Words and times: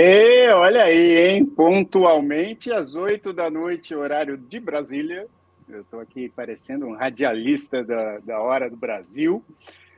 E 0.00 0.48
olha 0.52 0.84
aí, 0.84 1.18
hein? 1.18 1.44
Pontualmente 1.44 2.70
às 2.70 2.94
oito 2.94 3.32
da 3.32 3.50
noite, 3.50 3.96
horário 3.96 4.38
de 4.38 4.60
Brasília. 4.60 5.26
Eu 5.68 5.80
estou 5.80 5.98
aqui 5.98 6.28
parecendo 6.28 6.86
um 6.86 6.94
radialista 6.94 7.82
da, 7.82 8.20
da 8.20 8.40
Hora 8.40 8.70
do 8.70 8.76
Brasil. 8.76 9.44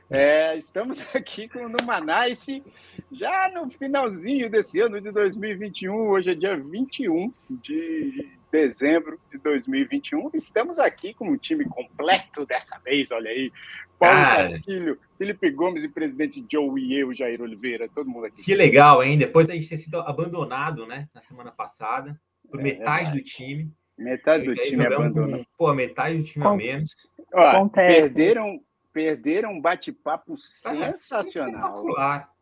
É, 0.09 0.57
estamos 0.57 0.99
aqui 1.13 1.47
com 1.47 1.59
o 1.59 1.69
Numanice, 1.69 2.63
já 3.11 3.47
no 3.53 3.69
finalzinho 3.69 4.49
desse 4.49 4.79
ano 4.79 4.99
de 4.99 5.11
2021. 5.11 5.93
Hoje 5.93 6.31
é 6.31 6.33
dia 6.33 6.57
21 6.57 7.31
de 7.47 8.27
dezembro 8.51 9.19
de 9.31 9.37
2021. 9.37 10.31
Estamos 10.33 10.79
aqui 10.79 11.13
com 11.13 11.29
um 11.29 11.37
time 11.37 11.63
completo 11.65 12.43
dessa 12.43 12.79
vez, 12.79 13.11
olha 13.11 13.29
aí. 13.29 13.53
Paulo 14.01 14.15
Cara, 14.15 14.49
Castilho, 14.49 14.99
Felipe 15.15 15.51
Gomes 15.51 15.83
e 15.83 15.87
presidente 15.87 16.43
Joe 16.51 16.81
e 16.81 16.99
eu, 16.99 17.13
Jair 17.13 17.39
Oliveira, 17.39 17.87
todo 17.87 18.09
mundo 18.09 18.25
aqui. 18.25 18.43
Que 18.43 18.55
legal, 18.55 19.03
hein? 19.03 19.15
Depois 19.15 19.47
da 19.47 19.53
gente 19.53 19.69
ter 19.69 19.77
sido 19.77 19.99
abandonado, 19.99 20.87
né, 20.87 21.07
na 21.13 21.21
semana 21.21 21.51
passada, 21.51 22.19
por 22.49 22.59
é, 22.59 22.63
metade 22.63 23.09
é 23.09 23.11
do 23.11 23.21
time. 23.21 23.71
Metade 23.95 24.45
do 24.45 24.55
time 24.55 24.87
abandonou. 24.87 25.45
Pô, 25.55 25.71
metade 25.75 26.17
do 26.17 26.23
time 26.23 26.43
Com... 26.43 26.49
a 26.49 26.57
menos. 26.57 26.95
Ó, 27.31 27.69
perderam, 27.69 28.59
perderam 28.91 29.51
um 29.51 29.61
bate-papo 29.61 30.35
sensacional 30.35 31.85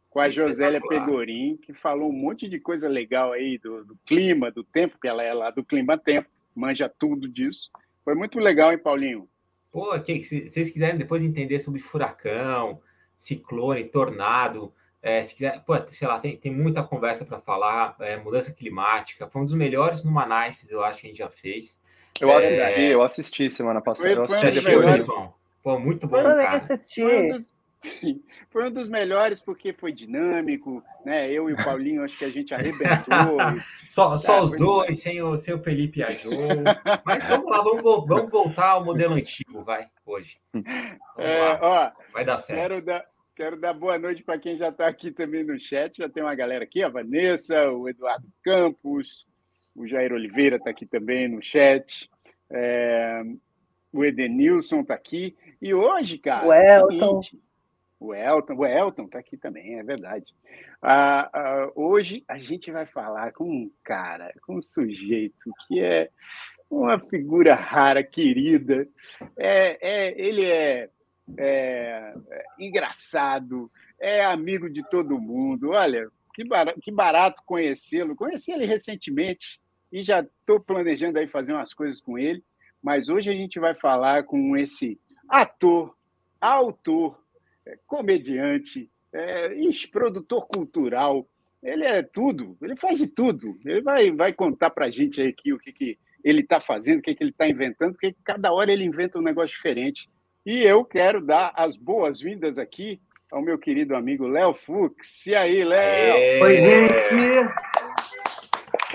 com 0.10 0.20
a 0.22 0.30
Josélia 0.30 0.80
Pegorim, 0.80 1.58
que 1.58 1.74
falou 1.74 2.10
um 2.10 2.14
monte 2.14 2.48
de 2.48 2.58
coisa 2.58 2.88
legal 2.88 3.34
aí 3.34 3.58
do, 3.58 3.84
do, 3.84 3.98
clima, 4.06 4.50
do 4.50 4.64
tempo, 4.64 4.98
que 5.00 5.10
ela 5.10 5.22
é 5.22 5.34
lá 5.34 5.52
do 5.52 5.64
clima 5.64 5.98
tempo, 5.98 6.30
manja 6.56 6.88
tudo 6.88 7.28
disso. 7.28 7.70
Foi 8.06 8.16
muito 8.16 8.40
legal, 8.40 8.72
hein, 8.72 8.78
Paulinho? 8.78 9.29
Pô, 9.72 10.00
que, 10.00 10.24
se 10.24 10.50
vocês 10.50 10.72
quiserem 10.72 10.98
depois 10.98 11.24
entender 11.24 11.60
sobre 11.60 11.80
furacão, 11.80 12.82
ciclone, 13.16 13.84
tornado, 13.84 14.74
é, 15.02 15.24
se 15.24 15.36
quiser, 15.36 15.64
pô, 15.64 15.74
sei 15.88 16.08
lá, 16.08 16.20
tem, 16.20 16.36
tem 16.38 16.52
muita 16.52 16.84
conversa 16.84 17.24
para 17.24 17.40
falar, 17.40 17.96
é, 18.00 18.18
mudança 18.18 18.52
climática, 18.52 19.28
foi 19.30 19.42
um 19.42 19.46
dos 19.46 19.54
melhores 19.54 20.04
no 20.04 20.12
Manaus, 20.12 20.70
eu 20.70 20.84
acho 20.84 21.00
que 21.00 21.08
a 21.08 21.10
gente 21.10 21.20
já 21.20 21.30
fez. 21.30 21.80
Eu 22.20 22.36
assisti, 22.36 22.68
é, 22.68 22.94
eu 22.94 23.02
assisti 23.02 23.50
semana 23.50 23.82
passada. 23.82 24.10
Foi, 24.10 24.18
eu 24.18 24.24
assisti 24.24 24.62
foi 24.62 24.86
depois. 24.86 25.08
Pô, 25.62 25.80
muito 25.80 26.08
bom, 26.08 26.18
eu 26.18 26.24
cara. 26.24 26.58
Assisti. 26.58 27.02
Foi 27.02 27.26
um, 27.26 27.28
dos, 27.30 27.54
foi 28.50 28.68
um 28.68 28.72
dos 28.72 28.90
melhores 28.90 29.42
porque 29.42 29.74
foi 29.74 29.92
dinâmico, 29.92 30.84
né? 31.06 31.32
Eu 31.32 31.50
e 31.50 31.54
o 31.54 31.58
Paulinho, 31.58 32.04
acho 32.04 32.18
que 32.18 32.26
a 32.26 32.30
gente 32.30 32.54
arrebentou. 32.54 33.38
só 33.88 34.16
só 34.18 34.44
os 34.44 34.56
dois, 34.58 35.00
sem 35.00 35.22
o, 35.22 35.38
sem 35.38 35.54
o 35.54 35.64
Felipe 35.64 36.00
e 36.00 36.04
a 36.04 36.12
Jo. 36.12 36.30
Mas 37.06 37.26
vamos 37.28 37.50
lá, 37.50 37.62
vamos, 37.62 37.84
vamos 38.08 38.30
voltar 38.30 38.72
ao 38.72 38.86
modelo 38.86 39.16
antigo, 39.16 39.64
vai, 39.64 39.88
hoje. 40.06 40.38
É, 41.18 41.58
ó, 41.62 41.92
vai 42.14 42.26
dar 42.26 42.38
certo. 42.38 42.60
Quero 42.60 42.82
dar, 42.82 43.06
Quero 43.40 43.56
dar 43.56 43.74
boa 43.74 43.98
noite 43.98 44.22
para 44.22 44.38
quem 44.38 44.58
já 44.58 44.68
está 44.68 44.86
aqui 44.86 45.12
também 45.12 45.46
no 45.46 45.58
chat. 45.58 46.00
Já 46.00 46.10
tem 46.10 46.22
uma 46.22 46.36
galera 46.36 46.66
aqui, 46.66 46.84
a 46.84 46.90
Vanessa, 46.90 47.72
o 47.72 47.88
Eduardo 47.88 48.28
Campos, 48.44 49.26
o 49.74 49.88
Jair 49.88 50.12
Oliveira 50.12 50.58
está 50.58 50.70
aqui 50.72 50.86
também 50.86 51.30
no 51.30 51.42
chat. 51.42 52.10
É, 52.50 53.22
o 53.94 54.04
Edenilson 54.04 54.82
está 54.82 54.94
aqui. 54.94 55.38
E 55.62 55.74
hoje, 55.74 56.18
cara. 56.18 56.46
O 56.46 56.54
Elton. 56.54 57.22
Seguinte, 57.22 57.49
o 58.00 58.14
Elton, 58.14 58.56
o 58.56 58.66
Elton 58.66 59.04
está 59.04 59.20
aqui 59.20 59.38
também, 59.38 59.78
é 59.78 59.84
verdade. 59.84 60.34
Ah, 60.82 61.30
ah, 61.34 61.72
hoje 61.76 62.22
a 62.28 62.40
gente 62.40 62.72
vai 62.72 62.86
falar 62.86 63.34
com 63.34 63.44
um 63.44 63.72
cara, 63.84 64.34
com 64.42 64.58
um 64.58 64.62
sujeito 64.62 65.52
que 65.68 65.82
é 65.82 66.10
uma 66.70 67.00
figura 67.00 67.56
rara, 67.56 68.04
querida. 68.04 68.88
É, 69.38 69.78
é, 69.82 70.22
ele 70.22 70.46
é 70.46 70.90
é, 71.38 72.14
é 72.32 72.46
engraçado, 72.60 73.72
é 74.00 74.24
amigo 74.24 74.70
de 74.70 74.88
todo 74.90 75.20
mundo. 75.20 75.72
Olha, 75.72 76.10
que 76.34 76.44
barato, 76.46 76.80
que 76.80 76.92
barato 76.92 77.44
conhecê-lo. 77.46 78.16
Conheci 78.16 78.52
ele 78.52 78.66
recentemente 78.66 79.60
e 79.92 80.04
já 80.04 80.22
estou 80.22 80.60
planejando 80.60 81.20
aí 81.20 81.28
fazer 81.28 81.54
umas 81.54 81.74
coisas 81.74 82.00
com 82.00 82.18
ele. 82.18 82.44
Mas 82.82 83.10
hoje 83.10 83.30
a 83.30 83.34
gente 83.34 83.60
vai 83.60 83.76
falar 83.76 84.24
com 84.24 84.56
esse 84.56 85.00
ator, 85.28 85.96
autor, 86.40 87.20
comediante, 87.86 88.90
é, 89.14 89.50
produtor 89.92 90.48
cultural. 90.48 91.28
Ele 91.62 91.84
é 91.84 92.02
tudo, 92.02 92.58
ele 92.62 92.76
faz 92.76 93.00
de 93.00 93.08
tudo. 93.08 93.60
Ele 93.66 93.82
vai, 93.82 94.12
vai 94.12 94.34
contar 94.34 94.70
para 94.70 94.86
a 94.86 94.92
gente 94.92 95.22
aí 95.22 95.28
aqui 95.28 95.52
o 95.52 95.60
que, 95.60 95.74
que 95.74 95.98
ele 96.24 96.42
está 96.42 96.60
fazendo, 96.60 97.00
o 97.00 97.02
que, 97.02 97.16
que 97.16 97.24
ele 97.24 97.32
está 97.32 97.48
inventando, 97.48 97.94
porque 97.94 98.16
cada 98.24 98.52
hora 98.54 98.72
ele 98.72 98.86
inventa 98.86 99.20
um 99.20 99.24
negócio 99.24 99.56
diferente. 99.56 100.10
E 100.46 100.64
eu 100.64 100.86
quero 100.86 101.22
dar 101.22 101.52
as 101.56 101.76
boas-vindas 101.76 102.58
aqui 102.58 103.00
ao 103.32 103.42
meu 103.42 103.58
querido 103.58 103.96
amigo 103.96 104.28
Léo 104.28 104.54
Fux. 104.54 105.28
E 105.28 105.36
aí, 105.36 105.64
Léo? 105.64 106.44
Oi, 106.44 106.58
gente! 106.58 107.54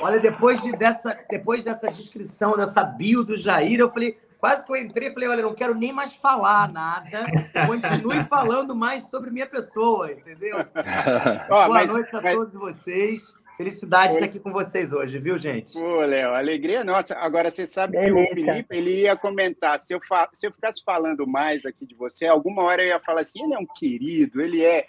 Olha, 0.01 0.19
depois, 0.19 0.61
de, 0.63 0.73
dessa, 0.73 1.25
depois 1.31 1.63
dessa 1.63 1.91
descrição, 1.91 2.57
dessa 2.57 2.83
bio 2.83 3.23
do 3.23 3.37
Jair, 3.37 3.79
eu 3.79 3.91
falei, 3.91 4.19
quase 4.45 4.63
que 4.63 4.73
eu 4.73 4.77
entrei, 4.77 5.11
falei, 5.11 5.27
olha, 5.31 5.43
não 5.43 5.55
quero 5.55 5.75
nem 5.75 5.91
mais 5.91 6.15
falar 6.15 6.71
nada, 6.71 7.25
continue 7.67 8.23
falando 8.25 8.77
mais 8.77 9.09
sobre 9.09 9.31
minha 9.31 9.47
pessoa, 9.47 10.13
entendeu? 10.13 10.59
Boa 11.49 11.67
mas, 11.67 11.91
noite 11.91 12.15
a 12.15 12.21
mas... 12.21 12.35
todos 12.35 12.53
vocês. 12.53 13.35
Felicidade 13.57 14.15
estar 14.15 14.27
aqui 14.27 14.39
com 14.39 14.53
vocês 14.53 14.93
hoje, 14.93 15.19
viu, 15.19 15.39
gente? 15.39 15.79
Ô, 15.79 16.01
Léo, 16.01 16.35
alegria 16.35 16.85
nossa. 16.85 17.15
Agora, 17.15 17.51
você 17.51 17.65
sabe 17.65 17.97
Beleza. 17.97 18.15
que 18.15 18.33
o 18.33 18.35
Felipe 18.35 18.77
ele 18.77 19.03
ia 19.03 19.17
comentar. 19.17 19.81
Se 19.81 19.95
eu, 19.95 20.01
fa... 20.07 20.29
se 20.35 20.47
eu 20.47 20.53
ficasse 20.53 20.83
falando 20.85 21.27
mais 21.27 21.65
aqui 21.65 21.87
de 21.87 21.95
você, 21.95 22.27
alguma 22.27 22.65
hora 22.65 22.83
eu 22.83 22.89
ia 22.89 23.01
falar 23.01 23.23
assim: 23.23 23.45
ele 23.45 23.55
é 23.55 23.59
um 23.59 23.67
querido, 23.67 24.43
ele 24.43 24.63
é. 24.63 24.87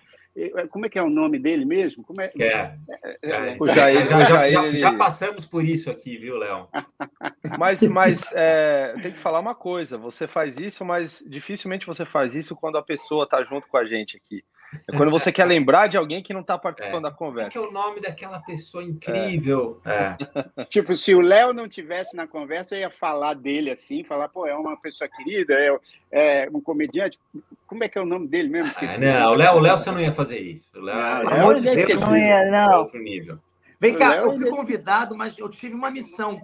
Como 0.70 0.86
é 0.86 0.90
que 0.90 1.00
é 1.00 1.04
o 1.04 1.10
nome 1.10 1.40
dele 1.40 1.64
mesmo? 1.64 2.04
Como 2.04 2.20
é? 2.20 2.30
é. 2.38 2.46
é, 2.46 2.78
é 3.24 3.58
o 3.58 3.68
Jair, 3.68 4.06
já, 4.06 4.20
já, 4.20 4.52
já, 4.52 4.78
já, 4.78 4.94
passamos 4.94 5.46
por 5.46 5.64
isso 5.64 5.90
aqui, 5.90 6.18
viu, 6.18 6.38
Léo? 6.38 6.68
Mas, 7.58 7.82
mas 7.84 8.34
é, 8.36 8.96
tem 9.02 9.14
que 9.14 9.20
falar 9.20 9.40
uma 9.40 9.56
coisa: 9.56 9.98
você 9.98 10.28
faz 10.28 10.58
isso, 10.58 10.84
mas 10.84 11.24
dificilmente 11.30 11.86
você 11.86 12.06
faz 12.06 12.36
isso 12.36 12.56
quando 12.56 12.78
a 12.78 12.84
pessoa 12.84 13.24
está 13.24 13.44
junto 13.44 13.68
com 13.70 13.78
a 13.78 13.86
gente 13.86 14.18
aqui. 14.18 14.44
É 14.88 14.96
quando 14.96 15.12
você 15.12 15.32
quer 15.32 15.46
lembrar 15.46 15.88
de 15.88 15.98
alguém 15.98 16.22
que 16.22 16.34
não 16.34 16.42
está 16.42 16.58
participando 16.58 17.08
é. 17.08 17.10
da 17.10 17.16
conversa. 17.16 17.52
que 17.52 17.58
é 17.58 17.62
o 17.62 17.72
nome 17.72 18.02
daquela 18.02 18.40
pessoa 18.40 18.84
incrível. 18.84 19.82
É. 19.86 20.16
tipo, 20.66 20.96
se 20.96 21.14
o 21.14 21.22
Léo 21.22 21.54
não 21.54 21.68
tivesse 21.68 22.16
na 22.16 22.28
conversa, 22.28 22.76
eu 22.76 22.82
ia 22.82 22.90
falar 22.90 23.34
dele 23.34 23.72
assim, 23.72 24.04
falar, 24.04 24.30
pô, 24.30 24.46
é 24.46 24.56
uma 24.56 24.80
pessoa 24.80 25.10
querida, 25.10 25.54
é, 25.54 25.78
é 26.12 26.50
um 26.54 26.62
comediante. 26.62 27.20
Como 27.68 27.84
é 27.84 27.90
que 27.90 27.98
é 27.98 28.02
o 28.02 28.06
nome 28.06 28.28
dele 28.28 28.50
mesmo? 28.50 28.72
Esqueci. 28.72 28.96
Ah, 28.96 29.00
não, 29.00 29.32
o 29.32 29.36
Léo, 29.36 29.56
o 29.56 29.60
Léo 29.60 29.78
você 29.78 29.92
não 29.92 30.02
ia 30.02 30.14
fazer 30.14 30.40
isso. 30.40 30.78
O 30.78 30.82
Léo, 30.82 30.96
não, 30.96 31.24
Léo, 31.24 31.48
Léo 31.48 31.56
de 31.56 31.86
Deus, 31.86 32.02
não 32.02 32.18
ia, 32.18 32.52
não. 32.52 32.72
É 32.72 32.78
outro 32.78 33.00
nível. 33.00 33.40
Vem 33.80 33.94
cá, 33.94 34.16
eu 34.16 34.34
fui 34.34 34.50
convidado, 34.50 35.16
mas 35.16 35.38
eu 35.38 35.50
tive 35.50 35.76
uma 35.76 35.92
missão. 35.92 36.42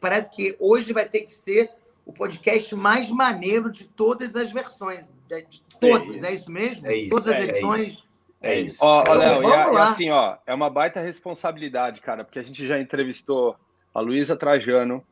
Parece 0.00 0.30
que 0.30 0.54
hoje 0.60 0.92
vai 0.92 1.04
ter 1.04 1.20
que 1.20 1.32
ser 1.32 1.70
o 2.04 2.12
podcast 2.12 2.74
mais 2.76 3.10
maneiro 3.10 3.70
de 3.70 3.84
todas 3.84 4.36
as 4.36 4.52
versões 4.52 5.08
de 5.28 5.62
todos, 5.80 6.22
é, 6.22 6.28
é 6.28 6.34
isso 6.34 6.50
mesmo? 6.50 6.86
É 6.86 6.96
isso, 6.96 7.10
Todas 7.10 7.28
as 7.28 7.34
é, 7.34 7.42
edições. 7.44 8.08
É 8.42 8.60
isso. 8.60 8.78
Ó, 8.80 9.02
ó 9.08 9.14
Léo, 9.14 9.42
e, 9.42 9.46
e 9.46 9.78
assim, 9.78 10.10
ó, 10.10 10.36
é 10.46 10.54
uma 10.54 10.68
baita 10.68 11.00
responsabilidade, 11.00 12.00
cara, 12.00 12.24
porque 12.24 12.38
a 12.38 12.42
gente 12.42 12.66
já 12.66 12.78
entrevistou 12.78 13.56
a 13.94 14.00
Luísa 14.00 14.36
Trajano, 14.36 15.02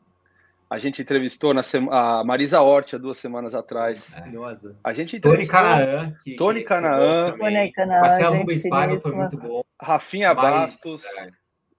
a 0.69 0.79
gente 0.79 1.01
entrevistou 1.01 1.53
na 1.53 1.61
sema, 1.61 2.19
a 2.19 2.23
Marisa 2.23 2.61
Hort 2.61 2.93
há 2.93 2.97
duas 2.97 3.17
semanas 3.17 3.53
atrás. 3.53 4.11
Maravilhosa. 4.15 4.75
A 4.83 4.91
gente 4.91 5.17
entrevistou 5.17 5.59
Tony 5.59 5.75
Canaã. 5.77 6.15
Que, 6.23 6.35
Tony 6.35 6.63
Canaã. 6.63 7.35
Marcelo 7.87 8.37
Rubens 8.37 8.67
Paiva 8.67 8.99
foi 8.99 9.11
muito 9.11 9.37
bom. 9.37 9.63
Rafinha 9.79 10.33
Mas, 10.33 10.43
Bastos. 10.43 11.05
É, 11.05 11.29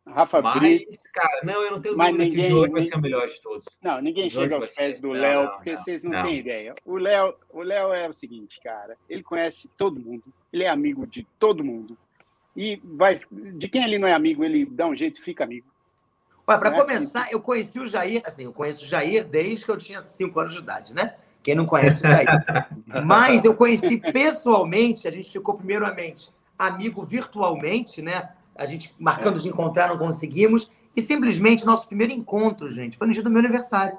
Rafa 0.07 0.43
Mas, 0.43 0.61
Brito. 0.61 0.93
cara, 1.13 1.41
não, 1.43 1.63
eu 1.63 1.71
não 1.71 1.81
tenho 1.81 1.97
Mas 1.97 2.11
dúvida 2.11 2.25
ninguém, 2.25 2.47
que 2.49 2.53
o 2.53 2.71
vai 2.71 2.83
ser 2.83 2.95
o 2.95 3.01
melhor 3.01 3.27
de 3.27 3.41
todos. 3.41 3.65
Não, 3.83 4.01
ninguém 4.03 4.29
chega 4.29 4.57
aos 4.57 4.75
pés 4.75 5.01
do 5.01 5.13
Léo, 5.13 5.51
porque 5.53 5.71
não, 5.71 5.77
vocês 5.79 6.03
não, 6.03 6.11
não, 6.11 6.23
têm 6.23 6.39
ideia. 6.39 6.75
O 6.85 6.97
Léo, 6.97 7.35
o 7.51 7.63
Léo 7.63 7.93
é 7.93 8.09
o 8.09 8.13
seguinte, 8.13 8.61
cara, 8.63 8.97
ele 9.09 9.23
conhece 9.23 9.69
todo 9.79 9.99
mundo, 9.99 10.25
ele 10.53 10.65
é 10.65 10.69
amigo 10.69 11.07
de 11.07 11.27
todo 11.39 11.65
mundo. 11.65 11.97
E 12.55 12.81
vai, 12.85 13.21
de 13.31 13.67
quem 13.69 13.83
ele 13.83 13.99
não 13.99 14.07
é 14.07 14.13
amigo, 14.13 14.45
ele 14.45 14.67
dá 14.67 14.87
um 14.87 14.95
jeito 14.95 15.21
e 15.21 15.23
fica 15.23 15.43
amigo. 15.43 15.67
Olha, 16.47 16.59
para 16.59 16.69
é? 16.69 16.79
começar, 16.79 17.33
eu 17.33 17.41
conheci 17.41 17.81
o 17.81 17.87
Jair, 17.87 18.23
assim, 18.27 18.45
eu 18.45 18.53
conheço 18.53 18.85
o 18.85 18.87
Jair 18.87 19.25
desde 19.25 19.65
que 19.65 19.71
eu 19.71 19.79
tinha 19.79 20.01
5 20.01 20.39
anos 20.39 20.53
de 20.53 20.61
idade, 20.61 20.93
né? 20.93 21.15
Quem 21.43 21.55
não 21.55 21.65
conhece 21.65 22.05
o 22.05 22.09
Jair. 22.09 22.29
Mas 23.05 23.45
eu 23.47 23.55
conheci 23.55 23.99
pessoalmente, 23.99 25.09
a 25.09 25.11
gente 25.11 25.31
ficou 25.31 25.55
primeiramente 25.55 26.31
amigo 26.59 27.03
virtualmente, 27.03 28.03
né? 28.03 28.31
A 28.57 28.67
gente 28.67 28.95
marcando 28.99 29.41
de 29.41 29.49
encontrar, 29.49 29.89
não 29.89 29.99
conseguimos. 29.99 30.71
E 30.97 31.03
simplesmente 31.03 31.67
nosso 31.67 31.87
primeiro 31.87 32.13
encontro, 32.13 32.71
gente, 32.71 32.97
foi 32.97 33.07
no 33.07 33.13
dia 33.13 33.23
do 33.23 33.31
meu 33.31 33.41
aniversário. 33.41 33.99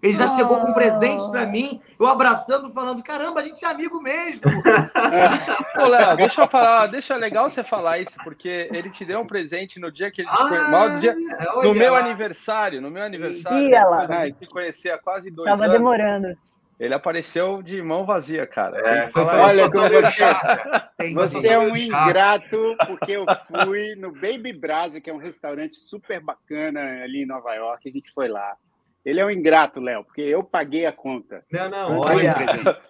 Ele 0.00 0.14
já 0.14 0.26
oh. 0.26 0.36
chegou 0.36 0.60
com 0.60 0.70
um 0.70 0.72
presente 0.72 1.28
para 1.28 1.44
mim, 1.44 1.80
eu 1.98 2.06
abraçando, 2.06 2.70
falando: 2.70 3.02
caramba, 3.02 3.40
a 3.40 3.42
gente 3.42 3.64
é 3.64 3.68
amigo 3.68 4.00
mesmo. 4.00 4.42
Ô, 5.76 5.86
Léo, 5.86 6.16
deixa 6.16 6.42
eu 6.42 6.48
falar, 6.48 6.86
deixa 6.86 7.16
legal 7.16 7.50
você 7.50 7.64
falar 7.64 7.98
isso, 7.98 8.16
porque 8.22 8.68
ele 8.72 8.90
te 8.90 9.04
deu 9.04 9.20
um 9.20 9.26
presente 9.26 9.80
no 9.80 9.90
dia 9.90 10.08
que 10.10 10.20
ele 10.20 10.28
te 10.28 10.34
ah, 10.34 10.48
conheceu. 10.48 11.00
Dia, 11.00 11.16
no 11.64 11.74
meu 11.74 11.96
aniversário, 11.96 12.80
no 12.80 12.90
meu 12.90 13.02
aniversário. 13.02 13.68
Ia 13.68 13.84
lá. 13.86 14.02
A 14.02 14.26
gente 14.26 14.38
se 14.38 14.46
conhecia 14.46 14.94
há 14.94 14.98
quase 14.98 15.32
dois 15.32 15.50
Tava 15.50 15.64
anos. 15.64 15.76
demorando. 15.76 16.38
Ele 16.78 16.94
apareceu 16.94 17.60
de 17.60 17.82
mão 17.82 18.06
vazia, 18.06 18.46
cara. 18.46 18.78
É, 18.78 19.10
olha 19.14 19.68
como 19.68 19.88
você, 19.88 21.12
você 21.12 21.48
é 21.48 21.58
um 21.58 21.76
ingrato, 21.76 22.76
porque 22.86 23.12
eu 23.12 23.26
fui 23.64 23.96
no 23.96 24.12
Baby 24.12 24.52
Brasa, 24.52 25.00
que 25.00 25.10
é 25.10 25.12
um 25.12 25.18
restaurante 25.18 25.76
super 25.76 26.20
bacana 26.20 27.02
ali 27.02 27.22
em 27.22 27.26
Nova 27.26 27.52
York, 27.54 27.88
a 27.88 27.92
gente 27.92 28.12
foi 28.12 28.28
lá. 28.28 28.56
Ele 29.04 29.20
é 29.20 29.24
um 29.24 29.30
ingrato, 29.30 29.80
Léo, 29.80 30.04
porque 30.04 30.20
eu 30.20 30.44
paguei 30.44 30.84
a 30.84 30.92
conta. 30.92 31.42
Não, 31.50 31.70
não, 31.70 31.98
olha. 32.00 32.34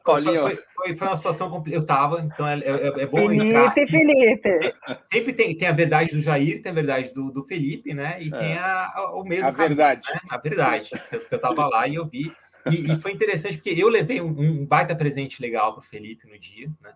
Foi, 0.04 0.24
foi, 0.74 0.96
foi, 0.96 1.06
uma 1.06 1.16
situação 1.16 1.48
complicada. 1.48 1.82
Eu 1.82 1.86
tava, 1.86 2.20
então 2.20 2.48
é, 2.48 2.58
é, 2.58 3.02
é 3.02 3.06
bom 3.06 3.28
Felipe, 3.28 3.46
entrar. 3.46 3.72
Felipe. 3.72 4.74
Sempre 5.12 5.32
tem, 5.32 5.56
tem 5.56 5.68
a 5.68 5.72
verdade 5.72 6.10
do 6.10 6.20
Jair, 6.20 6.60
tem 6.60 6.72
a 6.72 6.74
verdade 6.74 7.12
do, 7.12 7.30
do 7.30 7.44
Felipe, 7.44 7.94
né? 7.94 8.18
E 8.20 8.34
é. 8.34 8.38
tem 8.38 8.58
a, 8.58 8.90
a, 8.94 9.14
o 9.14 9.22
meio 9.22 9.46
A 9.46 9.50
verdade. 9.50 10.08
Né? 10.12 10.20
A 10.28 10.38
verdade. 10.38 10.90
Eu, 11.12 11.22
eu 11.30 11.38
tava 11.38 11.68
lá 11.68 11.86
e 11.86 11.94
eu 11.94 12.06
vi. 12.06 12.32
E, 12.70 12.92
e 12.92 12.96
foi 12.96 13.12
interessante, 13.12 13.56
porque 13.56 13.70
eu 13.70 13.88
levei 13.88 14.20
um, 14.20 14.28
um 14.28 14.66
baita 14.66 14.94
presente 14.94 15.40
legal 15.40 15.72
para 15.72 15.80
o 15.80 15.84
Felipe 15.84 16.28
no 16.28 16.38
dia, 16.38 16.70
né? 16.80 16.92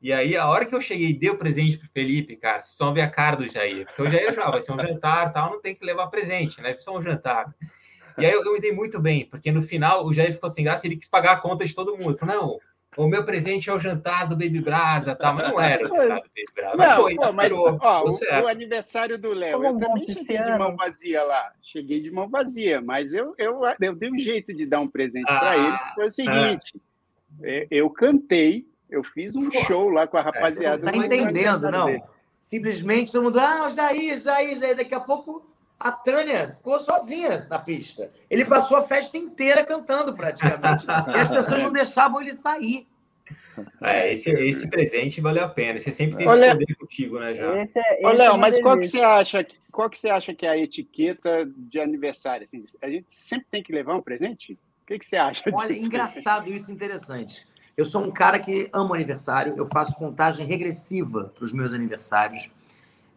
E 0.00 0.12
aí, 0.12 0.36
a 0.36 0.48
hora 0.48 0.64
que 0.64 0.74
eu 0.74 0.80
cheguei 0.80 1.08
e 1.08 1.12
dei 1.12 1.28
o 1.28 1.36
presente 1.36 1.76
pro 1.76 1.88
Felipe, 1.88 2.36
cara, 2.36 2.62
vocês 2.62 2.76
vão 2.78 2.94
ver 2.94 3.00
a 3.00 3.10
cara 3.10 3.36
do 3.36 3.48
Jair. 3.48 3.84
Porque 3.84 4.02
o 4.02 4.10
Jair 4.10 4.32
já 4.32 4.48
vai 4.48 4.62
ser 4.62 4.72
um 4.72 4.80
jantar 4.80 5.32
tal, 5.32 5.50
não 5.50 5.60
tem 5.60 5.74
que 5.74 5.84
levar 5.84 6.06
presente, 6.06 6.60
né? 6.60 6.76
Só 6.78 6.96
um 6.96 7.02
jantar. 7.02 7.52
E 8.16 8.24
aí 8.24 8.32
eu, 8.32 8.44
eu 8.44 8.52
me 8.52 8.60
dei 8.60 8.72
muito 8.72 9.00
bem, 9.00 9.26
porque 9.26 9.50
no 9.50 9.60
final 9.60 10.06
o 10.06 10.12
Jair 10.12 10.32
ficou 10.32 10.50
sem 10.50 10.62
graça 10.62 10.86
ele 10.86 10.96
quis 10.96 11.08
pagar 11.08 11.32
a 11.32 11.40
conta 11.40 11.64
de 11.64 11.74
todo 11.74 11.96
mundo. 11.96 12.16
Falou, 12.16 12.34
não, 12.34 12.60
o 12.98 13.06
meu 13.06 13.24
presente 13.24 13.70
é 13.70 13.72
o 13.72 13.78
jantar 13.78 14.28
do 14.28 14.34
Baby 14.34 14.60
Brasa, 14.60 15.14
tá? 15.14 15.32
Mas 15.32 15.48
não 15.48 15.60
era 15.60 15.84
o 15.84 15.88
jantar 15.96 16.20
do 16.20 16.28
Baby 16.28 16.52
Brasa. 16.54 16.76
Não, 16.76 16.86
mas, 16.86 16.96
foi, 16.96 17.14
pô, 17.14 17.32
mas 17.32 17.52
ó, 17.52 18.04
o, 18.04 18.42
o, 18.42 18.48
aniversário 18.48 19.16
do 19.16 19.32
Léo, 19.32 19.64
eu 19.64 19.78
também 19.78 20.08
cheguei 20.08 20.42
de 20.42 20.58
mão 20.58 20.76
vazia 20.76 21.22
lá. 21.22 21.52
Cheguei 21.62 22.00
de 22.00 22.10
mão 22.10 22.28
vazia, 22.28 22.80
mas 22.80 23.14
eu, 23.14 23.34
eu, 23.38 23.60
eu 23.80 23.94
dei 23.94 24.10
um 24.10 24.18
jeito 24.18 24.52
de 24.52 24.66
dar 24.66 24.80
um 24.80 24.88
presente 24.88 25.30
ah, 25.30 25.38
para 25.38 25.56
ele. 25.56 25.78
Foi 25.94 26.06
o 26.06 26.10
seguinte: 26.10 26.80
ah. 27.44 27.66
eu 27.70 27.88
cantei, 27.88 28.66
eu 28.90 29.04
fiz 29.04 29.36
um 29.36 29.48
show 29.52 29.88
lá 29.90 30.06
com 30.08 30.16
a 30.16 30.22
rapaziada. 30.22 30.84
Não 30.84 30.92
tá 30.92 31.06
entendendo, 31.06 31.70
não. 31.70 31.86
Dele. 31.86 32.02
Simplesmente 32.42 33.12
todo 33.12 33.22
mundo, 33.22 33.38
ah, 33.38 33.70
Jair, 33.70 34.18
Jair, 34.18 34.58
Jair. 34.58 34.76
Daqui 34.76 34.94
a 34.94 35.00
pouco 35.00 35.48
a 35.78 35.92
Tânia 35.92 36.50
ficou 36.50 36.80
sozinha 36.80 37.46
na 37.48 37.58
pista. 37.58 38.10
Ele 38.28 38.44
passou 38.44 38.76
a 38.76 38.82
festa 38.82 39.16
inteira 39.16 39.64
cantando, 39.64 40.14
praticamente. 40.14 40.84
e 41.14 41.18
as 41.18 41.28
pessoas 41.28 41.62
não 41.62 41.72
deixavam 41.72 42.20
ele 42.20 42.34
sair. 42.34 42.86
É, 43.82 44.12
esse, 44.12 44.30
esse 44.30 44.68
presente 44.68 45.20
valeu 45.20 45.44
a 45.44 45.48
pena. 45.48 45.78
Você 45.78 45.92
sempre 45.92 46.16
tem 46.16 46.28
Olha, 46.28 46.56
esse 46.60 46.74
contigo, 46.74 47.18
né, 47.18 47.34
já. 47.34 47.62
Esse 47.62 47.78
é, 47.78 47.94
esse 47.94 48.06
Ô, 48.06 48.10
Léo, 48.10 48.34
é 48.34 48.36
mas 48.36 48.60
qual 48.60 48.78
que 48.78 48.86
você 48.86 49.00
acha? 49.00 49.46
Qual 49.70 49.90
que 49.90 49.98
você 49.98 50.08
acha 50.08 50.34
que 50.34 50.46
é 50.46 50.50
a 50.50 50.58
etiqueta 50.58 51.48
de 51.56 51.80
aniversário? 51.80 52.44
Assim, 52.44 52.64
a 52.82 52.88
gente 52.88 53.06
sempre 53.10 53.46
tem 53.50 53.62
que 53.62 53.72
levar 53.72 53.94
um 53.94 54.02
presente? 54.02 54.54
O 54.82 54.86
que, 54.86 54.98
que 54.98 55.06
você 55.06 55.16
acha? 55.16 55.42
Olha, 55.52 55.68
disso? 55.68 55.86
engraçado 55.86 56.50
isso, 56.50 56.72
interessante. 56.72 57.46
Eu 57.76 57.84
sou 57.84 58.02
um 58.02 58.10
cara 58.10 58.38
que 58.38 58.68
amo 58.72 58.94
aniversário. 58.94 59.54
Eu 59.56 59.66
faço 59.66 59.94
contagem 59.94 60.46
regressiva 60.46 61.32
para 61.34 61.44
os 61.44 61.52
meus 61.52 61.72
aniversários. 61.72 62.50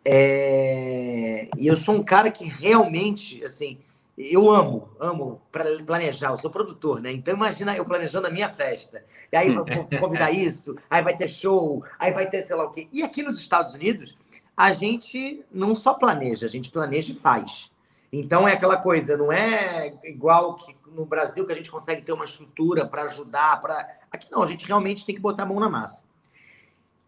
É... 0.05 1.49
E 1.57 1.67
eu 1.67 1.77
sou 1.77 1.95
um 1.95 2.03
cara 2.03 2.31
que 2.31 2.45
realmente, 2.45 3.43
assim, 3.43 3.79
eu 4.17 4.51
amo, 4.51 4.89
amo 4.99 5.41
planejar, 5.85 6.29
eu 6.29 6.37
sou 6.37 6.51
produtor, 6.51 7.01
né? 7.01 7.11
Então 7.11 7.33
imagina 7.33 7.75
eu 7.75 7.85
planejando 7.85 8.27
a 8.27 8.29
minha 8.29 8.49
festa. 8.49 9.03
E 9.31 9.35
aí 9.37 9.51
vou 9.53 9.65
convidar 9.99 10.31
isso, 10.31 10.75
aí 10.89 11.01
vai 11.01 11.15
ter 11.15 11.27
show, 11.27 11.83
aí 11.97 12.11
vai 12.11 12.29
ter 12.29 12.41
sei 12.43 12.55
lá 12.55 12.65
o 12.65 12.71
quê. 12.71 12.87
E 12.91 13.03
aqui 13.03 13.23
nos 13.23 13.39
Estados 13.39 13.73
Unidos, 13.73 14.17
a 14.55 14.73
gente 14.73 15.43
não 15.51 15.73
só 15.73 15.93
planeja, 15.93 16.45
a 16.45 16.49
gente 16.49 16.69
planeja 16.69 17.13
e 17.13 17.15
faz. 17.15 17.71
Então 18.13 18.47
é 18.47 18.53
aquela 18.53 18.77
coisa, 18.77 19.15
não 19.15 19.31
é 19.31 19.93
igual 20.03 20.55
que 20.55 20.75
no 20.87 21.05
Brasil 21.05 21.45
que 21.45 21.53
a 21.53 21.55
gente 21.55 21.71
consegue 21.71 22.01
ter 22.01 22.11
uma 22.11 22.25
estrutura 22.25 22.85
para 22.85 23.03
ajudar, 23.03 23.61
para 23.61 23.87
aqui 24.11 24.29
não, 24.29 24.43
a 24.43 24.47
gente 24.47 24.67
realmente 24.67 25.05
tem 25.05 25.15
que 25.15 25.21
botar 25.21 25.43
a 25.43 25.45
mão 25.45 25.59
na 25.59 25.69
massa. 25.69 26.03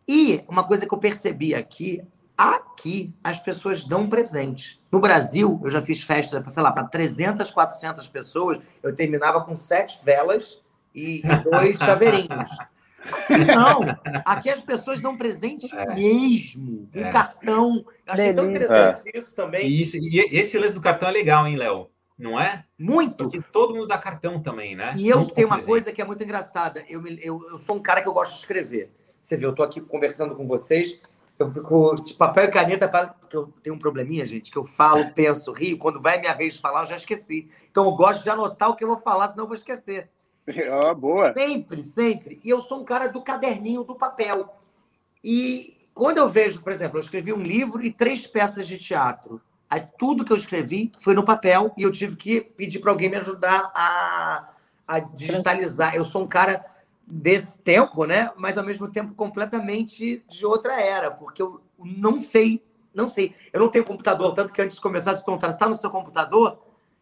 E 0.07 0.43
uma 0.47 0.63
coisa 0.63 0.85
que 0.87 0.93
eu 0.93 0.97
percebi 0.97 1.53
aqui, 1.53 2.01
Aqui, 2.37 3.13
as 3.23 3.39
pessoas 3.39 3.85
dão 3.85 4.01
um 4.01 4.09
presente. 4.09 4.81
No 4.91 4.99
Brasil, 4.99 5.59
eu 5.63 5.69
já 5.69 5.81
fiz 5.81 6.01
festa, 6.01 6.43
sei 6.47 6.63
lá, 6.63 6.71
para 6.71 6.85
300, 6.85 7.51
400 7.51 8.07
pessoas. 8.09 8.59
Eu 8.81 8.93
terminava 8.93 9.41
com 9.41 9.55
sete 9.55 10.03
velas 10.03 10.61
e, 10.93 11.21
dois 11.43 11.77
chaveirinhos. 11.79 12.49
Aqui 13.05 13.45
não. 13.45 13.81
Aqui 14.25 14.49
as 14.49 14.61
pessoas 14.61 15.01
dão 15.01 15.17
presente 15.17 15.67
é. 15.75 15.93
mesmo. 15.93 16.89
Um 16.93 17.05
é. 17.05 17.11
cartão. 17.11 17.85
Eu 18.05 18.13
achei 18.13 18.33
tão 18.33 18.49
interessante 18.49 19.01
é. 19.13 19.19
isso 19.19 19.35
também. 19.35 19.67
E, 19.67 19.81
isso, 19.81 19.97
e 19.97 20.19
esse 20.31 20.57
lance 20.57 20.75
do 20.75 20.81
cartão 20.81 21.09
é 21.09 21.11
legal, 21.11 21.45
hein, 21.47 21.55
Léo? 21.55 21.89
Não 22.17 22.39
é? 22.39 22.63
Muito. 22.79 23.29
Porque 23.29 23.41
todo 23.51 23.75
mundo 23.75 23.87
dá 23.87 23.97
cartão 23.97 24.41
também, 24.41 24.75
né? 24.75 24.93
E 24.95 25.09
eu 25.09 25.25
tenho 25.25 25.47
uma 25.47 25.55
presente. 25.55 25.69
coisa 25.69 25.91
que 25.91 26.01
é 26.01 26.05
muito 26.05 26.23
engraçada. 26.23 26.83
Eu, 26.87 27.05
eu, 27.07 27.39
eu 27.51 27.57
sou 27.59 27.75
um 27.75 27.81
cara 27.81 28.01
que 28.01 28.07
eu 28.07 28.13
gosto 28.13 28.33
de 28.33 28.39
escrever. 28.39 28.91
Você 29.21 29.37
vê, 29.37 29.45
eu 29.45 29.51
estou 29.51 29.65
aqui 29.65 29.81
conversando 29.81 30.35
com 30.35 30.47
vocês 30.47 30.99
eu 31.43 31.51
fico 31.51 31.95
de 31.95 32.13
papel 32.13 32.45
e 32.45 32.47
caneta, 32.47 32.87
pra... 32.87 33.07
porque 33.07 33.35
eu 33.35 33.53
tenho 33.61 33.75
um 33.75 33.79
probleminha, 33.79 34.25
gente, 34.25 34.51
que 34.51 34.57
eu 34.57 34.63
falo, 34.63 35.11
penso, 35.13 35.51
rio. 35.51 35.77
Quando 35.77 36.01
vai 36.01 36.19
minha 36.19 36.33
vez 36.33 36.55
de 36.55 36.61
falar, 36.61 36.81
eu 36.81 36.87
já 36.87 36.95
esqueci. 36.95 37.47
Então 37.69 37.85
eu 37.85 37.91
gosto 37.91 38.23
de 38.23 38.29
anotar 38.29 38.69
o 38.69 38.75
que 38.75 38.83
eu 38.83 38.87
vou 38.87 38.97
falar, 38.97 39.29
senão 39.29 39.43
eu 39.43 39.47
vou 39.47 39.55
esquecer. 39.55 40.09
Oh, 40.85 40.93
boa. 40.93 41.33
Sempre, 41.33 41.81
sempre. 41.81 42.41
E 42.43 42.49
eu 42.49 42.59
sou 42.61 42.81
um 42.81 42.83
cara 42.83 43.07
do 43.07 43.21
caderninho, 43.21 43.83
do 43.83 43.95
papel. 43.95 44.53
E 45.23 45.87
quando 45.93 46.17
eu 46.17 46.27
vejo, 46.27 46.61
por 46.61 46.71
exemplo, 46.71 46.97
eu 46.97 47.01
escrevi 47.01 47.31
um 47.31 47.41
livro 47.41 47.81
e 47.81 47.89
três 47.89 48.27
peças 48.27 48.67
de 48.67 48.77
teatro. 48.77 49.41
Aí, 49.69 49.87
tudo 49.97 50.25
que 50.25 50.33
eu 50.33 50.37
escrevi 50.37 50.91
foi 50.99 51.13
no 51.13 51.23
papel 51.23 51.73
e 51.77 51.83
eu 51.83 51.91
tive 51.91 52.17
que 52.17 52.41
pedir 52.41 52.79
para 52.79 52.91
alguém 52.91 53.09
me 53.09 53.15
ajudar 53.15 53.71
a, 53.73 54.49
a 54.87 54.99
digitalizar. 54.99 55.95
Eu 55.95 56.03
sou 56.03 56.23
um 56.23 56.27
cara 56.27 56.63
desse 57.05 57.59
tempo, 57.59 58.05
né? 58.05 58.31
Mas 58.37 58.57
ao 58.57 58.63
mesmo 58.63 58.87
tempo 58.87 59.13
completamente 59.13 60.23
de 60.27 60.45
outra 60.45 60.79
era, 60.81 61.11
porque 61.11 61.41
eu 61.41 61.61
não 61.77 62.19
sei, 62.19 62.63
não 62.93 63.09
sei. 63.09 63.35
Eu 63.51 63.59
não 63.59 63.69
tenho 63.69 63.85
computador, 63.85 64.33
tanto 64.33 64.53
que 64.53 64.61
antes 64.61 64.75
de 64.75 64.81
começar, 64.81 65.15
se 65.15 65.23
perguntar, 65.23 65.49
está 65.49 65.67
no 65.67 65.75
seu 65.75 65.89
computador? 65.89 66.59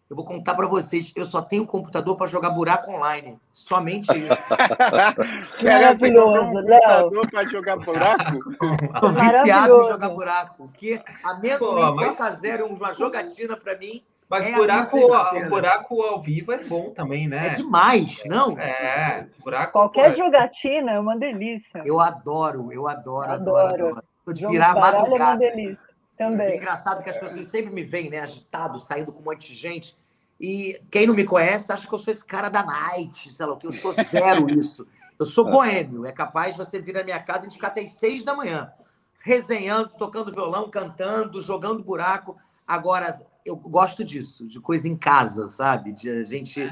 Eu 0.10 0.16
vou 0.16 0.26
contar 0.26 0.56
para 0.56 0.68
vocês, 0.68 1.14
eu 1.16 1.24
só 1.24 1.42
tenho 1.42 1.66
computador 1.66 2.18
para 2.18 2.28
jogar 2.28 2.50
buraco 2.50 2.92
online. 2.92 3.40
Somente 3.54 4.10
isso. 4.12 4.28
Maravilhoso, 5.64 6.50
um 6.50 6.52
computador 6.52 7.32
para 7.32 7.44
jogar 7.44 7.78
buraco? 7.78 8.56
Tô 9.00 9.10
viciado 9.14 9.82
em 9.82 9.84
jogar 9.86 10.10
buraco. 10.10 10.68
Porque 10.68 11.02
a 11.24 11.36
menos 11.36 11.62
4x0 11.62 12.64
uma 12.64 12.92
jogatina 12.92 13.56
para 13.56 13.78
mim 13.78 14.04
mas 14.32 14.46
é 14.46 14.54
buraco, 14.54 14.98
o 14.98 15.50
buraco 15.50 16.02
ao 16.04 16.22
vivo 16.22 16.54
é 16.54 16.64
bom 16.64 16.92
também, 16.92 17.28
né? 17.28 17.48
É 17.48 17.50
demais, 17.50 18.24
não? 18.26 18.58
É, 18.58 19.28
buraco. 19.44 19.74
Qualquer 19.74 20.12
é... 20.12 20.14
jogatina 20.14 20.94
é 20.94 21.00
uma 21.00 21.18
delícia. 21.18 21.84
Eu 21.86 22.00
adoro, 22.00 22.72
eu 22.72 22.88
adoro, 22.88 23.30
adoro, 23.30 23.68
adoro. 23.68 23.88
adoro. 23.88 24.04
Tô 24.24 24.32
de 24.32 24.48
virar 24.48 24.74
madrugada. 24.74 25.44
É 25.44 25.50
uma 25.50 25.56
delícia. 25.56 25.92
Também. 26.18 26.48
É 26.48 26.56
engraçado 26.56 27.04
que 27.04 27.10
as 27.10 27.18
pessoas 27.18 27.46
sempre 27.48 27.74
me 27.74 27.84
veem, 27.84 28.10
né, 28.10 28.20
agitado, 28.20 28.80
saindo 28.80 29.12
com 29.12 29.20
um 29.20 29.26
monte 29.26 29.50
de 29.50 29.56
gente. 29.56 29.98
E 30.40 30.82
quem 30.90 31.06
não 31.06 31.14
me 31.14 31.26
conhece 31.26 31.70
acha 31.70 31.86
que 31.86 31.94
eu 31.94 32.00
sou 32.00 32.14
esse 32.14 32.24
cara 32.24 32.48
da 32.48 32.64
night, 32.64 33.34
sei 33.34 33.46
lá 33.46 33.52
o 33.52 33.58
que, 33.58 33.68
eu 33.68 33.74
sou 33.74 33.92
zero 33.92 34.48
isso. 34.58 34.88
Eu 35.20 35.26
sou 35.26 35.50
é. 35.50 35.52
boêmio, 35.52 36.06
é 36.06 36.12
capaz 36.14 36.56
de 36.56 36.58
você 36.58 36.80
vir 36.80 36.94
na 36.94 37.04
minha 37.04 37.20
casa 37.20 37.48
e 37.48 37.52
ficar 37.52 37.68
até 37.68 37.82
as 37.82 37.92
seis 37.92 38.24
da 38.24 38.34
manhã, 38.34 38.72
resenhando, 39.20 39.90
tocando 39.90 40.32
violão, 40.32 40.70
cantando, 40.70 41.42
jogando 41.42 41.84
buraco. 41.84 42.38
Agora, 42.66 43.14
eu 43.46 43.56
gosto 43.56 44.04
disso, 44.04 44.48
de 44.48 44.60
coisa 44.60 44.88
em 44.88 44.96
casa, 44.96 45.48
sabe? 45.48 45.92
De 45.92 46.10
a 46.10 46.26
gente. 46.26 46.64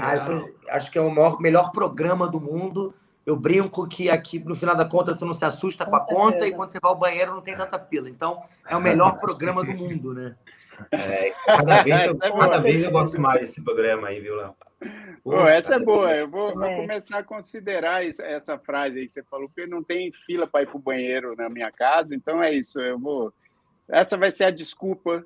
Ah, 0.00 0.12
acho, 0.12 0.54
acho 0.68 0.90
que 0.90 0.98
é 0.98 1.00
o 1.00 1.10
maior, 1.10 1.40
melhor 1.40 1.70
programa 1.70 2.28
do 2.28 2.40
mundo. 2.40 2.94
Eu 3.24 3.36
brinco 3.36 3.86
que 3.86 4.08
aqui, 4.08 4.38
no 4.38 4.56
final 4.56 4.74
da 4.74 4.86
conta, 4.86 5.14
você 5.14 5.24
não 5.24 5.32
se 5.32 5.44
assusta 5.44 5.84
com 5.84 5.94
a 5.94 6.04
conta 6.04 6.46
e 6.46 6.52
quando 6.52 6.70
você 6.70 6.78
vai 6.80 6.90
ao 6.90 6.98
banheiro 6.98 7.34
não 7.34 7.42
tem 7.42 7.56
tanta 7.56 7.78
fila. 7.78 8.08
Então, 8.08 8.42
é 8.66 8.76
o 8.76 8.80
melhor 8.80 9.18
programa 9.18 9.62
do 9.62 9.74
mundo, 9.74 10.14
né? 10.14 10.34
É, 10.92 11.32
cada 11.44 11.82
vez, 11.82 12.04
eu, 12.04 12.12
é 12.22 12.30
cada 12.30 12.58
vez 12.58 12.84
eu 12.84 12.90
gosto 12.90 13.20
mais 13.20 13.40
desse 13.40 13.60
programa 13.60 14.08
aí, 14.08 14.20
viu, 14.20 14.36
Léo? 14.36 14.54
Pô, 15.24 15.40
essa 15.40 15.74
é 15.74 15.78
boa. 15.78 16.14
Eu 16.14 16.28
vou, 16.28 16.54
vou, 16.54 16.76
começar 16.76 17.18
a 17.18 17.24
considerar 17.24 18.04
isso, 18.04 18.22
essa 18.22 18.58
frase 18.58 18.98
aí 18.98 19.06
que 19.06 19.12
você 19.12 19.22
falou, 19.24 19.48
porque 19.48 19.66
não 19.66 19.82
tem 19.82 20.12
fila 20.24 20.46
para 20.46 20.62
ir 20.62 20.66
para 20.66 20.76
o 20.76 20.80
banheiro 20.80 21.34
na 21.36 21.48
minha 21.48 21.70
casa, 21.72 22.14
então 22.14 22.42
é 22.42 22.52
isso. 22.52 22.80
Eu 22.80 22.98
vou. 22.98 23.32
Essa 23.88 24.16
vai 24.16 24.30
ser 24.30 24.44
a 24.44 24.50
desculpa 24.50 25.24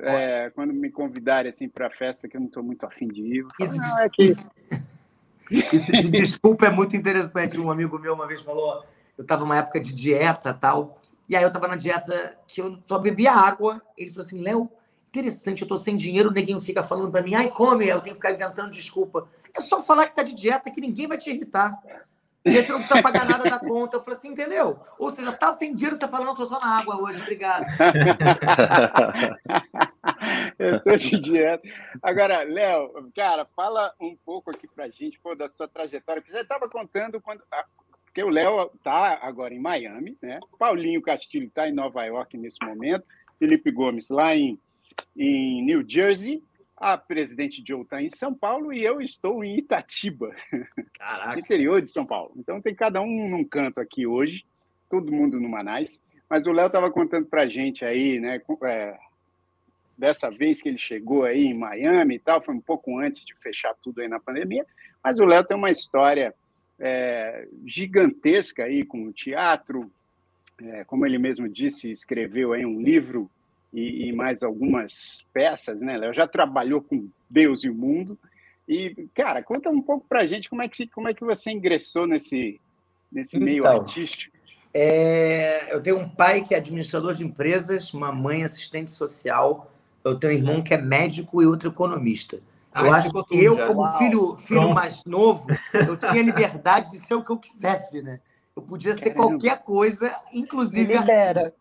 é, 0.00 0.50
quando 0.50 0.72
me 0.72 0.90
convidarem 0.90 1.48
assim 1.48 1.68
para 1.68 1.90
festa 1.90 2.28
que 2.28 2.36
eu 2.36 2.40
não 2.40 2.48
estou 2.48 2.62
muito 2.62 2.84
afim 2.86 3.08
de 3.08 3.22
ir. 3.22 3.46
Falo, 3.56 3.70
isso, 3.70 3.76
não, 3.80 3.98
é 3.98 4.08
que... 4.08 4.24
isso, 4.24 4.50
isso 5.72 5.92
de 5.92 6.10
desculpa 6.10 6.66
é 6.66 6.70
muito 6.70 6.96
interessante. 6.96 7.58
Um 7.58 7.70
amigo 7.70 7.98
meu 7.98 8.14
uma 8.14 8.26
vez 8.26 8.40
falou, 8.40 8.84
eu 9.16 9.22
estava 9.22 9.42
numa 9.42 9.58
época 9.58 9.80
de 9.80 9.92
dieta 9.92 10.54
tal, 10.54 10.98
e 11.28 11.36
aí 11.36 11.42
eu 11.42 11.48
estava 11.48 11.68
na 11.68 11.76
dieta 11.76 12.38
que 12.46 12.60
eu 12.60 12.78
só 12.86 12.98
bebia 12.98 13.32
água. 13.32 13.82
Ele 13.96 14.10
falou 14.10 14.26
assim, 14.26 14.40
Léo, 14.40 14.70
interessante, 15.08 15.62
eu 15.62 15.66
estou 15.66 15.78
sem 15.78 15.96
dinheiro, 15.96 16.30
o 16.30 16.32
neguinho 16.32 16.60
fica 16.60 16.82
falando 16.82 17.10
para 17.10 17.22
mim, 17.22 17.34
ai, 17.34 17.50
come, 17.50 17.86
eu 17.86 18.00
tenho 18.00 18.14
que 18.14 18.20
ficar 18.22 18.32
inventando 18.32 18.70
desculpa. 18.70 19.28
É 19.56 19.60
só 19.60 19.80
falar 19.80 20.06
que 20.06 20.14
tá 20.14 20.22
de 20.22 20.34
dieta 20.34 20.70
que 20.70 20.80
ninguém 20.80 21.06
vai 21.06 21.18
te 21.18 21.30
irritar. 21.30 21.76
E 22.48 22.56
aí 22.56 22.62
você 22.62 22.72
não 22.72 22.78
precisa 22.78 23.02
pagar 23.02 23.26
nada 23.26 23.44
da 23.48 23.58
conta. 23.58 23.96
Eu 23.96 24.02
falei 24.02 24.18
assim, 24.18 24.28
entendeu? 24.28 24.78
Ou 24.98 25.10
seja, 25.10 25.32
tá 25.32 25.52
sem 25.52 25.74
dinheiro, 25.74 25.96
você 25.96 26.08
fala, 26.08 26.24
não, 26.24 26.34
tô 26.34 26.46
só 26.46 26.58
na 26.58 26.78
água 26.78 27.00
hoje, 27.00 27.20
obrigado. 27.20 27.66
Eu 30.58 30.82
tô 30.82 30.96
de 30.96 31.20
dieta. 31.20 31.62
Agora, 32.02 32.42
Léo, 32.42 33.10
cara, 33.14 33.46
fala 33.54 33.94
um 34.00 34.16
pouco 34.24 34.50
aqui 34.50 34.66
pra 34.66 34.88
gente 34.88 35.18
pô, 35.20 35.34
da 35.34 35.48
sua 35.48 35.68
trajetória. 35.68 36.22
Você 36.26 36.40
estava 36.40 36.68
contando 36.68 37.20
quando. 37.20 37.42
Ah, 37.52 37.64
porque 38.04 38.22
o 38.22 38.28
Léo 38.28 38.70
está 38.74 39.18
agora 39.22 39.54
em 39.54 39.60
Miami, 39.60 40.16
né? 40.20 40.40
Paulinho 40.58 41.02
Castilho 41.02 41.46
está 41.46 41.68
em 41.68 41.72
Nova 41.72 42.04
York 42.04 42.36
nesse 42.36 42.58
momento, 42.64 43.04
Felipe 43.38 43.70
Gomes 43.70 44.08
lá 44.08 44.34
em, 44.34 44.58
em 45.16 45.62
New 45.64 45.84
Jersey, 45.86 46.42
a 46.80 46.96
presidente 46.96 47.62
Joe 47.66 47.82
está 47.82 48.00
em 48.00 48.08
São 48.08 48.32
Paulo 48.32 48.72
e 48.72 48.84
eu 48.84 49.00
estou 49.00 49.42
em 49.42 49.58
Itatiba, 49.58 50.34
interior 51.36 51.82
de 51.82 51.90
São 51.90 52.06
Paulo. 52.06 52.32
Então 52.36 52.60
tem 52.60 52.74
cada 52.74 53.00
um 53.00 53.28
num 53.28 53.44
canto 53.44 53.80
aqui 53.80 54.06
hoje, 54.06 54.44
todo 54.88 55.12
mundo 55.12 55.40
no 55.40 55.48
Manais. 55.48 56.00
Mas 56.30 56.46
o 56.46 56.52
Léo 56.52 56.68
estava 56.68 56.90
contando 56.90 57.26
para 57.26 57.42
a 57.42 57.46
gente 57.46 57.84
aí, 57.84 58.20
né? 58.20 58.40
É, 58.64 58.98
dessa 59.96 60.30
vez 60.30 60.62
que 60.62 60.68
ele 60.68 60.78
chegou 60.78 61.24
aí 61.24 61.46
em 61.46 61.54
Miami 61.54 62.14
e 62.14 62.18
tal, 62.20 62.40
foi 62.40 62.54
um 62.54 62.60
pouco 62.60 62.98
antes 62.98 63.24
de 63.24 63.34
fechar 63.34 63.74
tudo 63.82 64.00
aí 64.00 64.08
na 64.08 64.20
pandemia. 64.20 64.64
Mas 65.02 65.18
o 65.18 65.24
Léo 65.24 65.44
tem 65.44 65.56
uma 65.56 65.70
história 65.70 66.32
é, 66.78 67.48
gigantesca 67.66 68.64
aí 68.64 68.84
com 68.84 69.04
o 69.04 69.12
teatro, 69.12 69.90
é, 70.62 70.84
como 70.84 71.04
ele 71.04 71.18
mesmo 71.18 71.48
disse, 71.48 71.90
escreveu 71.90 72.52
aí 72.52 72.64
um 72.64 72.80
livro 72.80 73.28
e, 73.72 74.08
e 74.08 74.12
mais 74.12 74.42
algumas 74.42 75.24
peças, 75.32 75.80
né? 75.80 75.96
Léo 75.96 76.12
já 76.12 76.26
trabalhou 76.26 76.80
com 76.80 77.08
Deus 77.28 77.64
e 77.64 77.70
o 77.70 77.74
mundo. 77.74 78.18
E, 78.68 79.08
cara, 79.14 79.42
conta 79.42 79.70
um 79.70 79.80
pouco 79.80 80.06
para 80.08 80.20
a 80.20 80.26
gente 80.26 80.48
como 80.48 80.62
é, 80.62 80.68
que, 80.68 80.86
como 80.88 81.08
é 81.08 81.14
que 81.14 81.24
você 81.24 81.50
ingressou 81.50 82.06
nesse, 82.06 82.60
nesse 83.10 83.36
então, 83.36 83.46
meio 83.46 83.66
artístico. 83.66 84.36
É, 84.72 85.74
eu 85.74 85.82
tenho 85.82 85.98
um 85.98 86.08
pai 86.08 86.44
que 86.44 86.54
é 86.54 86.58
administrador 86.58 87.14
de 87.14 87.24
empresas, 87.24 87.94
uma 87.94 88.12
mãe 88.12 88.44
assistente 88.44 88.90
social, 88.90 89.72
eu 90.04 90.18
tenho 90.18 90.34
um 90.34 90.36
irmão 90.36 90.62
que 90.62 90.74
é 90.74 90.78
médico 90.78 91.42
e 91.42 91.46
outro 91.46 91.70
economista. 91.70 92.40
Ah, 92.72 92.82
eu 92.82 92.92
acho 92.92 93.24
que 93.24 93.42
eu, 93.42 93.56
já. 93.56 93.66
como 93.66 93.80
Uau. 93.80 93.98
filho, 93.98 94.36
filho 94.36 94.74
mais 94.74 95.04
novo, 95.04 95.46
eu 95.72 95.96
tinha 95.96 96.22
liberdade 96.22 96.90
de 96.90 96.98
ser 96.98 97.14
o 97.14 97.24
que 97.24 97.30
eu 97.30 97.38
quisesse, 97.38 98.02
né? 98.02 98.20
Eu 98.54 98.62
podia 98.62 98.92
ser 98.92 99.10
Caramba. 99.10 99.22
qualquer 99.22 99.62
coisa, 99.62 100.14
inclusive 100.32 100.94
artista. 100.94 101.54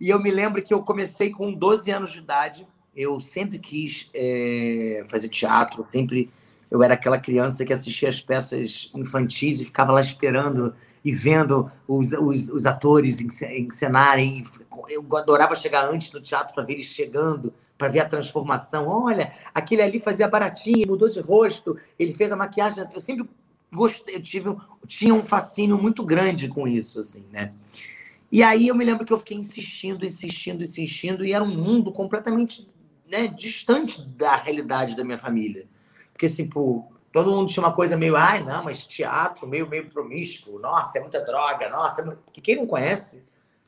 E 0.00 0.10
eu 0.10 0.20
me 0.20 0.30
lembro 0.30 0.62
que 0.62 0.72
eu 0.72 0.82
comecei 0.82 1.30
com 1.30 1.52
12 1.52 1.90
anos 1.90 2.12
de 2.12 2.18
idade. 2.18 2.66
Eu 2.94 3.20
sempre 3.20 3.58
quis 3.58 4.08
é, 4.14 5.04
fazer 5.08 5.28
teatro, 5.28 5.82
sempre. 5.82 6.30
Eu 6.70 6.82
era 6.82 6.94
aquela 6.94 7.18
criança 7.18 7.64
que 7.64 7.72
assistia 7.72 8.08
as 8.08 8.20
peças 8.20 8.90
infantis 8.94 9.60
e 9.60 9.64
ficava 9.64 9.92
lá 9.92 10.00
esperando 10.00 10.74
e 11.04 11.10
vendo 11.10 11.70
os, 11.86 12.12
os, 12.12 12.48
os 12.48 12.66
atores 12.66 13.20
encenarem. 13.20 14.44
Eu 14.88 15.04
adorava 15.16 15.54
chegar 15.54 15.84
antes 15.88 16.12
no 16.12 16.20
teatro 16.20 16.54
para 16.54 16.64
ver 16.64 16.74
eles 16.74 16.86
chegando, 16.86 17.52
para 17.76 17.88
ver 17.88 18.00
a 18.00 18.08
transformação. 18.08 18.86
Olha, 18.88 19.32
aquele 19.54 19.82
ali 19.82 20.00
fazia 20.00 20.28
baratinho, 20.28 20.86
mudou 20.86 21.08
de 21.08 21.20
rosto, 21.20 21.76
ele 21.98 22.12
fez 22.12 22.30
a 22.30 22.36
maquiagem. 22.36 22.84
Eu 22.94 23.00
sempre 23.00 23.28
gostei, 23.72 24.16
eu 24.16 24.22
tive, 24.22 24.56
tinha 24.86 25.14
um 25.14 25.22
fascínio 25.22 25.76
muito 25.78 26.04
grande 26.04 26.48
com 26.48 26.66
isso, 26.66 27.00
assim, 27.00 27.24
né? 27.32 27.52
E 28.30 28.42
aí 28.42 28.68
eu 28.68 28.74
me 28.74 28.84
lembro 28.84 29.06
que 29.06 29.12
eu 29.12 29.18
fiquei 29.18 29.36
insistindo, 29.36 30.04
insistindo, 30.04 30.62
insistindo, 30.62 31.24
e 31.24 31.32
era 31.32 31.42
um 31.42 31.56
mundo 31.56 31.90
completamente 31.90 32.68
né, 33.10 33.26
distante 33.26 34.02
da 34.02 34.36
realidade 34.36 34.94
da 34.94 35.04
minha 35.04 35.16
família. 35.16 35.66
Porque, 36.12 36.26
assim, 36.26 36.46
pô, 36.46 36.84
todo 37.10 37.30
mundo 37.30 37.50
tinha 37.50 37.64
uma 37.64 37.72
coisa 37.72 37.96
meio, 37.96 38.16
ai, 38.16 38.44
não, 38.44 38.64
mas 38.64 38.84
teatro 38.84 39.46
meio, 39.46 39.68
meio 39.68 39.88
promíscuo, 39.88 40.58
nossa, 40.58 40.98
é 40.98 41.00
muita 41.00 41.24
droga, 41.24 41.70
nossa, 41.70 42.02
é 42.02 42.04
porque 42.04 42.40
quem 42.40 42.56
não 42.56 42.66
conhece, 42.66 43.22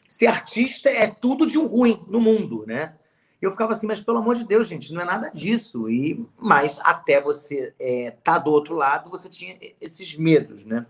ser 0.07 0.26
artista 0.26 0.90
é 0.90 1.07
tudo 1.07 1.47
de 1.47 1.59
um 1.59 1.67
ruim 1.67 2.05
no 2.09 2.21
mundo, 2.21 2.64
né? 2.67 2.95
Eu 3.40 3.50
ficava 3.50 3.73
assim, 3.73 3.87
mas 3.87 4.00
pelo 4.02 4.19
amor 4.19 4.35
de 4.35 4.45
Deus, 4.45 4.69
gente, 4.69 4.93
não 4.93 5.00
é 5.00 5.05
nada 5.05 5.31
disso. 5.31 5.88
E 5.88 6.26
Mas 6.38 6.79
até 6.83 7.21
você 7.21 7.73
é, 7.81 8.11
tá 8.11 8.37
do 8.37 8.50
outro 8.50 8.75
lado, 8.75 9.09
você 9.09 9.31
tinha 9.31 9.57
esses 9.81 10.14
medos, 10.14 10.62
né? 10.67 10.85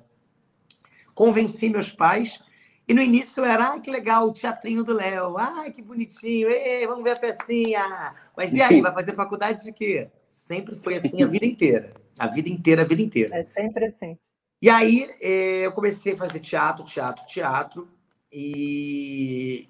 Convenci 1.15 1.69
meus 1.69 1.93
pais 1.93 2.41
e 2.91 2.93
no 2.93 3.01
início 3.01 3.45
era, 3.45 3.75
ah, 3.75 3.79
que 3.79 3.89
legal, 3.89 4.27
o 4.27 4.33
teatrinho 4.33 4.83
do 4.83 4.93
Léo. 4.93 5.39
Ai, 5.39 5.71
que 5.71 5.81
bonitinho. 5.81 6.51
Ei, 6.51 6.85
vamos 6.89 7.05
ver 7.05 7.13
a 7.13 7.17
pecinha. 7.21 8.13
Mas 8.37 8.53
e 8.53 8.61
aí, 8.61 8.81
vai 8.81 8.93
fazer 8.93 9.15
faculdade 9.15 9.63
de 9.63 9.73
quê? 9.73 10.11
Sempre 10.29 10.75
foi 10.75 10.97
assim 10.97 11.23
a 11.23 11.27
vida 11.27 11.47
inteira. 11.47 11.95
A 12.19 12.27
vida 12.27 12.49
inteira, 12.49 12.83
a 12.83 12.85
vida 12.85 13.01
inteira. 13.01 13.37
É 13.37 13.45
sempre 13.45 13.85
assim. 13.85 14.19
E 14.61 14.69
aí 14.69 15.09
eh, 15.21 15.67
eu 15.67 15.71
comecei 15.71 16.15
a 16.15 16.17
fazer 16.17 16.41
teatro, 16.41 16.85
teatro, 16.85 17.25
teatro. 17.27 17.89
E 18.33 19.69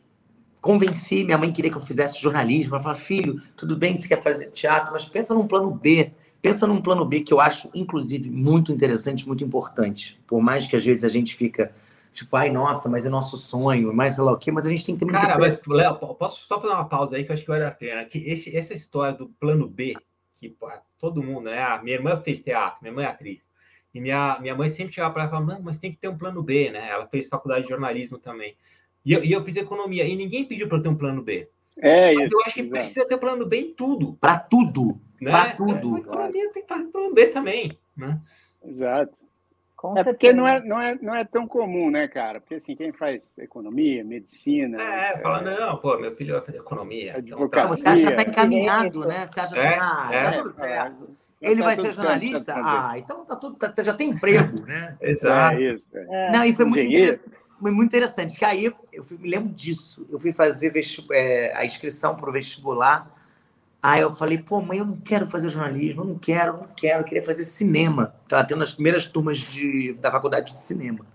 convenci, 0.62 1.22
minha 1.22 1.36
mãe 1.36 1.52
queria 1.52 1.70
que 1.70 1.76
eu 1.76 1.82
fizesse 1.82 2.18
jornalismo. 2.18 2.74
Ela 2.74 2.82
falou, 2.82 2.96
filho, 2.96 3.34
tudo 3.54 3.76
bem, 3.76 3.94
você 3.94 4.08
quer 4.08 4.22
fazer 4.22 4.50
teatro, 4.50 4.92
mas 4.92 5.04
pensa 5.04 5.34
num 5.34 5.46
plano 5.46 5.70
B. 5.70 6.10
Pensa 6.40 6.66
num 6.66 6.80
plano 6.80 7.04
B 7.04 7.20
que 7.20 7.34
eu 7.34 7.38
acho, 7.38 7.68
inclusive, 7.74 8.30
muito 8.30 8.72
interessante, 8.72 9.28
muito 9.28 9.44
importante. 9.44 10.18
Por 10.26 10.40
mais 10.40 10.66
que 10.66 10.74
às 10.74 10.82
vezes 10.82 11.04
a 11.04 11.10
gente 11.10 11.36
fica 11.36 11.70
Tipo, 12.12 12.36
ai, 12.36 12.50
nossa, 12.50 12.88
mas 12.88 13.04
é 13.04 13.08
nosso 13.08 13.36
sonho, 13.36 13.92
mais 13.94 14.14
sei 14.14 14.24
lá 14.24 14.32
o 14.32 14.38
quê, 14.38 14.50
mas 14.50 14.66
a 14.66 14.70
gente 14.70 14.84
tem 14.84 14.94
que 14.94 15.00
ter 15.00 15.04
muito. 15.04 15.20
Cara, 15.20 15.38
mas, 15.38 15.60
Léo, 15.66 15.96
posso 16.14 16.46
só 16.46 16.60
fazer 16.60 16.72
uma 16.72 16.84
pausa 16.84 17.16
aí 17.16 17.24
que 17.24 17.30
eu 17.30 17.34
acho 17.34 17.42
que 17.42 17.48
vale 17.48 17.64
a 17.64 17.70
pena. 17.70 18.04
Que 18.04 18.18
esse, 18.18 18.54
essa 18.56 18.74
história 18.74 19.16
do 19.16 19.28
plano 19.28 19.68
B, 19.68 19.94
que 20.36 20.48
pô, 20.48 20.68
todo 20.98 21.22
mundo, 21.22 21.44
né? 21.44 21.62
A 21.62 21.82
minha 21.82 21.96
irmã 21.96 22.20
fez 22.20 22.42
teatro, 22.42 22.78
minha 22.82 22.92
mãe 22.92 23.04
é 23.04 23.08
atriz. 23.08 23.48
E 23.92 24.00
minha, 24.00 24.38
minha 24.40 24.54
mãe 24.54 24.68
sempre 24.68 24.94
chegava 24.94 25.12
para 25.12 25.22
ela 25.22 25.28
e 25.28 25.30
falava, 25.30 25.52
mano, 25.52 25.64
mas 25.64 25.78
tem 25.78 25.92
que 25.92 25.98
ter 25.98 26.08
um 26.08 26.18
plano 26.18 26.42
B, 26.42 26.70
né? 26.70 26.88
Ela 26.90 27.06
fez 27.06 27.28
faculdade 27.28 27.64
de 27.64 27.70
jornalismo 27.70 28.18
também. 28.18 28.56
E 29.04 29.12
eu, 29.12 29.24
e 29.24 29.32
eu 29.32 29.42
fiz 29.42 29.56
economia, 29.56 30.04
e 30.04 30.14
ninguém 30.14 30.44
pediu 30.44 30.68
para 30.68 30.78
eu 30.78 30.82
ter 30.82 30.88
um 30.88 30.94
plano 30.94 31.22
B. 31.22 31.48
É 31.78 32.14
mas 32.14 32.26
isso. 32.26 32.36
Eu 32.36 32.40
acho 32.40 32.54
que 32.54 32.60
exato. 32.60 32.72
precisa 32.72 33.04
ter 33.06 33.14
um 33.14 33.18
plano 33.18 33.46
B 33.46 33.56
em 33.56 33.74
tudo. 33.74 34.14
Para 34.20 34.38
tudo. 34.38 35.00
Né? 35.20 35.30
Para 35.30 35.52
tudo. 35.54 35.96
É, 35.96 35.96
a 35.96 36.00
economia 36.00 36.52
tem 36.52 36.62
que 36.62 36.68
fazer 36.68 36.84
plano 36.84 37.14
B 37.14 37.26
também. 37.28 37.78
Né? 37.96 38.20
Exato. 38.64 39.26
Com 39.80 39.92
é 39.96 40.04
certeza. 40.04 40.12
porque 40.12 40.32
não 40.34 40.46
é, 40.46 40.62
não, 40.62 40.78
é, 40.78 40.98
não 41.00 41.14
é 41.14 41.24
tão 41.24 41.48
comum, 41.48 41.90
né, 41.90 42.06
cara? 42.06 42.38
Porque 42.38 42.56
assim, 42.56 42.76
quem 42.76 42.92
faz 42.92 43.38
economia, 43.38 44.04
medicina. 44.04 44.78
É, 44.78 45.14
é 45.14 45.18
fala, 45.22 45.40
não, 45.40 45.78
pô, 45.78 45.96
meu 45.96 46.14
filho 46.14 46.34
vai 46.34 46.42
fazer 46.42 46.58
economia. 46.58 47.16
Advocacia. 47.16 47.64
Então, 47.64 47.68
você 47.68 47.88
acha 47.88 48.14
que 48.14 48.20
está 48.20 48.30
encaminhado, 48.30 49.06
né? 49.06 49.26
Você 49.26 49.40
acha 49.40 49.54
assim, 49.54 49.66
é, 49.66 49.78
ah, 49.78 50.08
tá 50.10 50.14
é, 50.14 50.32
tudo 50.32 50.50
certo. 50.50 51.16
Ele 51.40 51.60
tá 51.60 51.66
vai 51.66 51.76
ser 51.76 51.92
jornalista? 51.94 52.38
Certo, 52.52 52.62
tá 52.62 52.90
ah, 52.90 52.98
então 52.98 53.24
tá 53.24 53.36
tudo, 53.36 53.56
tá, 53.56 53.82
já 53.82 53.94
tem 53.94 54.10
emprego, 54.10 54.66
né? 54.66 54.96
Exato. 55.00 55.56
É 55.56 55.62
isso, 55.62 55.88
é. 55.94 56.30
Não, 56.30 56.44
e 56.44 56.54
foi 56.54 56.64
muito 56.66 56.84
interessante, 56.84 57.36
foi 57.58 57.70
muito 57.70 57.88
interessante. 57.88 58.38
Que 58.38 58.44
aí 58.44 58.74
eu 58.92 59.02
fui, 59.02 59.16
me 59.16 59.30
lembro 59.30 59.48
disso. 59.48 60.06
Eu 60.10 60.18
fui 60.18 60.32
fazer 60.34 60.74
é, 61.10 61.56
a 61.56 61.64
inscrição 61.64 62.14
para 62.14 62.28
o 62.28 62.32
vestibular 62.34 63.10
Aí 63.82 64.02
eu 64.02 64.14
falei, 64.14 64.36
pô, 64.36 64.60
mãe, 64.60 64.78
eu 64.78 64.84
não 64.84 64.96
quero 64.96 65.26
fazer 65.26 65.48
jornalismo, 65.48 66.02
eu 66.02 66.06
não 66.06 66.18
quero, 66.18 66.58
não 66.58 66.68
quero, 66.76 67.00
eu 67.00 67.04
queria 67.04 67.22
fazer 67.22 67.44
cinema. 67.44 68.14
Estava 68.24 68.44
tendo 68.44 68.62
as 68.62 68.72
primeiras 68.72 69.06
turmas 69.06 69.38
de, 69.38 69.94
da 69.94 70.10
faculdade 70.10 70.52
de 70.52 70.58
cinema. 70.58 71.06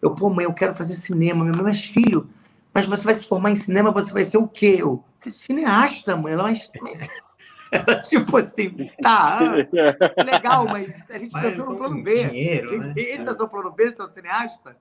Eu, 0.00 0.14
pô, 0.14 0.30
mãe, 0.30 0.44
eu 0.44 0.52
quero 0.52 0.74
fazer 0.74 0.94
cinema. 0.94 1.44
Minha 1.44 1.56
mãe, 1.56 1.64
mas 1.64 1.84
filho, 1.84 2.28
mas 2.72 2.86
você 2.86 3.04
vai 3.04 3.14
se 3.14 3.26
formar 3.26 3.50
em 3.50 3.56
cinema, 3.56 3.90
você 3.90 4.12
vai 4.12 4.22
ser 4.22 4.38
o 4.38 4.46
quê? 4.46 4.76
Eu, 4.78 5.02
cineasta, 5.26 6.16
mãe. 6.16 6.34
Ela, 6.34 6.44
mas, 6.44 6.70
mas... 6.80 7.00
Ela, 7.72 8.00
tipo 8.02 8.36
assim, 8.36 8.88
tá, 9.02 9.38
ah, 9.40 10.22
legal, 10.22 10.64
mas 10.66 11.10
a 11.10 11.18
gente 11.18 11.32
mas 11.32 11.50
pensou 11.50 11.70
no 11.70 11.76
plano 11.76 12.00
B. 12.04 12.28
Dinheiro, 12.28 12.78
né? 12.78 12.94
Esse 12.96 13.26
é 13.26 13.32
o 13.32 13.34
seu 13.34 13.48
plano 13.48 13.72
B, 13.72 13.90
seu 13.90 14.06
cineasta? 14.06 14.76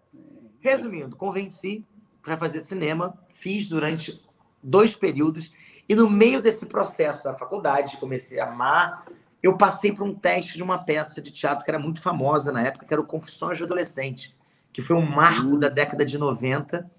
Resumindo, 0.60 1.16
convenci 1.16 1.84
para 2.22 2.38
fazer 2.38 2.60
cinema, 2.60 3.18
fiz 3.30 3.66
durante 3.66 4.22
dois 4.64 4.96
períodos, 4.96 5.52
e 5.88 5.96
no 5.96 6.10
meio 6.10 6.42
desse 6.42 6.66
processo 6.66 7.26
da 7.26 7.34
faculdade, 7.34 7.98
comecei 7.98 8.40
a 8.40 8.50
amar, 8.50 9.06
eu 9.42 9.58
passei 9.58 9.92
por 9.92 10.04
um 10.04 10.14
teste 10.14 10.56
de 10.56 10.64
uma 10.64 10.78
peça 10.78 11.22
de 11.22 11.30
teatro 11.30 11.66
que 11.66 11.70
era 11.70 11.78
muito 11.78 12.02
famosa 12.02 12.52
na 12.52 12.62
época, 12.62 12.86
que 12.86 12.94
era 12.94 13.02
o 13.02 13.06
Confissões 13.06 13.58
de 13.58 13.64
Adolescente, 13.66 14.34
que 14.72 14.82
foi 14.82 14.96
um 14.96 15.06
marco 15.06 15.48
uhum. 15.48 15.60
da 15.60 15.68
década 15.68 16.06
de 16.06 16.18
90, 16.18 16.90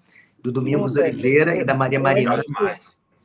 do 0.41 0.51
Domingos 0.51 0.93
Sim, 0.93 1.01
Oliveira 1.01 1.57
e 1.57 1.63
da 1.63 1.73
Maria 1.73 1.99
Mariana, 1.99 2.43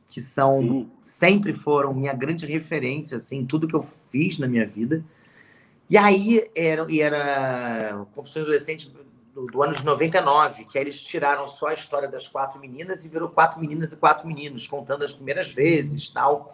que 0.07 0.19
são 0.19 0.59
Sim. 0.59 0.91
sempre 0.99 1.53
foram 1.53 1.93
minha 1.93 2.13
grande 2.13 2.47
referência 2.47 3.17
assim, 3.17 3.37
em 3.37 3.45
tudo 3.45 3.67
que 3.67 3.75
eu 3.75 3.81
fiz 3.81 4.39
na 4.39 4.47
minha 4.47 4.65
vida. 4.65 5.05
E 5.87 5.97
aí 5.97 6.49
era, 6.55 6.85
e 6.89 6.99
era 6.99 8.05
Confissões 8.15 8.45
de 8.45 8.51
Adolescente 8.51 8.91
do, 9.33 9.45
do 9.47 9.63
ano 9.63 9.73
de 9.73 9.83
99, 9.83 10.65
que 10.65 10.77
aí 10.77 10.83
eles 10.83 11.01
tiraram 11.01 11.47
só 11.47 11.67
a 11.67 11.73
história 11.73 12.07
das 12.07 12.27
quatro 12.27 12.59
meninas 12.59 13.05
e 13.05 13.09
virou 13.09 13.29
quatro 13.29 13.59
meninas 13.59 13.93
e 13.93 13.97
quatro 13.97 14.27
meninos, 14.27 14.67
contando 14.67 15.03
as 15.03 15.13
primeiras 15.13 15.51
vezes 15.51 16.09
tal. 16.09 16.51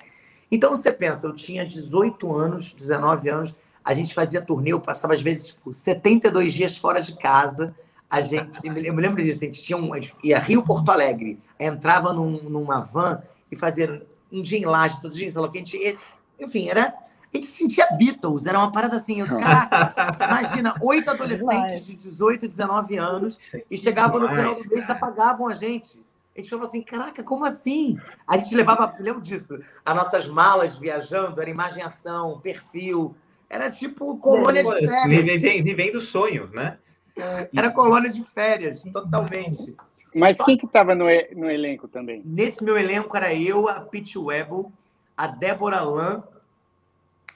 Então 0.52 0.76
você 0.76 0.92
pensa, 0.92 1.28
eu 1.28 1.34
tinha 1.34 1.66
18 1.66 2.36
anos, 2.36 2.74
19 2.74 3.30
anos, 3.30 3.56
a 3.84 3.94
gente 3.94 4.14
fazia 4.14 4.42
turnê, 4.42 4.72
eu 4.74 4.80
passava 4.80 5.14
às 5.14 5.22
vezes 5.22 5.48
tipo, 5.50 5.74
72 5.74 6.54
dias 6.54 6.78
fora 6.78 7.02
de 7.02 7.18
casa. 7.18 7.76
A 8.10 8.22
gente, 8.22 8.66
eu 8.66 8.94
me 8.94 9.02
lembro 9.02 9.22
disso, 9.22 9.42
a 9.42 9.46
gente 9.46 9.62
tinha 9.62 9.78
um, 9.78 9.94
a 9.94 10.00
gente 10.00 10.16
ia 10.24 10.40
Rio 10.40 10.64
Porto 10.64 10.90
Alegre, 10.90 11.40
entrava 11.60 12.14
num, 12.14 12.44
numa 12.50 12.80
van 12.80 13.22
e 13.52 13.56
fazia 13.56 14.06
um 14.32 14.42
dia 14.42 14.58
em 14.60 14.66
laje, 14.66 15.02
todo 15.02 15.14
dia, 15.14 15.30
que 15.30 15.38
a 15.40 15.60
gente, 15.60 15.98
enfim, 16.40 16.70
era 16.70 16.94
a 17.34 17.38
gente 17.38 17.48
se 17.48 17.58
sentia 17.58 17.88
Beatles, 17.98 18.46
era 18.46 18.58
uma 18.58 18.72
parada 18.72 18.98
assim, 18.98 19.24
caraca, 19.26 20.16
imagina, 20.26 20.76
oito 20.82 21.12
adolescentes 21.12 21.86
de 21.86 21.96
18, 21.96 22.48
19 22.48 22.98
anos, 22.98 23.52
e 23.70 23.78
chegavam 23.78 24.20
no 24.20 24.30
final 24.30 24.56
do 24.56 24.70
mês 24.70 24.84
e 24.90 24.96
pagavam 24.96 25.48
a 25.48 25.54
gente. 25.54 26.00
A 26.36 26.40
gente 26.40 26.50
falava 26.50 26.68
assim, 26.68 26.82
caraca, 26.82 27.24
como 27.24 27.46
assim? 27.46 27.98
A 28.28 28.38
gente 28.38 28.56
levava, 28.56 28.96
lembro 29.00 29.22
disso, 29.22 29.60
as 29.84 29.96
nossas 29.96 30.28
malas 30.28 30.78
viajando, 30.78 31.42
era 31.42 31.50
imagem 31.50 31.84
ação, 31.84 32.40
perfil, 32.40 33.16
era 33.50 33.70
tipo 33.72 34.18
colônia 34.18 34.64
de 34.64 34.88
férias. 34.88 35.42
Vivendo 35.42 35.96
o 35.96 36.02
sonho, 36.02 36.48
né? 36.54 36.78
É, 37.18 37.50
era 37.56 37.72
colônia 37.72 38.10
de 38.10 38.24
férias, 38.24 38.84
totalmente. 38.84 39.76
Mas 40.14 40.38
Só... 40.38 40.46
quem 40.46 40.58
que 40.58 40.66
estava 40.66 40.94
no, 40.94 41.06
no 41.36 41.50
elenco 41.50 41.88
também? 41.88 42.22
Nesse 42.26 42.64
meu 42.64 42.78
elenco 42.78 43.16
era 43.18 43.34
eu, 43.34 43.68
a 43.68 43.82
Pete 43.82 44.18
Webel, 44.18 44.72
a 45.16 45.28
Débora 45.28 45.82
Lan. 45.82 46.24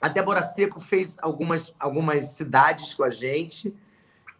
A 0.02 0.08
Débora 0.08 0.42
Seco 0.42 0.80
fez 0.80 1.16
algumas, 1.22 1.74
algumas 1.80 2.26
cidades 2.30 2.94
com 2.94 3.04
a 3.04 3.12
gente. 3.12 3.74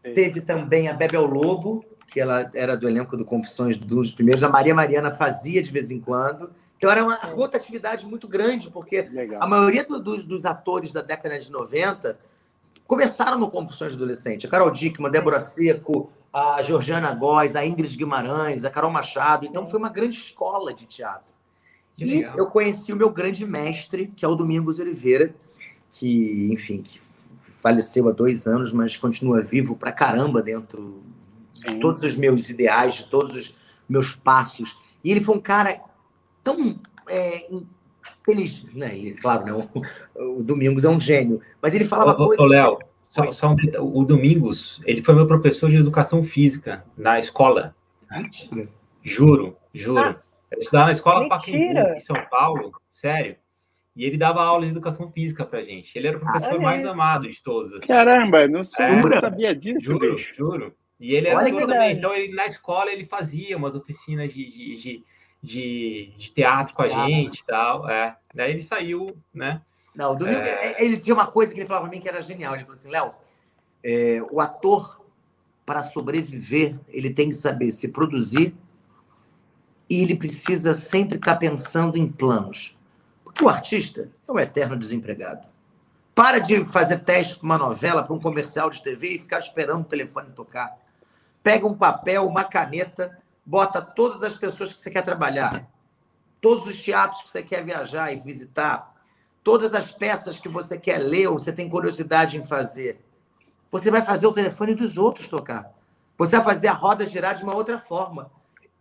Sim. 0.04 0.14
Teve 0.14 0.42
também 0.42 0.88
a 0.88 0.94
Bebel 0.94 1.26
Lobo, 1.26 1.86
que 2.08 2.20
ela 2.20 2.50
era 2.56 2.76
do 2.76 2.90
elenco 2.90 3.16
do 3.16 3.24
Confissões 3.24 3.78
dos 3.78 4.12
primeiros. 4.12 4.44
A 4.44 4.50
Maria 4.50 4.74
Mariana 4.74 5.12
fazia 5.12 5.62
de 5.62 5.72
vez 5.72 5.92
em 5.92 6.00
quando. 6.00 6.52
Então 6.78 6.90
era 6.90 7.04
uma 7.04 7.16
rotatividade 7.16 8.08
muito 8.08 8.28
grande, 8.28 8.72
porque 8.72 9.04
Legal. 9.04 9.42
a 9.42 9.46
maioria 9.46 9.84
do, 9.84 10.00
dos, 10.00 10.26
dos 10.26 10.46
atores 10.46 10.92
da 10.92 11.04
década 11.04 11.38
de 11.38 11.52
90 11.52 12.18
começaram 12.88 13.38
no 13.38 13.48
Confissões 13.50 13.96
do 13.96 14.04
Adolescente. 14.04 14.48
A 14.48 14.50
Carol 14.50 14.72
Dickman, 14.72 15.08
a 15.08 15.12
Débora 15.12 15.40
Seco, 15.40 16.12
a 16.34 16.64
Georgiana 16.64 17.14
Góes, 17.14 17.56
a 17.56 17.64
Ingrid 17.64 17.96
Guimarães, 17.96 18.66
a 18.66 18.70
Carol 18.72 18.90
Machado. 18.90 19.46
Então 19.46 19.66
foi 19.66 19.78
uma 19.78 19.90
grande 19.90 20.16
escola 20.16 20.74
de 20.74 20.86
teatro. 20.86 21.32
Que 21.94 22.04
e 22.04 22.16
legal. 22.16 22.38
eu 22.38 22.48
conheci 22.48 22.92
o 22.92 22.96
meu 22.96 23.10
grande 23.10 23.46
mestre, 23.46 24.08
que 24.16 24.26
é 24.26 24.28
o 24.28 24.34
Domingos 24.34 24.80
Oliveira, 24.80 25.36
que, 25.92 26.52
enfim, 26.52 26.82
que 26.82 27.00
faleceu 27.52 28.10
há 28.10 28.12
dois 28.12 28.48
anos, 28.48 28.72
mas 28.72 28.98
continua 28.98 29.42
vivo 29.42 29.76
pra 29.76 29.92
caramba 29.92 30.42
dentro 30.42 31.04
de 31.66 31.76
todos 31.76 32.02
os 32.02 32.16
meus 32.16 32.50
ideais, 32.50 32.96
de 32.96 33.06
todos 33.06 33.36
os 33.36 33.56
meus 33.88 34.16
passos. 34.16 34.78
E 35.04 35.12
ele 35.12 35.22
foi 35.22 35.36
um 35.36 35.42
cara 35.42 35.82
tão 36.44 36.80
é, 37.08 37.48
inteligente, 38.22 38.78
né? 38.78 38.98
Ele, 38.98 39.14
claro, 39.14 39.46
não, 39.46 39.70
o 40.38 40.42
Domingos 40.42 40.86
é 40.86 40.90
um 40.90 41.00
gênio, 41.00 41.40
mas 41.62 41.76
ele 41.76 41.86
falava 41.86 42.12
ô, 42.14 42.26
coisas... 42.26 42.44
Ô, 42.44 42.48
Léo, 42.48 42.80
só, 43.04 43.32
só 43.32 43.50
um, 43.52 43.56
o 44.00 44.06
Domingos, 44.06 44.82
ele 44.86 45.04
foi 45.04 45.14
meu 45.14 45.28
professor 45.28 45.70
de 45.70 45.78
educação 45.78 46.24
física 46.24 46.84
na 46.98 47.20
escola. 47.20 47.76
Mentira. 48.10 48.68
Juro, 49.04 49.58
juro. 49.74 50.00
Ah, 50.00 50.22
eu 50.52 50.60
estudava 50.60 50.86
na 50.86 50.92
escola 50.94 51.28
Pacaembu, 51.28 51.80
em 51.96 52.00
São 52.00 52.16
Paulo, 52.30 52.72
sério. 52.90 53.36
E 53.96 54.06
ele 54.06 54.18
dava 54.18 54.42
aula 54.42 54.66
de 54.66 54.72
educação 54.72 55.12
física 55.12 55.46
pra 55.46 55.62
gente. 55.64 55.96
Ele 55.98 56.08
era 56.08 56.18
o 56.18 56.20
professor 56.22 56.56
ah, 56.56 56.60
mais 56.60 56.86
amado 56.86 57.30
de 57.30 57.42
todos. 57.44 57.74
Assim. 57.74 57.88
Caramba, 57.88 58.48
não, 58.48 58.64
sou, 58.64 58.86
é, 58.86 59.02
não 59.02 59.20
sabia 59.20 59.54
disso. 59.54 59.86
Juro, 59.86 60.16
bicho. 60.16 60.36
juro. 60.36 60.76
E 61.00 61.14
ele 61.14 61.28
era 61.28 61.44
também. 61.44 61.98
Então, 61.98 62.14
ele, 62.14 62.34
na 62.34 62.46
escola, 62.46 62.92
ele 62.92 63.06
fazia 63.06 63.58
umas 63.58 63.76
oficinas 63.76 64.34
de, 64.34 64.50
de, 64.50 64.76
de, 64.76 65.04
de, 65.42 66.14
de 66.18 66.32
teatro 66.32 66.74
com 66.74 66.84
a 66.84 66.88
gente 66.88 67.40
e 67.40 67.46
tal. 67.46 67.90
É. 67.90 68.16
Daí 68.34 68.52
ele 68.52 68.62
saiu, 68.62 69.18
né? 69.34 69.62
Não, 69.96 70.16
Domingo, 70.16 70.40
é... 70.40 70.82
é 70.82 70.86
ele 70.86 70.98
tinha 70.98 71.14
uma 71.14 71.28
coisa 71.28 71.54
que 71.54 71.60
ele 71.60 71.68
falava 71.68 71.88
para 71.88 71.96
mim 71.96 72.02
que 72.02 72.08
era 72.08 72.22
genial. 72.22 72.54
Ele 72.54 72.64
falou 72.64 72.74
assim, 72.74 72.90
Léo, 72.90 73.14
é, 73.84 74.22
o 74.32 74.40
ator, 74.40 75.04
para 75.66 75.82
sobreviver, 75.82 76.80
ele 76.88 77.10
tem 77.10 77.30
que 77.30 77.36
saber 77.36 77.72
se 77.72 77.88
produzir 77.88 78.56
e 79.90 80.02
ele 80.02 80.16
precisa 80.16 80.74
sempre 80.74 81.18
estar 81.18 81.34
tá 81.34 81.38
pensando 81.38 81.98
em 81.98 82.08
planos. 82.08 82.78
Porque 83.32 83.46
o 83.46 83.50
artista 83.50 84.10
é 84.28 84.32
um 84.32 84.40
eterno 84.40 84.76
desempregado. 84.76 85.48
Para 86.14 86.40
de 86.40 86.66
fazer 86.66 87.00
teste 87.00 87.38
para 87.38 87.46
uma 87.46 87.58
novela, 87.58 88.04
para 88.04 88.14
um 88.14 88.20
comercial 88.20 88.70
de 88.70 88.82
TV 88.82 89.16
e 89.16 89.20
ficar 89.20 89.40
esperando 89.40 89.82
o 89.82 89.86
telefone 89.86 90.32
tocar. 90.32 90.78
Pega 91.42 91.66
um 91.66 91.76
papel, 91.76 92.28
uma 92.28 92.44
caneta, 92.44 93.18
bota 93.46 93.82
todas 93.82 94.22
as 94.22 94.38
pessoas 94.38 94.74
que 94.74 94.82
você 94.82 94.92
quer 94.92 95.02
trabalhar, 95.02 95.66
todos 96.42 96.68
os 96.68 96.84
teatros 96.84 97.22
que 97.22 97.30
você 97.30 97.42
quer 97.42 97.64
viajar 97.64 98.12
e 98.12 98.18
visitar, 98.18 98.94
todas 99.42 99.74
as 99.74 99.92
peças 99.92 100.38
que 100.38 100.50
você 100.50 100.78
quer 100.78 100.98
ler 100.98 101.28
ou 101.28 101.40
você 101.40 101.54
tem 101.54 101.70
curiosidade 101.70 102.38
em 102.38 102.44
fazer. 102.44 103.00
Você 103.72 103.90
vai 103.90 104.02
fazer 104.02 104.28
o 104.28 104.34
telefone 104.34 104.76
dos 104.76 104.98
outros 104.98 105.30
tocar. 105.30 105.72
Você 106.18 106.36
vai 106.36 106.46
fazer 106.46 106.68
a 106.68 106.74
roda 106.74 107.08
girar 107.08 107.34
de 107.34 107.44
uma 107.44 107.56
outra 107.56 107.80
forma. 107.80 108.30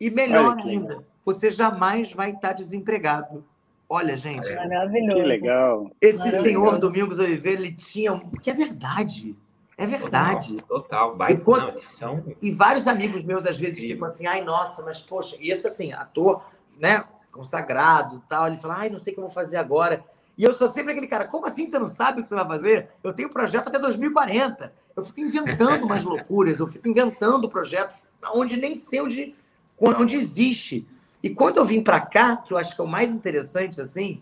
E 0.01 0.11
melhor 0.11 0.59
ainda, 0.59 1.07
você 1.25 1.51
jamais 1.51 2.13
vai 2.13 2.33
estar 2.33 2.53
desempregado. 2.53 3.45
Olha, 3.93 4.17
gente. 4.17 4.49
É 4.49 4.55
maravilhoso. 4.55 5.21
Que 5.21 5.27
legal. 5.27 5.91
Esse 6.01 6.19
maravilhoso. 6.19 6.45
senhor 6.45 6.79
Domingos 6.79 7.19
Oliveira, 7.19 7.61
ele 7.61 7.73
tinha. 7.73 8.17
Porque 8.17 8.49
é 8.49 8.55
verdade. 8.55 9.37
É 9.77 9.85
verdade. 9.85 10.63
Total, 10.69 11.11
total. 11.11 11.31
Enquanto... 11.31 11.75
Não, 11.75 11.83
são... 11.83 12.37
E 12.41 12.53
vários 12.53 12.87
amigos 12.87 13.25
meus, 13.25 13.45
às 13.47 13.59
vezes, 13.59 13.81
Sim. 13.81 13.89
ficam 13.89 14.07
assim, 14.07 14.27
ai, 14.29 14.43
nossa, 14.43 14.85
mas 14.85 15.01
poxa, 15.01 15.37
e 15.41 15.51
isso 15.51 15.67
assim, 15.67 15.93
ator, 15.93 16.45
né? 16.79 17.03
Consagrado 17.33 18.17
e 18.17 18.21
tal. 18.29 18.47
Ele 18.47 18.59
fala, 18.59 18.77
ai, 18.77 18.91
não 18.91 18.99
sei 19.01 19.13
o 19.13 19.15
que 19.15 19.21
eu 19.21 19.25
vou 19.25 19.35
fazer 19.35 19.57
agora. 19.57 20.05
E 20.39 20.45
eu 20.45 20.55
sou 20.55 20.69
sempre 20.69 20.93
aquele 20.93 21.09
cara, 21.09 21.27
como 21.27 21.47
assim 21.47 21.67
você 21.67 21.79
não 21.79 21.87
sabe 21.87 22.21
o 22.21 22.23
que 22.23 22.29
você 22.29 22.37
vai 22.37 22.47
fazer? 22.47 22.91
Eu 23.03 23.13
tenho 23.13 23.29
projeto 23.29 23.67
até 23.67 23.79
2040. 23.79 24.73
Eu 24.95 25.05
fico 25.05 25.19
inventando 25.19 25.85
umas 25.85 26.05
loucuras, 26.05 26.61
eu 26.61 26.69
fico 26.69 26.89
inventando 26.89 27.49
projetos 27.49 28.07
onde 28.35 28.57
nem 28.57 28.77
sei 28.77 29.01
onde, 29.01 29.35
onde 29.81 30.15
existe. 30.15 30.87
E 31.23 31.31
quando 31.31 31.59
eu 31.59 31.65
vim 31.65 31.83
para 31.83 32.01
cá, 32.01 32.37
que 32.37 32.53
eu 32.53 32.59
acho 32.59 32.75
que 32.75 32.81
é 32.81 32.85
o 32.85 32.89
mais 32.89 33.11
interessante, 33.13 33.81
assim, 33.81 34.21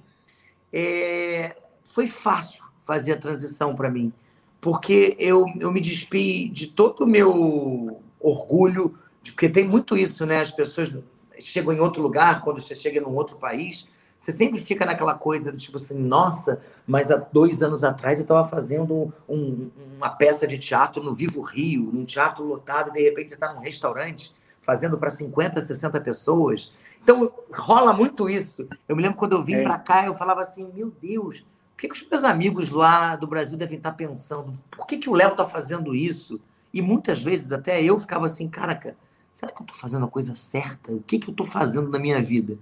é... 0.73 1.57
foi 1.85 2.07
fácil 2.07 2.63
fazer 2.79 3.13
a 3.13 3.17
transição 3.17 3.75
para 3.75 3.91
mim. 3.91 4.13
Porque 4.61 5.17
eu, 5.19 5.47
eu 5.61 5.71
me 5.71 5.81
despi 5.81 6.49
de 6.49 6.67
todo 6.67 7.05
o 7.05 7.07
meu 7.07 8.01
orgulho, 8.19 8.95
porque 9.23 9.49
tem 9.49 9.67
muito 9.67 9.97
isso, 9.97 10.27
né? 10.27 10.41
As 10.41 10.51
pessoas 10.51 10.93
chegam 11.39 11.73
em 11.73 11.81
outro 11.81 12.03
lugar, 12.03 12.43
quando 12.43 12.61
você 12.61 12.75
chega 12.75 13.01
num 13.01 13.15
outro 13.15 13.37
país, 13.37 13.87
você 14.19 14.33
sempre 14.33 14.59
fica 14.59 14.85
naquela 14.85 15.15
coisa 15.15 15.53
do 15.53 15.59
tipo 15.59 15.77
assim, 15.77 15.97
nossa, 15.97 16.61
mas 16.87 17.11
há 17.11 17.17
dois 17.17 17.63
anos 17.63 17.85
atrás 17.85 18.19
eu 18.19 18.23
estava 18.23 18.47
fazendo 18.49 19.13
um, 19.29 19.71
uma 19.97 20.11
peça 20.11 20.47
de 20.47 20.59
teatro 20.59 21.03
no 21.03 21.15
Vivo 21.15 21.41
Rio, 21.41 21.91
num 21.93 22.05
teatro 22.05 22.45
lotado, 22.45 22.91
e 22.91 22.93
de 22.95 23.03
repente 23.03 23.31
você 23.31 23.35
está 23.35 23.53
num 23.53 23.61
restaurante 23.61 24.35
fazendo 24.69 24.99
para 24.99 25.09
50, 25.09 25.63
60 25.63 25.99
pessoas. 26.03 26.71
Então 27.03 27.33
rola 27.51 27.91
muito 27.95 28.29
isso. 28.29 28.69
Eu 28.87 28.95
me 28.95 29.03
lembro 29.03 29.17
quando 29.17 29.33
eu 29.33 29.43
vim 29.43 29.55
é. 29.55 29.63
para 29.63 29.79
cá, 29.79 30.05
eu 30.05 30.13
falava 30.13 30.43
assim, 30.43 30.71
meu 30.75 30.93
Deus, 31.01 31.39
o 31.73 31.77
que, 31.79 31.89
que 31.89 31.95
os 31.95 32.07
meus 32.07 32.23
amigos 32.23 32.69
lá 32.69 33.17
do 33.17 33.27
Brasil 33.27 33.57
devem 33.57 33.79
estar 33.79 33.93
tá 33.93 33.97
pensando? 33.97 34.59
Por 34.71 34.87
que, 34.87 34.99
que 34.99 35.09
o 35.09 35.15
Léo 35.15 35.31
está 35.31 35.47
fazendo 35.47 35.95
isso? 35.95 36.39
E 36.71 36.83
muitas 36.83 37.23
vezes 37.23 37.51
até 37.51 37.83
eu 37.83 37.99
ficava 37.99 38.27
assim, 38.27 38.47
caraca, 38.47 38.95
será 39.33 39.51
que 39.51 39.59
eu 39.59 39.65
estou 39.65 39.75
fazendo 39.79 40.05
a 40.05 40.09
coisa 40.09 40.35
certa? 40.35 40.93
O 40.93 41.01
que, 41.01 41.19
que 41.19 41.29
eu 41.29 41.33
estou 41.33 41.47
fazendo 41.47 41.89
na 41.89 41.99
minha 41.99 42.21
vida? 42.21 42.59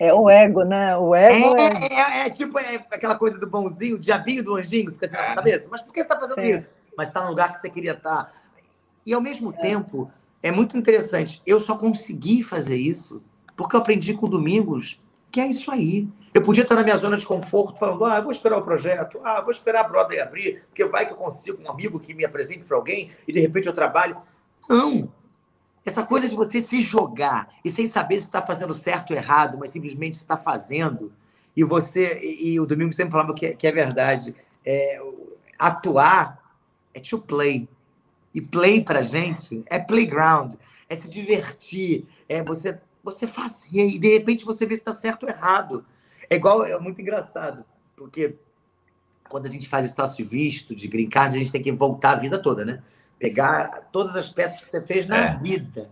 É 0.00 0.12
o 0.12 0.28
ego, 0.28 0.64
né? 0.64 0.96
O 0.96 1.14
ego 1.14 1.56
é, 1.56 1.86
é... 1.86 1.94
é, 1.94 2.26
é 2.26 2.30
tipo 2.30 2.58
é 2.58 2.84
aquela 2.90 3.14
coisa 3.14 3.38
do 3.38 3.48
bonzinho, 3.48 3.94
o 3.94 3.98
diabinho 4.00 4.42
do 4.42 4.56
anjinho, 4.56 4.90
fica 4.90 5.06
assim 5.06 5.14
na 5.14 5.26
sua 5.26 5.34
cabeça. 5.36 5.68
Mas 5.70 5.82
por 5.82 5.94
que 5.94 6.00
você 6.00 6.06
está 6.06 6.18
fazendo 6.18 6.40
isso? 6.40 6.72
Mas 6.98 7.06
está 7.06 7.22
no 7.22 7.28
lugar 7.28 7.52
que 7.52 7.60
você 7.60 7.70
queria 7.70 7.92
estar. 7.92 8.24
Tá. 8.24 8.32
E 9.06 9.14
ao 9.14 9.20
mesmo 9.20 9.52
tempo, 9.52 10.10
é 10.44 10.52
muito 10.52 10.76
interessante. 10.76 11.40
Eu 11.46 11.58
só 11.58 11.74
consegui 11.74 12.42
fazer 12.42 12.76
isso 12.76 13.22
porque 13.56 13.74
eu 13.74 13.80
aprendi 13.80 14.12
com 14.12 14.26
o 14.26 14.28
Domingos 14.28 15.00
que 15.32 15.40
é 15.40 15.48
isso 15.48 15.68
aí. 15.68 16.06
Eu 16.32 16.42
podia 16.42 16.62
estar 16.62 16.76
na 16.76 16.84
minha 16.84 16.96
zona 16.96 17.16
de 17.16 17.26
conforto 17.26 17.76
falando, 17.76 18.04
ah, 18.04 18.20
vou 18.20 18.30
esperar 18.30 18.56
o 18.56 18.62
projeto, 18.62 19.18
ah, 19.24 19.40
vou 19.40 19.50
esperar 19.50 19.80
a 19.80 19.88
Brother 19.88 20.22
abrir, 20.22 20.62
porque 20.68 20.84
vai 20.84 21.06
que 21.06 21.12
eu 21.12 21.16
consigo 21.16 21.60
um 21.60 21.68
amigo 21.68 21.98
que 21.98 22.14
me 22.14 22.24
apresente 22.24 22.62
para 22.62 22.76
alguém 22.76 23.10
e 23.26 23.32
de 23.32 23.40
repente 23.40 23.66
eu 23.66 23.72
trabalho. 23.72 24.16
Não, 24.68 25.10
essa 25.84 26.04
coisa 26.04 26.28
de 26.28 26.36
você 26.36 26.60
se 26.60 26.80
jogar 26.80 27.48
e 27.64 27.70
sem 27.70 27.86
saber 27.86 28.18
se 28.18 28.26
está 28.26 28.40
fazendo 28.40 28.72
certo 28.74 29.10
ou 29.10 29.16
errado, 29.16 29.56
mas 29.58 29.70
simplesmente 29.70 30.14
está 30.14 30.36
fazendo. 30.36 31.10
E 31.56 31.64
você, 31.64 32.20
e, 32.22 32.52
e, 32.52 32.60
o 32.60 32.66
Domingo 32.66 32.92
sempre 32.92 33.12
falava 33.12 33.34
que, 33.34 33.56
que 33.56 33.66
é 33.66 33.72
verdade, 33.72 34.36
é, 34.64 35.00
atuar 35.58 36.38
é 36.92 37.00
to 37.00 37.18
play. 37.18 37.68
E 38.34 38.40
play 38.40 38.82
para 38.82 39.02
gente 39.02 39.62
é 39.66 39.78
playground, 39.78 40.54
é 40.88 40.96
se 40.96 41.08
divertir, 41.08 42.04
é 42.28 42.42
você, 42.42 42.78
você 43.02 43.26
fazer 43.26 43.86
e 43.86 43.98
de 43.98 44.12
repente 44.12 44.44
você 44.44 44.66
vê 44.66 44.74
se 44.74 44.80
está 44.80 44.92
certo 44.92 45.22
ou 45.22 45.28
errado. 45.28 45.84
É 46.28 46.34
igual, 46.34 46.64
é 46.64 46.78
muito 46.78 47.00
engraçado, 47.00 47.64
porque 47.96 48.34
quando 49.28 49.46
a 49.46 49.50
gente 49.50 49.68
faz 49.68 49.84
esse 49.84 49.94
troço 49.94 50.16
de 50.16 50.24
visto, 50.24 50.74
de 50.74 50.88
green 50.88 51.08
card, 51.08 51.36
a 51.36 51.38
gente 51.38 51.52
tem 51.52 51.62
que 51.62 51.72
voltar 51.72 52.12
a 52.12 52.16
vida 52.16 52.38
toda, 52.38 52.64
né? 52.64 52.82
pegar 53.18 53.88
todas 53.92 54.16
as 54.16 54.28
peças 54.28 54.60
que 54.60 54.68
você 54.68 54.82
fez 54.82 55.06
na 55.06 55.16
é. 55.16 55.38
vida. 55.38 55.90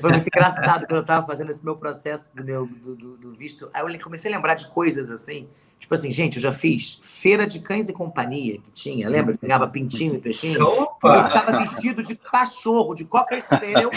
Foi 0.00 0.10
muito 0.10 0.26
engraçado 0.26 0.80
quando 0.86 0.96
eu 0.96 1.02
estava 1.02 1.24
fazendo 1.24 1.50
esse 1.50 1.64
meu 1.64 1.76
processo 1.76 2.28
do 2.34 2.44
meu 2.44 2.66
do, 2.66 2.96
do, 2.96 3.16
do, 3.16 3.32
visto. 3.32 3.70
Aí 3.72 3.82
eu 3.82 4.00
comecei 4.00 4.30
a 4.32 4.34
lembrar 4.34 4.54
de 4.54 4.68
coisas 4.68 5.10
assim. 5.10 5.48
Tipo 5.78 5.94
assim, 5.94 6.10
gente, 6.10 6.36
eu 6.36 6.42
já 6.42 6.50
fiz 6.50 6.98
feira 7.02 7.46
de 7.46 7.60
cães 7.60 7.88
e 7.88 7.92
companhia 7.92 8.58
que 8.58 8.70
tinha. 8.72 9.08
Lembra? 9.08 9.32
Você 9.32 9.46
ganhava 9.46 9.68
pintinho 9.68 10.16
e 10.16 10.18
peixinho? 10.18 10.60
Opa! 10.60 11.14
Eu 11.14 11.26
estava 11.28 11.58
vestido 11.58 12.02
de 12.02 12.16
cachorro, 12.16 12.94
de 12.94 13.04
cocker 13.04 13.40
spaniel. 13.40 13.90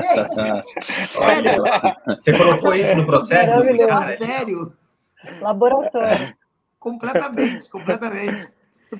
gente, 0.00 0.34
sério. 1.24 1.62
Você 2.20 2.36
colocou 2.36 2.74
isso 2.74 2.96
no 2.96 3.06
processo? 3.06 3.64
Sério? 4.18 4.72
Laboratório. 5.40 6.34
Completamente, 6.80 7.70
completamente. 7.70 8.48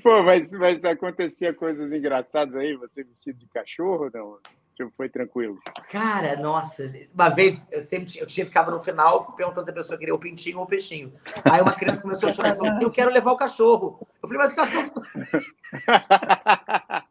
Pô, 0.02 0.22
mas, 0.22 0.52
mas 0.52 0.84
acontecia 0.84 1.52
coisas 1.52 1.92
engraçadas 1.92 2.54
aí, 2.54 2.76
você 2.76 3.02
vestido 3.02 3.38
de 3.38 3.48
cachorro, 3.48 4.08
não? 4.12 4.38
Tipo, 4.80 4.92
foi 4.96 5.10
tranquilo? 5.10 5.58
Cara, 5.90 6.36
nossa, 6.36 6.86
uma 7.12 7.28
vez 7.28 7.66
eu 7.70 7.82
sempre 7.82 8.06
tinha, 8.06 8.22
eu 8.22 8.26
tinha, 8.26 8.46
ficava 8.46 8.70
no 8.70 8.80
final 8.80 9.30
perguntando 9.36 9.66
se 9.66 9.70
a 9.70 9.74
pessoa 9.74 9.98
queria 9.98 10.14
o 10.14 10.18
pintinho 10.18 10.56
ou 10.56 10.64
o 10.64 10.66
peixinho. 10.66 11.12
Aí 11.44 11.60
uma 11.60 11.74
criança 11.74 12.00
começou 12.00 12.30
a 12.30 12.32
chorar 12.32 12.54
e 12.54 12.56
falou: 12.56 12.80
Eu 12.80 12.90
quero 12.90 13.12
levar 13.12 13.32
o 13.32 13.36
cachorro. 13.36 14.08
Eu 14.22 14.28
falei, 14.28 14.42
mas 14.42 14.52
o 14.52 14.56
cachorro. 14.56 14.90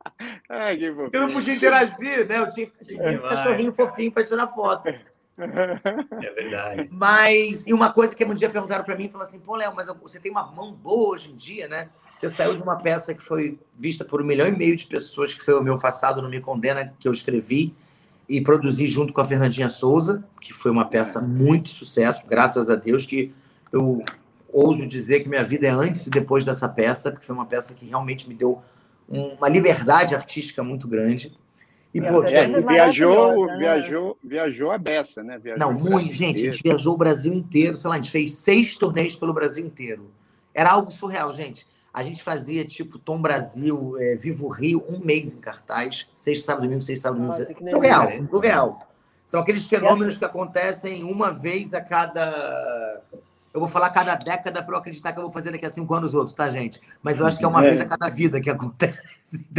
Ai, 0.50 0.84
eu 0.84 1.22
não 1.22 1.32
podia 1.32 1.54
interagir, 1.54 2.28
né? 2.28 2.40
Eu 2.40 2.50
tinha, 2.50 2.72
tinha 2.84 3.14
esse 3.14 3.24
cachorrinho 3.24 3.72
fofinho 3.72 4.12
para 4.12 4.24
tirar 4.24 4.48
foto. 4.48 4.92
É 5.40 6.32
verdade. 6.34 6.90
Mas, 6.92 7.66
e 7.66 7.74
uma 7.74 7.92
coisa 7.92 8.16
que 8.16 8.26
um 8.26 8.34
dia 8.34 8.50
perguntaram 8.50 8.84
para 8.84 8.96
mim, 8.96 9.10
falaram 9.10 9.30
assim, 9.30 9.40
pô, 9.40 9.56
Léo, 9.56 9.74
mas 9.76 9.88
você 10.02 10.20
tem 10.20 10.32
uma 10.32 10.52
mão 10.52 10.74
boa 10.74 11.14
hoje 11.14 11.32
em 11.32 11.36
dia, 11.36 11.68
né? 11.68 11.90
Você 12.14 12.28
saiu 12.30 12.56
de 12.56 12.62
uma 12.62 12.76
peça 12.76 13.14
que 13.14 13.24
foi 13.24 13.58
vista 13.78 14.04
por 14.04 14.22
um 14.22 14.26
milhão 14.26 14.48
e 14.48 14.52
meio 14.52 14.76
de 14.76 14.86
pessoas, 14.86 15.34
que 15.34 15.44
foi 15.44 15.54
o 15.54 15.64
meu 15.64 15.78
passado 15.78 16.22
não 16.22 16.30
me 16.30 16.42
condena, 16.42 16.94
que 17.00 17.08
eu 17.08 17.12
escrevi 17.12 17.74
e 18.28 18.42
produzi 18.42 18.86
junto 18.86 19.12
com 19.12 19.22
a 19.22 19.26
Fernandinha 19.26 19.70
Souza, 19.70 20.24
que 20.40 20.54
foi 20.54 20.70
uma 20.70 20.86
peça 20.86 21.20
muito 21.20 21.70
sucesso, 21.70 22.26
graças 22.28 22.70
a 22.70 22.76
Deus, 22.76 23.06
que 23.06 23.34
eu 23.72 24.02
ouso 24.52 24.86
dizer 24.86 25.22
que 25.22 25.30
minha 25.30 25.44
vida 25.44 25.68
é 25.68 25.72
antes 25.72 26.06
e 26.08 26.10
depois 26.10 26.44
dessa 26.44 26.68
peça, 26.68 27.12
porque 27.12 27.26
foi 27.26 27.36
uma 27.36 27.46
peça 27.46 27.74
que 27.74 27.86
realmente 27.86 28.28
me 28.28 28.36
deu 28.36 28.62
uma 29.08 29.50
liberdade 29.50 30.14
artística 30.14 30.64
muito 30.64 30.88
grande. 30.88 31.36
E, 31.94 32.00
pô, 32.02 32.24
é, 32.24 32.36
é 32.36 32.62
viajou, 32.62 33.48
né? 33.48 33.58
viajou, 33.58 34.18
viajou 34.24 34.72
a 34.72 34.78
beça, 34.78 35.24
né? 35.24 35.40
Viajou 35.40 35.60
Não, 35.60 35.74
muito, 35.74 36.14
gente, 36.14 36.42
a 36.48 36.52
gente 36.52 36.62
viajou 36.62 36.94
o 36.94 36.98
Brasil 36.98 37.34
inteiro, 37.34 37.76
sei 37.76 37.90
lá, 37.90 37.96
a 37.96 37.98
gente 37.98 38.12
fez 38.12 38.36
seis 38.36 38.76
turnês 38.76 39.16
pelo 39.16 39.34
Brasil 39.34 39.66
inteiro. 39.66 40.12
Era 40.54 40.72
algo 40.72 40.92
surreal, 40.92 41.34
gente. 41.34 41.66
A 41.92 42.04
gente 42.04 42.22
fazia 42.22 42.64
tipo 42.64 43.00
Tom 43.00 43.20
Brasil, 43.20 43.96
é, 43.98 44.16
Vivo 44.16 44.48
Rio, 44.48 44.86
um 44.88 45.00
mês 45.00 45.34
em 45.34 45.40
cartaz, 45.40 46.08
seis 46.14 46.44
sábado 46.44 46.64
domingo, 46.64 46.82
seis 46.82 47.02
sábado 47.02 47.22
domingo. 47.22 47.36
Ah, 47.36 47.70
surreal, 47.70 48.24
surreal. 48.24 48.88
São 49.26 49.40
aqueles 49.40 49.68
fenômenos 49.68 50.18
que 50.18 50.26
acontecem 50.26 51.04
uma 51.04 51.32
vez 51.32 51.74
a 51.74 51.82
cada 51.82 53.02
eu 53.54 53.60
vou 53.60 53.70
falar 53.70 53.90
cada 53.90 54.16
década 54.16 54.62
para 54.62 54.76
eu 54.76 54.80
acreditar 54.80 55.12
que 55.12 55.20
eu 55.20 55.24
vou 55.24 55.32
fazer 55.32 55.52
daqui 55.52 55.66
a 55.66 55.70
cinco 55.70 55.94
anos 55.94 56.14
outro, 56.14 56.36
tá, 56.36 56.50
gente? 56.50 56.80
Mas 57.02 57.20
eu 57.20 57.26
acho 57.26 57.38
que 57.38 57.46
é 57.46 57.48
uma 57.48 57.64
é. 57.64 57.70
vez 57.70 57.82
a 57.82 57.86
cada 57.86 58.10
vida 58.10 58.40
que 58.40 58.50
acontece. 58.50 59.00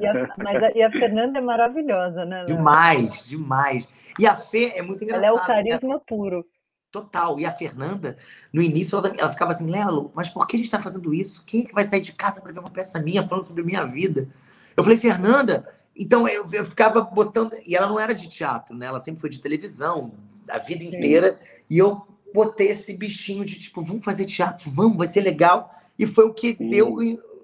E 0.00 0.06
a, 0.06 0.34
mas 0.38 0.62
a, 0.62 0.70
e 0.74 0.82
a 0.82 0.90
Fernanda 0.90 1.38
é 1.38 1.42
maravilhosa, 1.42 2.24
né? 2.24 2.44
Demais, 2.46 3.24
demais. 3.24 4.12
E 4.18 4.26
a 4.26 4.34
Fê 4.34 4.72
é 4.74 4.82
muito 4.82 5.04
engraçada. 5.04 5.26
Ela 5.26 5.38
é 5.38 5.42
o 5.42 5.46
carisma 5.46 5.94
né? 5.94 6.00
puro. 6.06 6.46
Total. 6.90 7.38
E 7.38 7.44
a 7.44 7.52
Fernanda, 7.52 8.16
no 8.52 8.62
início, 8.62 8.98
ela, 8.98 9.12
ela 9.16 9.28
ficava 9.28 9.52
assim, 9.52 9.70
Lelo, 9.70 10.10
mas 10.14 10.30
por 10.30 10.46
que 10.46 10.56
a 10.56 10.58
gente 10.58 10.66
está 10.66 10.80
fazendo 10.80 11.12
isso? 11.12 11.44
Quem 11.46 11.62
é 11.62 11.64
que 11.66 11.74
vai 11.74 11.84
sair 11.84 12.00
de 12.00 12.12
casa 12.12 12.40
para 12.40 12.52
ver 12.52 12.60
uma 12.60 12.70
peça 12.70 12.98
minha 12.98 13.26
falando 13.26 13.46
sobre 13.46 13.62
a 13.62 13.66
minha 13.66 13.84
vida? 13.84 14.28
Eu 14.76 14.82
falei, 14.82 14.98
Fernanda, 14.98 15.68
então 15.94 16.26
eu, 16.26 16.46
eu 16.52 16.64
ficava 16.64 17.02
botando. 17.02 17.52
E 17.66 17.76
ela 17.76 17.86
não 17.86 18.00
era 18.00 18.14
de 18.14 18.28
teatro, 18.28 18.76
né? 18.76 18.86
Ela 18.86 19.00
sempre 19.00 19.20
foi 19.20 19.30
de 19.30 19.40
televisão, 19.40 20.12
a 20.48 20.58
vida 20.58 20.82
inteira. 20.82 21.38
Sim. 21.38 21.60
E 21.70 21.78
eu 21.78 22.06
botei 22.34 22.68
esse 22.68 22.92
bichinho 22.94 23.44
de 23.44 23.56
tipo, 23.56 23.82
vamos 23.82 24.04
fazer 24.04 24.24
teatro, 24.24 24.70
vamos, 24.70 24.96
vai 24.96 25.06
ser 25.06 25.20
legal. 25.20 25.74
E 25.98 26.06
foi 26.06 26.24
o 26.24 26.32
que 26.32 26.56
Sim. 26.56 26.68
deu 26.68 26.96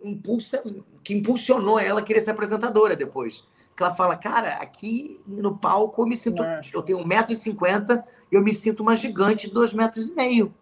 impulsa, 0.02 0.62
que 1.02 1.14
impulsionou 1.14 1.78
ela 1.78 2.00
a 2.00 2.02
querer 2.02 2.20
ser 2.20 2.30
apresentadora 2.30 2.96
depois. 2.96 3.44
Que 3.76 3.82
ela 3.82 3.94
fala, 3.94 4.16
cara, 4.16 4.54
aqui 4.54 5.20
no 5.26 5.58
palco 5.58 6.00
eu 6.00 6.06
me 6.06 6.16
sinto. 6.16 6.42
É. 6.42 6.60
Eu 6.72 6.82
tenho 6.82 6.98
1,50m 6.98 8.02
e 8.32 8.34
eu 8.34 8.42
me 8.42 8.52
sinto 8.52 8.82
uma 8.82 8.96
gigante 8.96 9.48
de 9.48 9.54
2,5 9.54 9.76
metros. 9.76 10.08
e 10.08 10.14
meio. 10.14 10.54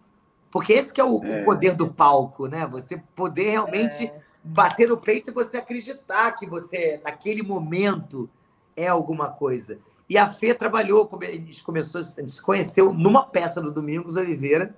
Porque 0.51 0.73
esse 0.73 0.93
que 0.93 1.01
é 1.01 1.05
o, 1.05 1.23
é. 1.25 1.41
o, 1.41 1.45
poder 1.45 1.75
do 1.75 1.93
palco, 1.93 2.47
né? 2.47 2.67
Você 2.67 3.01
poder 3.15 3.51
realmente 3.51 4.07
é. 4.07 4.21
bater 4.43 4.89
no 4.89 4.97
peito 4.97 5.31
e 5.31 5.35
você 5.35 5.59
acreditar 5.59 6.33
que 6.33 6.47
você, 6.47 7.01
naquele 7.05 7.43
momento, 7.43 8.29
é 8.77 8.89
alguma 8.89 9.29
coisa. 9.29 9.79
E 10.09 10.19
a 10.19 10.29
Fê 10.29 10.55
trabalhou, 10.55 11.09
a 11.21 11.27
gente 11.27 11.63
começou, 11.63 12.01
a 12.01 12.21
gente 12.21 12.33
se 12.33 12.43
conheceu 12.43 12.93
numa 12.93 13.25
peça 13.25 13.61
do 13.61 13.71
Domingos 13.71 14.17
Oliveira, 14.17 14.77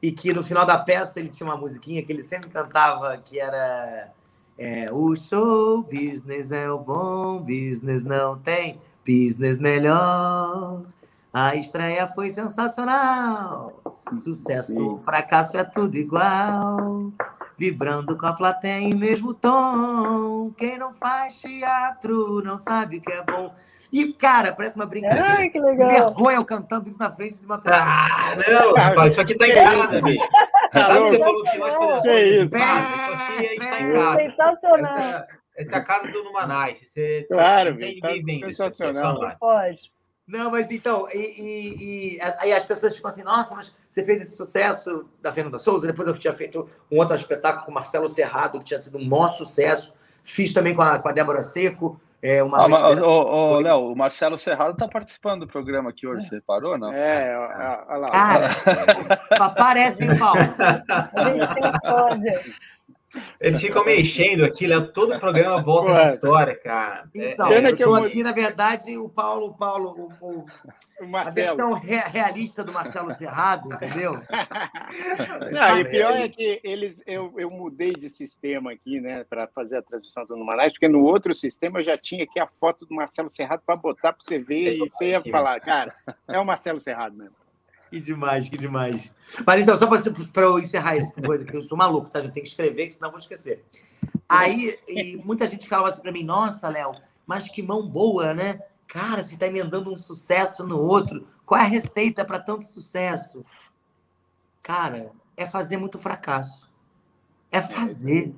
e 0.00 0.10
que 0.10 0.32
no 0.32 0.42
final 0.42 0.66
da 0.66 0.78
peça 0.78 1.12
ele 1.16 1.28
tinha 1.28 1.48
uma 1.48 1.56
musiquinha 1.56 2.02
que 2.02 2.12
ele 2.12 2.22
sempre 2.22 2.50
cantava, 2.50 3.16
que 3.18 3.38
era 3.38 4.12
é, 4.58 4.92
o 4.92 5.14
show 5.14 5.82
business 5.82 6.50
é 6.50 6.70
o 6.70 6.78
bom 6.78 7.38
business, 7.38 8.04
não 8.04 8.38
tem 8.38 8.78
business 9.06 9.58
melhor. 9.58 10.82
A 11.32 11.56
estreia 11.56 12.06
foi 12.08 12.28
sensacional. 12.28 13.80
Sucesso, 14.18 14.98
fracasso 14.98 15.56
é 15.56 15.64
tudo 15.64 15.96
igual. 15.96 17.10
Vibrando 17.56 18.18
com 18.18 18.26
a 18.26 18.34
plateia 18.34 18.80
em 18.80 18.94
mesmo 18.94 19.32
tom. 19.32 20.52
Quem 20.58 20.76
não 20.76 20.92
faz 20.92 21.40
teatro 21.40 22.42
não 22.42 22.58
sabe 22.58 22.98
o 22.98 23.00
que 23.00 23.10
é 23.10 23.22
bom. 23.22 23.54
E, 23.90 24.12
cara, 24.12 24.52
parece 24.52 24.76
uma 24.76 24.84
brincadeira. 24.84 25.38
Ai, 25.38 25.48
que 25.48 25.58
legal. 25.58 25.88
Vergonha 25.88 26.36
eu 26.36 26.44
cantando 26.44 26.86
isso 26.86 26.98
na 26.98 27.10
frente 27.10 27.40
de 27.40 27.46
uma 27.46 27.58
pessoa. 27.58 27.82
Ah, 27.82 28.36
não, 28.36 28.74
rapaz, 28.74 29.12
isso 29.12 29.20
aqui 29.22 29.34
tá 29.34 29.48
em 29.48 29.54
casa, 29.54 30.02
bicho. 30.02 30.28
Sabe 30.72 30.98
você 30.98 31.18
falou 31.18 31.42
que 31.42 31.58
nós 31.58 31.74
fazemos 31.74 32.02
que 32.02 32.16
isso? 32.18 32.56
Isso 32.56 33.12
aqui 33.12 33.46
é, 33.46 33.54
está 33.54 33.80
em 33.80 33.92
casa. 33.92 34.20
Sensacional. 34.20 34.98
Essa, 34.98 35.28
essa 35.56 35.74
é 35.74 35.78
a 35.78 35.84
casa 35.84 36.08
do 36.08 36.24
Numanais. 36.24 36.78
Você 36.78 37.26
claro, 37.30 37.74
bicho. 37.74 38.00
Sensacional. 38.44 39.36
Pode. 39.40 39.91
Não, 40.26 40.50
mas 40.50 40.70
então, 40.70 41.08
e, 41.12 41.18
e, 41.18 42.16
e, 42.16 42.20
aí 42.38 42.52
as 42.52 42.64
pessoas 42.64 42.94
ficam 42.94 43.10
assim, 43.10 43.22
nossa, 43.22 43.54
mas 43.54 43.72
você 43.90 44.04
fez 44.04 44.20
esse 44.20 44.36
sucesso 44.36 45.06
da 45.20 45.32
Fernanda 45.32 45.58
Souza, 45.58 45.86
depois 45.86 46.06
eu 46.06 46.16
tinha 46.16 46.32
feito 46.32 46.68
um 46.90 46.98
outro 46.98 47.16
espetáculo 47.16 47.64
com 47.64 47.70
o 47.70 47.74
Marcelo 47.74 48.08
Serrado, 48.08 48.58
que 48.60 48.64
tinha 48.64 48.80
sido 48.80 48.98
um 48.98 49.04
maior 49.04 49.30
sucesso, 49.30 49.92
fiz 50.22 50.52
também 50.52 50.74
com 50.74 50.82
a, 50.82 50.98
com 50.98 51.08
a 51.08 51.12
Débora 51.12 51.42
Seco, 51.42 52.00
é, 52.22 52.40
uma 52.40 52.64
ah, 52.64 52.68
mas, 52.68 53.02
ô, 53.02 53.58
Léo, 53.58 53.90
o 53.90 53.96
Marcelo 53.96 54.38
Serrado 54.38 54.74
está 54.74 54.86
participando 54.86 55.40
do 55.40 55.48
programa 55.48 55.90
aqui 55.90 56.06
hoje, 56.06 56.28
você 56.28 56.36
reparou, 56.36 56.78
não? 56.78 56.92
É, 56.92 57.36
olha 57.88 57.98
lá. 57.98 58.08
Cara, 58.10 58.50
aparece, 59.40 60.06
Paulo. 60.16 60.38
Eles 63.40 63.60
ficam 63.60 63.84
mexendo 63.84 64.44
aqui, 64.44 64.66
Léo. 64.66 64.92
Todo 64.92 65.14
o 65.14 65.20
programa 65.20 65.60
volta 65.62 65.90
Ué. 65.90 66.02
essa 66.02 66.14
história, 66.14 66.56
cara. 66.56 67.04
Então, 67.14 67.52
é, 67.52 67.58
eu 67.58 67.70
estou 67.70 67.94
aqui, 67.94 68.22
na 68.22 68.32
verdade, 68.32 68.96
o 68.96 69.08
Paulo, 69.08 69.48
o 69.48 69.54
Paulo, 69.54 70.10
o, 70.20 70.28
o 70.28 70.46
a 71.16 71.30
versão 71.30 71.72
re 71.72 71.96
realista 71.96 72.62
do 72.62 72.72
Marcelo 72.72 73.10
Serrado, 73.10 73.72
entendeu? 73.72 74.14
Não, 75.50 75.78
e 75.80 75.84
pior 75.84 76.12
é 76.12 76.28
que 76.28 76.60
eles, 76.62 77.02
eu, 77.06 77.34
eu 77.36 77.50
mudei 77.50 77.92
de 77.92 78.08
sistema 78.08 78.72
aqui, 78.72 79.00
né, 79.00 79.24
para 79.24 79.46
fazer 79.48 79.78
a 79.78 79.82
transmissão 79.82 80.24
do 80.24 80.36
Numanais, 80.36 80.72
porque 80.72 80.88
no 80.88 81.02
outro 81.02 81.34
sistema 81.34 81.80
eu 81.80 81.84
já 81.84 81.98
tinha 81.98 82.24
aqui 82.24 82.38
a 82.38 82.46
foto 82.46 82.86
do 82.86 82.94
Marcelo 82.94 83.28
Serrado 83.28 83.62
para 83.66 83.76
botar 83.76 84.12
para 84.12 84.22
você 84.22 84.38
ver 84.38 84.76
e 84.76 84.88
você 84.88 85.08
ia 85.08 85.20
falar, 85.20 85.60
cara, 85.60 85.94
é 86.28 86.38
o 86.38 86.44
Marcelo 86.44 86.80
Serrado 86.80 87.16
mesmo. 87.16 87.41
Que 87.92 88.00
demais, 88.00 88.48
que 88.48 88.56
demais. 88.56 89.12
Mas 89.46 89.60
então, 89.60 89.76
só 89.76 89.86
para 89.86 90.42
eu 90.44 90.58
encerrar 90.58 90.96
essa 90.96 91.12
coisa, 91.12 91.44
que 91.44 91.54
eu 91.54 91.62
sou 91.64 91.76
maluco, 91.76 92.08
tá? 92.08 92.20
Eu 92.20 92.32
tenho 92.32 92.42
que 92.42 92.48
escrever, 92.48 92.90
senão 92.90 93.08
eu 93.08 93.12
vou 93.12 93.20
esquecer. 93.20 93.62
Aí, 94.26 94.78
muita 95.22 95.46
gente 95.46 95.68
falava 95.68 95.90
assim 95.90 96.00
para 96.00 96.10
mim, 96.10 96.24
nossa, 96.24 96.70
Léo, 96.70 96.94
mas 97.26 97.50
que 97.50 97.62
mão 97.62 97.86
boa, 97.86 98.32
né? 98.32 98.60
Cara, 98.88 99.22
você 99.22 99.34
está 99.34 99.46
emendando 99.46 99.92
um 99.92 99.96
sucesso 99.96 100.66
no 100.66 100.78
outro. 100.78 101.22
Qual 101.44 101.60
é 101.60 101.64
a 101.64 101.68
receita 101.68 102.24
para 102.24 102.40
tanto 102.40 102.64
sucesso? 102.64 103.44
Cara, 104.62 105.10
é 105.36 105.46
fazer 105.46 105.76
muito 105.76 105.98
fracasso. 105.98 106.70
É 107.50 107.60
fazer. 107.60 108.34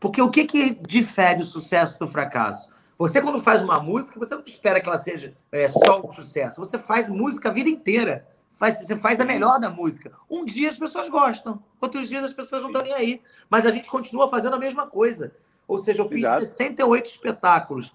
Porque 0.00 0.20
o 0.20 0.30
que, 0.30 0.46
que 0.46 0.74
difere 0.84 1.42
o 1.42 1.44
sucesso 1.44 1.96
do 1.96 2.08
fracasso? 2.08 2.68
Você, 2.98 3.22
quando 3.22 3.38
faz 3.38 3.62
uma 3.62 3.78
música, 3.78 4.18
você 4.18 4.34
não 4.34 4.42
espera 4.42 4.80
que 4.80 4.88
ela 4.88 4.98
seja 4.98 5.32
é, 5.52 5.68
só 5.68 6.04
um 6.04 6.12
sucesso. 6.12 6.58
Você 6.58 6.76
faz 6.76 7.08
música 7.08 7.50
a 7.50 7.52
vida 7.52 7.70
inteira. 7.70 8.26
Faz, 8.56 8.78
você 8.78 8.96
faz 8.96 9.20
a 9.20 9.24
melhor 9.24 9.60
da 9.60 9.68
música. 9.68 10.12
Um 10.30 10.42
dia 10.42 10.70
as 10.70 10.78
pessoas 10.78 11.10
gostam, 11.10 11.62
outros 11.78 12.08
dias 12.08 12.24
as 12.24 12.32
pessoas 12.32 12.62
não 12.62 12.70
estão 12.70 12.82
nem 12.82 12.94
aí. 12.94 13.22
Mas 13.50 13.66
a 13.66 13.70
gente 13.70 13.88
continua 13.88 14.30
fazendo 14.30 14.56
a 14.56 14.58
mesma 14.58 14.86
coisa. 14.86 15.30
Ou 15.68 15.76
seja, 15.76 16.02
eu 16.02 16.08
fiz 16.08 16.20
Exato. 16.20 16.40
68 16.40 17.06
espetáculos. 17.06 17.94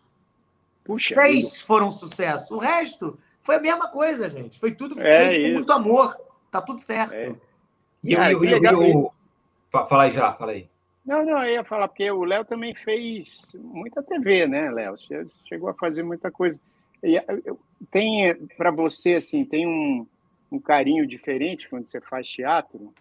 Puxa, 0.83 1.15
Seis 1.15 1.45
amigo. 1.45 1.65
foram 1.65 1.87
um 1.87 1.91
sucesso. 1.91 2.53
O 2.53 2.59
resto 2.59 3.17
foi 3.41 3.55
a 3.55 3.59
mesma 3.59 3.87
coisa, 3.87 4.29
gente. 4.29 4.59
Foi 4.59 4.71
tudo 4.71 4.99
é 5.01 5.27
feito 5.27 5.47
com 5.47 5.53
muito 5.55 5.71
amor. 5.71 6.15
Tá 6.51 6.61
tudo 6.61 6.79
certo. 6.79 7.13
É. 7.13 7.35
E, 8.03 8.15
ah, 8.15 8.31
eu, 8.31 8.43
eu, 8.43 8.61
eu, 8.61 8.83
eu, 8.83 9.13
Fala 9.71 10.03
aí 10.03 10.11
já, 10.11 10.31
fala 10.33 10.51
aí. 10.51 10.69
Não, 11.03 11.25
não, 11.25 11.43
eu 11.43 11.53
ia 11.53 11.63
falar, 11.63 11.87
porque 11.87 12.11
o 12.11 12.23
Léo 12.23 12.45
também 12.45 12.75
fez 12.75 13.55
muita 13.59 14.03
TV, 14.03 14.45
né, 14.45 14.69
Léo? 14.69 14.95
Chegou 15.49 15.69
a 15.69 15.73
fazer 15.73 16.03
muita 16.03 16.29
coisa. 16.29 16.59
Tem, 17.89 18.35
para 18.57 18.69
você, 18.69 19.15
assim, 19.15 19.43
tem 19.43 19.65
um, 19.67 20.05
um 20.51 20.59
carinho 20.59 21.07
diferente 21.07 21.69
quando 21.69 21.87
você 21.87 22.01
faz 22.01 22.27
teatro? 22.27 22.93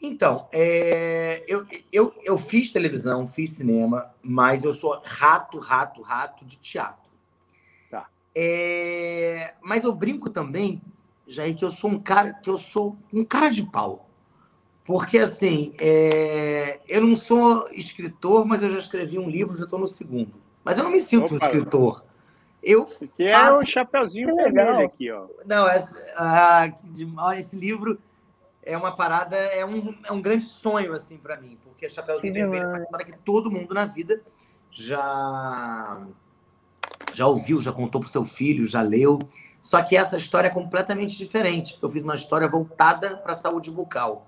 Então, 0.00 0.46
é, 0.52 1.42
eu, 1.48 1.66
eu, 1.92 2.14
eu 2.22 2.38
fiz 2.38 2.70
televisão, 2.70 3.26
fiz 3.26 3.50
cinema, 3.50 4.10
mas 4.22 4.64
eu 4.64 4.72
sou 4.72 5.00
rato, 5.04 5.58
rato, 5.58 6.02
rato 6.02 6.44
de 6.44 6.56
teatro. 6.56 7.10
Tá. 7.90 8.08
É, 8.34 9.54
mas 9.60 9.84
eu 9.84 9.92
brinco 9.92 10.30
também, 10.30 10.80
Jair, 11.26 11.56
que 11.56 11.64
eu 11.64 11.70
sou 11.70 11.90
um 11.90 11.98
cara 11.98 12.32
que 12.32 12.48
eu 12.48 12.58
sou 12.58 12.96
um 13.12 13.24
cara 13.24 13.48
de 13.50 13.64
pau. 13.64 14.08
Porque, 14.84 15.18
assim, 15.18 15.72
é, 15.78 16.78
eu 16.88 17.02
não 17.02 17.14
sou 17.14 17.68
escritor, 17.72 18.46
mas 18.46 18.62
eu 18.62 18.70
já 18.70 18.78
escrevi 18.78 19.18
um 19.18 19.28
livro, 19.28 19.56
já 19.56 19.64
estou 19.64 19.78
no 19.78 19.86
segundo. 19.86 20.32
Mas 20.64 20.78
eu 20.78 20.84
não 20.84 20.90
me 20.90 21.00
sinto 21.00 21.34
Opa, 21.34 21.34
um 21.34 21.48
escritor. 21.48 22.04
Eu 22.62 22.84
que 22.84 23.06
faço... 23.06 23.22
é 23.22 23.52
o 23.52 23.66
chapeuzinho 23.66 24.34
vermelho 24.34 24.86
aqui, 24.86 25.10
ó. 25.10 25.26
Não, 25.46 25.68
essa, 25.68 25.90
ah, 26.16 26.68
esse 27.36 27.56
livro 27.56 27.98
é 28.68 28.76
uma 28.76 28.94
parada, 28.94 29.36
é 29.36 29.64
um, 29.64 29.94
é 30.04 30.12
um 30.12 30.20
grande 30.20 30.44
sonho, 30.44 30.92
assim, 30.92 31.16
para 31.16 31.40
mim, 31.40 31.58
porque 31.64 31.86
a 31.86 31.88
Chapeuzinho 31.88 32.34
que 32.34 32.38
Vermelho 32.38 32.64
é 32.64 32.78
uma 32.80 32.86
parada 32.86 33.10
que 33.10 33.18
todo 33.20 33.50
mundo 33.50 33.72
na 33.72 33.86
vida 33.86 34.20
já, 34.70 36.06
já 37.14 37.26
ouviu, 37.26 37.62
já 37.62 37.72
contou 37.72 38.00
pro 38.00 38.10
seu 38.10 38.26
filho, 38.26 38.66
já 38.66 38.82
leu. 38.82 39.18
Só 39.62 39.82
que 39.82 39.96
essa 39.96 40.18
história 40.18 40.48
é 40.48 40.50
completamente 40.50 41.16
diferente, 41.16 41.72
porque 41.72 41.86
eu 41.86 41.90
fiz 41.90 42.02
uma 42.02 42.14
história 42.14 42.46
voltada 42.46 43.16
para 43.16 43.32
a 43.32 43.34
saúde 43.34 43.70
bucal. 43.70 44.26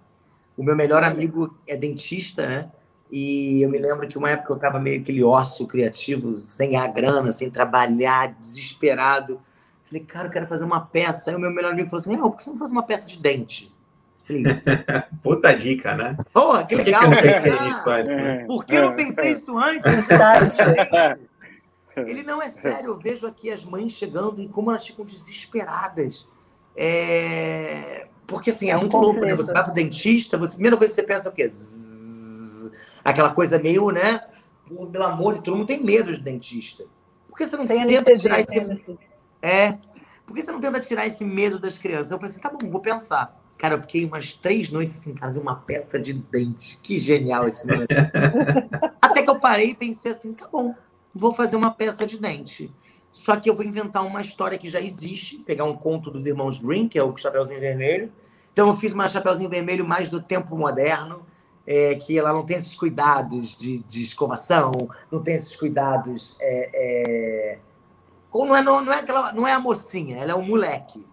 O 0.56 0.62
meu 0.62 0.74
melhor 0.74 1.04
amigo 1.04 1.56
é 1.66 1.76
dentista, 1.76 2.46
né? 2.46 2.70
E 3.10 3.62
eu 3.62 3.68
me 3.68 3.78
lembro 3.78 4.06
que 4.06 4.16
uma 4.16 4.30
época 4.30 4.52
eu 4.52 4.56
estava 4.56 4.78
meio 4.78 5.00
aquele 5.00 5.22
ócio 5.22 5.66
criativo, 5.66 6.32
sem 6.34 6.76
a 6.76 6.86
grana, 6.86 7.32
sem 7.32 7.50
trabalhar, 7.50 8.34
desesperado. 8.38 9.40
Falei, 9.82 10.04
cara, 10.04 10.28
eu 10.28 10.32
quero 10.32 10.46
fazer 10.46 10.64
uma 10.64 10.80
peça. 10.80 11.30
Aí 11.30 11.36
o 11.36 11.40
meu 11.40 11.50
melhor 11.50 11.72
amigo 11.72 11.88
falou 11.88 12.00
assim: 12.00 12.10
Léo, 12.10 12.30
por 12.30 12.36
que 12.36 12.44
você 12.44 12.50
não 12.50 12.56
faz 12.56 12.70
uma 12.70 12.84
peça 12.84 13.08
de 13.08 13.18
dente? 13.18 13.74
Puta 15.22 15.52
dica, 15.52 15.96
né? 15.96 16.16
Porra, 16.32 16.64
que 16.64 16.76
legal. 16.76 17.02
Por 17.02 17.10
que 17.10 17.26
eu 17.26 17.30
não 17.30 17.32
pensei 17.32 17.52
nisso 17.52 17.90
antes? 17.90 18.16
Né? 18.16 18.44
Por 18.46 18.64
que 18.64 18.74
eu 18.74 18.82
não 18.82 18.94
pensei 18.94 19.32
isso 19.32 19.58
antes? 19.58 19.86
Ele 21.96 22.22
não 22.22 22.40
é 22.40 22.48
sério. 22.48 22.90
Eu 22.90 22.96
vejo 22.96 23.26
aqui 23.26 23.50
as 23.50 23.64
mães 23.64 23.92
chegando 23.92 24.40
e 24.40 24.48
como 24.48 24.70
elas 24.70 24.86
ficam 24.86 25.04
desesperadas. 25.04 26.28
É... 26.76 28.06
Porque 28.26 28.50
assim, 28.50 28.68
é, 28.70 28.74
é 28.74 28.76
muito 28.76 28.96
louco, 28.96 29.20
né? 29.22 29.34
Você 29.34 29.52
vai 29.52 29.64
pro 29.64 29.74
dentista, 29.74 30.38
você... 30.38 30.52
a 30.52 30.54
primeira 30.54 30.76
coisa 30.76 30.94
que 30.94 31.00
você 31.00 31.06
pensa 31.06 31.28
é 31.28 31.32
o 31.32 31.34
quê? 31.34 31.48
Zzz... 31.48 31.99
Aquela 33.04 33.30
coisa 33.30 33.58
meio, 33.58 33.90
né? 33.90 34.22
Pelo 34.66 35.04
amor 35.04 35.34
de 35.34 35.42
todo 35.42 35.56
mundo 35.56 35.66
tem 35.66 35.82
medo 35.82 36.12
de 36.12 36.20
dentista. 36.20 36.84
Por 37.28 37.36
que 37.36 37.46
você 37.46 37.56
não 37.56 37.66
tem 37.66 37.86
tenta 37.86 38.12
tirar 38.14 38.40
esse. 38.40 38.98
É. 39.42 39.78
Por 40.26 40.34
que 40.34 40.42
você 40.42 40.52
não 40.52 40.60
tenta 40.60 40.80
tirar 40.80 41.06
esse 41.06 41.24
medo 41.24 41.58
das 41.58 41.76
crianças? 41.78 42.10
Eu 42.10 42.18
falei 42.18 42.30
assim, 42.30 42.40
tá 42.40 42.50
bom, 42.50 42.70
vou 42.70 42.80
pensar. 42.80 43.40
Cara, 43.58 43.74
eu 43.74 43.80
fiquei 43.80 44.04
umas 44.06 44.32
três 44.32 44.70
noites 44.70 44.96
assim, 44.96 45.12
casa 45.12 45.40
uma 45.40 45.54
peça 45.54 45.98
de 45.98 46.14
dente. 46.14 46.78
Que 46.82 46.96
genial 46.96 47.46
esse 47.46 47.66
momento. 47.66 47.88
Até 49.02 49.22
que 49.22 49.30
eu 49.30 49.38
parei 49.38 49.70
e 49.70 49.74
pensei 49.74 50.12
assim, 50.12 50.32
tá 50.32 50.48
bom, 50.48 50.74
vou 51.14 51.34
fazer 51.34 51.56
uma 51.56 51.70
peça 51.70 52.06
de 52.06 52.18
dente. 52.18 52.72
Só 53.12 53.36
que 53.36 53.50
eu 53.50 53.54
vou 53.54 53.64
inventar 53.64 54.06
uma 54.06 54.20
história 54.20 54.56
que 54.56 54.68
já 54.68 54.80
existe, 54.80 55.38
pegar 55.38 55.64
um 55.64 55.76
conto 55.76 56.10
dos 56.10 56.26
irmãos 56.26 56.58
Green, 56.58 56.88
que 56.88 56.98
é 56.98 57.02
o 57.02 57.16
Chapeuzinho 57.16 57.60
Vermelho. 57.60 58.12
Então 58.52 58.68
eu 58.68 58.74
fiz 58.74 58.92
uma 58.92 59.08
Chapeuzinho 59.08 59.50
Vermelho 59.50 59.86
mais 59.86 60.08
do 60.08 60.20
tempo 60.20 60.56
moderno, 60.56 61.26
é, 61.66 61.94
que 61.94 62.18
ela 62.18 62.32
não 62.32 62.44
tem 62.44 62.56
esses 62.56 62.74
cuidados 62.74 63.56
de, 63.56 63.78
de 63.80 64.02
escovação, 64.02 64.72
não 65.10 65.22
tem 65.22 65.36
esses 65.36 65.54
cuidados. 65.56 66.36
É, 66.40 66.70
é... 66.74 67.58
Não, 68.32 68.54
é, 68.54 68.62
não, 68.62 68.92
é 68.92 68.98
aquela, 68.98 69.32
não 69.32 69.46
é 69.46 69.52
a 69.52 69.60
mocinha, 69.60 70.16
ela 70.16 70.32
é 70.32 70.34
um 70.34 70.42
moleque. 70.42 71.06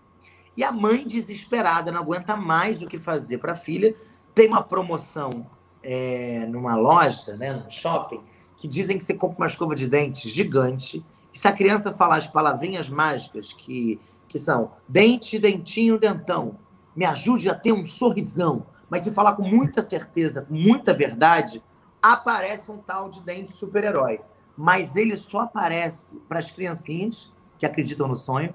E 0.55 0.63
a 0.63 0.71
mãe, 0.71 1.05
desesperada, 1.05 1.91
não 1.91 2.01
aguenta 2.01 2.35
mais 2.35 2.77
do 2.77 2.87
que 2.87 2.97
fazer 2.97 3.37
para 3.37 3.53
a 3.53 3.55
filha, 3.55 3.95
tem 4.33 4.47
uma 4.47 4.63
promoção 4.63 5.45
é, 5.83 6.45
numa 6.47 6.75
loja, 6.75 7.35
né, 7.35 7.53
no 7.53 7.71
shopping, 7.71 8.21
que 8.57 8.67
dizem 8.67 8.97
que 8.97 9.03
você 9.03 9.13
compra 9.13 9.37
uma 9.37 9.47
escova 9.47 9.75
de 9.75 9.87
dente 9.87 10.27
gigante. 10.27 11.05
E 11.33 11.37
se 11.37 11.47
a 11.47 11.51
criança 11.51 11.93
falar 11.93 12.17
as 12.17 12.27
palavrinhas 12.27 12.89
mágicas 12.89 13.53
que, 13.53 13.99
que 14.27 14.39
são 14.39 14.71
dente, 14.87 15.37
dentinho, 15.37 15.99
dentão, 15.99 16.57
me 16.97 17.05
ajude 17.05 17.47
a 17.47 17.53
ter 17.53 17.71
um 17.71 17.85
sorrisão. 17.85 18.65
Mas 18.89 19.03
se 19.03 19.11
falar 19.11 19.35
com 19.35 19.43
muita 19.43 19.83
certeza, 19.83 20.41
com 20.41 20.55
muita 20.55 20.95
verdade, 20.95 21.63
aparece 22.01 22.71
um 22.71 22.79
tal 22.79 23.07
de 23.07 23.21
dente 23.21 23.51
super-herói. 23.51 24.19
Mas 24.57 24.95
ele 24.95 25.15
só 25.15 25.41
aparece 25.41 26.19
para 26.27 26.39
as 26.39 26.49
criancinhas 26.49 27.31
que 27.59 27.67
acreditam 27.67 28.07
no 28.07 28.15
sonho, 28.15 28.51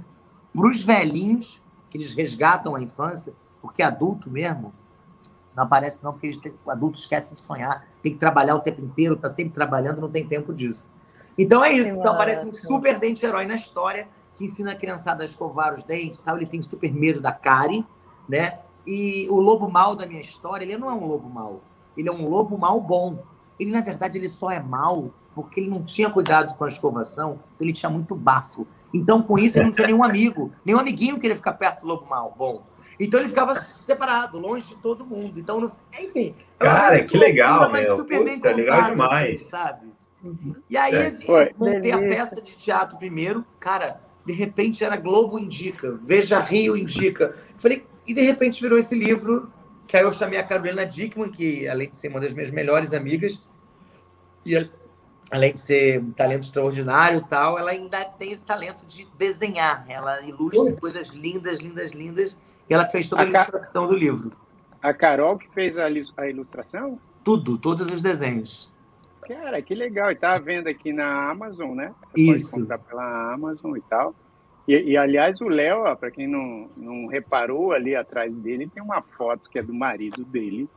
para 0.53 0.69
os 0.69 0.83
velhinhos 0.83 1.63
que 1.89 1.97
eles 1.97 2.15
resgatam 2.15 2.75
a 2.75 2.83
infância, 2.83 3.33
porque 3.61 3.81
adulto 3.81 4.29
mesmo 4.29 4.75
não 5.55 5.65
aparece 5.65 6.01
não, 6.03 6.13
porque 6.13 6.27
eles 6.27 6.39
têm, 6.39 6.55
adulto 6.67 6.99
esquece 6.99 7.35
de 7.35 7.39
sonhar, 7.39 7.85
tem 8.03 8.13
que 8.13 8.19
trabalhar 8.19 8.57
o 8.57 8.61
tempo 8.61 8.81
inteiro, 8.81 9.15
está 9.15 9.31
sempre 9.31 9.53
trabalhando, 9.53 10.01
não 10.01 10.11
tem 10.11 10.27
tempo 10.27 10.53
disso. 10.53 10.91
Então 11.39 11.63
é 11.63 11.73
isso. 11.73 11.91
Então 11.91 12.13
aparece 12.13 12.45
um 12.45 12.53
super 12.53 12.99
dente 12.99 13.25
herói 13.25 13.47
na 13.47 13.55
história 13.55 14.09
que 14.35 14.47
ensina 14.47 14.73
a 14.73 14.75
criançada 14.75 15.23
a 15.23 15.27
escovar 15.27 15.75
os 15.75 15.85
dentes, 15.85 16.21
tal. 16.21 16.37
Ele 16.37 16.47
tem 16.47 16.61
super 16.63 16.93
medo 16.93 17.21
da 17.21 17.33
cárie, 17.33 17.87
né? 18.33 18.59
E 18.87 19.29
o 19.29 19.39
lobo 19.39 19.71
mal 19.71 19.95
da 19.95 20.07
minha 20.07 20.23
história, 20.23 20.65
ele 20.65 20.79
não 20.79 20.89
é 20.89 20.95
um 20.95 21.07
lobo 21.07 21.29
mal. 21.29 21.61
Ele 21.95 22.09
é 22.09 22.13
um 22.13 22.27
lobo 22.27 22.57
mal 22.57 22.81
bom. 22.81 23.23
Ele 23.61 23.71
na 23.71 23.83
verdade 23.83 24.17
ele 24.17 24.29
só 24.29 24.51
é 24.51 24.59
mal 24.59 25.11
porque 25.35 25.61
ele 25.61 25.69
não 25.69 25.83
tinha 25.83 26.11
cuidado 26.11 26.55
com 26.57 26.65
a 26.65 26.69
escovação, 26.69 27.41
então 27.55 27.67
ele 27.67 27.73
tinha 27.73 27.89
muito 27.89 28.15
bafo. 28.15 28.67
Então, 28.93 29.23
com 29.23 29.39
isso, 29.39 29.57
ele 29.57 29.65
não 29.65 29.73
tinha 29.73 29.87
nenhum 29.87 30.05
amigo, 30.05 30.53
nenhum 30.63 30.79
amiguinho 30.79 31.19
queria 31.19 31.35
ficar 31.35 31.55
perto 31.55 31.81
do 31.83 31.87
lobo 31.87 32.07
mal. 32.07 32.35
Bom, 32.37 32.63
então 33.01 33.19
ele 33.19 33.31
ficava 33.31 33.55
separado, 33.55 34.39
longe 34.39 34.67
de 34.67 34.77
todo 34.77 35.07
mundo. 35.07 35.39
Então, 35.39 35.59
no... 35.59 35.73
enfim. 35.99 36.35
Cara, 36.59 37.03
que 37.05 37.17
legal, 37.17 37.71
meu. 37.71 37.97
Super 37.97 38.19
Puta, 38.19 38.25
bem 38.25 38.35
contado, 38.37 38.57
legal 38.57 38.91
demais. 38.91 39.41
Assim, 39.41 39.51
sabe? 39.51 39.93
E 40.69 40.77
aí, 40.77 40.95
é. 40.95 41.07
assim, 41.07 41.25
eu 41.27 41.51
montei 41.59 41.93
a 41.93 41.99
peça 41.99 42.41
de 42.43 42.55
teatro 42.55 42.99
primeiro. 42.99 43.45
Cara, 43.59 44.01
de 44.25 44.33
repente 44.33 44.85
era 44.85 44.97
Globo 44.97 45.39
Indica, 45.39 45.93
Veja 45.93 46.41
Rio 46.41 46.77
Indica. 46.77 47.35
Falei, 47.57 47.87
e 48.13 48.15
de 48.15 48.21
repente 48.21 48.61
virou 48.61 48.79
esse 48.79 48.95
livro, 48.95 49.51
que 49.87 49.97
aí 49.97 50.03
eu 50.03 50.13
chamei 50.13 50.39
a 50.39 50.43
Carolina 50.43 50.85
Dickman, 50.85 51.31
que 51.31 51.67
além 51.67 51.89
de 51.89 51.97
ser 51.97 52.09
uma 52.09 52.21
das 52.21 52.35
minhas 52.35 52.51
melhores 52.51 52.93
amigas, 52.93 53.43
e 54.45 54.71
além 55.31 55.55
de 55.55 55.59
ser 55.59 55.99
um 55.99 56.13
talento 56.13 56.45
extraordinário 56.45 57.25
tal, 57.27 57.59
ela 57.59 57.71
ainda 57.71 58.05
tem 58.05 58.31
esse 58.31 58.45
talento 58.45 58.85
de 58.85 59.09
desenhar. 59.17 59.87
Ela 59.89 60.21
ilustra 60.21 60.63
Ups. 60.65 60.79
coisas 60.79 61.09
lindas, 61.09 61.61
lindas, 61.61 61.93
lindas. 61.93 62.39
E 62.69 62.75
ela 62.75 62.87
fez 62.87 63.09
toda 63.09 63.23
a, 63.23 63.25
a 63.25 63.29
ilustração 63.29 63.89
do 63.89 63.97
livro. 63.97 64.33
A 64.83 64.93
Carol 64.93 65.39
que 65.39 65.49
fez 65.55 65.79
a, 65.79 65.87
a 65.87 66.29
ilustração? 66.29 66.99
Tudo, 67.25 67.57
todos 67.57 67.91
os 67.91 68.03
desenhos. 68.03 68.71
Cara, 69.27 69.63
que 69.63 69.75
legal. 69.75 70.11
E 70.11 70.17
tá 70.17 70.33
vendo 70.33 70.69
aqui 70.69 70.93
na 70.93 71.31
Amazon, 71.31 71.75
né? 71.75 71.95
Você 72.13 72.23
Isso. 72.23 72.51
pode 72.51 72.63
comprar 72.63 72.79
pela 72.79 73.33
Amazon 73.33 73.75
e 73.75 73.81
tal. 73.81 74.15
E, 74.67 74.75
e 74.75 74.97
aliás, 74.97 75.41
o 75.41 75.49
Léo, 75.49 75.97
para 75.97 76.11
quem 76.11 76.27
não, 76.27 76.69
não 76.77 77.07
reparou 77.07 77.73
ali 77.73 77.97
atrás 77.97 78.33
dele, 78.33 78.71
tem 78.73 78.83
uma 78.83 79.03
foto 79.03 79.51
que 79.51 79.59
é 79.59 79.63
do 79.63 79.75
marido 79.75 80.25
dele, 80.25 80.69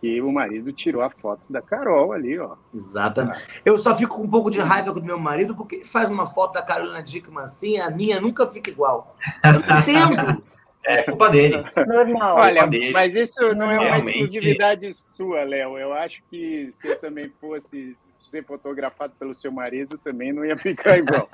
que 0.00 0.20
o 0.20 0.32
marido 0.32 0.72
tirou 0.72 1.00
a 1.00 1.08
foto 1.08 1.50
da 1.50 1.62
Carol 1.62 2.12
ali, 2.12 2.38
ó. 2.38 2.56
Exatamente. 2.74 3.60
Eu 3.64 3.78
só 3.78 3.94
fico 3.94 4.16
com 4.16 4.24
um 4.24 4.30
pouco 4.30 4.50
de 4.50 4.60
raiva 4.60 4.92
com 4.92 5.00
o 5.00 5.04
meu 5.04 5.18
marido 5.18 5.54
porque 5.54 5.76
ele 5.76 5.84
faz 5.84 6.08
uma 6.08 6.26
foto 6.26 6.54
da 6.54 6.62
Carolina 6.62 7.02
Dickman 7.02 7.44
assim, 7.44 7.78
a 7.78 7.88
minha 7.88 8.20
nunca 8.20 8.46
fica 8.46 8.68
igual. 8.68 9.16
Eu 9.44 9.52
não 9.52 9.80
entendo. 9.80 10.42
É 10.84 11.04
culpa 11.04 11.30
dele. 11.30 11.64
Normal. 11.86 12.36
Olha, 12.36 12.66
dele. 12.66 12.90
mas 12.90 13.14
isso 13.14 13.40
não 13.54 13.70
é 13.70 13.78
uma 13.78 13.84
Realmente... 13.84 14.10
exclusividade 14.10 14.90
sua, 15.12 15.44
Léo. 15.44 15.78
Eu 15.78 15.92
acho 15.92 16.22
que 16.28 16.72
se 16.72 16.88
eu 16.88 16.98
também 16.98 17.32
fosse 17.40 17.96
ser 18.30 18.44
fotografado 18.44 19.14
pelo 19.18 19.34
seu 19.34 19.50
marido, 19.52 19.98
também 19.98 20.32
não 20.32 20.44
ia 20.44 20.56
ficar 20.56 20.98
igual. 20.98 21.28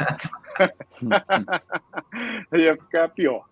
ia 2.52 2.76
ficar 2.76 3.08
pior. 3.10 3.44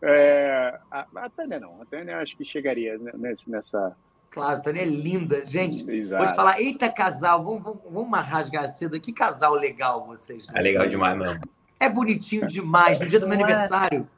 É, 0.00 0.78
a, 0.90 1.06
a 1.16 1.30
Tânia 1.30 1.58
não. 1.58 1.82
A 1.82 1.84
Tânia 1.84 2.18
acho 2.18 2.36
que 2.36 2.44
chegaria 2.44 2.98
nessa 3.46 3.96
Claro, 4.34 4.60
Tânia 4.60 4.82
é 4.82 4.84
linda. 4.84 5.46
Gente, 5.46 5.88
Exato. 5.88 6.26
te 6.26 6.34
falar, 6.34 6.60
eita 6.60 6.90
casal, 6.90 7.44
vamos, 7.44 7.62
vamos, 7.62 7.80
vamos 7.88 8.18
rasgar 8.18 8.68
cedo. 8.68 8.98
Que 8.98 9.12
casal 9.12 9.54
legal 9.54 10.04
vocês. 10.04 10.48
É 10.52 10.60
legal 10.60 10.88
demais, 10.88 11.16
mano. 11.16 11.40
É 11.78 11.88
bonitinho 11.88 12.44
demais. 12.44 12.98
No 12.98 13.06
dia 13.06 13.20
do 13.20 13.28
meu 13.28 13.34
aniversário, 13.34 14.08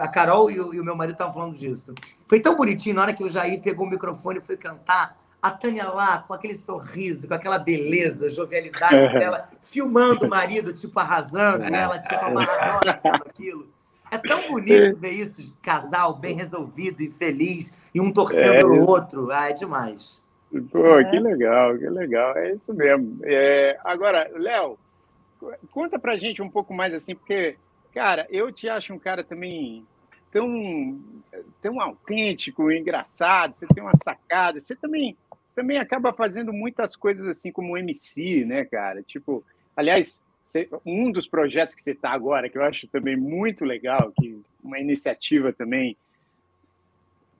a 0.00 0.08
Carol 0.08 0.50
e 0.50 0.58
o, 0.58 0.72
e 0.72 0.80
o 0.80 0.84
meu 0.84 0.96
marido 0.96 1.16
estavam 1.16 1.34
falando 1.34 1.54
disso. 1.54 1.94
Foi 2.26 2.40
tão 2.40 2.56
bonitinho, 2.56 2.94
na 2.94 3.02
hora 3.02 3.12
que 3.12 3.22
o 3.22 3.28
Jair 3.28 3.60
pegou 3.60 3.86
o 3.86 3.90
microfone 3.90 4.38
e 4.38 4.42
foi 4.42 4.56
cantar, 4.56 5.18
a 5.42 5.50
Tânia 5.50 5.88
lá, 5.88 6.18
com 6.18 6.32
aquele 6.32 6.54
sorriso, 6.54 7.26
com 7.26 7.34
aquela 7.34 7.58
beleza, 7.58 8.30
jovialidade 8.30 9.12
dela, 9.12 9.50
filmando 9.60 10.26
o 10.26 10.30
marido, 10.30 10.72
tipo, 10.72 10.98
arrasando, 11.00 11.68
e 11.68 11.74
ela, 11.74 11.98
tipo, 11.98 12.14
amarradona, 12.14 13.00
aquilo. 13.26 13.68
É 14.08 14.18
tão 14.18 14.48
bonito 14.48 14.96
ver 14.98 15.10
isso, 15.10 15.52
casal 15.60 16.14
bem 16.14 16.36
resolvido 16.36 17.02
e 17.02 17.10
feliz, 17.10 17.74
e 17.92 18.00
um 18.00 18.12
torcendo 18.12 18.54
é, 18.54 18.64
o 18.64 18.86
outro. 18.86 19.32
Ah, 19.32 19.50
é 19.50 19.52
demais. 19.52 20.22
Pô, 20.70 21.00
é. 21.00 21.10
que 21.10 21.18
legal, 21.18 21.76
que 21.76 21.88
legal. 21.88 22.36
É 22.36 22.52
isso 22.52 22.72
mesmo. 22.72 23.18
É, 23.24 23.78
agora, 23.82 24.30
Léo, 24.34 24.78
conta 25.72 25.98
pra 25.98 26.18
gente 26.18 26.40
um 26.40 26.48
pouco 26.48 26.72
mais 26.72 26.94
assim, 26.94 27.16
porque, 27.16 27.56
cara, 27.92 28.28
eu 28.30 28.52
te 28.52 28.68
acho 28.68 28.92
um 28.92 28.98
cara 28.98 29.24
também 29.24 29.84
tão, 30.30 31.00
tão 31.60 31.80
autêntico, 31.80 32.70
engraçado, 32.70 33.54
você 33.54 33.66
tem 33.66 33.82
uma 33.82 33.96
sacada, 33.96 34.60
você 34.60 34.74
também, 34.74 35.16
também 35.52 35.78
acaba 35.78 36.12
fazendo 36.12 36.52
muitas 36.52 36.96
coisas 36.96 37.26
assim 37.26 37.52
como 37.52 37.76
MC, 37.76 38.44
né, 38.44 38.64
cara? 38.64 39.02
Tipo, 39.02 39.44
aliás, 39.76 40.22
um 40.84 41.10
dos 41.10 41.26
projetos 41.26 41.74
que 41.74 41.82
você 41.82 41.92
está 41.92 42.10
agora, 42.10 42.48
que 42.48 42.58
eu 42.58 42.64
acho 42.64 42.86
também 42.88 43.16
muito 43.16 43.64
legal, 43.64 44.12
que 44.20 44.40
uma 44.62 44.78
iniciativa 44.78 45.52
também 45.52 45.96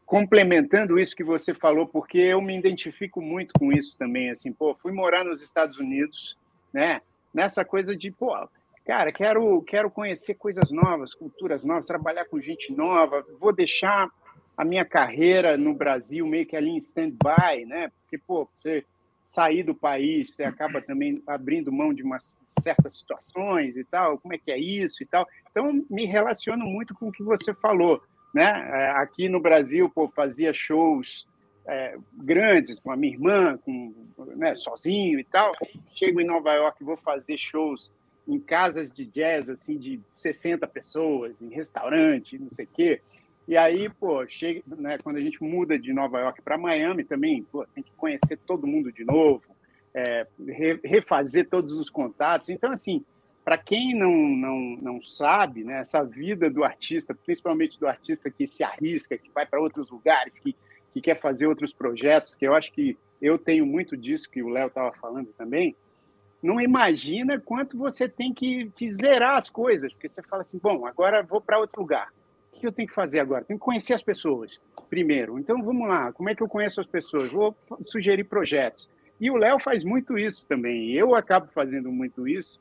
complementando 0.05 0.99
isso 0.99 1.17
que 1.17 1.25
você 1.25 1.55
falou, 1.55 1.87
porque 1.87 2.19
eu 2.19 2.41
me 2.43 2.57
identifico 2.57 3.23
muito 3.23 3.55
com 3.59 3.73
isso 3.73 3.97
também, 3.97 4.31
assim, 4.31 4.53
pô, 4.53 4.75
fui 4.75 4.93
morar 4.93 5.25
nos 5.25 5.41
Estados 5.41 5.79
Unidos, 5.79 6.37
né? 6.73 7.01
Nessa 7.33 7.65
coisa 7.65 7.97
de, 7.97 8.11
pô, 8.11 8.37
cara, 8.85 9.11
quero, 9.11 9.63
quero 9.63 9.91
conhecer 9.91 10.35
coisas 10.35 10.71
novas, 10.71 11.15
culturas 11.15 11.63
novas, 11.63 11.87
trabalhar 11.87 12.27
com 12.27 12.41
gente 12.41 12.73
nova, 12.73 13.25
vou 13.41 13.55
deixar 13.55 14.11
a 14.57 14.65
minha 14.65 14.85
carreira 14.85 15.57
no 15.57 15.75
Brasil 15.75 16.27
meio 16.27 16.47
que 16.47 16.57
ali 16.57 16.71
em 16.71 16.79
stand-by, 16.79 17.65
né? 17.67 17.91
Porque, 18.01 18.19
pô, 18.19 18.49
você 18.55 18.85
sair 19.25 19.63
do 19.63 19.75
país, 19.75 20.35
você 20.35 20.45
acaba 20.45 20.81
também 20.83 21.23
abrindo 21.27 21.73
mão 21.73 21.95
de 21.95 22.03
umas 22.03 22.37
certas 22.61 22.99
situações 22.99 23.77
e 23.77 23.85
tal, 23.85 24.19
como 24.19 24.35
é 24.35 24.39
que 24.39 24.51
é 24.51 24.59
isso 24.59 25.03
e 25.03 25.07
tal. 25.07 25.27
Então, 25.51 25.85
me 25.89 26.05
relaciono 26.05 26.65
muito 26.65 26.95
com 26.95 27.09
o 27.09 27.13
que 27.13 27.23
você 27.23 27.55
falou, 27.55 28.03
né? 28.35 28.45
É, 28.45 28.91
aqui 28.91 29.29
no 29.29 29.41
Brasil, 29.41 29.89
pô, 29.89 30.09
fazia 30.09 30.53
shows 30.53 31.27
é, 31.67 31.97
grandes 32.13 32.79
com 32.79 32.91
a 32.91 32.97
minha 32.97 33.13
irmã, 33.13 33.59
com, 33.59 33.95
né, 34.37 34.55
sozinho 34.55 35.19
e 35.19 35.25
tal. 35.25 35.53
Chego 35.95 36.21
em 36.21 36.27
Nova 36.27 36.53
York, 36.55 36.83
vou 36.83 36.97
fazer 36.97 37.39
shows 37.39 37.93
em 38.27 38.39
casas 38.39 38.89
de 38.91 39.05
jazz, 39.05 39.51
assim, 39.51 39.77
de 39.77 40.01
60 40.17 40.67
pessoas, 40.67 41.43
em 41.43 41.49
restaurante, 41.49 42.39
não 42.39 42.51
sei 42.51 42.65
o 42.65 42.69
quê. 42.69 43.03
E 43.47 43.57
aí, 43.57 43.89
pô, 43.89 44.27
chega, 44.27 44.63
né, 44.67 44.99
quando 44.99 45.17
a 45.17 45.21
gente 45.21 45.43
muda 45.43 45.79
de 45.79 45.93
Nova 45.93 46.21
York 46.21 46.41
para 46.43 46.57
Miami 46.57 47.05
também, 47.05 47.43
pô, 47.43 47.67
tem 47.75 47.83
que 47.83 47.93
conhecer 47.97 48.39
todo 48.47 48.67
mundo 48.67 48.93
de 48.93 49.05
novo, 49.05 49.43
é, 49.95 50.27
refazer 50.85 51.49
todos 51.49 51.75
os 51.75 51.91
contatos. 51.91 52.51
Então, 52.51 52.71
assim, 52.71 53.05
para 53.45 53.59
quem 53.59 53.95
não, 53.95 54.13
não, 54.13 54.59
não 54.81 55.03
sabe, 55.03 55.65
né, 55.65 55.81
essa 55.81 56.05
vida 56.05 56.49
do 56.49 56.63
artista, 56.63 57.15
principalmente 57.15 57.79
do 57.79 57.89
artista 57.89 58.31
que 58.31 58.47
se 58.47 58.63
arrisca, 58.63 59.19
que 59.19 59.31
vai 59.35 59.45
para 59.45 59.61
outros 59.61 59.91
lugares, 59.91 60.39
que, 60.39 60.55
que 60.95 61.01
quer 61.01 61.19
fazer 61.19 61.49
outros 61.49 61.73
projetos, 61.73 62.37
que 62.37 62.47
eu 62.47 62.55
acho 62.55 62.73
que 62.73 62.97
eu 63.21 63.37
tenho 63.39 63.67
muito 63.67 63.97
disso 63.97 64.31
que 64.31 64.43
o 64.43 64.49
Léo 64.49 64.69
estava 64.69 64.93
falando 64.93 65.33
também, 65.37 65.75
não 66.41 66.61
imagina 66.61 67.41
quanto 67.41 67.77
você 67.77 68.09
tem 68.09 68.33
que, 68.33 68.71
que 68.77 68.91
zerar 68.91 69.37
as 69.37 69.51
coisas, 69.51 69.93
porque 69.93 70.09
você 70.09 70.23
fala 70.23 70.43
assim, 70.43 70.59
bom, 70.59 70.87
agora 70.87 71.23
vou 71.23 71.41
para 71.41 71.59
outro 71.59 71.81
lugar 71.81 72.09
que 72.63 72.67
eu 72.69 72.73
tenho 72.73 72.89
que 72.89 72.95
fazer 72.95 73.19
agora? 73.19 73.45
Tenho 73.45 73.59
que 73.59 73.65
conhecer 73.65 73.93
as 73.93 74.03
pessoas 74.03 74.61
primeiro. 74.89 75.39
Então, 75.39 75.63
vamos 75.63 75.89
lá. 75.89 76.13
Como 76.13 76.29
é 76.29 76.35
que 76.35 76.43
eu 76.43 76.49
conheço 76.49 76.81
as 76.81 76.87
pessoas? 76.87 77.31
Vou 77.31 77.57
sugerir 77.83 78.25
projetos. 78.25 78.89
E 79.21 79.31
o 79.31 79.37
Léo 79.37 79.59
faz 79.59 79.83
muito 79.85 80.17
isso 80.17 80.47
também. 80.49 80.93
Eu 80.93 81.15
acabo 81.15 81.49
fazendo 81.53 81.91
muito 81.91 82.27
isso. 82.27 82.61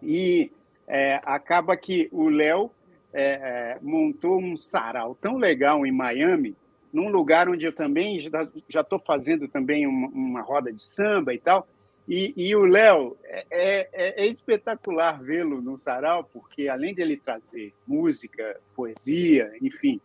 E 0.00 0.52
é, 0.86 1.20
acaba 1.24 1.76
que 1.76 2.08
o 2.12 2.28
Léo 2.28 2.70
é, 3.12 3.22
é, 3.22 3.78
montou 3.82 4.40
um 4.40 4.56
sarau 4.56 5.16
tão 5.20 5.36
legal 5.36 5.84
em 5.84 5.92
Miami, 5.92 6.56
num 6.92 7.08
lugar 7.08 7.48
onde 7.48 7.64
eu 7.64 7.72
também 7.72 8.30
já 8.68 8.80
estou 8.80 8.98
fazendo 9.00 9.48
também 9.48 9.86
uma, 9.86 10.08
uma 10.08 10.42
roda 10.42 10.72
de 10.72 10.82
samba 10.82 11.34
e 11.34 11.38
tal. 11.38 11.66
E, 12.06 12.34
e 12.36 12.54
o 12.54 12.64
Léo, 12.66 13.16
é, 13.24 13.46
é, 13.50 14.24
é, 14.24 14.26
espetacular 14.26 15.22
vê-lo 15.22 15.62
no 15.62 15.78
sarau, 15.78 16.24
porque 16.24 16.68
além 16.68 16.94
dele 16.94 17.16
trazer 17.16 17.72
música, 17.86 18.60
poesia, 18.74 19.50
enfim, 19.62 20.00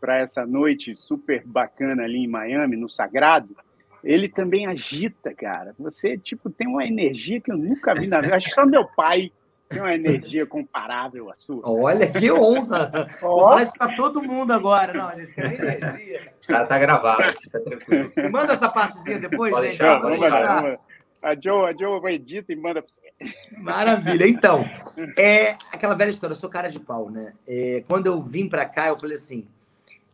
para 0.00 0.18
essa 0.18 0.46
noite 0.46 0.94
super 0.94 1.42
bacana 1.44 2.04
ali 2.04 2.18
em 2.18 2.28
Miami, 2.28 2.76
no 2.76 2.88
Sagrado, 2.88 3.56
ele 4.04 4.28
também 4.28 4.66
agita, 4.66 5.34
cara. 5.34 5.74
Você, 5.78 6.16
tipo, 6.16 6.50
tem 6.50 6.66
uma 6.66 6.84
energia 6.84 7.40
que 7.40 7.50
eu 7.50 7.56
nunca 7.56 7.94
vi 7.94 8.06
na 8.06 8.20
vida. 8.20 8.36
Acho 8.36 8.48
que 8.48 8.54
só 8.54 8.66
meu 8.66 8.84
pai 8.84 9.30
tem 9.68 9.80
uma 9.80 9.94
energia 9.94 10.44
comparável 10.44 11.30
à 11.30 11.36
sua. 11.36 11.62
Olha, 11.64 12.10
que 12.10 12.30
honra! 12.30 13.08
Vou 13.20 13.38
falar 13.38 13.62
isso 13.62 13.72
para 13.72 13.94
todo 13.94 14.22
mundo 14.22 14.52
agora. 14.52 14.92
Não, 14.92 15.08
a 15.08 15.16
gente 15.16 15.34
tem 15.34 15.54
energia. 15.54 16.32
Cara, 16.46 16.66
tá 16.66 16.78
gravado, 16.78 17.40
fica 17.40 17.60
tranquilo. 17.60 18.12
Manda 18.30 18.52
essa 18.52 18.68
partezinha 18.68 19.18
depois, 19.18 19.52
Pode 19.52 19.68
gente. 19.68 19.78
Deixar, 19.78 19.98
vamos, 20.00 20.20
vamos, 20.20 20.78
a 21.22 21.34
Joe, 21.40 21.70
a 21.70 21.76
Joe 21.76 22.12
edita 22.12 22.52
e 22.52 22.56
manda 22.56 22.82
para 22.82 22.92
você. 22.92 23.34
Maravilha. 23.56 24.26
Então, 24.26 24.64
é 25.16 25.56
aquela 25.70 25.94
velha 25.94 26.10
história, 26.10 26.34
eu 26.34 26.38
sou 26.38 26.50
cara 26.50 26.68
de 26.68 26.80
pau, 26.80 27.08
né? 27.08 27.32
É, 27.46 27.84
quando 27.86 28.08
eu 28.08 28.20
vim 28.20 28.48
para 28.48 28.64
cá, 28.64 28.88
eu 28.88 28.98
falei 28.98 29.16
assim, 29.16 29.46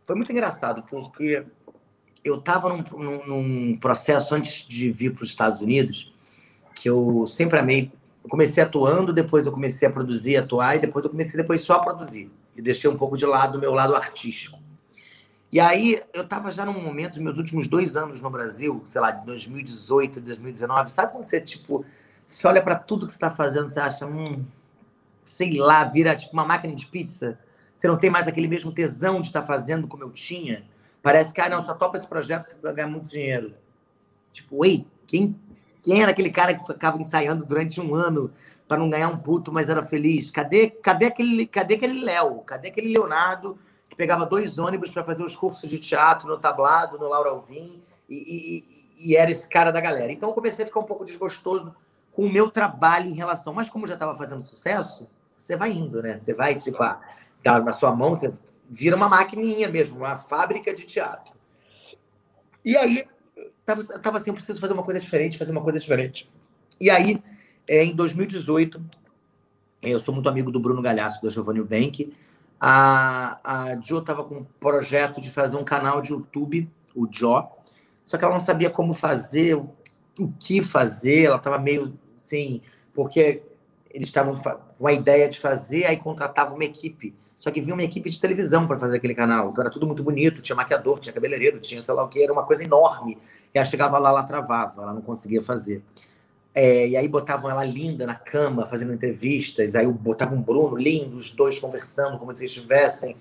foi 0.05 0.15
muito 0.15 0.31
engraçado, 0.31 0.83
porque 0.83 1.45
eu 2.23 2.37
estava 2.39 2.69
num, 2.69 2.85
num, 2.99 3.27
num, 3.27 3.77
processo 3.79 4.35
antes 4.35 4.67
de 4.69 4.91
vir 4.91 5.13
para 5.13 5.23
os 5.23 5.31
Estados 5.31 5.63
Unidos, 5.63 6.13
que 6.75 6.89
eu 6.89 7.27
sempre 7.27 7.59
amei. 7.59 7.91
Eu 8.23 8.29
comecei 8.29 8.63
atuando, 8.63 9.13
depois 9.13 9.47
eu 9.47 9.53
comecei 9.53 9.89
a 9.89 9.91
produzir, 9.91 10.37
atuar, 10.37 10.77
e 10.77 10.81
depois 10.81 11.05
eu 11.05 11.11
comecei 11.11 11.41
depois 11.41 11.63
só 11.63 11.75
a 11.75 11.81
produzir. 11.81 12.31
E 12.55 12.61
deixei 12.61 12.91
um 12.91 12.97
pouco 12.97 13.17
de 13.17 13.25
lado 13.25 13.57
o 13.57 13.61
meu 13.61 13.73
lado 13.73 13.95
artístico. 13.95 14.59
E 15.51 15.59
aí 15.59 16.03
eu 16.13 16.23
estava 16.23 16.51
já 16.51 16.67
num 16.67 16.81
momento, 16.81 17.23
meus 17.23 17.39
últimos 17.39 17.67
dois 17.67 17.97
anos 17.97 18.21
no 18.21 18.29
Brasil, 18.29 18.83
sei 18.87 19.01
lá, 19.01 19.11
de 19.11 19.25
2018, 19.25 20.21
2019, 20.21 20.91
sabe 20.91 21.13
quando 21.13 21.25
você, 21.25 21.41
tipo, 21.41 21.85
você 22.27 22.47
olha 22.47 22.63
para 22.63 22.77
tudo 22.77 23.07
que 23.07 23.13
você 23.13 23.17
está 23.17 23.31
fazendo, 23.31 23.69
você 23.69 23.81
acha, 23.81 24.07
hum, 24.07 24.45
sei 25.25 25.59
lá, 25.59 25.85
vira 25.85 26.15
tipo 26.15 26.35
uma 26.35 26.45
máquina 26.45 26.75
de 26.75 26.87
pizza, 26.87 27.39
você 27.75 27.89
não 27.89 27.97
tem 27.97 28.11
mais 28.11 28.27
aquele 28.27 28.47
mesmo 28.47 28.73
tesão 28.73 29.23
de 29.23 29.29
estar 29.29 29.41
tá 29.41 29.47
fazendo 29.47 29.89
como 29.89 30.03
eu 30.03 30.11
tinha. 30.11 30.65
Parece 31.03 31.33
que, 31.33 31.41
ah, 31.41 31.49
não, 31.49 31.63
só 31.63 31.75
topa 31.75 31.97
esse 31.97 32.07
projeto, 32.07 32.55
vai 32.61 32.75
ganhar 32.75 32.89
muito 32.89 33.09
dinheiro. 33.09 33.55
Tipo, 34.31 34.67
ei, 34.67 34.87
quem, 35.07 35.35
quem 35.83 36.03
era 36.03 36.11
aquele 36.11 36.29
cara 36.29 36.55
que 36.55 36.67
ficava 36.67 37.01
ensaiando 37.01 37.47
durante 37.47 37.81
um 37.81 37.95
ano 37.95 38.31
para 38.67 38.77
não 38.77 38.91
ganhar 38.91 39.09
um 39.09 39.17
puto, 39.17 39.51
mas 39.51 39.71
era 39.71 39.83
feliz? 39.83 40.31
Cadê, 40.31 40.69
cadê 40.69 41.07
aquele, 41.07 41.47
cadê 41.47 41.77
aquele 41.77 42.05
Léo? 42.05 42.41
Cadê 42.41 42.69
aquele 42.69 42.93
Leonardo 42.93 43.59
pegava 43.99 44.25
dois 44.25 44.61
ônibus 44.61 44.93
para 44.93 45.03
fazer 45.03 45.25
os 45.25 45.35
cursos 45.35 45.69
de 45.69 45.77
teatro 45.77 46.29
no 46.29 46.39
Tablado, 46.39 46.97
no 46.97 47.09
Laura 47.09 47.31
Alvim, 47.31 47.83
e, 48.09 48.15
e, 48.97 49.11
e, 49.11 49.17
era 49.17 49.29
esse 49.29 49.47
cara 49.49 49.73
da 49.73 49.81
galera. 49.81 50.13
Então 50.13 50.29
eu 50.29 50.35
comecei 50.35 50.65
a 50.65 50.69
ficar 50.69 50.79
um 50.79 50.85
pouco 50.85 51.05
desgostoso 51.05 51.75
com 52.13 52.23
o 52.23 52.31
meu 52.31 52.49
trabalho 52.49 53.11
em 53.11 53.15
relação. 53.15 53.53
Mas 53.53 53.69
como 53.69 53.89
já 53.89 53.95
estava 53.95 54.15
fazendo 54.15 54.41
sucesso, 54.41 55.09
você 55.37 55.57
vai 55.57 55.73
indo, 55.73 56.01
né? 56.01 56.17
Você 56.17 56.33
vai, 56.33 56.55
tipo, 56.55 56.81
ah, 56.81 57.03
tá 57.43 57.59
na 57.59 57.73
sua 57.73 57.95
mão, 57.95 58.11
você 58.11 58.33
vira 58.71 58.95
uma 58.95 59.09
maquininha 59.09 59.69
mesmo, 59.69 59.99
uma 59.99 60.17
fábrica 60.17 60.73
de 60.73 60.85
teatro. 60.85 61.35
E 62.65 62.77
aí, 62.77 63.05
tava, 63.67 63.83
tava 63.99 64.17
assim, 64.19 64.31
eu 64.31 64.35
preciso 64.35 64.61
fazer 64.61 64.75
uma 64.75 64.85
coisa 64.85 65.01
diferente, 65.01 65.37
fazer 65.37 65.51
uma 65.51 65.63
coisa 65.63 65.81
diferente. 65.81 66.31
E 66.81 66.89
aí, 66.89 67.21
é, 67.67 67.83
em 67.83 67.97
2018, 67.97 68.81
eu 69.83 69.99
sou 69.99 70.15
muito 70.15 70.29
amigo 70.29 70.53
do 70.53 70.61
Bruno 70.61 70.81
Galhaço, 70.81 71.21
da 71.21 71.31
Giovanni 71.31 71.63
Bank, 71.63 72.13
a, 72.61 73.39
a 73.45 73.77
Jo 73.77 73.99
estava 73.99 74.25
com 74.25 74.37
um 74.37 74.47
projeto 74.59 75.21
de 75.21 75.31
fazer 75.31 75.57
um 75.57 75.65
canal 75.65 76.01
de 76.01 76.13
YouTube, 76.13 76.69
o 76.95 77.07
Jo, 77.11 77.45
só 78.05 78.17
que 78.17 78.25
ela 78.25 78.35
não 78.35 78.41
sabia 78.41 78.71
como 78.71 78.95
fazer, 78.95 79.55
o, 79.55 79.71
o 80.19 80.33
que 80.39 80.63
fazer, 80.63 81.25
ela 81.25 81.37
estava 81.37 81.59
meio 81.59 81.99
assim, 82.15 82.61
porque 82.93 83.43
eles 83.91 84.09
estavam 84.09 84.35
com 84.79 84.87
a 84.87 84.93
ideia 84.93 85.29
de 85.29 85.39
fazer, 85.39 85.85
aí 85.87 85.97
contratava 85.97 86.55
uma 86.55 86.65
equipe. 86.65 87.15
Só 87.39 87.51
que 87.51 87.61
vinha 87.61 87.75
uma 87.75 87.85
equipe 87.85 88.11
de 88.11 88.21
televisão 88.21 88.67
para 88.67 88.77
fazer 88.79 88.97
aquele 88.97 89.15
canal. 89.15 89.51
Então 89.51 89.63
era 89.63 89.71
tudo 89.71 89.87
muito 89.87 90.03
bonito, 90.03 90.43
tinha 90.43 90.57
maquiador, 90.57 90.99
tinha 90.99 91.13
cabeleireiro, 91.13 91.61
tinha 91.61 91.81
sei 91.81 91.95
lá 91.95 92.03
o 92.03 92.09
que, 92.09 92.23
era 92.23 92.33
uma 92.33 92.43
coisa 92.43 92.65
enorme. 92.65 93.17
E 93.55 93.59
ela 93.59 93.65
chegava 93.65 93.99
lá, 93.99 94.09
ela 94.11 94.23
travava, 94.25 94.83
ela 94.83 94.93
não 94.93 95.01
conseguia 95.01 95.41
fazer. 95.41 95.83
É, 96.61 96.89
e 96.89 96.97
aí 96.97 97.07
botavam 97.07 97.49
ela 97.49 97.65
linda 97.65 98.05
na 98.05 98.17
cama, 98.17 98.67
fazendo 98.67 98.93
entrevistas, 98.93 99.77
aí 99.77 99.87
botavam 99.87 100.39
um 100.39 100.43
Bruno 100.43 100.77
lindo, 100.77 101.15
os 101.15 101.31
dois 101.31 101.57
conversando 101.57 102.19
como 102.19 102.35
se 102.35 102.45
estivessem. 102.45 103.17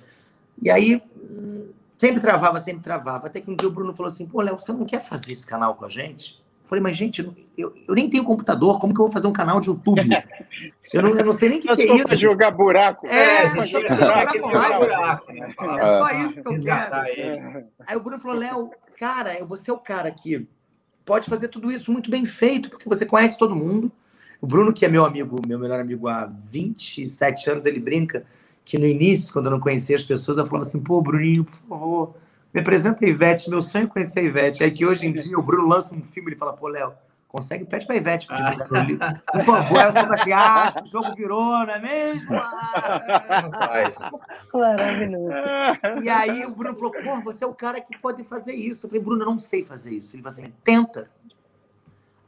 E 0.60 0.71
aí 0.71 1.00
hum, 1.21 1.69
sempre 1.95 2.19
travava, 2.19 2.58
sempre 2.60 2.82
travava. 2.82 3.28
Até 3.28 3.39
que 3.39 3.52
um 3.52 3.56
dia 3.56 3.67
o 3.67 3.71
Bruno 3.71 3.93
falou 3.93 4.12
assim: 4.12 4.26
pô, 4.26 4.41
Léo, 4.41 4.58
você 4.58 4.73
não 4.73 4.86
quer 4.86 5.02
fazer 5.02 5.34
esse 5.34 5.45
canal 5.45 5.76
com 5.76 5.86
a 5.86 5.88
gente? 5.88 6.41
Eu 6.63 6.67
falei, 6.67 6.82
mas 6.82 6.97
gente, 6.97 7.32
eu, 7.56 7.71
eu 7.88 7.93
nem 7.93 8.10
tenho 8.10 8.23
computador, 8.23 8.80
como 8.80 8.91
que 8.91 9.00
eu 9.00 9.06
vou 9.06 9.13
fazer 9.13 9.28
um 9.28 9.34
canal 9.34 9.60
de 9.60 9.69
YouTube? 9.69 10.02
Eu 10.93 11.02
não, 11.02 11.13
eu 11.13 11.26
não 11.26 11.34
sei 11.34 11.50
nem 11.50 11.60
o 11.60 11.62
que, 11.62 11.67
que 11.76 11.82
é 11.82 11.95
isso. 11.95 12.15
jogar 12.15 12.50
buraco. 12.50 13.06
É, 13.08 13.43
é, 13.43 13.65
jogar 13.67 13.93
buraco, 13.93 14.39
buraco, 14.39 14.86
buraco, 14.86 15.34
né? 15.34 15.54
é 15.76 15.82
só 15.82 16.10
isso 16.26 16.41
que 16.41 16.47
eu 16.47 16.62
quero. 16.62 16.95
Aí 17.86 17.97
o 17.97 18.00
Bruno 18.00 18.21
falou, 18.21 18.38
Léo, 18.38 18.69
cara, 18.97 19.38
eu 19.38 19.45
vou 19.45 19.58
ser 19.58 19.73
o 19.73 19.78
cara 19.78 20.08
aqui 20.08 20.47
pode 21.07 21.29
fazer 21.29 21.47
tudo 21.47 21.71
isso 21.71 21.89
muito 21.89 22.12
bem 22.12 22.25
feito, 22.25 22.69
porque 22.69 22.87
você 22.87 23.05
conhece 23.05 23.37
todo 23.37 23.55
mundo. 23.55 23.89
O 24.41 24.45
Bruno, 24.45 24.73
que 24.73 24.85
é 24.85 24.89
meu 24.89 25.05
amigo, 25.05 25.41
meu 25.47 25.58
melhor 25.58 25.79
amigo 25.79 26.08
há 26.10 26.25
27 26.25 27.49
anos, 27.49 27.65
ele 27.65 27.79
brinca 27.79 28.25
que 28.65 28.77
no 28.77 28.85
início, 28.85 29.31
quando 29.31 29.45
eu 29.45 29.51
não 29.51 29.60
conhecia 29.60 29.95
as 29.95 30.03
pessoas, 30.03 30.37
eu 30.37 30.45
falava 30.45 30.67
assim: 30.67 30.81
pô, 30.81 31.01
Bruninho, 31.01 31.45
por 31.45 31.53
favor, 31.53 32.15
me 32.53 32.60
apresenta 32.60 33.05
a 33.05 33.08
Ivete, 33.08 33.49
meu 33.49 33.62
sonho 33.62 33.85
é 33.85 33.87
conhecer 33.87 34.19
a 34.19 34.23
Ivete. 34.23 34.63
Aí 34.63 34.69
que 34.69 34.85
hoje 34.85 35.08
em 35.08 35.13
dia 35.13 35.39
o 35.39 35.41
Bruno 35.41 35.65
lança 35.65 35.95
um 35.95 36.03
filme, 36.03 36.31
ele 36.31 36.37
fala: 36.37 36.51
pô, 36.51 36.67
Léo, 36.67 36.91
consegue, 37.28 37.65
pede 37.65 37.86
para 37.86 37.96
a 37.96 37.98
Ivete 37.98 38.28
divulgar 38.28 38.71
meu 38.71 38.84
livro. 38.84 39.21
Por 39.32 39.42
favor, 39.42 39.78
ela 39.78 39.94
fala 39.94 40.13
assim: 40.13 40.32
ah, 40.32 40.73
o 40.82 40.86
jogo 40.86 41.13
virou, 41.13 41.65
não 41.65 41.69
é 41.69 41.80
mesmo? 41.80 42.36
Maravilhoso. 44.54 46.02
E 46.02 46.10
aí 46.10 46.46
o 46.46 46.56
Bruno 46.56 46.75
falou: 46.75 46.92
pô, 46.92 47.21
você 47.21 47.44
é 47.44 47.48
o 47.48 47.54
cara 47.54 47.82
que 47.82 47.98
pode 47.98 48.23
fazer 48.23 48.54
isso. 48.54 48.86
Eu 48.86 48.90
falei: 48.90 49.04
Bruno, 49.04 49.21
eu 49.23 49.28
não 49.28 49.40
sei 49.40 49.63
fazer 49.63 49.92
isso. 49.92 50.15
Ele 50.15 50.23
falou 50.23 50.34
assim: 50.34 50.54
tenta. 50.63 51.10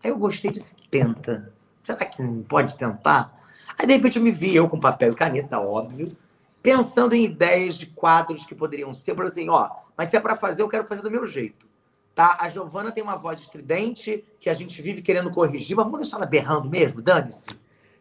Aí 0.04 0.10
eu 0.10 0.18
gostei 0.18 0.52
desse 0.52 0.76
tenta. 0.90 1.52
Será 1.84 2.06
que 2.06 2.22
não 2.22 2.44
pode 2.44 2.78
tentar? 2.78 3.34
Aí 3.78 3.88
de 3.88 3.94
repente 3.94 4.18
eu 4.18 4.24
me 4.24 4.32
vi, 4.32 4.56
eu 4.56 4.68
com 4.68 4.80
papel 4.80 5.14
e 5.14 5.16
caneta, 5.16 5.60
óbvio, 5.60 6.16
pensando 6.62 7.16
em 7.16 7.24
ideias 7.24 7.76
de 7.76 7.88
quadros 7.88 8.46
que 8.46 8.54
poderiam 8.54 8.94
ser. 8.94 9.12
Eu 9.12 9.16
falei 9.16 9.32
assim: 9.32 9.50
ó, 9.50 9.70
mas 9.96 10.10
se 10.10 10.18
é 10.18 10.20
para 10.20 10.36
fazer, 10.36 10.62
eu 10.62 10.68
quero 10.68 10.86
fazer 10.86 11.02
do 11.02 11.12
meu 11.12 11.26
jeito. 11.26 11.69
Tá? 12.20 12.36
A 12.38 12.50
Giovana 12.50 12.92
tem 12.92 13.02
uma 13.02 13.16
voz 13.16 13.40
estridente 13.40 14.26
que 14.42 14.50
a 14.50 14.54
gente 14.54 14.82
vive 14.82 15.02
querendo 15.02 15.32
corrigir, 15.32 15.74
mas 15.78 15.86
vamos 15.86 16.02
deixar 16.02 16.18
ela 16.18 16.26
berrando 16.26 16.70
mesmo, 16.70 17.02
dane-se. 17.02 17.48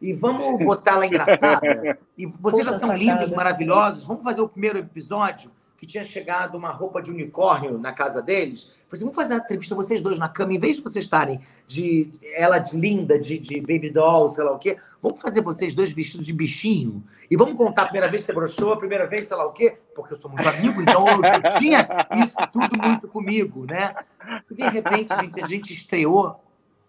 E 0.02 0.12
vamos 0.12 0.58
botar 0.64 0.94
ela 0.94 1.06
engraçada. 1.06 1.96
E 2.18 2.26
vocês 2.26 2.66
já 2.66 2.76
são 2.76 2.96
lindos, 2.96 3.30
maravilhosos. 3.30 4.02
Vamos 4.02 4.24
fazer 4.24 4.40
o 4.40 4.48
primeiro 4.48 4.76
episódio 4.76 5.52
que 5.78 5.86
tinha 5.86 6.02
chegado 6.02 6.58
uma 6.58 6.70
roupa 6.70 7.00
de 7.00 7.08
unicórnio 7.08 7.78
na 7.78 7.92
casa 7.92 8.20
deles. 8.20 8.64
Falei 8.64 8.84
assim, 8.92 9.04
vamos 9.04 9.14
fazer 9.14 9.34
a 9.34 9.36
entrevista 9.36 9.76
vocês 9.76 10.00
dois 10.00 10.18
na 10.18 10.28
cama, 10.28 10.52
em 10.52 10.58
vez 10.58 10.76
de 10.76 10.82
vocês 10.82 11.04
estarem 11.04 11.40
de 11.68 12.10
ela 12.34 12.58
de 12.58 12.76
linda, 12.76 13.16
de, 13.16 13.38
de 13.38 13.60
baby 13.60 13.88
doll, 13.88 14.28
sei 14.28 14.42
lá 14.42 14.50
o 14.50 14.58
quê, 14.58 14.76
vamos 15.00 15.20
fazer 15.20 15.40
vocês 15.40 15.74
dois 15.74 15.92
vestidos 15.92 16.26
de 16.26 16.32
bichinho. 16.32 17.04
E 17.30 17.36
vamos 17.36 17.56
contar 17.56 17.82
a 17.82 17.84
primeira 17.84 18.08
vez 18.08 18.22
que 18.22 18.26
você 18.26 18.32
broxou, 18.32 18.72
a 18.72 18.76
primeira 18.76 19.06
vez, 19.06 19.28
sei 19.28 19.36
lá 19.36 19.46
o 19.46 19.52
quê, 19.52 19.78
porque 19.94 20.14
eu 20.14 20.18
sou 20.18 20.28
muito 20.28 20.48
amigo, 20.48 20.82
então 20.82 21.06
eu, 21.06 21.22
eu 21.22 21.58
tinha 21.60 21.88
isso 22.16 22.38
tudo 22.52 22.76
muito 22.76 23.06
comigo, 23.06 23.64
né? 23.64 23.94
E 24.50 24.56
de 24.56 24.68
repente, 24.68 25.14
gente, 25.14 25.40
a 25.40 25.46
gente 25.46 25.72
estreou 25.72 26.40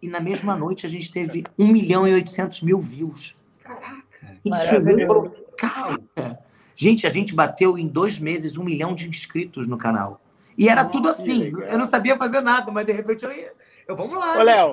e 0.02 0.08
na 0.08 0.20
mesma 0.20 0.56
noite 0.56 0.88
a 0.88 0.90
gente 0.90 1.12
teve 1.12 1.44
1 1.60 1.68
milhão 1.68 2.08
e 2.08 2.14
800 2.16 2.64
mil 2.64 2.80
views. 2.80 3.38
Caraca! 3.62 4.40
Isso 4.44 4.76
é 4.76 5.06
falou, 5.06 5.30
caraca! 5.56 6.49
Gente, 6.82 7.06
a 7.06 7.10
gente 7.10 7.36
bateu 7.36 7.78
em 7.78 7.86
dois 7.86 8.18
meses 8.18 8.58
um 8.58 8.64
milhão 8.64 8.96
de 8.96 9.10
inscritos 9.10 9.68
no 9.68 9.78
canal. 9.78 10.22
E 10.58 10.70
era 10.70 10.84
Nossa, 10.84 10.94
tudo 10.94 11.10
assim. 11.10 11.52
Eu 11.68 11.78
não 11.78 11.84
sabia 11.84 12.16
fazer 12.16 12.40
nada, 12.40 12.72
mas 12.72 12.86
de 12.86 12.94
repente 12.94 13.26
eu 13.26 13.32
ia. 13.34 13.52
Eu, 13.86 13.98
vamos 13.98 14.18
lá. 14.18 14.40
Ô, 14.40 14.44
Léo, 14.44 14.70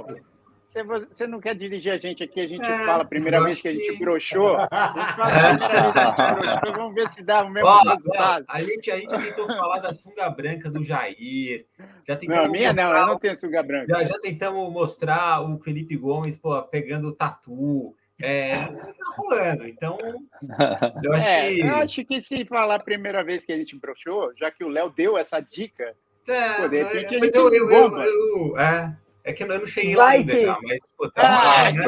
você, 0.65 0.85
você 0.85 1.27
não 1.27 1.41
quer 1.41 1.57
dirigir 1.57 1.91
a 1.91 1.99
gente 1.99 2.23
aqui? 2.23 2.39
A 2.39 2.47
gente 2.47 2.65
é, 2.65 2.87
fala 2.87 3.03
a 3.03 3.05
primeira 3.05 3.43
vez 3.43 3.61
que 3.61 3.67
a 3.67 3.73
gente 3.73 3.99
broxou. 3.99 4.55
A 4.55 4.93
gente 4.97 5.17
fala 5.17 5.27
a 5.27 5.49
primeira 5.49 5.83
vez 5.83 5.93
que 5.93 5.99
a 5.99 6.27
gente 6.29 6.31
broxou. 6.63 6.73
Vamos 6.77 6.95
ver 6.95 7.09
se 7.09 7.25
dá 7.25 7.43
o 7.43 7.51
mesmo 7.51 7.69
Ó, 7.69 7.83
resultado. 7.83 8.45
A 8.47 8.61
gente, 8.61 8.89
a 8.89 8.99
gente 8.99 9.11
tentou 9.11 9.49
falar 9.49 9.81
da 9.81 9.93
sunga 9.93 10.31
branca 10.31 10.71
do 10.71 10.85
Jair. 10.85 11.67
Já 12.07 12.17
não, 12.29 12.45
a 12.45 12.49
minha 12.49 12.73
não, 12.73 12.97
eu 12.97 13.07
não 13.09 13.19
tenho 13.19 13.35
sunga 13.35 13.65
branca. 13.65 13.87
Já, 13.89 14.05
já 14.05 14.19
tentamos 14.21 14.73
mostrar 14.73 15.41
o 15.43 15.59
Felipe 15.59 15.97
Gomes 15.97 16.37
pô, 16.37 16.63
pegando 16.63 17.11
tatu. 17.11 17.97
É, 18.23 18.71
não 18.71 18.79
tá 18.79 18.95
rolando. 19.17 19.69
Então, 19.69 19.99
eu 21.03 21.13
acho, 21.13 21.29
é, 21.29 21.55
que... 21.55 21.61
eu 21.61 21.75
acho 21.77 22.05
que 22.05 22.21
se 22.23 22.45
falar 22.45 22.77
a 22.77 22.83
primeira 22.83 23.23
vez 23.23 23.45
que 23.45 23.53
a 23.53 23.57
gente 23.57 23.77
broxou, 23.77 24.33
já 24.37 24.51
que 24.51 24.65
o 24.65 24.69
Léo 24.69 24.91
deu 24.91 25.19
essa 25.19 25.41
dica, 25.41 25.95
é, 26.27 26.55
pô, 26.55 26.69
de 26.69 26.83
repente 26.83 27.15
a 27.15 27.21
gente 27.21 27.37
eu, 27.37 27.53
eu, 27.53 27.69
bomba. 27.69 28.05
Eu, 28.05 28.49
eu, 28.49 28.59
é, 28.59 28.97
é 29.27 29.33
que 29.33 29.43
eu 29.43 29.49
não 29.49 29.67
cheguei 29.67 29.97
lá 29.97 30.11
ainda 30.11 30.41
já, 30.41 30.57
mas 30.63 30.79
pô, 30.97 31.11
tá 31.11 31.23
ah, 31.27 31.73
né? 31.73 31.85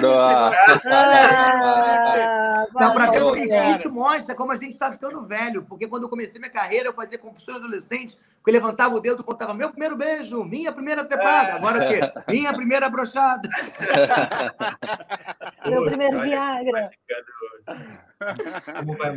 ah, 2.74 2.90
pra 2.90 3.12
ver, 3.12 3.22
porque 3.22 3.46
isso 3.70 3.88
mostra 3.92 4.34
como 4.34 4.50
a 4.50 4.56
gente 4.56 4.72
está 4.72 4.92
ficando 4.92 5.22
velho. 5.22 5.62
Porque 5.62 5.86
quando 5.86 6.02
eu 6.02 6.08
comecei 6.08 6.40
minha 6.40 6.50
carreira, 6.50 6.88
eu 6.88 6.92
fazia 6.92 7.16
confissões 7.16 7.58
adolescentes, 7.58 8.18
que 8.44 8.50
eu 8.50 8.52
levantava 8.52 8.96
o 8.96 9.00
dedo 9.00 9.22
e 9.22 9.24
contava 9.24 9.54
meu 9.54 9.70
primeiro 9.70 9.96
beijo, 9.96 10.42
minha 10.42 10.72
primeira 10.72 11.04
trepada. 11.04 11.54
Agora 11.54 11.86
o 11.86 11.88
quê? 11.88 12.00
Minha 12.26 12.52
primeira 12.52 12.90
brochada. 12.90 13.48
meu 15.64 15.84
primeiro 15.84 16.20
Viagra. 16.20 16.90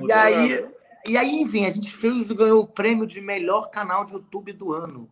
E 0.05 0.11
aí, 0.11 0.69
e 1.07 1.17
aí, 1.17 1.41
enfim, 1.41 1.65
a 1.65 1.71
gente 1.71 1.91
fez, 1.91 2.31
ganhou 2.31 2.61
o 2.61 2.67
prêmio 2.67 3.07
de 3.07 3.19
melhor 3.19 3.71
canal 3.71 4.05
de 4.05 4.13
YouTube 4.13 4.53
do 4.53 4.71
ano. 4.71 5.09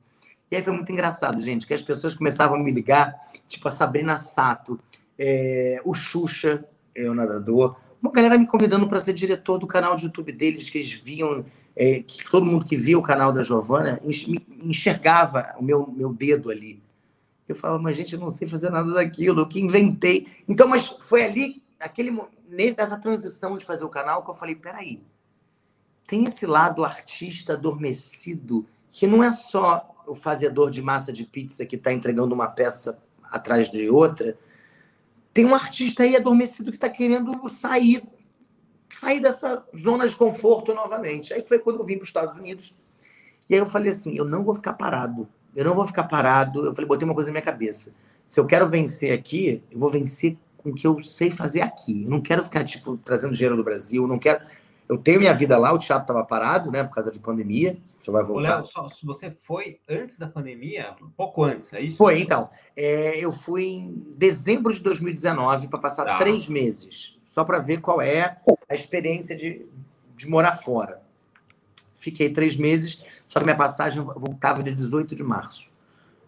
E 0.52 0.56
aí 0.56 0.64
foi 0.64 0.74
muito 0.74 0.92
engraçado, 0.92 1.42
gente, 1.42 1.68
que 1.68 1.74
as 1.74 1.82
pessoas 1.82 2.16
começavam 2.16 2.60
a 2.60 2.64
me 2.64 2.72
ligar, 2.72 3.16
tipo 3.48 3.68
a 3.68 3.72
Sabrina 3.72 4.18
Sato, 4.18 4.80
é, 5.18 5.80
o 5.86 5.94
Xuxa, 5.94 6.66
o 6.98 7.14
nadador, 7.14 7.76
uma 8.02 8.12
galera 8.12 8.38
me 8.38 8.48
convidando 8.48 8.88
para 8.88 9.00
ser 9.02 9.14
diretor 9.14 9.58
do 9.58 9.68
canal 9.68 9.96
de 9.96 10.06
YouTube 10.06 10.32
deles, 10.32 10.70
que 10.70 10.78
eles 10.78 10.92
viam, 10.92 11.46
é, 11.76 12.02
que 12.02 12.30
todo 12.30 12.46
mundo 12.46 12.66
que 12.66 12.76
via 12.76 12.98
o 12.98 13.04
canal 13.04 13.32
da 13.34 13.44
Giovana 13.44 14.02
enxergava 14.64 15.54
o 15.60 15.64
meu, 15.64 15.88
meu 15.88 16.14
dedo 16.14 16.50
ali. 16.50 16.82
Eu 17.48 17.56
falava, 17.56 17.82
mas 17.82 17.98
gente, 17.98 18.14
eu 18.14 18.20
não 18.20 18.30
sei 18.30 18.48
fazer 18.48 18.70
nada 18.70 18.94
daquilo, 18.94 19.42
eu 19.42 19.48
que 19.48 19.60
inventei. 19.60 20.28
Então, 20.48 20.68
mas 20.68 20.96
foi 21.02 21.24
ali, 21.24 21.62
aquele, 21.80 22.18
nessa 22.48 22.98
transição 22.98 23.58
de 23.58 23.66
fazer 23.66 23.84
o 23.84 23.90
canal, 23.90 24.24
que 24.24 24.30
eu 24.30 24.36
falei, 24.36 24.56
peraí, 24.56 25.02
tem 26.08 26.26
esse 26.26 26.46
lado 26.46 26.86
artista 26.86 27.54
adormecido, 27.54 28.66
que 28.92 29.06
não 29.06 29.24
é 29.24 29.32
só 29.32 29.99
o 30.10 30.16
fazedor 30.16 30.72
de 30.72 30.82
massa 30.82 31.14
de 31.14 31.24
pizza 31.24 31.66
que 31.66 31.76
está 31.76 31.94
entregando 31.94 32.34
uma 32.34 32.48
peça 32.48 32.98
atrás 33.24 33.70
de 33.70 33.90
outra, 33.90 34.38
tem 35.34 35.46
um 35.46 35.54
artista 35.54 36.04
aí 36.04 36.16
adormecido 36.16 36.72
que 36.72 36.78
está 36.78 36.90
querendo 36.90 37.48
sair, 37.48 38.04
sair 38.92 39.20
dessa 39.20 39.64
zona 39.78 40.08
de 40.08 40.16
conforto 40.16 40.74
novamente. 40.74 41.34
Aí 41.34 41.46
foi 41.46 41.60
quando 41.60 41.80
eu 41.80 41.86
vim 41.86 41.96
para 41.96 42.04
os 42.04 42.10
Estados 42.10 42.40
Unidos. 42.40 42.76
E 43.48 43.54
aí 43.54 43.60
eu 43.60 43.66
falei 43.66 43.90
assim: 43.90 44.16
eu 44.18 44.26
não 44.26 44.44
vou 44.44 44.56
ficar 44.56 44.74
parado. 44.74 45.28
Eu 45.56 45.66
não 45.66 45.76
vou 45.76 45.86
ficar 45.86 46.04
parado. 46.04 46.66
Eu 46.66 46.74
falei, 46.74 46.88
botei 46.88 47.06
uma 47.06 47.14
coisa 47.14 47.30
na 47.30 47.34
minha 47.34 47.44
cabeça. 47.44 47.92
Se 48.26 48.40
eu 48.40 48.46
quero 48.46 48.68
vencer 48.68 49.12
aqui, 49.12 49.64
eu 49.72 49.80
vou 49.80 49.90
vencer 49.90 50.38
com 50.58 50.70
o 50.70 50.76
que 50.76 50.86
eu 50.86 51.00
sei 51.00 51.32
fazer 51.32 51.62
aqui. 51.62 52.04
Eu 52.04 52.10
não 52.10 52.22
quero 52.22 52.44
ficar, 52.44 52.64
tipo, 52.64 52.98
trazendo 52.98 53.34
dinheiro 53.34 53.56
do 53.56 53.64
Brasil. 53.64 54.06
Não 54.08 54.20
quero. 54.20 54.42
Eu 54.90 54.98
tenho 54.98 55.20
minha 55.20 55.36
vida 55.36 55.56
lá, 55.56 55.72
o 55.72 55.78
teatro 55.78 56.02
estava 56.02 56.26
parado, 56.26 56.72
né, 56.72 56.84
por 56.84 56.96
causa 56.96 57.12
de 57.12 57.20
pandemia. 57.20 57.78
Você 58.00 58.10
vai 58.10 58.24
voltar. 58.24 58.56
Léo, 58.56 58.66
só, 58.66 58.88
você 59.04 59.30
foi 59.30 59.80
antes 59.88 60.18
da 60.18 60.28
pandemia, 60.28 60.96
um 61.00 61.12
pouco 61.12 61.44
antes, 61.44 61.72
é 61.74 61.80
isso? 61.80 61.98
Foi, 61.98 62.20
então. 62.20 62.50
É, 62.76 63.16
eu 63.20 63.32
fui 63.32 63.66
em 63.66 64.04
dezembro 64.18 64.74
de 64.74 64.82
2019 64.82 65.68
para 65.68 65.78
passar 65.78 66.06
tá. 66.06 66.18
três 66.18 66.50
meses, 66.50 67.16
só 67.24 67.44
para 67.44 67.60
ver 67.60 67.82
qual 67.82 68.02
é 68.02 68.40
a 68.68 68.74
experiência 68.74 69.36
de, 69.36 69.64
de 70.16 70.28
morar 70.28 70.54
fora. 70.54 71.04
Fiquei 71.94 72.32
três 72.32 72.58
meses, 72.58 73.04
só 73.28 73.38
que 73.38 73.46
minha 73.46 73.58
passagem 73.58 74.02
voltava 74.02 74.64
de 74.64 74.74
18 74.74 75.16
de 75.16 75.24
março. 75.24 75.72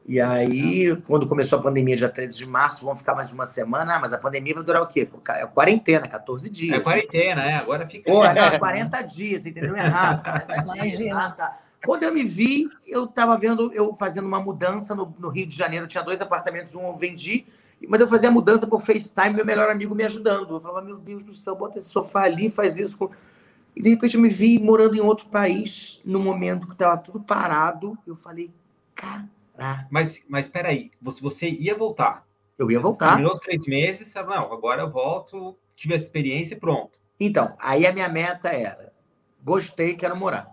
E 0.08 0.20
aí, 0.20 0.96
quando 1.08 1.28
começou 1.28 1.60
a 1.60 1.62
pandemia, 1.62 1.96
dia 1.96 2.10
13 2.10 2.36
de 2.36 2.46
março, 2.46 2.84
vamos 2.84 3.00
ficar 3.00 3.14
mais 3.14 3.32
uma 3.32 3.46
semana. 3.46 3.96
Ah, 3.96 4.00
mas 4.00 4.14
a 4.14 4.18
pandemia 4.18 4.56
vai 4.56 4.64
durar 4.64 4.82
o 4.82 4.88
quê? 4.88 5.08
É 5.30 5.46
quarentena, 5.46 6.08
14 6.08 6.50
dias. 6.50 6.78
É 6.78 6.80
quarentena, 6.80 7.44
é. 7.44 7.56
Agora 7.56 7.88
fica. 7.88 8.12
Pô, 8.12 8.24
não, 8.24 8.50
40 8.60 9.02
dias, 9.04 9.46
entendeu? 9.46 9.76
Errado. 9.76 10.24
40 10.66 10.98
dias. 10.98 11.16
Ah, 11.16 11.30
tá. 11.30 11.60
Quando 11.86 12.04
eu 12.04 12.14
me 12.14 12.24
vi, 12.24 12.68
eu 12.86 13.06
estava 13.06 13.38
vendo, 13.38 13.72
eu 13.74 13.94
fazendo 13.94 14.28
uma 14.28 14.40
mudança 14.40 14.94
no, 14.94 15.16
no, 15.18 15.30
Rio 15.30 15.46
de 15.46 15.56
Janeiro. 15.56 15.88
tinha 15.88 16.04
dois 16.04 16.22
apartamentos, 16.22 16.76
um 16.76 16.88
eu 16.88 16.96
vendi, 16.96 17.46
mas 17.88 18.02
eu 18.02 18.08
fazia 18.08 18.30
a 18.30 18.32
mudança 18.32 18.68
por 18.68 18.82
FaceTime, 18.82 19.36
meu 19.36 19.46
melhor 19.46 19.70
amigo 19.70 19.96
me 19.96 20.04
ajudando. 20.04 20.56
Eu 20.56 20.60
falava, 20.60 20.86
meu 20.86 20.98
Deus 20.98 21.24
do 21.24 21.34
céu, 21.34 21.56
bota 21.56 21.80
esse 21.80 21.90
sofá 21.90 22.24
ali, 22.24 22.52
faz 22.52 22.78
isso. 22.78 22.98
Com... 22.98 23.10
E 23.76 23.82
de 23.82 23.90
repente 23.90 24.16
eu 24.16 24.22
me 24.22 24.30
vi 24.30 24.60
morando 24.60 24.96
em 24.96 25.00
outro 25.00 25.28
país, 25.28 26.00
no 26.06 26.20
momento 26.20 26.68
que 26.68 26.74
estava 26.74 26.98
tudo 26.98 27.20
parado. 27.20 27.98
Eu 28.06 28.16
falei, 28.16 28.52
cara 28.94 29.28
ah. 29.62 29.86
Mas, 29.92 30.24
mas 30.28 30.50
peraí, 30.50 30.92
você, 31.00 31.22
você 31.22 31.50
ia 31.50 31.76
voltar. 31.76 32.26
Eu 32.58 32.72
ia 32.72 32.80
voltar. 32.80 33.10
Terminou 33.10 33.34
os 33.34 33.40
três 33.40 33.66
meses? 33.68 34.12
Não, 34.16 34.52
agora 34.52 34.82
eu 34.82 34.90
volto, 34.90 35.56
tive 35.76 35.94
essa 35.94 36.06
experiência 36.06 36.56
e 36.56 36.60
pronto. 36.60 37.00
Então, 37.20 37.56
aí 37.60 37.86
a 37.86 37.94
minha 37.94 38.10
meta 38.10 38.50
era: 38.50 38.92
gostei, 39.44 39.94
quero 39.94 40.16
morar. 40.16 40.50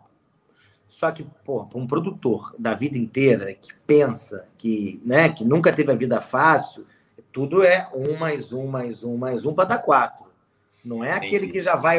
Só 0.87 1.11
que, 1.11 1.27
pô, 1.45 1.67
um 1.75 1.87
produtor 1.87 2.55
da 2.59 2.75
vida 2.75 2.99
inteira 2.99 3.55
que 3.55 3.75
pensa 3.87 4.47
que, 4.59 5.01
né, 5.05 5.31
que 5.31 5.45
nunca 5.45 5.73
teve 5.73 5.91
a 5.91 5.95
vida 5.95 6.21
fácil, 6.21 6.87
tudo 7.33 7.63
é 7.63 7.89
um 7.95 8.17
mais 8.17 8.53
um 8.53 8.67
mais 8.67 9.05
um 9.05 9.17
mais 9.17 9.47
um 9.47 9.55
para 9.55 9.69
dar 9.69 9.79
quatro. 9.79 10.27
Não 10.85 11.03
é 11.03 11.13
aquele 11.13 11.47
que 11.47 11.61
já 11.61 11.77
vai. 11.77 11.99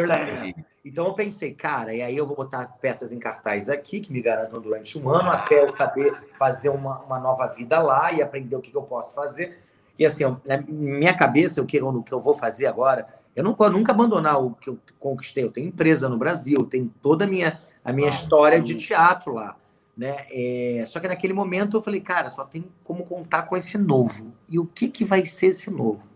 Então 0.84 1.07
eu 1.07 1.13
pensei, 1.13 1.53
cara, 1.53 1.93
e 1.93 2.01
aí 2.01 2.15
eu 2.15 2.25
vou 2.25 2.36
botar 2.36 2.65
peças 2.82 3.11
em 3.11 3.19
cartaz 3.19 3.69
aqui 3.69 3.99
que 3.99 4.11
me 4.11 4.21
garantam 4.21 4.61
durante 4.61 4.97
um 4.97 5.09
ano 5.09 5.30
até 5.30 5.63
eu 5.63 5.71
saber 5.71 6.13
fazer 6.38 6.69
uma, 6.69 6.99
uma 6.99 7.19
nova 7.19 7.47
vida 7.47 7.80
lá 7.80 8.11
e 8.13 8.21
aprender 8.21 8.55
o 8.55 8.61
que, 8.61 8.71
que 8.71 8.77
eu 8.77 8.84
posso 8.84 9.13
fazer. 9.13 9.57
E 9.97 10.05
assim, 10.05 10.23
eu, 10.23 10.39
na 10.45 10.57
minha 10.57 11.13
cabeça, 11.13 11.61
o 11.61 11.65
que, 11.65 11.82
o 11.82 12.01
que 12.01 12.13
eu 12.13 12.21
vou 12.21 12.34
fazer 12.34 12.65
agora, 12.65 13.07
eu 13.36 13.43
não 13.43 13.53
vou 13.53 13.69
nunca 13.69 13.91
abandonar 13.91 14.41
o 14.41 14.51
que 14.51 14.69
eu 14.69 14.80
conquistei. 14.97 15.43
Eu 15.43 15.51
tenho 15.51 15.67
empresa 15.67 16.07
no 16.07 16.17
Brasil, 16.17 16.65
tenho 16.65 16.89
toda 17.01 17.25
a 17.25 17.27
minha, 17.27 17.59
a 17.84 17.91
minha 17.91 18.09
história 18.09 18.61
de 18.61 18.75
teatro 18.75 19.34
lá. 19.34 19.57
Né? 19.97 20.25
É, 20.32 20.86
só 20.88 21.01
que 21.01 21.09
naquele 21.09 21.34
momento 21.34 21.75
eu 21.75 21.82
falei, 21.82 21.99
cara, 21.99 22.30
só 22.30 22.45
tem 22.45 22.63
como 22.86 23.03
contar 23.03 23.43
com 23.43 23.57
esse 23.57 23.77
novo. 23.77 24.32
E 24.47 24.57
o 24.57 24.65
que, 24.65 24.88
que 24.88 25.03
vai 25.03 25.25
ser 25.25 25.47
esse 25.47 25.69
novo? 25.69 26.09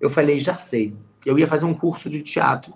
Eu 0.00 0.08
falei, 0.08 0.40
já 0.40 0.54
sei. 0.54 0.96
Eu 1.26 1.38
ia 1.38 1.46
fazer 1.46 1.66
um 1.66 1.74
curso 1.74 2.08
de 2.08 2.22
teatro 2.22 2.74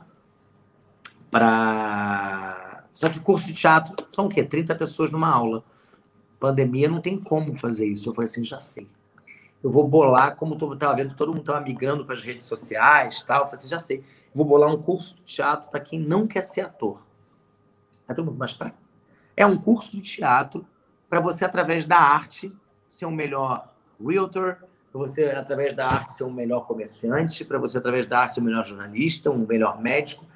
para. 1.32 2.84
Só 2.92 3.08
que 3.08 3.18
curso 3.18 3.46
de 3.46 3.54
teatro 3.54 4.06
são 4.12 4.26
o 4.26 4.28
quê? 4.28 4.44
30 4.44 4.74
pessoas 4.74 5.10
numa 5.10 5.30
aula. 5.30 5.64
Pandemia 6.38 6.88
não 6.88 7.00
tem 7.00 7.18
como 7.18 7.54
fazer 7.54 7.86
isso. 7.86 8.10
Eu 8.10 8.14
falei 8.14 8.28
assim, 8.28 8.44
já 8.44 8.60
sei. 8.60 8.86
Eu 9.64 9.70
vou 9.70 9.88
bolar, 9.88 10.36
como 10.36 10.56
eu 10.60 10.74
estava 10.74 10.94
vendo, 10.94 11.14
todo 11.14 11.28
mundo 11.30 11.40
estava 11.40 11.60
migrando 11.60 12.04
para 12.04 12.14
as 12.14 12.22
redes 12.22 12.44
sociais 12.44 13.22
tal. 13.22 13.40
Eu 13.40 13.46
falei 13.46 13.58
assim, 13.58 13.68
já 13.68 13.80
sei. 13.80 14.04
Vou 14.34 14.44
bolar 14.44 14.70
um 14.70 14.80
curso 14.80 15.16
de 15.16 15.22
teatro 15.22 15.70
para 15.70 15.80
quem 15.80 15.98
não 15.98 16.26
quer 16.26 16.42
ser 16.42 16.60
ator. 16.62 17.02
Aí 18.06 18.14
todo 18.14 18.26
mundo, 18.26 18.36
mas 18.38 18.52
pra... 18.52 18.72
É 19.34 19.46
um 19.46 19.56
curso 19.56 19.92
de 19.92 20.02
teatro 20.02 20.66
para 21.08 21.20
você, 21.20 21.44
através 21.44 21.86
da 21.86 21.96
arte, 21.98 22.52
ser 22.86 23.06
um 23.06 23.10
melhor 23.10 23.72
realtor, 24.04 24.58
para 24.90 25.00
você, 25.00 25.24
através 25.26 25.72
da 25.72 25.86
arte, 25.86 26.12
ser 26.12 26.24
um 26.24 26.32
melhor 26.32 26.66
comerciante, 26.66 27.44
para 27.44 27.58
você, 27.58 27.78
através 27.78 28.04
da 28.04 28.20
arte, 28.20 28.34
ser 28.34 28.40
um 28.40 28.44
melhor 28.44 28.66
jornalista, 28.66 29.30
um 29.30 29.46
melhor 29.46 29.80
médico 29.80 30.26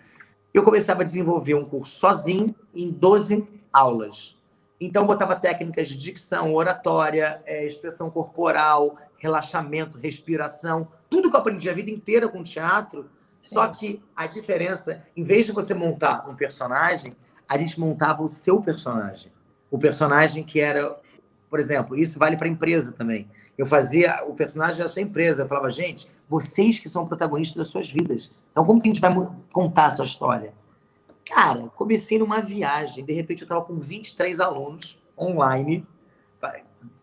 eu 0.59 0.63
começava 0.63 1.03
a 1.03 1.05
desenvolver 1.05 1.55
um 1.55 1.65
curso 1.65 1.99
sozinho 1.99 2.55
em 2.75 2.91
12 2.91 3.47
aulas. 3.73 4.37
Então, 4.81 5.07
botava 5.07 5.37
técnicas 5.37 5.89
de 5.89 5.97
dicção, 5.97 6.55
oratória, 6.55 7.41
é, 7.45 7.67
expressão 7.67 8.11
corporal, 8.11 8.97
relaxamento, 9.19 9.99
respiração, 9.99 10.89
tudo 11.09 11.31
que 11.31 11.37
eu 11.37 11.41
aprendi 11.41 11.69
a 11.69 11.75
vida 11.75 11.91
inteira 11.91 12.29
com 12.29 12.43
teatro. 12.43 13.09
Sim. 13.39 13.55
Só 13.55 13.67
que 13.69 14.03
a 14.15 14.27
diferença, 14.27 15.03
em 15.17 15.23
vez 15.23 15.47
de 15.47 15.53
você 15.53 15.75
montar 15.75 16.29
um 16.29 16.35
personagem, 16.35 17.17
a 17.49 17.57
gente 17.57 17.79
montava 17.79 18.23
o 18.23 18.29
seu 18.29 18.61
personagem. 18.61 19.33
O 19.71 19.79
personagem 19.79 20.43
que 20.43 20.61
era, 20.61 20.97
por 21.49 21.61
exemplo, 21.61 21.97
isso 21.97 22.19
vale 22.19 22.37
para 22.37 22.49
empresa 22.49 22.93
também. 22.93 23.29
Eu 23.57 23.67
fazia 23.67 24.25
o 24.27 24.35
personagem 24.35 24.83
da 24.83 24.89
sua 24.89 25.03
empresa. 25.03 25.43
Eu 25.43 25.49
falava, 25.49 25.71
gente, 25.71 26.11
vocês 26.29 26.79
que 26.79 26.89
são 26.89 27.07
protagonistas 27.07 27.57
das 27.57 27.69
suas 27.69 27.91
vidas. 27.91 28.33
Então, 28.51 28.65
como 28.65 28.81
que 28.81 28.89
a 28.89 28.93
gente 28.93 29.01
vai 29.01 29.15
contar 29.53 29.89
essa 29.89 30.03
história? 30.03 30.53
Cara, 31.25 31.69
comecei 31.75 32.19
numa 32.19 32.41
viagem. 32.41 33.05
De 33.05 33.13
repente, 33.13 33.43
eu 33.43 33.47
estava 33.47 33.65
com 33.65 33.75
23 33.75 34.41
alunos 34.41 34.99
online, 35.19 35.87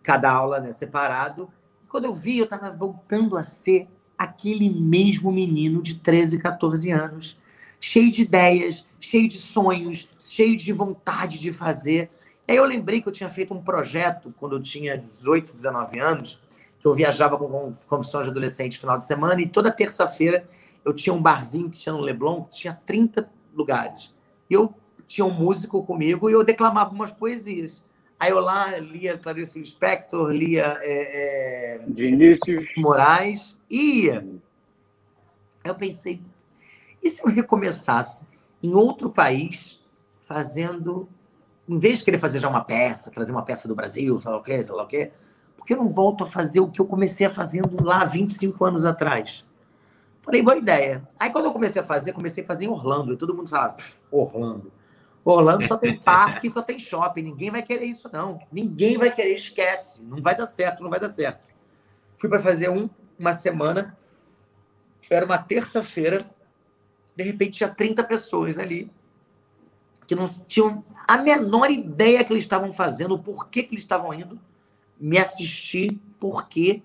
cada 0.02 0.32
aula 0.32 0.60
né, 0.60 0.72
separado. 0.72 1.50
E 1.84 1.88
quando 1.88 2.06
eu 2.06 2.14
vi, 2.14 2.38
eu 2.38 2.46
estava 2.46 2.72
voltando 2.72 3.38
a 3.38 3.44
ser 3.44 3.88
aquele 4.18 4.70
mesmo 4.70 5.32
menino 5.32 5.82
de 5.82 5.96
13, 5.96 6.38
14 6.40 6.92
anos, 6.92 7.38
cheio 7.80 8.10
de 8.10 8.22
ideias, 8.22 8.86
cheio 9.00 9.28
de 9.28 9.38
sonhos, 9.38 10.08
cheio 10.20 10.56
de 10.56 10.72
vontade 10.72 11.40
de 11.40 11.52
fazer. 11.52 12.10
E 12.48 12.52
aí 12.52 12.58
eu 12.58 12.66
lembrei 12.66 13.02
que 13.02 13.08
eu 13.08 13.12
tinha 13.12 13.30
feito 13.30 13.54
um 13.54 13.62
projeto 13.62 14.34
quando 14.38 14.56
eu 14.56 14.62
tinha 14.62 14.98
18, 14.98 15.54
19 15.54 16.00
anos, 16.00 16.40
que 16.84 16.88
eu 16.88 16.92
viajava 16.92 17.38
com 17.38 17.72
comissões 17.88 18.26
de 18.26 18.32
adolescente 18.32 18.78
final 18.78 18.98
de 18.98 19.06
semana, 19.06 19.42
e 19.42 19.48
toda 19.48 19.72
terça-feira 19.72 20.46
eu 20.84 20.94
tinha 20.94 21.14
um 21.14 21.22
barzinho 21.22 21.70
que 21.70 21.80
tinha 21.80 21.94
no 21.94 22.02
Leblon, 22.02 22.44
que 22.44 22.58
tinha 22.58 22.78
30 22.86 23.30
lugares. 23.56 24.14
E 24.50 24.54
eu 24.54 24.74
tinha 25.08 25.24
um 25.24 25.32
músico 25.32 25.82
comigo 25.86 26.30
e 26.30 26.34
eu 26.34 26.44
declamava 26.44 26.94
umas 26.94 27.10
poesias. 27.10 27.86
Aí 28.20 28.32
eu 28.32 28.40
lá 28.42 28.78
lia 28.80 29.18
Clarice 29.18 29.58
Lispector, 29.58 30.30
lia 30.30 30.78
é, 30.82 31.78
é, 31.78 31.86
Vinícius 31.88 32.66
Moraes, 32.76 33.58
ia. 33.70 34.28
Aí 35.64 35.72
eu 35.72 35.76
pensei, 35.76 36.22
e 37.02 37.10
se 37.10 37.24
eu 37.26 37.32
recomeçasse 37.32 38.26
em 38.62 38.74
outro 38.74 39.10
país, 39.10 39.82
fazendo, 40.18 41.08
em 41.66 41.78
vez 41.78 42.00
de 42.00 42.04
querer 42.04 42.18
fazer 42.18 42.40
já 42.40 42.50
uma 42.50 42.66
peça, 42.66 43.10
trazer 43.10 43.32
uma 43.32 43.44
peça 43.44 43.70
do 43.70 43.76
Brasil, 43.76 44.20
sei 44.20 44.32
lá 44.32 44.38
o 44.38 44.44
quê, 44.44 44.62
sei 44.62 44.76
lá 44.76 44.84
o 44.84 44.88
quê, 44.88 45.14
por 45.64 45.68
que 45.68 45.74
eu 45.74 45.78
não 45.78 45.88
volto 45.88 46.26
a 46.26 46.28
fazer 46.28 46.60
o 46.60 46.68
que 46.68 46.82
eu 46.82 46.86
comecei 46.86 47.26
a 47.26 47.34
fazendo 47.34 47.82
lá 47.82 48.04
25 48.04 48.66
anos 48.66 48.84
atrás? 48.84 49.46
Falei, 50.22 50.42
boa 50.42 50.58
ideia. 50.58 51.08
Aí 51.18 51.32
quando 51.32 51.46
eu 51.46 51.54
comecei 51.54 51.82
a 51.82 51.86
fazer, 51.86 52.12
comecei 52.12 52.44
a 52.44 52.48
fazer 52.48 52.66
em 52.66 52.68
Orlando. 52.68 53.14
E 53.14 53.18
todo 53.18 53.34
mundo 53.34 53.50
fala, 53.50 53.74
Orlando. 54.12 54.74
Orlando 55.24 55.66
só 55.66 55.78
tem 55.78 55.98
parque, 55.98 56.50
só 56.50 56.62
tem 56.62 56.78
shopping. 56.78 57.22
Ninguém 57.22 57.50
vai 57.50 57.62
querer 57.62 57.86
isso, 57.86 58.10
não. 58.12 58.42
Ninguém 58.52 58.98
vai 58.98 59.10
querer, 59.10 59.36
esquece. 59.36 60.04
Não 60.04 60.22
vai 60.22 60.36
dar 60.36 60.48
certo, 60.48 60.84
não 60.84 60.90
vai 60.90 61.00
dar 61.00 61.08
certo. 61.08 61.50
Fui 62.18 62.30
para 62.30 62.42
fazer 62.42 62.70
um, 62.70 62.90
uma 63.18 63.34
semana. 63.34 63.98
Era 65.10 65.26
uma 65.26 65.38
terça-feira. 65.38 66.30
De 67.16 67.24
repente 67.24 67.60
tinha 67.60 67.70
30 67.70 68.04
pessoas 68.04 68.60
ali 68.60 68.92
que 70.06 70.14
não 70.14 70.26
tinham 70.46 70.84
a 71.08 71.18
menor 71.20 71.72
ideia 71.72 72.22
que 72.22 72.34
eles 72.34 72.44
estavam 72.44 72.74
fazendo, 72.74 73.18
por 73.18 73.48
que, 73.48 73.64
que 73.64 73.70
eles 73.70 73.84
estavam 73.84 74.14
indo, 74.14 74.38
me 75.04 75.18
assistir, 75.18 76.00
por 76.20 76.48
quê. 76.48 76.82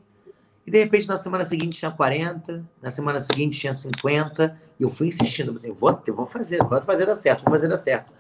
E 0.67 0.71
de 0.71 0.79
repente 0.79 1.09
na 1.09 1.17
semana 1.17 1.45
seguinte 1.45 1.79
tinha 1.79 1.91
40, 1.91 2.69
na 2.83 2.91
semana 2.91 3.21
seguinte 3.21 3.59
tinha 3.59 3.73
50, 3.73 4.59
e 4.79 4.83
eu 4.83 4.91
fui 4.91 5.07
insistindo, 5.07 5.53
assim, 5.53 5.73
vou, 5.73 6.03
eu 6.07 6.15
vou 6.15 6.27
fazer, 6.27 6.59
vou 6.59 6.83
fazer 6.83 7.07
dar 7.07 7.15
certo, 7.15 7.45
vou 7.45 7.51
fazer 7.51 7.69
dar 7.69 7.77
certo. 7.77 8.13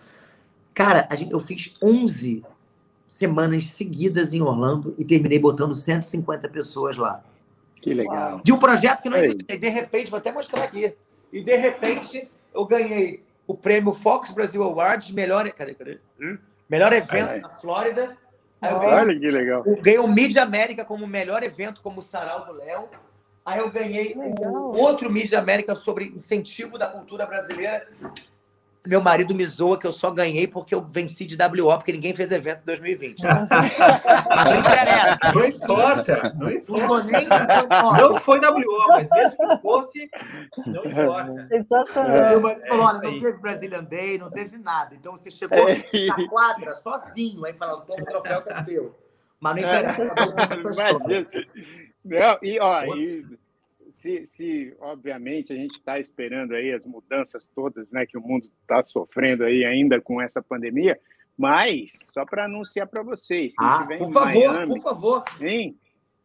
Cara, 0.72 1.06
gente, 1.14 1.32
eu 1.32 1.40
fiz 1.40 1.74
11 1.82 2.44
semanas 3.06 3.64
seguidas 3.64 4.32
em 4.32 4.40
Orlando 4.40 4.94
e 4.96 5.04
terminei 5.04 5.38
botando 5.38 5.74
150 5.74 6.48
pessoas 6.48 6.96
lá. 6.96 7.22
Que 7.82 7.92
legal. 7.92 8.40
De 8.42 8.52
um 8.52 8.58
projeto 8.58 9.02
que 9.02 9.10
não 9.10 9.16
existia. 9.16 9.58
De 9.58 9.68
repente, 9.68 10.10
vou 10.10 10.18
até 10.18 10.30
mostrar 10.30 10.62
aqui. 10.62 10.94
E 11.32 11.42
de 11.42 11.56
repente, 11.56 12.30
eu 12.54 12.64
ganhei 12.64 13.22
o 13.46 13.54
prêmio 13.54 13.92
Fox 13.92 14.30
Brasil 14.30 14.62
Awards, 14.62 15.10
melhor, 15.10 15.50
cadê, 15.52 15.74
cadê? 15.74 15.98
Hum? 16.20 16.38
melhor 16.68 16.92
evento 16.92 17.40
da 17.40 17.48
Flórida. 17.48 18.16
Aí 18.60 18.72
eu 18.72 18.78
ganhei, 18.78 18.94
Olha 18.94 19.18
que 19.18 19.28
legal. 19.28 19.62
Eu 19.64 19.76
ganhei 19.76 19.98
o 19.98 20.08
Mídia 20.08 20.42
América 20.42 20.84
como 20.84 21.06
melhor 21.06 21.42
evento, 21.42 21.80
como 21.80 22.00
o 22.00 22.02
Sarau 22.02 22.44
do 22.44 22.52
Léo. 22.52 22.88
Aí 23.44 23.60
eu 23.60 23.70
ganhei 23.70 24.14
o 24.14 24.76
outro 24.76 25.10
Mídia 25.10 25.38
América 25.38 25.74
sobre 25.74 26.06
incentivo 26.06 26.76
da 26.76 26.86
cultura 26.86 27.24
brasileira 27.24 27.86
meu 28.86 29.00
marido 29.00 29.34
me 29.34 29.44
zoa 29.44 29.78
que 29.78 29.86
eu 29.86 29.92
só 29.92 30.10
ganhei 30.10 30.46
porque 30.46 30.74
eu 30.74 30.80
venci 30.80 31.24
de 31.24 31.36
WO, 31.36 31.76
porque 31.76 31.92
ninguém 31.92 32.14
fez 32.14 32.30
evento 32.30 32.62
em 32.62 32.66
2020. 32.66 33.22
Tá? 33.22 33.46
não 34.44 34.56
interessa. 34.58 35.32
Não 35.34 35.46
importa. 35.46 36.32
Não 36.36 36.50
importa. 36.50 37.98
Não 38.00 38.20
foi 38.20 38.40
WO, 38.40 38.88
mas 38.88 39.08
mesmo 39.10 39.36
que 39.36 39.62
fosse, 39.62 40.10
não 40.66 40.84
importa. 40.84 41.48
Exatamente. 41.50 42.28
Meu 42.28 42.40
marido 42.40 42.66
falou: 42.66 42.86
olha, 42.86 43.00
não 43.10 43.18
teve 43.18 43.38
Brazilian 43.38 43.84
Day, 43.84 44.18
não 44.18 44.30
teve 44.30 44.58
nada. 44.58 44.94
Então 44.94 45.12
você 45.12 45.30
chegou 45.30 45.68
é. 45.68 45.84
na 46.06 46.28
quadra 46.28 46.74
sozinho, 46.74 47.44
aí 47.44 47.52
falando, 47.52 47.84
toma 47.84 48.02
o 48.02 48.06
troféu 48.06 48.42
que 48.42 48.52
é 48.52 48.62
seu. 48.64 48.98
Mas 49.40 49.62
não 49.62 49.68
interessa. 49.68 50.04
Não, 52.04 52.38
e, 52.42 52.58
ó, 52.58 52.84
e 52.96 53.26
se, 53.98 54.24
se 54.26 54.76
obviamente 54.78 55.52
a 55.52 55.56
gente 55.56 55.74
está 55.74 55.98
esperando 55.98 56.54
aí 56.54 56.72
as 56.72 56.84
mudanças 56.84 57.48
todas, 57.48 57.90
né, 57.90 58.06
que 58.06 58.16
o 58.16 58.20
mundo 58.20 58.48
está 58.62 58.80
sofrendo 58.80 59.42
aí 59.44 59.64
ainda 59.64 60.00
com 60.00 60.22
essa 60.22 60.40
pandemia, 60.40 60.98
mas 61.36 61.90
só 62.14 62.24
para 62.24 62.44
anunciar 62.44 62.86
para 62.86 63.02
vocês, 63.02 63.52
ah, 63.58 63.84
por 63.98 64.12
favor, 64.12 64.52
Miami, 64.52 64.74
por 64.74 64.80
favor, 64.80 65.24
sim, 65.36 65.76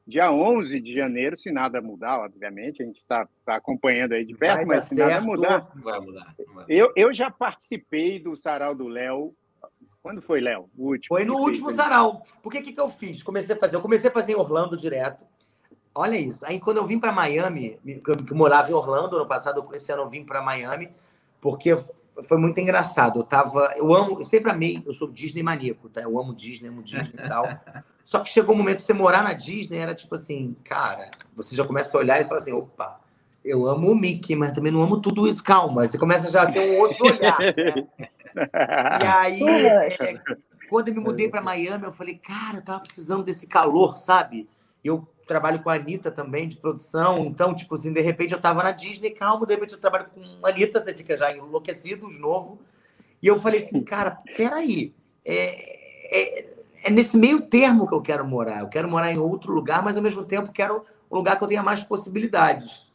dia 0.06 0.32
11 0.32 0.80
de 0.80 0.94
janeiro, 0.94 1.36
se 1.36 1.52
nada 1.52 1.82
mudar, 1.82 2.20
obviamente, 2.20 2.84
a 2.84 2.86
gente 2.86 3.00
está 3.00 3.28
tá 3.44 3.56
acompanhando 3.56 4.14
aí 4.14 4.24
de 4.24 4.36
perto, 4.36 4.68
mas 4.68 4.84
se 4.84 4.96
certo. 4.96 5.10
nada 5.10 5.26
mudar, 5.26 5.72
vai 5.76 6.00
mudar. 6.00 6.36
Eu, 6.70 6.94
eu 6.96 7.12
já 7.12 7.32
participei 7.32 8.20
do 8.20 8.36
sarau 8.36 8.76
do 8.76 8.88
Léo 8.88 9.34
quando 10.04 10.22
foi, 10.22 10.42
Léo? 10.42 10.70
O 10.78 10.90
último. 10.90 11.16
Foi 11.16 11.26
no 11.26 11.38
último 11.38 11.72
sarau. 11.72 12.24
Por 12.44 12.52
que, 12.52 12.62
que, 12.62 12.74
que 12.74 12.82
eu 12.82 12.90
fiz? 12.90 13.24
Comecei 13.24 13.56
a 13.56 13.58
fazer. 13.58 13.78
Eu 13.78 13.82
comecei 13.82 14.10
a 14.10 14.14
fazer 14.14 14.34
em 14.34 14.36
Orlando 14.36 14.76
direto. 14.76 15.26
Olha 15.96 16.18
isso. 16.18 16.46
Aí 16.46 16.60
quando 16.60 16.78
eu 16.78 16.86
vim 16.86 17.00
para 17.00 17.12
Miami, 17.12 17.80
que 17.84 18.10
eu 18.10 18.36
morava 18.36 18.70
em 18.70 18.74
Orlando 18.74 19.16
ano 19.16 19.28
passado, 19.28 19.68
esse 19.74 19.92
ano 19.92 20.04
eu 20.04 20.10
vim 20.10 20.24
para 20.24 20.42
Miami, 20.42 20.90
porque 21.40 21.76
foi 22.24 22.38
muito 22.38 22.60
engraçado. 22.60 23.20
Eu 23.20 23.24
tava, 23.24 23.74
eu 23.76 23.94
amo, 23.94 24.20
eu 24.20 24.26
sempre 24.26 24.52
amei, 24.52 24.82
eu 24.86 24.94
sou 24.94 25.08
Disney 25.10 25.44
maníaco, 25.44 25.90
tá? 25.90 26.02
Eu 26.02 26.18
amo 26.18 26.34
Disney, 26.34 26.70
amo 26.70 26.82
Disney 26.82 27.24
e 27.24 27.28
tal. 27.28 27.46
Só 28.04 28.20
que 28.20 28.30
chegou 28.30 28.56
um 28.56 28.58
momento 28.58 28.78
de 28.78 28.84
você 28.84 28.94
morar 28.94 29.24
na 29.24 29.34
Disney, 29.34 29.78
era 29.78 29.94
tipo 29.94 30.16
assim, 30.16 30.56
cara, 30.64 31.12
você 31.36 31.56
já 31.56 31.66
começa 31.66 31.96
a 31.96 32.00
olhar 32.00 32.22
e 32.22 32.26
fala 32.26 32.40
assim, 32.40 32.54
opa, 32.54 33.00
eu 33.44 33.68
amo 33.68 33.92
o 33.92 33.96
Mickey, 33.96 34.36
mas 34.36 34.52
também 34.52 34.72
não 34.72 34.82
amo 34.82 35.02
tudo 35.02 35.28
isso. 35.28 35.44
Calma, 35.44 35.88
você 35.88 35.98
começa 35.98 36.32
já 36.32 36.44
a 36.44 36.52
ter 36.52 36.72
um 36.72 36.80
outro 36.80 37.06
olhar. 37.06 37.40
Né? 37.40 37.88
E 38.36 39.06
aí, 39.06 39.68
é, 39.68 40.20
quando 40.68 40.88
eu 40.88 40.96
me 40.96 41.00
mudei 41.00 41.30
para 41.30 41.40
Miami, 41.40 41.84
eu 41.84 41.92
falei, 41.92 42.16
cara, 42.16 42.58
eu 42.58 42.64
tava 42.64 42.80
precisando 42.80 43.24
desse 43.24 43.46
calor, 43.46 43.96
sabe? 43.96 44.50
Eu 44.84 45.08
trabalho 45.26 45.62
com 45.62 45.70
a 45.70 45.76
Anitta 45.76 46.12
também, 46.12 46.48
de 46.48 46.58
produção. 46.58 47.26
Então, 47.26 47.56
tipo 47.56 47.76
assim, 47.76 47.94
de 47.94 48.02
repente 48.02 48.34
eu 48.34 48.42
tava 48.42 48.64
na 48.64 48.72
Disney, 48.72 49.12
calmo, 49.12 49.46
de 49.46 49.54
repente 49.54 49.74
eu 49.74 49.80
trabalho 49.80 50.08
com 50.14 50.46
a 50.46 50.50
Anitta, 50.50 50.82
você 50.82 50.94
fica 50.94 51.16
já 51.16 51.36
enlouquecido 51.36 52.10
de 52.10 52.20
novo. 52.20 52.60
E 53.22 53.28
eu 53.28 53.38
falei 53.40 53.62
assim, 53.62 53.82
cara, 53.82 54.20
peraí, 54.36 54.94
é, 55.26 55.80
é, 56.12 56.54
é 56.86 56.90
nesse 56.90 57.18
meio 57.18 57.42
termo 57.42 57.88
que 57.88 57.94
eu 57.94 58.02
quero 58.02 58.26
morar. 58.26 58.60
Eu 58.60 58.68
quero 58.68 58.90
morar 58.90 59.12
em 59.12 59.18
outro 59.18 59.54
lugar, 59.54 59.82
mas 59.82 59.96
ao 59.96 60.04
mesmo 60.04 60.24
tempo 60.24 60.52
quero 60.52 60.86
um 61.10 61.16
lugar 61.16 61.38
que 61.38 61.44
eu 61.44 61.48
tenha 61.48 61.64
mais 61.64 61.82
possibilidades. 61.84 62.86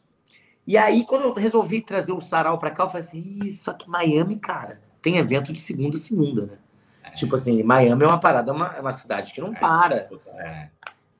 E 0.67 0.77
aí, 0.77 1.03
quando 1.03 1.23
eu 1.23 1.33
resolvi 1.33 1.81
trazer 1.81 2.11
o 2.11 2.21
sarau 2.21 2.59
para 2.59 2.69
cá, 2.69 2.83
eu 2.83 2.89
falei 2.89 3.05
assim, 3.05 3.39
isso 3.43 3.71
aqui 3.71 3.89
Miami, 3.89 4.37
cara, 4.37 4.79
tem 5.01 5.17
evento 5.17 5.51
de 5.51 5.59
segunda 5.59 5.97
a 5.97 5.99
segunda, 5.99 6.45
né? 6.45 6.57
É. 7.03 7.09
Tipo 7.11 7.33
assim, 7.35 7.63
Miami 7.63 8.03
é 8.03 8.07
uma 8.07 8.19
parada, 8.19 8.51
é 8.51 8.53
uma, 8.53 8.67
é 8.77 8.79
uma 8.79 8.91
cidade 8.91 9.33
que 9.33 9.41
não 9.41 9.53
é, 9.53 9.59
para. 9.59 10.09
É. 10.35 10.69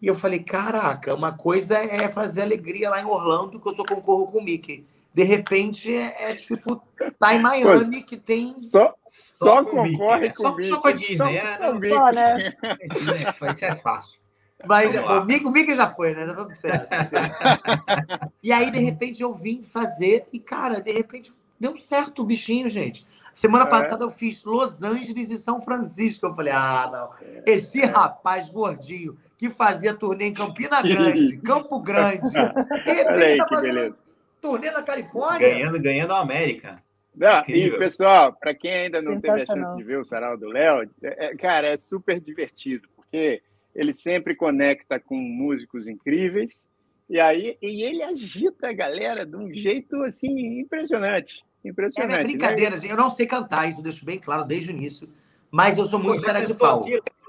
E 0.01 0.07
eu 0.07 0.15
falei, 0.15 0.39
caraca, 0.39 1.13
uma 1.13 1.31
coisa 1.31 1.77
é 1.77 2.07
fazer 2.07 2.41
alegria 2.41 2.89
lá 2.89 3.01
em 3.01 3.05
Orlando, 3.05 3.59
que 3.59 3.67
eu 3.67 3.75
só 3.75 3.83
concorro 3.83 4.25
com 4.27 4.39
o 4.39 4.43
Mickey. 4.43 4.85
De 5.13 5.23
repente, 5.23 5.93
é, 5.93 6.31
é 6.31 6.35
tipo, 6.35 6.81
tá 7.17 7.33
em 7.33 7.41
Miami, 7.41 8.03
que 8.03 8.15
tem... 8.15 8.57
Só, 8.57 8.95
só, 9.05 9.63
só 9.63 9.65
concorre 9.65 10.33
com, 10.33 10.47
o 10.47 10.55
Mickey. 10.55 10.69
Só 10.69 10.79
com 10.79 10.87
a 10.87 10.91
Disney, 10.91 11.37
é. 11.37 11.57
Só, 11.57 12.11
né? 12.11 12.53
Isso 13.51 13.65
é 13.65 13.75
fácil. 13.75 14.19
Mas 14.65 14.95
o 14.95 15.25
Mickey, 15.25 15.45
o 15.45 15.51
Mickey 15.51 15.75
já 15.75 15.89
foi, 15.89 16.13
né? 16.13 16.27
Já 16.27 16.35
tá 16.35 16.43
tudo 16.43 16.55
certo. 16.55 16.89
e 18.43 18.51
aí, 18.51 18.69
de 18.69 18.79
repente, 18.79 19.21
eu 19.21 19.33
vim 19.33 19.63
fazer 19.63 20.25
e, 20.33 20.39
cara, 20.39 20.81
de 20.81 20.91
repente, 20.91 21.33
deu 21.59 21.77
certo 21.77 22.21
o 22.21 22.25
bichinho, 22.25 22.69
gente. 22.69 23.05
Semana 23.33 23.65
é. 23.65 23.69
passada 23.69 24.03
eu 24.03 24.09
fiz 24.09 24.43
Los 24.43 24.81
Angeles 24.81 25.29
e 25.29 25.37
São 25.37 25.61
Francisco. 25.61 26.25
Eu 26.25 26.35
falei, 26.35 26.53
ah, 26.53 26.89
não. 26.91 27.43
Esse 27.45 27.81
é. 27.81 27.85
rapaz 27.85 28.49
gordinho 28.49 29.15
que 29.37 29.49
fazia 29.49 29.93
turnê 29.93 30.25
em 30.25 30.33
Campina 30.33 30.81
Grande, 30.83 31.37
Campo 31.37 31.79
Grande, 31.79 32.31
de 32.31 32.91
repente 32.91 33.23
aí, 33.23 33.37
tá 33.37 33.47
fazendo 33.47 33.75
beleza. 33.75 33.97
turnê 34.41 34.71
na 34.71 34.83
Califórnia. 34.83 35.49
Ganhando, 35.49 35.79
ganhando 35.79 36.13
a 36.13 36.19
América. 36.19 36.81
Não, 37.15 37.41
e, 37.49 37.77
pessoal, 37.77 38.33
para 38.33 38.53
quem 38.53 38.71
ainda 38.71 39.01
não 39.01 39.19
teve 39.19 39.41
a 39.41 39.45
chance 39.45 39.75
de 39.75 39.83
ver 39.83 39.99
o 39.99 40.03
Sarau 40.03 40.37
do 40.37 40.47
Léo, 40.47 40.89
é, 41.03 41.25
é, 41.25 41.35
cara, 41.35 41.67
é 41.67 41.77
super 41.77 42.19
divertido, 42.19 42.87
porque 42.95 43.41
ele 43.75 43.93
sempre 43.93 44.35
conecta 44.35 44.99
com 44.99 45.15
músicos 45.15 45.87
incríveis. 45.87 46.63
E 47.09 47.19
aí 47.19 47.57
e 47.61 47.83
ele 47.83 48.03
agita 48.03 48.69
a 48.69 48.73
galera 48.73 49.25
de 49.25 49.35
um 49.35 49.51
jeito 49.53 49.95
assim 50.03 50.59
impressionante. 50.59 51.43
Impressionante. 51.63 52.17
É, 52.17 52.21
é 52.21 52.23
brincadeira, 52.23 52.75
né? 52.77 52.81
eu 52.87 52.97
não 52.97 53.09
sei 53.09 53.25
cantar, 53.25 53.67
isso 53.67 53.79
eu 53.79 53.83
deixo 53.83 54.05
bem 54.05 54.19
claro 54.19 54.43
desde 54.45 54.71
o 54.71 54.73
início. 54.73 55.09
Mas 55.51 55.77
eu 55.77 55.87
sou 55.87 55.99
muito 55.99 56.21
cara 56.23 56.41
de 56.41 56.53
pau. 56.53 56.83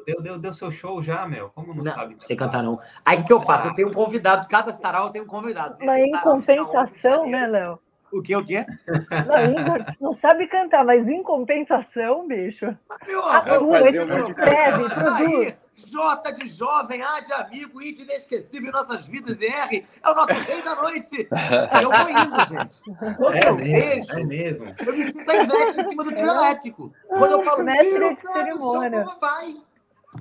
Deu, 0.06 0.22
deu, 0.22 0.38
deu 0.38 0.52
seu 0.52 0.70
show 0.70 1.02
já, 1.02 1.26
meu? 1.26 1.50
Como 1.50 1.74
não, 1.74 1.84
não 1.84 1.92
sabe? 1.92 2.14
Sei 2.18 2.34
cantar, 2.34 2.62
não. 2.62 2.78
Aí 3.04 3.18
o 3.18 3.24
que 3.24 3.32
eu 3.32 3.40
faço? 3.40 3.68
Eu 3.68 3.74
tenho 3.74 3.88
um 3.88 3.92
convidado, 3.92 4.48
cada 4.48 4.72
sarau 4.72 5.06
eu 5.06 5.10
tenho 5.10 5.24
um 5.24 5.28
convidado. 5.28 5.76
Mas 5.84 6.04
em 6.04 6.12
compensação, 6.20 7.28
né, 7.28 7.46
Léo? 7.46 7.78
O 8.12 8.22
que, 8.22 8.34
o 8.34 8.44
quê? 8.44 8.66
Não, 9.26 9.60
Igor 9.60 9.84
não 10.00 10.12
sabe 10.12 10.46
cantar, 10.46 10.84
mas 10.84 11.08
em 11.08 11.22
compensação, 11.22 12.26
bicho. 12.26 12.66
Meu 13.06 13.24
amor, 13.24 13.86
escreve, 13.86 14.88
produz. 14.88 15.70
J 15.86 16.32
de 16.32 16.46
jovem, 16.48 17.02
A 17.02 17.20
de 17.20 17.32
amigo, 17.32 17.80
I 17.80 17.92
de 17.92 18.02
inesquecível 18.02 18.68
em 18.68 18.72
nossas 18.72 19.06
vidas, 19.06 19.40
e 19.40 19.46
R 19.46 19.86
é 20.02 20.10
o 20.10 20.14
nosso 20.14 20.32
rei 20.32 20.62
da 20.62 20.74
noite. 20.74 21.28
Eu 21.82 21.90
vou 21.90 22.10
indo, 22.10 22.46
gente. 22.48 23.16
Quando 23.16 23.36
é 23.36 23.48
eu 23.48 23.56
mesmo, 23.56 24.04
vejo, 24.04 24.18
é 24.18 24.24
mesmo. 24.24 24.74
eu 24.86 24.92
me 24.92 25.02
sinto 25.04 25.30
a 25.30 25.36
em 25.36 25.88
cima 25.88 26.04
do 26.04 26.12
trio 26.12 26.28
elétrico. 26.28 26.92
Quando 27.08 27.32
eu 27.32 27.42
falo, 27.42 27.64
mestre 27.64 28.14
de 28.14 28.20
cerimônia. 28.20 29.04
vai. 29.20 29.56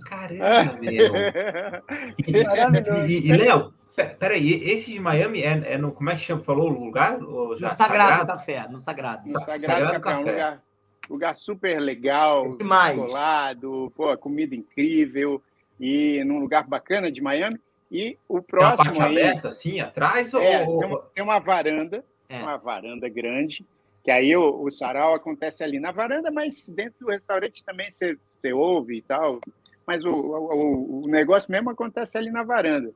Caramba, 0.05 0.77
meu. 0.79 1.13
E, 2.27 3.11
e, 3.11 3.27
e 3.27 3.33
Léo, 3.37 3.73
Peraí, 4.05 4.63
esse 4.69 4.91
de 4.91 4.99
Miami 4.99 5.41
é, 5.41 5.73
é, 5.73 5.77
no. 5.77 5.91
Como 5.91 6.09
é 6.09 6.15
que 6.15 6.21
chama? 6.21 6.43
Falou 6.43 6.69
o 6.69 6.85
lugar? 6.85 7.19
no 7.19 7.55
Sagrado, 7.57 7.77
Sagrado, 7.77 8.27
Café. 8.27 8.67
No 8.69 8.79
Sagrado. 8.79 9.27
No 9.27 9.39
Sagrado, 9.39 9.61
Sagrado 9.61 9.85
Café, 9.85 9.99
Café. 9.99 10.17
Um 10.17 10.31
lugar, 10.31 10.63
lugar 11.09 11.35
super 11.35 11.79
legal, 11.79 12.45
é 12.45 12.49
demais. 12.49 12.97
Colado, 12.97 13.91
pô, 13.95 14.17
comida 14.17 14.55
incrível 14.55 15.41
e 15.79 16.23
num 16.23 16.39
lugar 16.39 16.67
bacana 16.67 17.11
de 17.11 17.21
Miami. 17.21 17.59
E 17.91 18.17
o 18.27 18.41
próximo. 18.41 18.83
Tem 18.83 18.93
uma 18.93 18.99
parte 18.99 19.17
aí, 19.17 19.23
aberta, 19.23 19.47
assim, 19.47 19.79
atrás? 19.79 20.33
É, 20.33 20.67
ou... 20.67 20.79
tem, 20.79 20.89
uma, 20.89 21.01
tem 21.15 21.23
uma 21.23 21.39
varanda, 21.39 22.05
é. 22.29 22.37
uma 22.37 22.57
varanda 22.57 23.09
grande, 23.09 23.65
que 24.03 24.11
aí 24.11 24.35
o, 24.35 24.63
o 24.63 24.69
sarau 24.69 25.15
acontece 25.15 25.63
ali 25.63 25.79
na 25.79 25.91
varanda, 25.91 26.29
mas 26.29 26.67
dentro 26.67 26.99
do 26.99 27.11
restaurante 27.11 27.65
também 27.65 27.89
você, 27.89 28.17
você 28.35 28.53
ouve 28.53 28.97
e 28.97 29.01
tal. 29.01 29.39
Mas 29.87 30.05
o, 30.05 30.11
o, 30.11 31.05
o 31.05 31.07
negócio 31.07 31.51
mesmo 31.51 31.71
acontece 31.71 32.15
ali 32.15 32.29
na 32.29 32.43
varanda. 32.43 32.93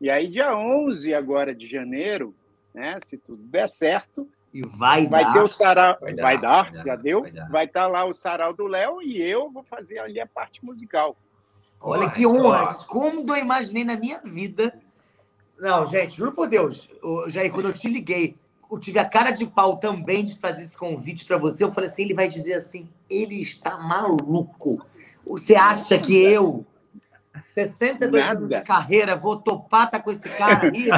E 0.00 0.10
aí, 0.10 0.28
dia 0.28 0.56
11 0.56 1.14
agora 1.14 1.54
de 1.54 1.66
janeiro, 1.66 2.34
né, 2.74 2.98
se 3.02 3.16
tudo 3.16 3.42
der 3.42 3.68
certo, 3.68 4.28
e 4.52 4.62
vai, 4.62 5.08
vai 5.08 5.24
dar. 5.24 5.32
ter 5.32 5.40
o 5.40 5.48
sarau, 5.48 5.96
vai, 6.00 6.14
vai 6.14 6.40
dar, 6.40 6.72
vai 6.72 6.84
já 6.84 6.96
deu, 6.96 7.22
vai, 7.50 7.64
estar 7.64 7.82
tá 7.82 7.86
lá 7.88 8.04
o 8.04 8.14
sarau 8.14 8.54
do 8.54 8.68
Léo 8.68 9.02
e 9.02 9.20
eu 9.20 9.50
vou 9.50 9.64
fazer 9.64 9.98
ali 9.98 10.20
a 10.20 10.26
parte 10.26 10.64
musical. 10.64 11.16
Olha 11.80 12.08
que 12.08 12.24
honra, 12.24 12.72
como 12.86 13.24
eu 13.28 13.36
imaginei 13.36 13.84
na 13.84 13.96
minha 13.96 14.20
vida. 14.20 14.80
Não, 15.58 15.84
gente, 15.86 16.16
juro 16.16 16.32
por 16.32 16.48
Deus, 16.48 16.88
Jair, 17.26 17.52
quando 17.52 17.66
eu 17.66 17.72
te 17.72 17.88
liguei, 17.88 18.36
eu 18.70 18.78
tive 18.78 18.98
a 18.98 19.04
cara 19.04 19.30
de 19.30 19.44
pau 19.44 19.76
também 19.76 20.24
de 20.24 20.38
fazer 20.38 20.62
esse 20.62 20.76
convite 20.76 21.24
para 21.24 21.36
você. 21.36 21.64
Eu 21.64 21.72
falei 21.72 21.90
assim: 21.90 22.02
ele 22.02 22.14
vai 22.14 22.28
dizer 22.28 22.54
assim, 22.54 22.88
ele 23.10 23.40
está 23.40 23.76
maluco. 23.76 24.84
Você 25.26 25.54
acha 25.54 25.98
que 25.98 26.16
eu 26.16 26.64
62 27.40 28.22
Nada. 28.22 28.38
anos 28.38 28.50
de 28.50 28.60
carreira, 28.62 29.16
vou 29.16 29.40
topar 29.40 29.90
tá 29.90 30.00
com 30.00 30.10
esse 30.10 30.28
cara 30.28 30.68
aí. 30.68 30.88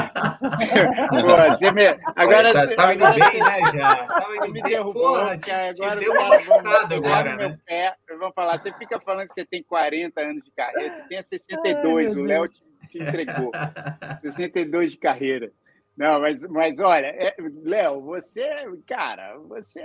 Pô, 1.09 1.37
você 1.49 1.70
me... 1.72 1.87
Agora 2.14 2.53
tá, 2.53 2.64
você 2.64 2.76
tá 2.76 2.95
indo 2.95 3.05
bem, 3.05 3.43
né? 3.43 3.72
Já. 3.72 4.07
Tava 4.07 4.37
indo 4.37 4.53
me 4.53 4.62
derrubou, 4.62 5.14
porra, 5.14 5.32
agora 5.32 6.01
deu 6.01 6.12
uma 6.12 6.28
machucada 6.28 6.95
agora, 6.95 7.37
né? 7.37 7.59
Pé, 7.64 7.97
vamos 8.18 8.34
falar, 8.34 8.59
você 8.59 8.72
fica 8.74 9.01
falando 9.01 9.28
que 9.28 9.34
você 9.34 9.47
tem 9.47 9.62
40 9.62 10.20
anos 10.20 10.45
de 10.45 10.51
carreira, 10.51 10.91
você 10.91 11.03
tem 11.03 11.22
62, 11.22 12.14
Ai, 12.14 12.22
o 12.22 12.24
Léo 12.24 12.49
te, 12.49 12.62
te, 12.91 12.99
entregou. 13.03 13.51
62 14.20 14.93
de 14.93 14.99
carreira. 14.99 15.53
Não, 15.97 16.20
mas, 16.20 16.47
mas 16.49 16.80
olha, 16.80 17.07
é, 17.07 17.34
Léo, 17.64 18.03
você, 18.03 18.47
cara, 18.87 19.39
você 19.49 19.82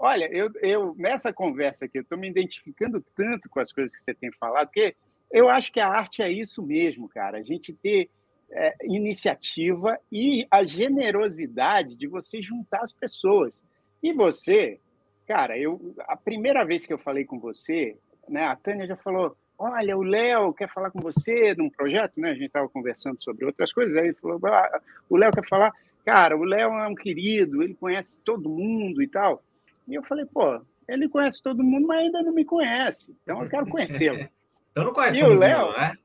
Olha, 0.00 0.28
eu, 0.30 0.48
eu 0.62 0.94
nessa 0.96 1.32
conversa 1.32 1.84
aqui, 1.84 1.98
eu 1.98 2.02
estou 2.02 2.16
me 2.16 2.28
identificando 2.28 3.04
tanto 3.16 3.48
com 3.50 3.58
as 3.58 3.72
coisas 3.72 3.92
que 3.96 4.04
você 4.04 4.14
tem 4.14 4.30
falado, 4.38 4.68
porque 4.68 4.94
eu 5.30 5.48
acho 5.48 5.72
que 5.72 5.80
a 5.80 5.88
arte 5.88 6.22
é 6.22 6.30
isso 6.30 6.62
mesmo, 6.62 7.08
cara. 7.08 7.38
A 7.38 7.42
gente 7.42 7.72
ter 7.72 8.08
é, 8.50 8.74
iniciativa 8.84 9.98
e 10.10 10.46
a 10.50 10.64
generosidade 10.64 11.94
de 11.94 12.06
você 12.06 12.40
juntar 12.40 12.82
as 12.82 12.92
pessoas. 12.92 13.62
E 14.02 14.12
você, 14.12 14.80
cara, 15.26 15.58
eu 15.58 15.94
a 16.00 16.16
primeira 16.16 16.64
vez 16.64 16.86
que 16.86 16.92
eu 16.92 16.98
falei 16.98 17.24
com 17.24 17.38
você, 17.38 17.96
né, 18.28 18.44
a 18.44 18.56
Tânia 18.56 18.86
já 18.86 18.96
falou: 18.96 19.36
olha, 19.58 19.96
o 19.96 20.02
Léo 20.02 20.54
quer 20.54 20.68
falar 20.72 20.90
com 20.90 21.00
você 21.00 21.54
num 21.54 21.68
projeto, 21.68 22.20
né? 22.20 22.30
A 22.30 22.34
gente 22.34 22.46
estava 22.46 22.68
conversando 22.68 23.22
sobre 23.22 23.44
outras 23.44 23.72
coisas, 23.72 23.96
aí 23.96 24.08
ele 24.08 24.14
falou: 24.14 24.40
ah, 24.46 24.80
o 25.10 25.16
Léo 25.16 25.32
quer 25.32 25.46
falar. 25.46 25.72
Cara, 26.04 26.38
o 26.38 26.44
Léo 26.44 26.72
é 26.72 26.88
um 26.88 26.94
querido, 26.94 27.62
ele 27.62 27.74
conhece 27.74 28.18
todo 28.22 28.48
mundo 28.48 29.02
e 29.02 29.08
tal. 29.08 29.42
E 29.86 29.94
eu 29.94 30.02
falei, 30.02 30.24
pô, 30.24 30.58
ele 30.88 31.06
conhece 31.06 31.42
todo 31.42 31.62
mundo, 31.62 31.86
mas 31.86 31.98
ainda 31.98 32.22
não 32.22 32.32
me 32.32 32.46
conhece. 32.46 33.14
Então 33.22 33.42
eu 33.42 33.48
quero 33.50 33.68
conhecê-lo. 33.68 34.26
Eu 34.78 34.84
não 34.84 34.92
conheço 34.92 35.26
o 35.26 35.34
Léo, 35.34 35.72
né? 35.72 35.96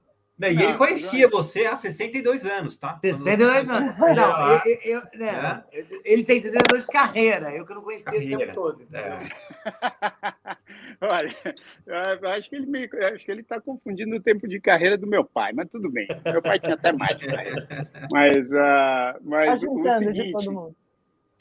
E 0.41 0.61
ele 0.61 0.73
conhecia 0.73 1.29
você 1.29 1.65
há 1.65 1.77
62 1.77 2.43
anos, 2.43 2.77
tá? 2.77 2.99
62 3.01 3.69
anos. 3.69 3.97
Não, 3.97 4.51
eu, 4.65 4.77
eu, 4.83 5.01
né, 5.15 5.63
é. 5.71 5.85
ele 6.03 6.23
tem 6.23 6.39
62 6.39 6.85
de 6.85 6.91
carreira, 6.91 7.55
eu 7.55 7.65
que 7.65 7.73
não 7.73 7.83
conhecia 7.83 8.05
carreira. 8.05 8.27
esse 8.27 8.37
tempo 8.37 8.53
todo. 8.53 8.87
É. 8.93 9.29
Olha, 10.99 11.35
eu 12.21 12.29
acho 12.29 12.49
que 12.49 12.55
ele 12.55 12.65
me, 12.65 12.83
acho 12.83 13.23
que 13.23 13.31
ele 13.31 13.41
está 13.41 13.61
confundindo 13.61 14.15
o 14.15 14.21
tempo 14.21 14.47
de 14.47 14.59
carreira 14.59 14.97
do 14.97 15.07
meu 15.07 15.23
pai, 15.23 15.53
mas 15.53 15.69
tudo 15.69 15.89
bem. 15.89 16.07
Meu 16.25 16.41
pai 16.41 16.59
tinha 16.59 16.73
até 16.73 16.91
mais 16.91 17.17
de 17.17 17.27
carreira. 17.27 17.89
Mas, 18.11 18.51
uh, 18.51 19.19
mas 19.21 19.61
tá 19.61 19.67
o 19.67 19.93
seguinte. 19.93 20.49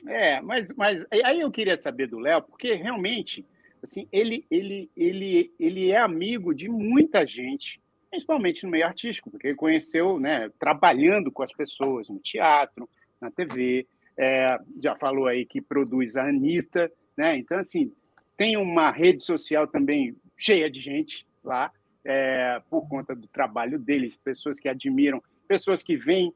É, 0.06 0.40
mas, 0.40 0.74
mas 0.76 1.06
aí 1.10 1.40
eu 1.40 1.50
queria 1.50 1.78
saber 1.78 2.08
do 2.08 2.18
Léo, 2.18 2.42
porque 2.42 2.74
realmente 2.74 3.46
assim, 3.82 4.06
ele, 4.12 4.46
ele, 4.50 4.90
ele, 4.96 5.52
ele 5.58 5.90
é 5.90 5.98
amigo 5.98 6.54
de 6.54 6.68
muita 6.68 7.26
gente, 7.26 7.80
principalmente 8.10 8.64
no 8.64 8.70
meio 8.70 8.86
artístico, 8.86 9.30
porque 9.30 9.48
ele 9.48 9.56
conheceu, 9.56 10.20
né, 10.20 10.50
trabalhando 10.58 11.32
com 11.32 11.42
as 11.42 11.52
pessoas 11.52 12.08
no 12.08 12.18
teatro, 12.18 12.88
na 13.20 13.30
TV, 13.30 13.86
é, 14.16 14.58
já 14.80 14.94
falou 14.96 15.26
aí 15.26 15.46
que 15.46 15.60
produz 15.60 16.16
a 16.16 16.28
Anitta, 16.28 16.90
né? 17.16 17.36
Então, 17.38 17.58
assim, 17.58 17.92
tem 18.36 18.56
uma 18.56 18.90
rede 18.90 19.22
social 19.22 19.66
também 19.66 20.16
cheia 20.36 20.70
de 20.70 20.80
gente 20.80 21.26
lá, 21.42 21.72
é, 22.04 22.60
por 22.68 22.88
conta 22.88 23.14
do 23.14 23.26
trabalho 23.28 23.78
dele, 23.78 24.14
pessoas 24.24 24.58
que 24.58 24.68
admiram, 24.68 25.22
pessoas 25.46 25.82
que 25.82 25.96
vêm 25.96 26.34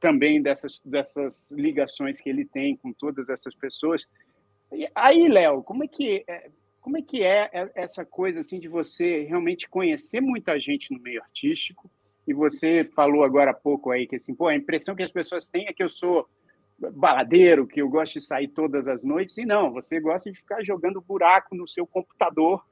também 0.00 0.40
dessas, 0.40 0.80
dessas 0.84 1.50
ligações 1.50 2.20
que 2.20 2.28
ele 2.28 2.44
tem 2.44 2.76
com 2.76 2.92
todas 2.92 3.28
essas 3.28 3.54
pessoas. 3.54 4.06
E 4.72 4.88
aí, 4.94 5.28
Léo, 5.28 5.62
como 5.62 5.84
é 5.84 5.88
que 5.88 6.24
é, 6.28 6.50
como 6.88 6.96
é 6.96 7.02
que 7.02 7.22
é 7.22 7.50
essa 7.74 8.02
coisa 8.02 8.40
assim 8.40 8.58
de 8.58 8.66
você 8.66 9.24
realmente 9.24 9.68
conhecer 9.68 10.22
muita 10.22 10.58
gente 10.58 10.90
no 10.90 10.98
meio 10.98 11.20
artístico? 11.20 11.90
E 12.26 12.32
você 12.32 12.82
falou 12.82 13.22
agora 13.24 13.50
há 13.50 13.54
pouco 13.54 13.90
aí 13.90 14.06
que 14.06 14.16
assim, 14.16 14.34
pô, 14.34 14.48
a 14.48 14.56
impressão 14.56 14.96
que 14.96 15.02
as 15.02 15.12
pessoas 15.12 15.50
têm 15.50 15.66
é 15.68 15.72
que 15.74 15.82
eu 15.82 15.90
sou 15.90 16.26
baladeiro, 16.78 17.66
que 17.66 17.82
eu 17.82 17.90
gosto 17.90 18.14
de 18.14 18.22
sair 18.22 18.48
todas 18.48 18.88
as 18.88 19.04
noites. 19.04 19.36
E 19.36 19.44
não, 19.44 19.70
você 19.70 20.00
gosta 20.00 20.32
de 20.32 20.38
ficar 20.38 20.64
jogando 20.64 20.98
buraco 20.98 21.54
no 21.54 21.68
seu 21.68 21.86
computador 21.86 22.64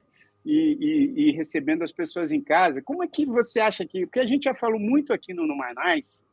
e, 0.43 0.55
e, 0.79 1.29
e 1.29 1.31
recebendo 1.33 1.83
as 1.83 1.91
pessoas 1.91 2.31
em 2.31 2.41
casa. 2.41 2.81
Como 2.81 3.03
é 3.03 3.07
que 3.07 3.23
você 3.23 3.59
acha 3.59 3.85
que. 3.85 4.07
Porque 4.07 4.19
a 4.19 4.25
gente 4.25 4.45
já 4.45 4.53
falou 4.55 4.79
muito 4.79 5.13
aqui 5.13 5.31
no 5.31 5.45
Numanais 5.45 6.25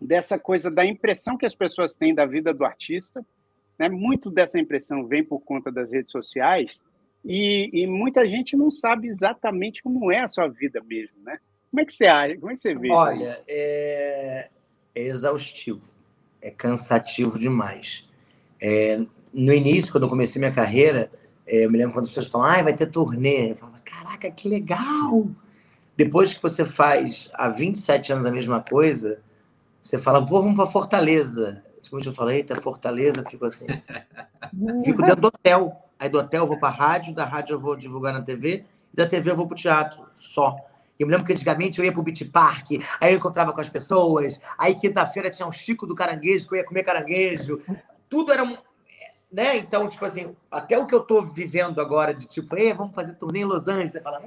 dessa 0.00 0.38
coisa 0.38 0.70
da 0.70 0.86
impressão 0.86 1.36
que 1.36 1.46
as 1.46 1.54
pessoas 1.56 1.96
têm 1.96 2.14
da 2.14 2.26
vida 2.26 2.54
do 2.54 2.64
artista. 2.64 3.26
Né? 3.76 3.88
Muito 3.88 4.30
dessa 4.30 4.56
impressão 4.56 5.04
vem 5.04 5.24
por 5.24 5.40
conta 5.40 5.72
das 5.72 5.90
redes 5.90 6.12
sociais 6.12 6.80
e, 7.24 7.70
e, 7.72 7.86
muita 7.86 8.26
gente 8.26 8.56
não 8.56 8.70
sabe 8.70 9.08
exatamente 9.08 9.82
como 9.82 10.10
é 10.10 10.20
a 10.20 10.28
sua 10.28 10.48
vida 10.48 10.82
mesmo, 10.84 11.16
né? 11.24 11.38
Como 11.70 11.80
é 11.80 11.84
que 11.84 11.92
você 11.92 12.06
acha? 12.06 12.36
Como 12.36 12.50
é 12.50 12.54
que 12.54 12.60
você 12.60 12.74
vê? 12.74 12.90
Olha, 12.90 13.40
é, 13.46 14.48
é 14.94 15.02
exaustivo, 15.02 15.90
é 16.40 16.50
cansativo 16.50 17.38
demais. 17.38 18.08
É, 18.60 19.00
no 19.32 19.52
início, 19.52 19.90
quando 19.92 20.04
eu 20.04 20.10
comecei 20.10 20.38
minha 20.38 20.52
carreira, 20.52 21.10
é, 21.46 21.64
eu 21.64 21.70
me 21.70 21.78
lembro 21.78 21.94
quando 21.94 22.04
as 22.04 22.10
pessoas 22.10 22.28
falam, 22.28 22.46
ah, 22.46 22.62
vai 22.62 22.74
ter 22.74 22.86
turnê. 22.86 23.52
Eu 23.52 23.56
falava, 23.56 23.80
caraca, 23.80 24.30
que 24.30 24.48
legal! 24.48 25.28
Depois 25.96 26.34
que 26.34 26.42
você 26.42 26.64
faz 26.64 27.30
há 27.34 27.48
27 27.48 28.12
anos 28.12 28.26
a 28.26 28.30
mesma 28.30 28.60
coisa, 28.60 29.22
você 29.82 29.98
fala, 29.98 30.20
vou, 30.20 30.42
vamos 30.42 30.56
para 30.56 30.70
Fortaleza. 30.70 31.62
Como 31.90 32.02
eu 32.02 32.12
falei, 32.12 32.38
eita, 32.38 32.56
Fortaleza, 32.56 33.24
fico 33.28 33.44
assim. 33.44 33.66
fico 34.84 35.02
dentro 35.02 35.20
do 35.20 35.28
hotel. 35.28 35.81
Aí 36.02 36.08
do 36.08 36.18
hotel 36.18 36.42
eu 36.42 36.48
vou 36.48 36.58
para 36.58 36.68
a 36.68 36.72
rádio, 36.72 37.14
da 37.14 37.24
rádio 37.24 37.54
eu 37.54 37.60
vou 37.60 37.76
divulgar 37.76 38.12
na 38.12 38.20
TV, 38.20 38.64
e 38.92 38.96
da 38.96 39.06
TV 39.06 39.30
eu 39.30 39.36
vou 39.36 39.46
para 39.46 39.54
o 39.54 39.56
teatro, 39.56 40.04
só. 40.12 40.56
Eu 40.98 41.06
me 41.06 41.12
lembro 41.12 41.24
que 41.24 41.32
antigamente 41.32 41.78
eu 41.78 41.84
ia 41.84 41.92
para 41.92 42.00
o 42.00 42.02
Beach 42.02 42.24
Park, 42.24 42.72
aí 43.00 43.12
eu 43.12 43.18
encontrava 43.18 43.52
com 43.52 43.60
as 43.60 43.68
pessoas, 43.68 44.40
aí 44.58 44.74
quinta-feira 44.74 45.30
tinha 45.30 45.46
um 45.46 45.52
Chico 45.52 45.86
do 45.86 45.94
Caranguejo, 45.94 46.48
que 46.48 46.54
eu 46.54 46.58
ia 46.58 46.64
comer 46.64 46.82
caranguejo. 46.82 47.62
Tudo 48.10 48.32
era. 48.32 48.44
Né? 49.32 49.58
Então, 49.58 49.88
tipo 49.88 50.04
assim, 50.04 50.34
até 50.50 50.76
o 50.76 50.86
que 50.86 50.94
eu 50.94 51.02
estou 51.02 51.22
vivendo 51.22 51.80
agora 51.80 52.12
de 52.12 52.26
tipo, 52.26 52.56
vamos 52.76 52.96
fazer 52.96 53.14
turnê 53.14 53.42
em 53.42 53.44
Los 53.44 53.68
Angeles, 53.68 53.92
você 53.92 54.00
fala, 54.00 54.20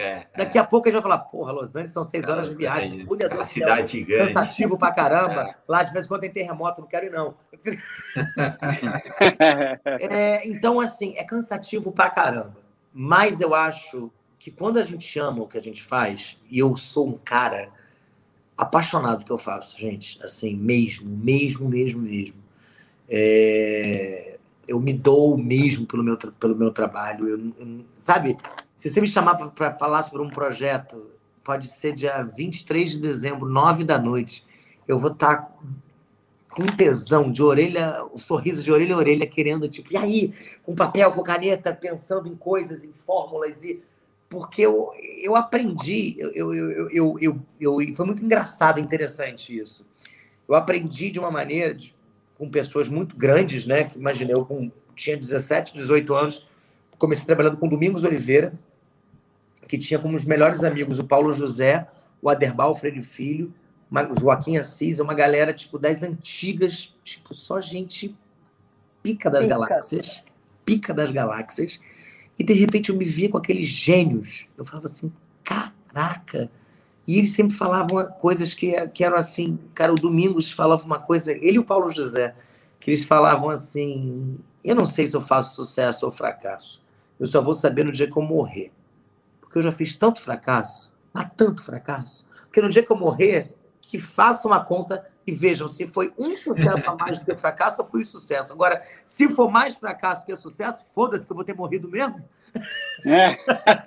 É, 0.00 0.28
Daqui 0.36 0.56
é. 0.56 0.60
a 0.60 0.64
pouco 0.64 0.86
a 0.86 0.92
gente 0.92 1.02
vai 1.02 1.10
falar, 1.10 1.24
porra, 1.24 1.50
Los 1.50 1.74
Angeles 1.74 1.92
são 1.92 2.04
seis 2.04 2.28
horas 2.28 2.50
de 2.50 2.54
viagem. 2.54 3.04
Puta 3.04 3.44
cidade 3.44 3.98
gigante. 3.98 4.28
Cansativo 4.28 4.78
pra 4.78 4.92
caramba. 4.92 5.48
É. 5.48 5.54
Lá 5.66 5.82
de 5.82 5.92
vez 5.92 6.04
em 6.04 6.08
quando 6.08 6.20
tem 6.20 6.30
terremoto, 6.30 6.80
não 6.80 6.88
quero 6.88 7.06
ir, 7.06 7.10
não. 7.10 7.34
é, 10.10 10.46
então, 10.46 10.80
assim, 10.80 11.14
é 11.16 11.24
cansativo 11.24 11.90
pra 11.90 12.10
caramba. 12.10 12.56
Mas 12.92 13.40
eu 13.40 13.54
acho 13.54 14.10
que 14.38 14.50
quando 14.50 14.78
a 14.78 14.84
gente 14.84 15.18
ama 15.18 15.42
o 15.42 15.48
que 15.48 15.58
a 15.58 15.62
gente 15.62 15.82
faz, 15.82 16.38
e 16.50 16.58
eu 16.58 16.76
sou 16.76 17.08
um 17.08 17.18
cara 17.18 17.70
apaixonado 18.56 19.24
que 19.24 19.32
eu 19.32 19.38
faço, 19.38 19.78
gente, 19.78 20.18
assim, 20.22 20.56
mesmo, 20.56 21.08
mesmo, 21.08 21.68
mesmo, 21.68 22.02
mesmo. 22.02 22.36
É, 23.08 24.37
eu 24.68 24.78
me 24.78 24.92
dou 24.92 25.36
mesmo 25.38 25.86
pelo 25.86 26.04
meu, 26.04 26.16
pelo 26.16 26.54
meu 26.54 26.70
trabalho. 26.70 27.26
Eu, 27.26 27.38
eu, 27.58 27.84
sabe, 27.96 28.36
se 28.76 28.90
você 28.90 29.00
me 29.00 29.08
chamar 29.08 29.34
para 29.34 29.72
falar 29.72 30.02
sobre 30.02 30.20
um 30.20 30.28
projeto, 30.28 31.10
pode 31.42 31.66
ser 31.66 31.92
dia 31.92 32.22
23 32.22 32.90
de 32.90 32.98
dezembro, 32.98 33.48
9 33.48 33.82
da 33.82 33.98
noite, 33.98 34.46
eu 34.86 34.98
vou 34.98 35.10
estar 35.10 35.36
tá 35.36 35.52
com 36.50 36.66
tesão, 36.66 37.30
de 37.30 37.42
orelha, 37.42 38.04
o 38.04 38.16
um 38.16 38.18
sorriso 38.18 38.62
de 38.62 38.70
orelha 38.70 38.94
a 38.94 38.98
orelha, 38.98 39.26
querendo, 39.26 39.68
tipo, 39.68 39.92
e 39.92 39.96
aí, 39.96 40.32
com 40.62 40.74
papel, 40.74 41.12
com 41.12 41.22
caneta, 41.22 41.74
pensando 41.74 42.28
em 42.28 42.36
coisas, 42.36 42.84
em 42.84 42.92
fórmulas, 42.92 43.64
e 43.64 43.82
porque 44.28 44.62
eu, 44.62 44.90
eu 45.22 45.34
aprendi, 45.34 46.16
eu, 46.18 46.54
eu, 46.54 46.90
eu, 46.90 47.40
eu, 47.58 47.94
foi 47.94 48.04
muito 48.04 48.22
engraçado, 48.22 48.78
interessante 48.78 49.56
isso. 49.56 49.86
Eu 50.46 50.54
aprendi 50.54 51.10
de 51.10 51.18
uma 51.18 51.30
maneira, 51.30 51.74
de, 51.74 51.94
com 52.38 52.48
pessoas 52.48 52.88
muito 52.88 53.16
grandes, 53.16 53.66
né? 53.66 53.84
Que 53.84 53.98
imaginei, 53.98 54.34
eu 54.34 54.46
com, 54.46 54.70
tinha 54.94 55.16
17, 55.16 55.74
18 55.74 56.14
anos, 56.14 56.46
comecei 56.96 57.26
trabalhando 57.26 57.56
com 57.56 57.68
Domingos 57.68 58.04
Oliveira, 58.04 58.52
que 59.66 59.76
tinha 59.76 59.98
como 59.98 60.16
os 60.16 60.24
melhores 60.24 60.64
amigos 60.64 60.98
o 60.98 61.04
Paulo 61.04 61.34
José, 61.34 61.86
o 62.22 62.30
Aderbal 62.30 62.74
Freire 62.74 63.02
Filho, 63.02 63.52
o 63.90 64.20
Joaquim 64.20 64.56
Assis, 64.56 64.98
uma 65.00 65.14
galera 65.14 65.52
tipo 65.52 65.78
das 65.78 66.02
antigas, 66.02 66.94
tipo 67.02 67.34
só 67.34 67.60
gente 67.60 68.16
pica 69.02 69.30
das 69.30 69.44
pica. 69.44 69.58
galáxias, 69.58 70.22
pica 70.64 70.94
das 70.94 71.10
galáxias. 71.10 71.80
E 72.38 72.44
de 72.44 72.52
repente 72.52 72.90
eu 72.90 72.96
me 72.96 73.04
via 73.04 73.28
com 73.28 73.36
aqueles 73.36 73.66
gênios. 73.66 74.46
Eu 74.56 74.64
falava 74.64 74.86
assim, 74.86 75.12
caraca. 75.42 76.50
E 77.08 77.16
eles 77.16 77.32
sempre 77.32 77.56
falavam 77.56 78.04
coisas 78.20 78.52
que, 78.52 78.86
que 78.88 79.02
eram 79.02 79.16
assim, 79.16 79.58
cara, 79.74 79.90
o 79.90 79.96
Domingos 79.96 80.52
falava 80.52 80.84
uma 80.84 81.00
coisa, 81.00 81.32
ele 81.32 81.56
e 81.56 81.58
o 81.58 81.64
Paulo 81.64 81.90
José, 81.90 82.34
que 82.78 82.90
eles 82.90 83.02
falavam 83.02 83.48
assim, 83.48 84.38
eu 84.62 84.74
não 84.74 84.84
sei 84.84 85.08
se 85.08 85.16
eu 85.16 85.22
faço 85.22 85.56
sucesso 85.56 86.04
ou 86.04 86.12
fracasso. 86.12 86.82
Eu 87.18 87.26
só 87.26 87.40
vou 87.40 87.54
saber 87.54 87.86
no 87.86 87.92
dia 87.92 88.06
que 88.06 88.14
eu 88.14 88.22
morrer. 88.22 88.70
Porque 89.40 89.56
eu 89.56 89.62
já 89.62 89.72
fiz 89.72 89.94
tanto 89.94 90.20
fracasso, 90.20 90.92
mas 91.10 91.30
tanto 91.34 91.62
fracasso, 91.62 92.26
porque 92.42 92.60
no 92.60 92.68
dia 92.68 92.82
que 92.82 92.92
eu 92.92 92.96
morrer, 92.96 93.54
que 93.80 93.98
façam 93.98 94.52
a 94.52 94.62
conta 94.62 95.02
e 95.26 95.32
vejam 95.32 95.66
se 95.66 95.86
foi 95.86 96.12
um 96.18 96.36
sucesso 96.36 96.82
a 96.86 96.94
mais 96.94 97.18
do 97.18 97.24
que 97.24 97.34
fracasso 97.34 97.80
ou 97.80 97.86
foi 97.86 98.02
um 98.02 98.04
sucesso. 98.04 98.52
Agora, 98.52 98.82
se 99.06 99.26
for 99.30 99.50
mais 99.50 99.76
fracasso 99.76 100.26
que 100.26 100.36
sucesso, 100.36 100.84
foda-se 100.94 101.24
que 101.24 101.32
eu 101.32 101.36
vou 101.36 101.44
ter 101.44 101.54
morrido 101.54 101.88
mesmo. 101.88 102.22
É. 103.06 103.34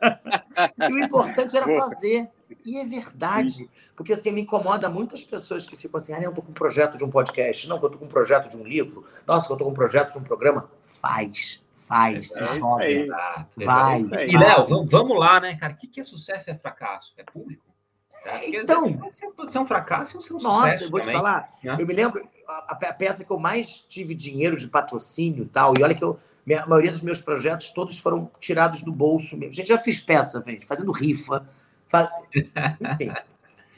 e 0.90 0.94
o 0.94 1.00
importante 1.00 1.56
era 1.56 1.68
fazer. 1.68 2.28
E 2.66 2.78
é 2.78 2.86
verdade. 2.86 3.70
Porque 3.96 4.14
assim, 4.14 4.32
me 4.32 4.42
incomoda 4.42 4.90
muitas 4.90 5.24
pessoas 5.24 5.66
que 5.66 5.76
ficam 5.78 5.98
assim: 5.98 6.14
ah, 6.14 6.22
eu 6.22 6.34
tô 6.34 6.42
com 6.42 6.52
um 6.52 6.54
projeto 6.54 6.98
de 6.98 7.04
um 7.04 7.10
podcast. 7.10 7.68
Não, 7.68 7.78
eu 7.78 7.90
tô 7.90 7.98
com 7.98 8.06
um 8.06 8.10
projeto 8.10 8.50
de 8.50 8.58
um 8.58 8.64
livro. 8.64 9.04
Nossa, 9.26 9.52
eu 9.52 9.58
tô 9.58 9.66
com 9.66 9.72
um 9.72 9.76
projeto 9.76 10.14
de 10.14 10.20
um 10.20 10.24
programa. 10.24 10.70
Faz. 10.84 11.62
Faz, 11.74 12.36
é, 12.38 12.48
se 12.48 12.56
joga. 12.56 13.48
Vai. 13.58 14.02
É 14.14 14.28
e, 14.28 14.38
Léo, 14.38 14.86
vamos 14.86 15.18
lá, 15.18 15.40
né, 15.40 15.56
cara? 15.56 15.74
O 15.74 15.76
que 15.76 16.00
é 16.00 16.04
sucesso 16.04 16.50
e 16.50 16.52
é 16.52 16.56
fracasso? 16.56 17.14
É 17.18 17.24
público? 17.24 17.72
Tá? 18.24 18.46
Então, 18.46 18.94
pode 19.36 19.52
ser 19.52 19.60
um 19.60 19.66
fracasso 19.66 20.18
ou 20.18 20.22
ser 20.22 20.34
um 20.34 20.38
nossa, 20.38 20.48
sucesso. 20.48 20.72
Nossa, 20.72 20.84
eu 20.84 20.92
vou 20.92 21.00
também, 21.00 21.16
te 21.16 21.18
falar. 21.18 21.50
Né? 21.64 21.78
Eu 21.80 21.88
me 21.88 21.94
lembro, 21.94 22.30
a, 22.48 22.74
a, 22.74 22.94
peça 22.94 23.24
que 23.24 23.32
eu 23.32 23.40
mais 23.40 23.84
tive 23.90 24.14
dinheiro 24.14 24.56
de 24.56 24.68
patrocínio 24.68 25.44
e 25.44 25.48
tal, 25.48 25.74
e 25.78 25.82
olha 25.82 25.96
que 25.96 26.04
eu, 26.04 26.20
a 26.56 26.68
maioria 26.68 26.92
dos 26.92 27.02
meus 27.02 27.20
projetos 27.20 27.72
todos 27.72 27.98
foram 27.98 28.30
tirados 28.40 28.84
do 28.84 28.92
bolso 28.92 29.36
mesmo. 29.36 29.54
Gente, 29.54 29.68
já 29.68 29.78
fiz 29.78 30.00
peça, 30.00 30.44
gente, 30.46 30.66
fazendo 30.66 30.92
rifa. 30.92 31.48
Enfim, 33.00 33.12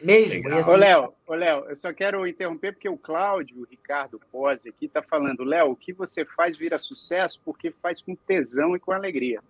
mesmo. 0.03 0.53
Assim... 0.53 0.69
Ô, 0.69 0.75
Léo, 0.75 1.13
ô, 1.25 1.33
Léo, 1.33 1.65
eu 1.69 1.75
só 1.75 1.93
quero 1.93 2.27
interromper 2.27 2.73
porque 2.73 2.89
o 2.89 2.97
Cláudio, 2.97 3.61
o 3.61 3.65
Ricardo 3.65 4.19
Pose 4.31 4.69
aqui, 4.69 4.85
está 4.85 5.01
falando, 5.01 5.43
Léo, 5.43 5.71
o 5.71 5.75
que 5.75 5.93
você 5.93 6.25
faz 6.25 6.57
vira 6.57 6.77
sucesso 6.77 7.39
porque 7.43 7.71
faz 7.81 8.01
com 8.01 8.15
tesão 8.15 8.75
e 8.75 8.79
com 8.79 8.91
alegria. 8.91 9.41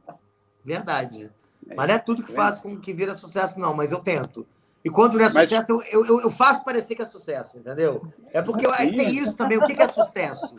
Verdade. 0.64 1.30
É, 1.70 1.76
mas 1.76 1.88
não 1.88 1.96
é 1.96 2.00
tudo 2.00 2.24
que 2.24 2.32
faz 2.32 2.60
com 2.60 2.80
que 2.80 2.94
vira 2.94 3.16
sucesso, 3.16 3.60
não, 3.60 3.74
mas 3.74 3.92
eu 3.92 4.00
tento. 4.00 4.46
E 4.84 4.90
quando 4.90 5.18
não 5.18 5.26
é 5.26 5.32
Mas... 5.32 5.50
sucesso, 5.50 5.82
eu, 5.92 6.06
eu, 6.06 6.22
eu, 6.22 6.30
faço 6.30 6.64
parecer 6.64 6.96
que 6.96 7.02
é 7.02 7.06
sucesso, 7.06 7.58
entendeu? 7.58 8.06
É 8.34 8.42
porque 8.42 8.66
eu, 8.66 8.72
tem 8.74 9.16
isso 9.16 9.36
também. 9.36 9.58
O 9.58 9.64
que, 9.64 9.82
é 9.82 9.88
sucesso? 9.88 10.56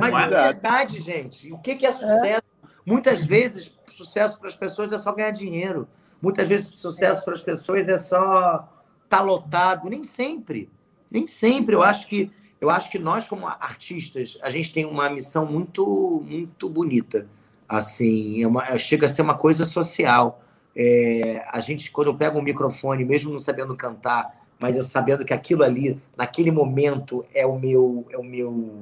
Mas 0.00 0.14
é 0.14 0.28
verdade, 0.28 1.00
gente. 1.00 1.52
O 1.52 1.58
que, 1.58 1.74
que 1.74 1.84
é 1.84 1.92
sucesso? 1.92 2.42
Muitas 2.86 3.26
vezes, 3.26 3.76
sucesso 3.90 4.38
para 4.38 4.48
as 4.48 4.54
pessoas 4.54 4.92
é 4.92 4.98
só 4.98 5.12
ganhar 5.12 5.32
dinheiro. 5.32 5.88
Muitas 6.22 6.48
vezes, 6.48 6.68
sucesso 6.76 7.24
para 7.24 7.34
as 7.34 7.42
pessoas 7.42 7.88
é 7.88 7.98
só 7.98 8.68
estar 9.04 9.18
tá 9.18 9.20
lotado. 9.20 9.90
Nem 9.90 10.04
sempre. 10.04 10.70
Nem 11.10 11.26
sempre. 11.26 11.74
Eu 11.74 11.82
acho 11.82 12.06
que 12.06 12.30
eu 12.62 12.70
acho 12.70 12.92
que 12.92 12.98
nós, 12.98 13.26
como 13.26 13.44
artistas, 13.44 14.38
a 14.40 14.48
gente 14.48 14.72
tem 14.72 14.84
uma 14.84 15.10
missão 15.10 15.44
muito, 15.44 16.22
muito 16.24 16.68
bonita. 16.68 17.26
Assim, 17.68 18.40
é 18.40 18.46
uma, 18.46 18.78
chega 18.78 19.06
a 19.06 19.08
ser 19.08 19.22
uma 19.22 19.36
coisa 19.36 19.64
social. 19.64 20.40
É, 20.76 21.44
a 21.50 21.58
gente, 21.58 21.90
quando 21.90 22.06
eu 22.06 22.14
pego 22.14 22.38
um 22.38 22.42
microfone, 22.42 23.04
mesmo 23.04 23.32
não 23.32 23.38
sabendo 23.40 23.74
cantar, 23.74 24.46
mas 24.60 24.76
eu 24.76 24.84
sabendo 24.84 25.24
que 25.24 25.34
aquilo 25.34 25.64
ali, 25.64 26.00
naquele 26.16 26.52
momento, 26.52 27.24
é 27.34 27.44
o 27.44 27.58
meu, 27.58 28.06
é 28.10 28.16
o 28.16 28.22
meu, 28.22 28.78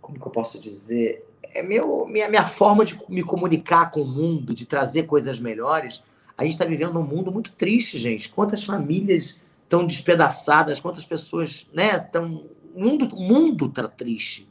como 0.00 0.18
que 0.18 0.26
eu 0.26 0.32
posso 0.32 0.58
dizer, 0.58 1.24
é 1.54 1.62
meu, 1.62 2.04
minha, 2.08 2.28
minha 2.28 2.44
forma 2.44 2.84
de 2.84 3.00
me 3.08 3.22
comunicar 3.22 3.92
com 3.92 4.00
o 4.00 4.08
mundo, 4.08 4.52
de 4.52 4.66
trazer 4.66 5.04
coisas 5.04 5.38
melhores. 5.38 6.02
A 6.36 6.44
gente 6.44 6.52
está 6.52 6.64
vivendo 6.64 6.98
um 6.98 7.04
mundo 7.04 7.32
muito 7.32 7.52
triste, 7.52 7.98
gente. 7.98 8.28
Quantas 8.28 8.64
famílias 8.64 9.40
estão 9.64 9.86
despedaçadas, 9.86 10.80
quantas 10.80 11.04
pessoas, 11.04 11.66
né, 11.72 11.96
estão, 11.96 12.44
o 12.74 12.82
mundo, 12.82 13.08
o 13.14 13.20
mundo 13.20 13.66
está 13.66 13.88
triste. 13.88 14.48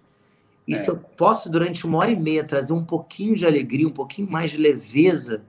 E 0.68 0.74
é. 0.74 0.76
se 0.76 0.90
eu 0.90 0.98
posso, 0.98 1.50
durante 1.50 1.86
uma 1.86 2.00
hora 2.00 2.12
e 2.12 2.20
meia, 2.20 2.44
trazer 2.44 2.74
um 2.74 2.84
pouquinho 2.84 3.36
de 3.36 3.46
alegria, 3.46 3.88
um 3.88 3.92
pouquinho 3.92 4.30
mais 4.30 4.52
de 4.52 4.58
leveza, 4.58 5.44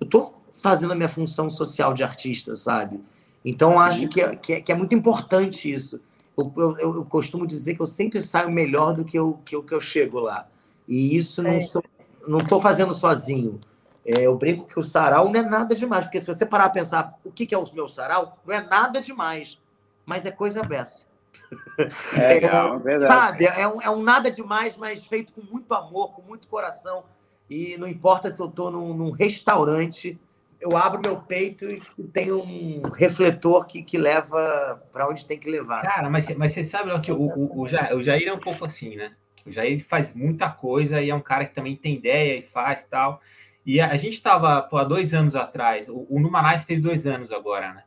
eu 0.00 0.04
estou 0.04 0.42
fazendo 0.54 0.92
a 0.92 0.96
minha 0.96 1.08
função 1.08 1.48
social 1.48 1.94
de 1.94 2.02
artista, 2.02 2.54
sabe? 2.54 3.02
Então, 3.44 3.78
acho 3.78 4.08
que 4.08 4.20
é, 4.20 4.36
que 4.36 4.52
é, 4.54 4.60
que 4.60 4.72
é 4.72 4.74
muito 4.74 4.94
importante 4.94 5.72
isso. 5.72 6.00
Eu, 6.36 6.52
eu, 6.56 6.78
eu, 6.78 7.04
costumo 7.04 7.46
dizer 7.46 7.74
que 7.74 7.82
eu 7.82 7.86
sempre 7.86 8.20
saio 8.20 8.50
melhor 8.50 8.94
do 8.94 9.04
que 9.04 9.18
eu, 9.18 9.38
que 9.44 9.56
eu, 9.56 9.62
que 9.62 9.74
eu 9.74 9.80
chego 9.80 10.20
lá. 10.20 10.46
E 10.86 11.16
isso 11.16 11.42
não 11.42 11.58
estou 11.58 11.82
não 12.26 12.60
fazendo 12.60 12.92
sozinho. 12.94 13.60
É, 14.08 14.22
eu 14.22 14.34
brinco 14.38 14.66
que 14.66 14.78
o 14.78 14.82
sarau 14.82 15.28
não 15.28 15.38
é 15.38 15.42
nada 15.42 15.74
demais, 15.74 16.04
porque 16.04 16.18
se 16.18 16.26
você 16.26 16.46
parar 16.46 16.64
a 16.64 16.70
pensar 16.70 17.18
o 17.22 17.30
que, 17.30 17.44
que 17.44 17.54
é 17.54 17.58
o 17.58 17.74
meu 17.74 17.88
sarau, 17.88 18.38
não 18.46 18.54
é 18.54 18.62
nada 18.62 19.02
demais, 19.02 19.60
mas 20.06 20.24
é 20.24 20.30
coisa 20.30 20.62
beça. 20.62 21.06
É, 22.16 22.40
não, 22.40 22.88
é 22.88 23.00
Sabe? 23.00 23.46
É 23.46 23.68
um, 23.68 23.82
é 23.82 23.90
um 23.90 24.02
nada 24.02 24.30
demais, 24.30 24.76
mas 24.76 25.06
feito 25.06 25.32
com 25.32 25.42
muito 25.42 25.72
amor, 25.74 26.12
com 26.12 26.22
muito 26.22 26.48
coração. 26.48 27.04
E 27.48 27.76
não 27.78 27.86
importa 27.86 28.30
se 28.30 28.40
eu 28.40 28.46
estou 28.46 28.70
num, 28.70 28.92
num 28.92 29.10
restaurante 29.10 30.18
eu 30.60 30.76
abro 30.76 31.00
meu 31.00 31.16
peito 31.16 31.70
e 31.70 31.80
tem 32.12 32.32
um 32.32 32.82
refletor 32.90 33.66
que, 33.66 33.82
que 33.82 33.96
leva 33.96 34.82
para 34.90 35.08
onde 35.08 35.24
tem 35.24 35.38
que 35.38 35.48
levar. 35.48 35.82
Cara, 35.82 36.10
mas, 36.10 36.34
mas 36.36 36.52
você 36.52 36.64
sabe 36.64 36.98
que 37.00 37.12
o, 37.12 37.16
o, 37.16 37.60
o, 37.62 37.68
Jair, 37.68 37.96
o 37.96 38.02
Jair 38.02 38.26
é 38.26 38.32
um 38.32 38.40
pouco 38.40 38.64
assim, 38.64 38.96
né? 38.96 39.12
O 39.46 39.52
Jair 39.52 39.80
faz 39.86 40.12
muita 40.12 40.50
coisa 40.50 41.00
e 41.00 41.10
é 41.10 41.14
um 41.14 41.20
cara 41.20 41.46
que 41.46 41.54
também 41.54 41.76
tem 41.76 41.94
ideia 41.94 42.38
e 42.38 42.42
faz 42.42 42.84
tal. 42.84 43.20
E 43.68 43.82
a, 43.82 43.90
a 43.90 43.96
gente 43.96 44.14
estava, 44.14 44.66
há 44.72 44.84
dois 44.84 45.12
anos 45.12 45.36
atrás, 45.36 45.90
o, 45.90 46.06
o 46.08 46.18
Numanais 46.18 46.64
fez 46.64 46.80
dois 46.80 47.06
anos 47.06 47.30
agora, 47.30 47.74
né? 47.74 47.82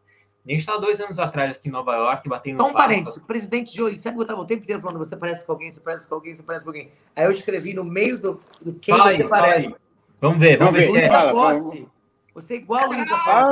A 0.45 0.51
gente 0.51 0.59
estava 0.59 0.79
dois 0.79 1.01
anos 1.01 1.17
atrás 1.17 1.57
aqui 1.57 1.69
em 1.69 1.71
Nova 1.71 1.95
York, 1.95 2.29
batendo 2.29 2.61
Só 2.61 2.69
um 2.69 2.73
parênteses, 2.73 3.17
o 3.17 3.25
presidente 3.25 3.75
Joey, 3.75 3.97
sabe 3.97 4.15
que 4.15 4.19
eu 4.19 4.25
estava 4.25 4.41
o 4.41 4.45
tempo 4.45 4.61
inteiro 4.61 4.79
falando, 4.79 4.99
você 4.99 5.17
parece 5.17 5.43
com 5.43 5.53
alguém, 5.53 5.71
você 5.71 5.81
parece 5.81 6.07
com 6.07 6.13
alguém, 6.13 6.35
você 6.35 6.43
parece 6.43 6.65
com 6.65 6.69
alguém. 6.69 6.91
Aí 7.15 7.25
eu 7.25 7.31
escrevi 7.31 7.73
no 7.73 7.83
meio 7.83 8.19
do, 8.19 8.39
do 8.61 8.75
quem 8.75 8.95
fala 8.95 9.09
você 9.09 9.23
aí, 9.23 9.27
parece. 9.27 9.79
Vamos 10.19 10.39
ver, 10.39 10.59
vamos, 10.59 10.73
vamos 10.73 10.93
ver. 10.93 11.01
ver. 11.01 11.09
Fala, 11.09 11.33
fala, 11.33 11.87
você 12.35 12.53
é 12.53 12.57
igual 12.57 12.83
a 12.83 12.85
Luísa 12.85 13.15
Ah, 13.15 13.47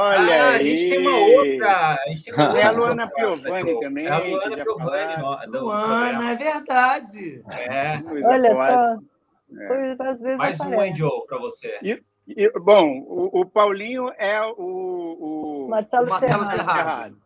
olha 0.00 0.44
ah, 0.44 0.50
a 0.50 0.62
gente 0.62 0.90
tem 0.90 1.00
uma 1.00 1.18
outra. 1.18 1.94
A 1.94 2.08
gente 2.08 2.22
tem 2.22 2.34
uma 2.34 2.46
outra. 2.46 2.60
É 2.60 2.64
a 2.64 2.70
Luana 2.70 3.08
Piovani 3.08 3.80
também. 3.80 4.06
É 4.06 4.10
a 4.10 4.18
Luana 4.18 4.56
Piovani. 4.64 5.22
Luana, 5.48 6.30
é 6.30 6.36
verdade. 6.36 7.42
É. 7.50 8.00
Olha 8.24 8.54
só. 8.54 9.17
É. 9.56 9.96
Às 10.00 10.20
vezes 10.20 10.38
Mais 10.38 10.60
um 10.60 10.80
Angel 10.80 11.24
para 11.26 11.38
você. 11.38 11.78
E, 11.82 12.02
e, 12.28 12.50
bom, 12.60 12.98
o, 13.06 13.40
o, 13.40 13.46
Paulinho 13.46 14.10
é 14.18 14.42
o, 14.42 15.64
o 15.64 15.68
Marcelo, 15.68 16.08
Marcelo 16.08 16.44
Serrado. 16.44 17.16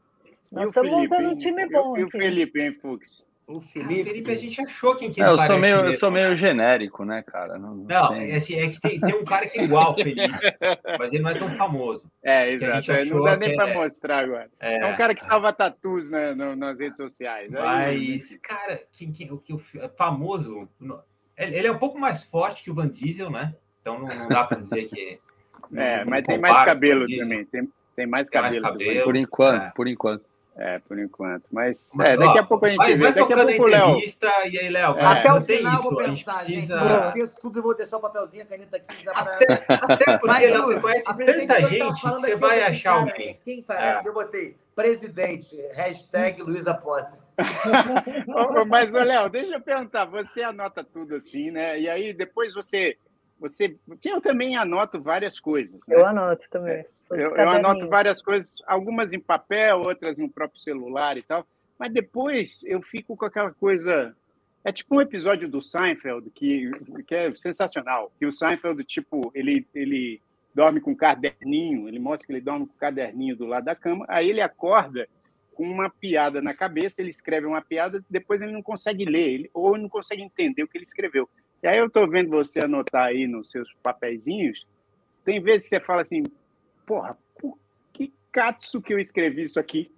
Nós 0.51 0.69
estamos 0.69 0.91
montando 0.91 1.31
um 1.31 1.37
time 1.37 1.67
bom. 1.69 1.97
E, 1.97 2.05
o 2.05 2.11
Felipe, 2.11 2.61
hein, 2.61 2.73
Fux? 2.81 3.27
O 3.47 3.61
Felipe... 3.61 4.05
Felipe, 4.05 4.31
a 4.31 4.37
gente 4.37 4.61
achou 4.63 4.95
quem 4.95 5.11
que 5.11 5.21
é, 5.21 5.27
eu 5.27 5.37
sou 5.37 5.59
meio 5.59 5.81
Eu 5.81 5.93
sou 5.93 6.11
meio 6.11 6.35
genérico, 6.37 7.05
né, 7.05 7.23
cara? 7.23 7.59
Não, 7.59 7.75
não, 7.75 7.85
não 7.85 8.15
é, 8.15 8.35
assim, 8.37 8.55
é 8.55 8.69
que 8.69 8.81
tem, 8.81 9.01
tem 9.01 9.15
um 9.15 9.25
cara 9.25 9.49
que 9.49 9.59
é 9.59 9.65
igual 9.65 9.93
o 9.93 9.95
Felipe, 9.97 10.23
mas 10.99 11.13
ele 11.13 11.23
não 11.23 11.31
é 11.31 11.39
tão 11.39 11.51
famoso. 11.57 12.09
É, 12.23 12.53
exato. 12.53 12.93
Não 13.07 13.25
dá 13.25 13.37
nem 13.37 13.57
para 13.57 13.71
é... 13.71 13.75
mostrar 13.75 14.19
agora. 14.21 14.51
É, 14.61 14.79
é, 14.79 14.87
um 14.87 14.97
cara 14.97 15.15
que 15.15 15.25
salva 15.25 15.53
tatus 15.53 16.11
né, 16.11 16.35
no, 16.35 16.55
nas 16.55 16.79
redes 16.79 16.97
sociais. 16.97 17.51
Mas, 17.51 18.37
cara, 18.37 18.81
quem, 18.93 19.11
quem, 19.11 19.33
o 19.33 19.39
que 19.39 19.53
o 19.53 19.61
famoso... 19.97 20.69
Ele 21.45 21.67
é 21.67 21.73
um 21.73 21.79
pouco 21.79 21.99
mais 21.99 22.25
forte 22.25 22.63
que 22.63 22.71
o 22.71 22.75
Van 22.75 22.89
Diesel, 22.89 23.31
né? 23.31 23.55
Então 23.81 23.99
não, 23.99 24.09
não 24.09 24.29
dá 24.29 24.45
para 24.45 24.61
dizer 24.61 24.85
que... 24.85 25.19
É, 25.75 26.05
mas 26.05 26.27
tem 26.27 26.39
mais 26.39 26.63
cabelo 26.67 27.07
também. 27.07 27.47
Tem, 27.47 27.67
tem 27.97 28.07
mais 28.07 28.29
cabelo. 28.29 28.53
Tem 28.53 28.61
mais 28.61 28.73
cabelo 28.73 29.05
por 29.05 29.17
enquanto, 29.17 29.63
é. 29.63 29.73
por 29.75 29.89
enquanto. 29.89 30.25
É, 30.55 30.79
por 30.81 30.99
enquanto. 30.99 31.45
Mas, 31.51 31.91
Mas 31.95 32.09
é, 32.09 32.17
daqui 32.19 32.39
ó, 32.39 32.43
a 32.43 32.45
pouco 32.45 32.67
a 32.67 32.69
gente 32.69 32.77
vai, 32.77 32.95
vê. 32.95 33.03
Vai 33.05 33.15
daqui 33.15 33.33
a 33.33 33.37
pouco 33.47 33.63
o 33.63 33.67
Léo. 33.67 33.97
E 34.51 34.59
aí, 34.59 34.69
Léo? 34.69 34.99
É, 34.99 35.05
até 35.05 35.33
o 35.33 35.41
final 35.41 35.77
eu 35.77 35.83
vou 35.83 35.97
pensar, 35.97 36.45
precisa... 36.45 36.79
gente. 36.79 36.91
Eu 36.91 37.09
esqueço 37.09 37.41
tudo, 37.41 37.59
eu 37.59 37.63
vou 37.63 37.75
deixar 37.75 37.97
o 37.97 38.01
papelzinho, 38.01 38.43
a 38.43 38.47
caneta 38.47 38.77
aqui 38.77 39.03
já 39.03 39.13
pra... 39.13 39.23
Até, 39.23 39.65
até 39.67 40.19
porque 40.19 40.27
Mas, 40.27 40.51
você 40.51 40.81
conhece 40.81 41.17
tanta 41.17 41.61
gente 41.63 42.01
que 42.01 42.09
você 42.09 42.37
vai 42.37 42.63
achar 42.63 42.93
alguém. 42.93 43.39
Quem 43.43 43.63
parece 43.63 43.99
é. 43.99 44.03
que 44.03 44.09
eu 44.09 44.13
botei? 44.13 44.57
Presidente, 44.75 45.57
hashtag 45.75 46.43
Luísa 46.43 46.75
Posse. 46.75 47.25
Mas, 48.69 48.93
Léo, 48.93 49.29
deixa 49.29 49.55
eu 49.55 49.61
perguntar. 49.61 50.07
Você 50.07 50.43
anota 50.43 50.83
tudo 50.83 51.17
assim, 51.17 51.51
né? 51.51 51.79
E 51.79 51.89
aí 51.89 52.13
depois 52.15 52.55
você... 52.55 52.97
você 53.39 53.77
porque 53.87 54.11
eu 54.11 54.21
também 54.21 54.57
anoto 54.57 55.01
várias 55.01 55.39
coisas. 55.39 55.79
Né? 55.87 55.97
Eu 55.97 56.07
anoto 56.07 56.47
também. 56.51 56.85
Eu, 57.11 57.37
eu 57.37 57.49
anoto 57.51 57.89
várias 57.89 58.23
coisas, 58.23 58.57
algumas 58.67 59.13
em 59.13 59.21
papel, 59.21 59.81
outras 59.81 60.17
no 60.17 60.31
próprio 60.31 60.61
celular 60.61 61.19
e 61.19 61.23
tal, 61.23 61.47
mas 61.79 61.93
depois 61.93 62.63
eu 62.65 62.81
fico 62.81 63.17
com 63.17 63.27
aquela 63.27 63.53
coisa. 63.53 64.15
É 64.65 64.73
tipo 64.73 64.97
um 64.97 65.01
episódio 65.01 65.49
do 65.49 65.61
Seinfeld 65.61 66.31
que, 66.31 66.71
que 67.07 67.15
é 67.15 67.35
sensacional. 67.35 68.13
Que 68.19 68.25
o 68.25 68.33
Seinfeld, 68.33 68.83
tipo, 68.85 69.31
ele, 69.35 69.67
ele 69.75 70.23
dorme 70.55 70.81
com 70.81 70.93
um 70.93 70.97
caderninho, 70.97 71.89
ele 71.89 71.99
mostra 71.99 72.27
que 72.27 72.33
ele 72.33 72.41
dorme 72.41 72.67
com 72.67 72.75
um 72.75 72.79
caderninho 72.79 73.37
do 73.37 73.47
lado 73.47 73.65
da 73.65 73.75
cama, 73.75 74.05
aí 74.09 74.29
ele 74.29 74.41
acorda 74.41 75.09
com 75.55 75.65
uma 75.65 75.91
piada 75.91 76.41
na 76.41 76.55
cabeça, 76.55 77.01
ele 77.01 77.11
escreve 77.11 77.47
uma 77.47 77.63
piada, 77.63 78.05
depois 78.09 78.43
ele 78.43 78.53
não 78.53 78.63
consegue 78.63 79.05
ler, 79.05 79.33
ele, 79.33 79.51
ou 79.53 79.77
não 79.77 79.89
consegue 79.89 80.23
entender 80.23 80.63
o 80.63 80.69
que 80.69 80.79
ele 80.79 80.85
escreveu. 80.85 81.29
E 81.63 81.67
aí 81.67 81.79
eu 81.79 81.87
estou 81.87 82.09
vendo 82.09 82.31
você 82.31 82.61
anotar 82.61 83.05
aí 83.05 83.27
nos 83.27 83.51
seus 83.51 83.73
papeizinhos, 83.83 84.67
tem 85.25 85.41
vezes 85.41 85.69
que 85.69 85.77
você 85.77 85.81
fala 85.81 86.01
assim, 86.01 86.25
porra, 86.87 87.17
por 87.39 87.57
que 87.93 88.13
catso 88.31 88.81
que 88.81 88.93
eu 88.93 88.99
escrevi 88.99 89.43
isso 89.43 89.61
aqui? 89.61 89.91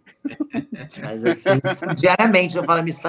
Mas 1.00 1.24
assim, 1.24 1.50
diariamente 1.96 2.56
eu 2.56 2.64
falo, 2.64 2.86
isso 2.86 3.06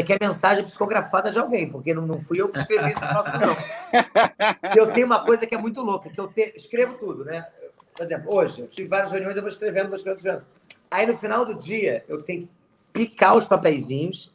aqui 0.00 0.12
é 0.12 0.18
mensagem 0.20 0.64
psicografada 0.64 1.30
de 1.30 1.38
alguém, 1.38 1.70
porque 1.70 1.94
não, 1.94 2.06
não 2.06 2.20
fui 2.20 2.40
eu 2.40 2.48
que 2.48 2.58
escrevi 2.58 2.90
isso, 2.90 3.00
nosso, 3.00 3.32
não. 3.38 3.56
Eu 4.76 4.92
tenho 4.92 5.06
uma 5.06 5.24
coisa 5.24 5.46
que 5.46 5.54
é 5.54 5.58
muito 5.58 5.80
louca, 5.82 6.10
que 6.10 6.20
eu 6.20 6.28
te, 6.28 6.52
escrevo 6.56 6.94
tudo, 6.94 7.24
né? 7.24 7.46
Por 7.94 8.04
exemplo, 8.04 8.34
hoje, 8.34 8.60
eu 8.60 8.68
tive 8.68 8.88
várias 8.88 9.10
reuniões, 9.10 9.36
eu 9.36 9.42
vou 9.42 9.48
escrevendo, 9.48 9.86
vou 9.86 9.96
escrevendo, 9.96 10.18
escrevendo. 10.18 10.44
Aí 10.90 11.06
no 11.06 11.16
final 11.16 11.44
do 11.44 11.54
dia, 11.54 12.04
eu 12.08 12.22
tenho 12.22 12.42
que 12.42 12.48
picar 12.92 13.36
os 13.36 13.44
papeizinhos 13.44 14.32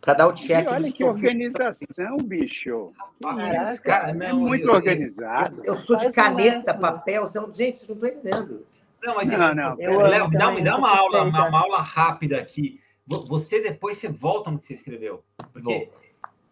para 0.00 0.14
dar 0.14 0.26
o 0.26 0.32
check. 0.32 0.66
E 0.66 0.68
olha 0.68 0.88
que, 0.88 0.98
que 0.98 1.04
organização, 1.04 2.18
bicho. 2.18 2.92
Caraca, 3.22 3.82
cara, 3.82 4.14
não, 4.14 4.26
é 4.26 4.32
muito 4.32 4.68
eu, 4.68 4.74
organizado. 4.74 5.60
Eu, 5.64 5.74
eu 5.74 5.76
sou 5.76 5.96
de 5.96 6.10
caneta, 6.10 6.74
papel, 6.74 7.22
você 7.26 7.40
não, 7.40 7.52
gente, 7.52 7.78
vocês 7.78 7.88
não 7.88 7.96
estão 7.96 8.08
entendendo. 8.08 8.66
Não, 9.02 9.16
mas 9.16 9.28
não, 9.28 9.54
não. 9.54 9.76
Léo, 9.76 10.28
me 10.28 10.38
dá, 10.38 10.50
me 10.52 10.62
dá 10.62 10.76
uma 10.76 10.96
aula, 10.96 11.22
uma, 11.22 11.48
uma, 11.48 11.60
aula 11.60 11.82
rápida 11.82 12.38
aqui. 12.38 12.80
Você 13.06 13.60
depois 13.60 13.96
você 13.96 14.08
volta 14.08 14.50
no 14.50 14.58
que 14.58 14.66
você 14.66 14.74
escreveu. 14.74 15.24
Porque 15.52 15.90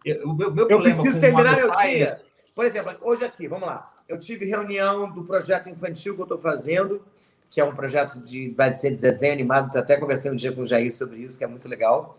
eu, 0.05 0.29
o 0.29 0.35
meu, 0.35 0.53
meu 0.53 0.69
eu 0.69 0.81
preciso 0.81 1.21
terminar 1.21 1.57
meu 1.57 1.71
dia. 1.71 2.07
É... 2.07 2.21
Por 2.55 2.67
exemplo, 2.67 2.97
hoje 3.03 3.25
aqui, 3.25 3.47
vamos 3.47 3.69
lá. 3.69 3.93
Eu 4.09 4.19
tive 4.19 4.45
reunião 4.45 5.11
do 5.11 5.25
projeto 5.25 5.69
infantil 5.69 6.15
que 6.17 6.21
eu 6.21 6.25
estou 6.25 6.39
fazendo, 6.39 7.01
que 7.49 7.61
é 7.61 7.65
um 7.65 7.75
projeto 7.75 8.19
de 8.19 8.49
vai 8.51 8.73
ser 8.73 8.91
de 8.91 9.01
desenho 9.01 9.33
animado. 9.33 9.77
Até 9.77 9.97
conversei 9.97 10.31
um 10.31 10.35
dia 10.37 10.51
com 10.51 10.63
o 10.63 10.67
Jair 10.67 10.93
sobre 10.93 11.19
isso, 11.21 11.39
que 11.39 11.45
é 11.45 11.47
muito 11.47 11.69
legal. 11.69 12.19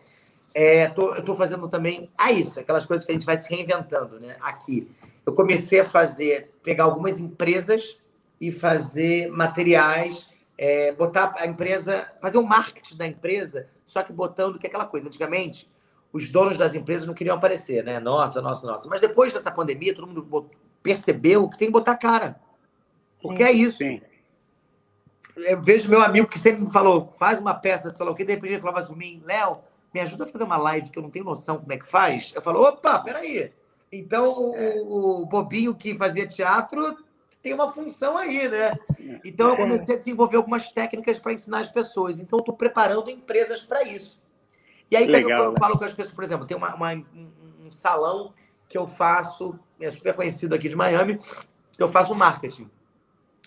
É, 0.54 0.88
tô, 0.88 1.14
eu 1.14 1.20
estou 1.20 1.36
fazendo 1.36 1.68
também 1.68 2.10
ah, 2.18 2.32
isso, 2.32 2.60
aquelas 2.60 2.86
coisas 2.86 3.06
que 3.06 3.12
a 3.12 3.16
gente 3.16 3.26
vai 3.26 3.38
se 3.38 3.50
reinventando, 3.50 4.20
né? 4.20 4.38
Aqui. 4.42 4.90
Eu 5.26 5.34
comecei 5.34 5.82
a 5.82 5.90
fazer, 5.90 6.52
pegar 6.64 6.86
algumas 6.86 7.20
empresas 7.20 8.01
e 8.42 8.52
fazer 8.52 9.32
materiais, 9.32 10.28
é, 10.58 10.92
botar 10.92 11.36
a 11.38 11.46
empresa, 11.46 12.12
fazer 12.20 12.39
o 12.39 12.42
um 12.42 12.46
marketing 12.46 12.98
da 12.98 13.06
empresa, 13.06 13.70
só 13.86 14.02
que 14.02 14.12
botando 14.12 14.58
que 14.58 14.66
é 14.66 14.70
aquela 14.70 14.86
coisa. 14.86 15.08
Antigamente, 15.08 15.70
os 16.12 16.28
donos 16.30 16.58
das 16.58 16.74
empresas 16.74 17.06
não 17.06 17.14
queriam 17.14 17.38
aparecer, 17.38 17.84
né? 17.84 18.00
Nossa, 18.00 18.42
nossa, 18.42 18.66
nossa. 18.66 18.89
Mas 18.89 19.00
depois 19.00 19.32
dessa 19.32 19.52
pandemia, 19.52 19.94
todo 19.94 20.08
mundo 20.08 20.50
percebeu 20.82 21.48
que 21.48 21.58
tem 21.58 21.68
que 21.68 21.72
botar 21.72 21.96
cara. 21.96 22.42
Porque 23.22 23.46
sim, 23.46 23.50
é 23.50 23.52
isso. 23.52 23.78
Sim. 23.78 24.02
Eu 25.38 25.62
vejo 25.62 25.88
meu 25.88 26.02
amigo 26.02 26.28
que 26.28 26.39
sempre 26.39 26.62
me 26.62 26.72
falou, 26.72 27.08
faz 27.08 27.39
uma 27.39 27.54
peça, 27.54 27.94
falou 27.94 28.16
que 28.16 28.26
de 28.26 28.34
repente 28.34 28.54
ele 28.54 28.62
falava 28.62 28.80
assim 28.80 28.96
mim, 28.96 29.22
Léo, 29.24 29.60
me 29.94 30.00
ajuda 30.00 30.24
a 30.24 30.28
fazer 30.28 30.44
uma 30.44 30.58
live 30.58 30.89
que 30.89 30.98
eu 30.98 31.04
não 31.04 31.12
tenho 31.12 31.26
noção 31.26 31.60
como 31.60 31.72
é 31.72 31.78
que 31.78 31.86
faz. 31.86 32.34
Eu 32.36 32.42
falo, 32.42 32.62
opa, 32.62 33.00
peraí. 33.00 33.54
Então, 33.92 34.32
o, 34.32 35.22
o 35.22 35.26
bobinho 35.26 35.76
que 35.76 35.96
fazia 35.96 36.28
teatro 36.28 36.98
tem 37.42 37.54
uma 37.54 37.72
função 37.72 38.18
aí, 38.18 38.48
né? 38.48 38.78
Então, 39.26 39.50
eu 39.50 39.58
comecei 39.58 39.96
a 39.96 39.98
desenvolver 39.98 40.38
algumas 40.38 40.72
técnicas 40.72 41.20
para 41.20 41.34
ensinar 41.34 41.60
as 41.60 41.72
pessoas. 41.72 42.20
Então, 42.20 42.38
eu 42.38 42.42
estou 42.42 42.56
preparando 42.56 43.10
empresas 43.10 43.64
para 43.64 43.84
isso. 43.84 44.22
E 44.89 44.96
aí, 44.96 45.06
Legal, 45.06 45.30
quando 45.30 45.44
eu, 45.44 45.52
né? 45.54 45.60
falo 45.60 45.78
com 45.78 45.86
as 45.86 45.94
pessoas, 45.94 46.14
por 46.14 46.24
exemplo, 46.24 46.46
tem 46.46 46.56
uma, 46.56 46.76
uma, 46.76 46.94
um 46.94 47.72
salão 47.72 48.34
que 48.68 48.78
eu 48.78 48.88
faço, 48.88 49.58
é 49.80 49.89
super 49.89 50.14
conhecido 50.14 50.54
aqui 50.54 50.70
de 50.70 50.76
Miami, 50.76 51.18
que 51.72 51.82
eu 51.82 51.88
faço 51.88 52.14
marketing. 52.14 52.70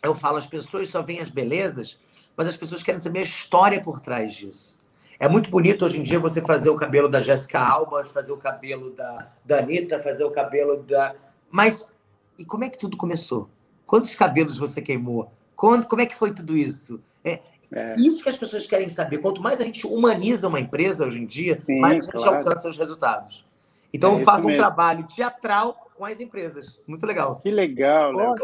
Eu 0.02 0.14
falo, 0.14 0.36
as 0.36 0.46
pessoas 0.46 0.88
só 0.88 1.00
veem 1.00 1.20
as 1.20 1.30
belezas, 1.30 1.98
mas 2.36 2.48
as 2.48 2.56
pessoas 2.56 2.82
querem 2.82 3.00
saber 3.00 3.20
a 3.20 3.22
história 3.22 3.80
por 3.80 4.00
trás 4.00 4.34
disso. 4.34 4.76
É 5.18 5.28
muito 5.28 5.50
bonito 5.50 5.84
hoje 5.84 6.00
em 6.00 6.02
dia 6.02 6.18
você 6.18 6.42
fazer 6.42 6.70
o 6.70 6.76
cabelo 6.76 7.08
da 7.08 7.22
Jéssica 7.22 7.60
Alba, 7.60 8.04
fazer 8.04 8.32
o 8.32 8.36
cabelo 8.36 8.90
da, 8.90 9.32
da 9.44 9.58
Anitta, 9.58 10.00
fazer 10.00 10.24
o 10.24 10.30
cabelo 10.30 10.82
da. 10.82 11.14
Mas 11.50 11.92
e 12.38 12.44
como 12.44 12.64
é 12.64 12.68
que 12.68 12.78
tudo 12.78 12.96
começou? 12.96 13.48
Quantos 13.86 14.14
cabelos 14.14 14.58
você 14.58 14.80
queimou? 14.80 15.30
Quando, 15.54 15.86
como 15.86 16.02
é 16.02 16.06
que 16.06 16.16
foi 16.16 16.32
tudo 16.32 16.56
isso? 16.56 17.00
É, 17.22 17.40
é. 17.72 17.94
Isso 17.94 18.22
que 18.22 18.28
as 18.28 18.36
pessoas 18.36 18.66
querem 18.66 18.88
saber. 18.88 19.18
Quanto 19.18 19.42
mais 19.42 19.60
a 19.60 19.64
gente 19.64 19.86
humaniza 19.86 20.48
uma 20.48 20.60
empresa 20.60 21.06
hoje 21.06 21.20
em 21.20 21.26
dia, 21.26 21.60
Sim, 21.60 21.80
mais 21.80 21.98
a 21.98 22.00
gente 22.00 22.12
claro. 22.12 22.38
alcança 22.38 22.68
os 22.68 22.76
resultados. 22.76 23.44
Então, 23.92 24.16
é 24.16 24.20
eu 24.20 24.24
faço 24.24 24.48
um 24.48 24.56
trabalho 24.56 25.06
teatral 25.06 25.90
com 25.96 26.04
as 26.04 26.18
empresas. 26.20 26.80
Muito 26.86 27.06
legal. 27.06 27.36
Que 27.36 27.50
legal, 27.50 28.12
Léo. 28.12 28.34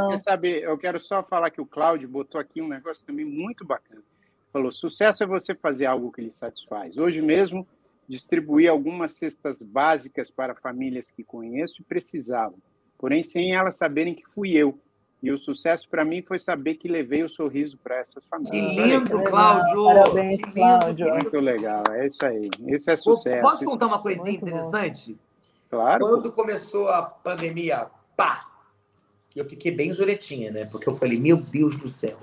Você 0.00 0.18
sabe, 0.18 0.60
eu 0.62 0.78
quero 0.78 0.98
só 0.98 1.22
falar 1.22 1.50
que 1.50 1.60
o 1.60 1.66
Cláudio 1.66 2.08
botou 2.08 2.40
aqui 2.40 2.62
um 2.62 2.68
negócio 2.68 3.04
também 3.04 3.24
muito 3.24 3.64
bacana 3.64 4.02
falou: 4.52 4.72
sucesso 4.72 5.22
é 5.22 5.26
você 5.26 5.54
fazer 5.54 5.86
algo 5.86 6.12
que 6.12 6.20
lhe 6.20 6.34
satisfaz. 6.34 6.96
Hoje 6.96 7.22
mesmo, 7.22 7.66
distribuí 8.08 8.66
algumas 8.66 9.12
cestas 9.12 9.62
básicas 9.62 10.30
para 10.30 10.54
famílias 10.54 11.10
que 11.10 11.22
conheço 11.22 11.80
e 11.80 11.84
precisavam, 11.84 12.58
porém 12.98 13.24
sem 13.24 13.54
elas 13.54 13.76
saberem 13.76 14.14
que 14.14 14.24
fui 14.34 14.52
eu. 14.52 14.78
E 15.22 15.32
o 15.32 15.38
sucesso 15.38 15.88
para 15.88 16.04
mim 16.04 16.22
foi 16.22 16.38
saber 16.38 16.74
que 16.74 16.86
levei 16.86 17.24
o 17.24 17.28
sorriso 17.28 17.76
para 17.82 17.96
essas 17.96 18.24
famílias. 18.26 18.52
Que 18.52 18.82
lindo, 18.82 19.22
Cláudio! 19.22 19.84
Parabéns, 19.84 20.42
que 20.42 20.52
Cláudio. 20.52 21.08
Muito 21.10 21.40
legal, 21.40 21.82
é 21.90 22.06
isso 22.06 22.24
aí. 22.24 22.50
Isso 22.66 22.90
é 22.90 22.96
sucesso. 22.96 23.42
Posso 23.42 23.64
contar 23.64 23.86
uma 23.86 24.00
coisinha 24.00 24.30
interessante? 24.30 25.12
Bom. 25.12 25.18
Claro. 25.70 26.00
Quando 26.00 26.32
começou 26.32 26.88
a 26.88 27.02
pandemia, 27.02 27.86
pá! 28.16 28.46
Eu 29.34 29.44
fiquei 29.44 29.70
bem 29.70 29.92
zuretinha, 29.92 30.50
né? 30.50 30.64
Porque 30.66 30.88
eu 30.88 30.94
falei, 30.94 31.18
meu 31.18 31.36
Deus 31.36 31.76
do 31.76 31.88
céu 31.88 32.18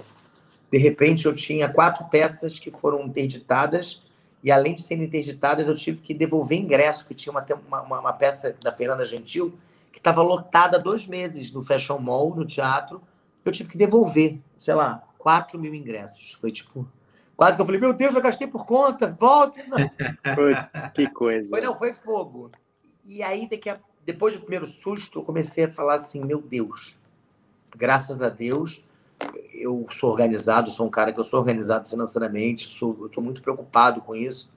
de 0.76 0.78
repente, 0.78 1.26
eu 1.26 1.34
tinha 1.34 1.70
quatro 1.70 2.04
peças 2.06 2.60
que 2.60 2.70
foram 2.70 3.02
interditadas, 3.04 4.04
e 4.44 4.52
além 4.52 4.74
de 4.74 4.82
serem 4.82 5.06
interditadas, 5.06 5.70
eu 5.70 5.74
tive 5.74 6.02
que 6.02 6.14
devolver 6.14 6.58
ingresso, 6.58 7.06
que 7.06 7.14
tinha 7.14 7.32
uma, 7.32 7.46
uma, 7.66 8.00
uma 8.00 8.12
peça 8.12 8.54
da 8.62 8.74
Fernanda 8.74 9.06
Gentil, 9.06 9.58
que 9.96 10.00
estava 10.00 10.22
lotada 10.22 10.78
dois 10.78 11.08
meses 11.08 11.54
no 11.54 11.62
Fashion 11.62 12.00
Mall, 12.00 12.36
no 12.36 12.46
teatro. 12.46 13.02
Eu 13.46 13.52
tive 13.54 13.70
que 13.70 13.78
devolver, 13.78 14.42
sei 14.60 14.74
lá, 14.74 15.02
4 15.18 15.58
mil 15.58 15.74
ingressos. 15.74 16.34
Foi 16.34 16.52
tipo. 16.52 16.86
Quase 17.38 17.56
que 17.56 17.62
eu 17.62 17.66
falei, 17.66 17.80
meu 17.80 17.94
Deus, 17.94 18.14
já 18.14 18.20
gastei 18.20 18.46
por 18.46 18.66
conta, 18.66 19.08
volta. 19.08 19.62
Putz, 20.36 20.88
que 20.88 21.10
coisa. 21.10 21.48
Foi, 21.50 21.62
não, 21.62 21.76
foi 21.78 21.94
fogo. 21.94 22.52
E 23.06 23.24
aí, 23.24 23.48
daqui 23.48 23.70
a, 23.70 23.80
depois 24.06 24.34
do 24.34 24.42
primeiro 24.42 24.68
susto, 24.68 25.20
eu 25.20 25.24
comecei 25.24 25.64
a 25.64 25.72
falar 25.72 25.96
assim: 25.96 26.20
meu 26.20 26.42
Deus, 26.42 27.00
graças 27.74 28.22
a 28.22 28.28
Deus, 28.28 28.84
eu 29.54 29.88
sou 29.92 30.12
organizado, 30.12 30.72
sou 30.72 30.88
um 30.88 30.92
cara 30.92 31.14
que 31.14 31.20
eu 31.22 31.24
sou 31.24 31.40
organizado 31.40 31.88
financeiramente, 31.88 32.68
sou, 32.76 32.98
eu 33.00 33.06
estou 33.08 33.24
muito 33.24 33.42
preocupado 33.42 34.02
com 34.02 34.14
isso. 34.14 34.54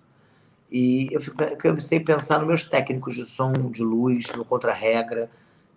E 0.70 1.08
eu, 1.10 1.20
fico, 1.20 1.42
eu 1.42 1.56
comecei 1.56 1.98
a 1.98 2.04
pensar 2.04 2.38
nos 2.38 2.46
meus 2.46 2.62
técnicos 2.62 3.14
de 3.14 3.24
som, 3.24 3.52
de 3.70 3.82
luz, 3.82 4.26
no 4.36 4.44
contra-regra. 4.44 5.30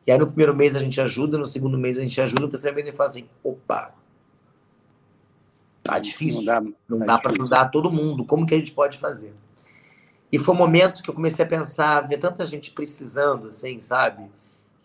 E 0.06 0.12
aí 0.12 0.18
no 0.18 0.28
primeiro 0.28 0.56
mês 0.56 0.76
a 0.76 0.80
gente 0.80 1.00
ajuda, 1.00 1.38
no 1.38 1.46
segundo 1.46 1.78
mês 1.78 1.98
a 1.98 2.02
gente 2.02 2.20
ajuda, 2.20 2.42
no 2.42 2.50
terceiro 2.50 2.76
mês 2.76 2.88
a 2.88 2.90
gente 2.90 2.98
fala 2.98 3.10
assim, 3.10 3.26
opa, 3.44 3.94
tá 5.84 6.00
difícil. 6.00 6.42
Não 6.42 6.46
dá, 6.46 6.62
não 6.90 7.00
tá 7.00 7.06
dá 7.06 7.18
para 7.20 7.32
ajudar 7.32 7.66
todo 7.70 7.92
mundo. 7.92 8.26
Como 8.26 8.46
que 8.46 8.54
a 8.54 8.58
gente 8.58 8.72
pode 8.72 8.98
fazer? 8.98 9.34
E 10.32 10.40
foi 10.40 10.56
um 10.56 10.58
momento 10.58 11.04
que 11.04 11.10
eu 11.10 11.14
comecei 11.14 11.44
a 11.44 11.48
pensar, 11.48 12.02
ver 12.02 12.18
tanta 12.18 12.46
gente 12.46 12.72
precisando, 12.72 13.48
assim, 13.48 13.80
sabe? 13.80 14.30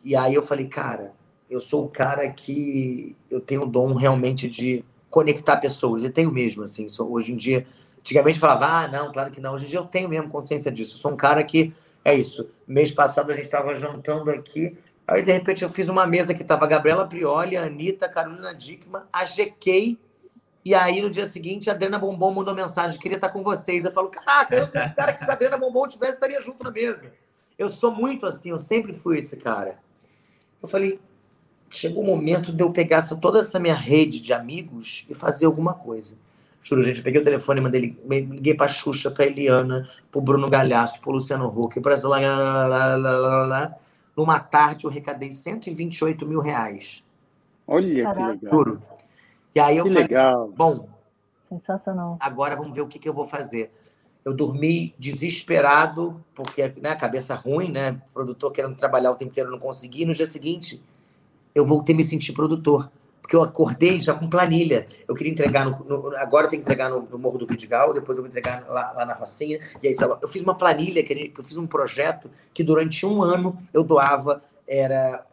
E 0.05 0.17
aí 0.17 0.35
eu 0.35 0.43
falei, 0.43 0.67
cara, 0.67 1.13
eu 1.49 1.61
sou 1.61 1.85
o 1.85 1.89
cara 1.89 2.29
que 2.31 3.15
eu 3.31 3.41
tenho 3.41 3.63
o 3.63 3.67
dom 3.67 3.95
realmente 3.95 4.49
de 4.49 4.85
conectar 5.09 5.57
pessoas. 5.57 6.05
E 6.05 6.11
tenho 6.11 6.33
mesmo, 6.33 6.65
assim. 6.65 6.87
Hoje 7.01 7.33
em 7.33 7.37
dia, 7.37 7.65
antigamente 8.07 8.39
falava, 8.39 8.67
ah, 8.67 8.89
não, 8.89 9.13
claro 9.13 9.33
que 9.33 9.41
não. 9.41 9.55
Hoje 9.55 9.65
em 9.65 9.69
dia 9.69 9.81
eu 9.81 9.85
tenho 9.85 10.09
mesmo 10.09 10.31
consciência 10.31 10.71
disso. 10.71 10.95
Eu 10.97 11.01
sou 11.01 11.13
um 11.13 11.17
cara 11.17 11.43
que, 11.43 11.75
é 12.05 12.15
isso. 12.15 12.49
Mês 12.67 12.93
passado 12.93 13.33
a 13.33 13.35
gente 13.35 13.47
estava 13.47 13.75
jantando 13.75 14.31
aqui, 14.31 14.79
aí 15.09 15.23
de 15.23 15.33
repente 15.33 15.65
eu 15.65 15.73
fiz 15.73 15.89
uma 15.89 16.07
mesa 16.07 16.33
que 16.33 16.43
estava 16.43 16.65
a 16.65 16.69
Gabriela 16.69 17.07
Prioli, 17.07 17.57
a 17.57 17.65
Anitta, 17.65 18.07
a 18.07 18.09
Carolina 18.09 18.55
Dickman, 18.55 19.03
a 19.13 19.25
GK, 19.25 19.99
e 20.65 20.75
aí 20.75 21.03
no 21.03 21.11
dia 21.11 21.27
seguinte 21.27 21.69
a 21.69 21.73
Adriana 21.73 21.99
Bombom 21.99 22.33
mandou 22.33 22.55
mensagem, 22.55 22.99
queria 23.01 23.17
estar 23.17 23.31
com 23.31 23.43
vocês. 23.43 23.85
Eu 23.85 23.93
falo, 23.93 24.09
caraca, 24.09 24.55
eu 24.55 24.67
sou 24.69 24.81
esse 24.81 24.95
cara 24.95 25.13
que 25.13 25.25
se 25.25 25.31
a 25.31 25.35
Adriana 25.35 25.59
Bombom 25.59 25.89
tivesse, 25.89 26.15
estaria 26.15 26.41
junto 26.41 26.63
na 26.63 26.71
mesa. 26.71 27.13
Eu 27.59 27.69
sou 27.69 27.91
muito 27.91 28.25
assim, 28.25 28.51
eu 28.51 28.61
sempre 28.61 28.95
fui 28.95 29.19
esse 29.19 29.37
cara. 29.37 29.79
Eu 30.63 30.69
falei, 30.69 31.01
chegou 31.69 32.05
o 32.05 32.07
momento 32.07 32.53
de 32.53 32.63
eu 32.63 32.71
pegar 32.71 32.99
essa, 32.99 33.17
toda 33.17 33.41
essa 33.41 33.59
minha 33.59 33.75
rede 33.75 34.21
de 34.21 34.33
amigos 34.33 35.05
e 35.09 35.15
fazer 35.15 35.47
alguma 35.47 35.75
coisa. 35.75 36.17
Juro, 36.67 36.83
gente, 36.83 36.99
eu 36.99 37.05
peguei 37.05 37.21
o 37.21 37.25
telefone, 37.25 37.61
mandei, 37.61 37.97
liguei 38.09 38.53
pra 38.53 38.67
Xuxa, 38.67 39.09
pra 39.09 39.25
Eliana, 39.25 39.89
pro 40.11 40.21
Bruno 40.21 40.51
Galhaço, 40.51 41.01
pro 41.01 41.13
Luciano 41.13 41.47
Huck, 41.47 41.81
pra 41.81 41.95
lá, 42.03 42.19
lá, 42.19 42.67
lá, 42.67 42.97
lá, 42.97 43.47
lá, 43.47 43.75
Numa 44.17 44.41
tarde 44.41 44.85
eu 44.85 44.91
arrecadei 44.91 45.31
128 45.31 46.27
mil 46.27 46.41
reais. 46.41 47.05
Olha 47.69 48.03
Caraca. 48.03 48.39
que 48.39 48.45
legal. 48.47 48.53
Juro. 48.53 48.83
E 49.55 49.61
aí 49.61 49.77
eu 49.77 49.85
que 49.85 49.91
falei, 49.91 50.09
legal. 50.09 50.53
bom, 50.57 50.89
sensacional. 51.41 52.17
Agora 52.19 52.57
vamos 52.57 52.75
ver 52.75 52.81
o 52.81 52.89
que, 52.89 52.99
que 52.99 53.09
eu 53.09 53.15
vou 53.15 53.25
fazer. 53.25 53.71
Eu 54.25 54.35
dormi 54.35 54.93
desesperado, 54.99 56.21
porque 56.35 56.75
né, 56.83 56.97
cabeça 56.97 57.37
ruim, 57.37 57.71
né? 57.71 58.03
Produtor 58.13 58.51
querendo 58.51 58.75
trabalhar 58.75 59.13
o 59.13 59.15
tempo 59.15 59.31
inteiro, 59.31 59.53
não 59.53 59.59
consegui. 59.61 60.05
No 60.05 60.15
dia 60.15 60.27
seguinte, 60.27 60.83
eu 61.55 61.65
voltei 61.65 61.95
a 61.95 61.97
me 61.99 62.03
sentir 62.03 62.33
produtor. 62.33 62.91
Porque 63.27 63.35
eu 63.35 63.43
acordei 63.43 64.01
já 64.01 64.15
com 64.15 64.31
planilha. 64.31 64.87
Eu 65.09 65.13
queria 65.13 65.33
entregar 65.33 65.65
no, 65.65 65.73
no 65.85 66.17
agora 66.17 66.47
eu 66.47 66.51
tenho 66.51 66.63
que 66.63 66.69
entregar 66.69 66.89
no, 66.89 67.03
no, 67.03 67.19
Morro 67.19 67.39
do 67.39 67.47
Vidigal, 67.47 67.93
depois 67.93 68.17
eu 68.17 68.23
vou 68.23 68.31
entregar 68.31 68.65
lá, 68.69 68.93
lá 68.93 69.05
na 69.05 69.15
Rocinha. 69.15 69.59
E 69.83 69.89
aí, 69.89 69.97
eu 70.23 70.29
fiz 70.29 70.43
uma 70.43 70.55
planilha, 70.55 71.03
que, 71.03 71.33
eu 71.37 71.45
fiz 71.45 71.57
um 71.57 71.67
projeto 71.67 72.31
que 72.55 72.63
durante 72.63 73.05
um 73.05 73.21
ano 73.21 73.59
eu 73.75 73.83
doava, 73.83 74.45
era 74.65 75.27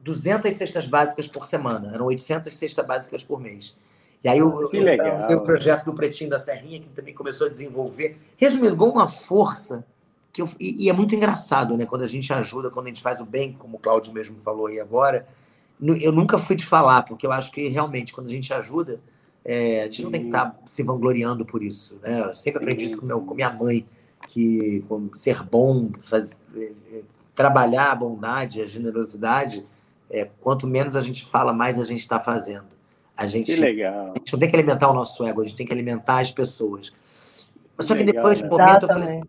200 0.00 0.52
cestas 0.52 0.86
básicas 0.86 1.26
por 1.26 1.46
semana. 1.46 1.92
Eram 1.94 2.04
800 2.04 2.52
cestas 2.52 2.86
básicas 2.86 3.24
por 3.24 3.40
mês. 3.40 3.74
E 4.22 4.28
aí 4.28 4.38
eu, 4.38 4.68
que 4.68 4.78
legal. 4.78 5.30
eu, 5.30 5.38
o 5.38 5.40
projeto 5.40 5.86
do 5.86 5.94
Pretinho 5.94 6.28
da 6.28 6.38
Serrinha, 6.38 6.78
que 6.78 6.90
também 6.90 7.14
começou 7.14 7.46
a 7.46 7.50
desenvolver. 7.50 8.18
Resumindo, 8.36 8.76
com 8.76 8.84
uma 8.84 9.08
força 9.08 9.82
que 10.30 10.42
eu, 10.42 10.48
e, 10.60 10.84
e, 10.84 10.90
é 10.90 10.92
muito 10.92 11.14
engraçado, 11.14 11.74
né? 11.74 11.86
Quando 11.86 12.02
a 12.02 12.06
gente 12.06 12.30
ajuda, 12.34 12.68
quando 12.68 12.84
a 12.84 12.88
gente 12.90 13.00
faz 13.00 13.18
o 13.18 13.24
bem, 13.24 13.54
como 13.54 13.78
o 13.78 13.80
Cláudio 13.80 14.12
mesmo 14.12 14.38
falou 14.42 14.66
aí 14.66 14.78
agora, 14.78 15.26
eu 15.82 16.12
nunca 16.12 16.38
fui 16.38 16.56
de 16.56 16.64
falar, 16.64 17.02
porque 17.02 17.26
eu 17.26 17.32
acho 17.32 17.50
que 17.50 17.68
realmente, 17.68 18.12
quando 18.12 18.28
a 18.28 18.32
gente 18.32 18.52
ajuda, 18.52 19.00
é, 19.44 19.82
a 19.82 19.84
gente 19.84 19.96
Sim. 19.96 20.02
não 20.04 20.10
tem 20.10 20.20
que 20.22 20.26
estar 20.26 20.50
tá 20.50 20.58
se 20.64 20.82
vangloriando 20.82 21.44
por 21.44 21.62
isso. 21.62 21.98
Né? 22.02 22.20
Eu 22.20 22.36
sempre 22.36 22.62
aprendi 22.62 22.84
isso 22.84 22.98
com, 22.98 23.06
meu, 23.06 23.20
com 23.20 23.34
minha 23.34 23.50
mãe, 23.50 23.86
que 24.28 24.84
ser 25.14 25.42
bom, 25.42 25.90
faz, 26.02 26.38
é, 26.54 26.72
é, 26.92 27.02
trabalhar 27.34 27.90
a 27.90 27.94
bondade, 27.94 28.60
a 28.60 28.66
generosidade, 28.66 29.66
é, 30.10 30.28
quanto 30.40 30.66
menos 30.66 30.96
a 30.96 31.02
gente 31.02 31.24
fala, 31.24 31.52
mais 31.52 31.80
a 31.80 31.84
gente 31.84 32.00
está 32.00 32.20
fazendo. 32.20 32.68
A 33.16 33.26
gente, 33.26 33.54
que 33.54 33.60
legal. 33.60 34.12
A 34.14 34.18
gente 34.18 34.32
não 34.32 34.40
tem 34.40 34.50
que 34.50 34.56
alimentar 34.56 34.90
o 34.90 34.94
nosso 34.94 35.24
ego, 35.24 35.40
a 35.40 35.44
gente 35.44 35.56
tem 35.56 35.66
que 35.66 35.72
alimentar 35.72 36.20
as 36.20 36.30
pessoas. 36.30 36.92
Só 37.78 37.94
que 37.94 38.04
legal, 38.04 38.24
depois 38.24 38.38
de 38.38 38.44
um 38.44 38.56
né? 38.56 38.64
momento 38.64 38.82
eu 38.82 38.88
falei 38.88 39.04
assim. 39.04 39.22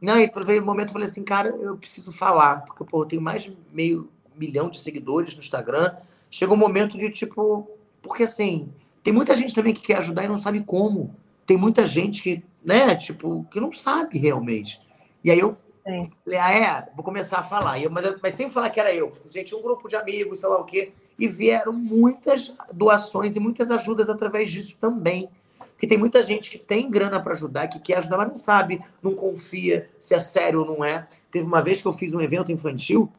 Não, 0.00 0.20
e 0.20 0.28
por 0.28 0.48
um 0.48 0.64
momento 0.64 0.88
eu 0.88 0.92
falei 0.92 1.08
assim, 1.08 1.24
cara, 1.24 1.48
eu 1.48 1.76
preciso 1.76 2.12
falar, 2.12 2.64
porque 2.64 2.84
pô, 2.84 3.02
eu 3.02 3.06
tenho 3.06 3.20
mais 3.20 3.42
de 3.42 3.58
meio 3.72 4.08
milhão 4.38 4.68
de 4.70 4.78
seguidores 4.78 5.34
no 5.34 5.40
Instagram. 5.40 5.94
Chega 6.30 6.52
um 6.52 6.56
momento 6.56 6.96
de 6.96 7.10
tipo. 7.10 7.68
Porque 8.00 8.22
assim, 8.22 8.68
tem 9.02 9.12
muita 9.12 9.34
gente 9.34 9.54
também 9.54 9.74
que 9.74 9.80
quer 9.80 9.98
ajudar 9.98 10.24
e 10.24 10.28
não 10.28 10.38
sabe 10.38 10.60
como. 10.60 11.14
Tem 11.46 11.56
muita 11.56 11.86
gente 11.86 12.22
que, 12.22 12.44
né, 12.62 12.94
tipo, 12.94 13.46
que 13.50 13.60
não 13.60 13.72
sabe 13.72 14.18
realmente. 14.18 14.80
E 15.24 15.30
aí 15.30 15.38
eu 15.38 15.56
Sim. 15.86 16.10
falei, 16.24 16.38
ah, 16.38 16.52
é, 16.52 16.88
vou 16.94 17.04
começar 17.04 17.38
a 17.38 17.42
falar. 17.42 17.80
Eu, 17.80 17.90
mas, 17.90 18.04
mas 18.22 18.34
sempre 18.34 18.52
falar 18.52 18.70
que 18.70 18.78
era 18.78 18.94
eu. 18.94 19.08
Falei, 19.08 19.32
gente, 19.32 19.54
um 19.54 19.62
grupo 19.62 19.88
de 19.88 19.96
amigos, 19.96 20.40
sei 20.40 20.48
lá 20.48 20.58
o 20.58 20.64
quê. 20.64 20.92
E 21.18 21.26
vieram 21.26 21.72
muitas 21.72 22.54
doações 22.72 23.34
e 23.34 23.40
muitas 23.40 23.70
ajudas 23.70 24.08
através 24.08 24.50
disso 24.50 24.76
também. 24.80 25.28
Porque 25.58 25.86
tem 25.86 25.96
muita 25.96 26.24
gente 26.24 26.50
que 26.50 26.58
tem 26.58 26.90
grana 26.90 27.20
para 27.20 27.32
ajudar, 27.32 27.68
que 27.68 27.78
quer 27.78 27.98
ajudar, 27.98 28.16
mas 28.16 28.28
não 28.28 28.36
sabe, 28.36 28.80
não 29.02 29.14
confia 29.14 29.88
se 30.00 30.12
é 30.12 30.18
sério 30.18 30.60
ou 30.60 30.66
não 30.66 30.84
é. 30.84 31.06
Teve 31.30 31.46
uma 31.46 31.62
vez 31.62 31.80
que 31.80 31.86
eu 31.86 31.92
fiz 31.92 32.12
um 32.12 32.20
evento 32.20 32.50
infantil 32.50 33.10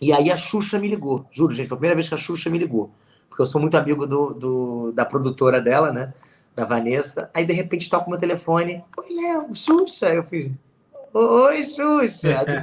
e 0.00 0.12
aí 0.12 0.30
a 0.30 0.36
Xuxa 0.36 0.78
me 0.78 0.88
ligou. 0.88 1.26
Juro, 1.30 1.52
gente, 1.52 1.68
foi 1.68 1.76
a 1.76 1.78
primeira 1.78 1.94
vez 1.94 2.08
que 2.08 2.14
a 2.14 2.18
Xuxa 2.18 2.50
me 2.50 2.58
ligou. 2.58 2.90
Porque 3.28 3.42
eu 3.42 3.46
sou 3.46 3.60
muito 3.60 3.76
amigo 3.76 4.06
do, 4.06 4.34
do 4.34 4.92
da 4.92 5.04
produtora 5.04 5.60
dela, 5.60 5.92
né? 5.92 6.12
Da 6.54 6.64
Vanessa. 6.64 7.30
Aí, 7.34 7.44
de 7.44 7.52
repente, 7.52 7.90
toca 7.90 8.06
o 8.06 8.10
meu 8.10 8.18
telefone. 8.18 8.82
Oi, 8.96 9.14
Léo, 9.14 9.54
Xuxa. 9.54 10.08
Eu 10.08 10.22
fiz. 10.22 10.50
Oi, 11.12 11.64
Xuxa. 11.64 12.40
Assim, 12.40 12.60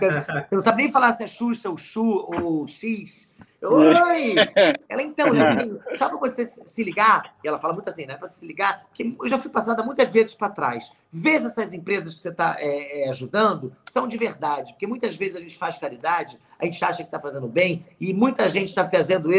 você 0.48 0.56
não 0.56 0.62
sabe 0.62 0.84
nem 0.84 0.92
falar 0.92 1.16
se 1.16 1.24
é 1.24 1.28
Xuxa 1.28 1.70
ou 1.70 1.78
Xu 1.78 2.04
ou 2.04 2.68
X. 2.68 3.32
Oi! 3.64 4.36
Ela, 4.90 5.02
então, 5.02 5.30
Léo, 5.32 5.44
assim, 5.44 5.80
só 5.98 6.10
para 6.10 6.18
você 6.18 6.46
se 6.46 6.84
ligar, 6.84 7.36
e 7.44 7.48
ela 7.48 7.58
fala 7.58 7.74
muito 7.74 7.88
assim, 7.88 8.06
né? 8.06 8.18
Para 8.18 8.28
se 8.28 8.46
ligar, 8.46 8.86
porque 8.88 9.16
eu 9.22 9.30
já 9.30 9.40
fui 9.40 9.50
passada 9.50 9.82
muitas 9.84 10.10
vezes 10.10 10.36
para 10.36 10.50
trás. 10.50 10.92
Veja 11.10 11.48
essas 11.48 11.74
empresas 11.74 12.14
que 12.14 12.20
você 12.20 12.30
está 12.30 12.58
é, 12.60 13.04
é, 13.04 13.10
ajudando 13.10 13.74
são 13.90 14.08
de 14.08 14.18
verdade, 14.18 14.74
porque 14.74 14.86
muitas 14.86 15.16
vezes 15.16 15.38
a 15.38 15.40
gente 15.40 15.58
faz 15.58 15.78
caridade, 15.78 16.38
a 16.60 16.66
gente 16.66 16.84
acha 16.84 16.98
que 16.98 17.08
está 17.08 17.20
fazendo 17.20 17.48
bem, 17.48 17.86
e 18.00 18.14
muita 18.14 18.50
gente 18.50 18.68
está 18.68 18.90
fazendo. 18.90 19.30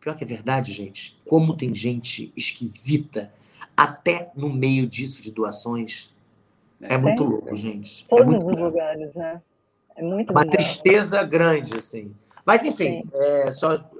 Pior 0.00 0.14
que 0.14 0.24
é 0.24 0.26
verdade, 0.26 0.72
gente. 0.72 1.18
Como 1.24 1.56
tem 1.56 1.74
gente 1.74 2.32
esquisita 2.36 3.32
até 3.76 4.30
no 4.36 4.52
meio 4.52 4.86
disso 4.86 5.20
de 5.20 5.32
doações. 5.32 6.12
É 6.80 6.98
muito 6.98 7.24
louco, 7.24 7.56
gente. 7.56 8.06
Todos 8.06 8.22
é 8.22 8.26
muito 8.26 8.46
os 8.46 8.58
lugares, 8.58 9.14
né? 9.14 9.42
É 9.96 10.02
muito 10.02 10.30
Uma 10.32 10.44
tristeza 10.44 11.22
grande, 11.22 11.76
assim. 11.76 12.14
Mas, 12.44 12.64
enfim, 12.64 13.04
é, 13.12 13.50
só 13.50 13.90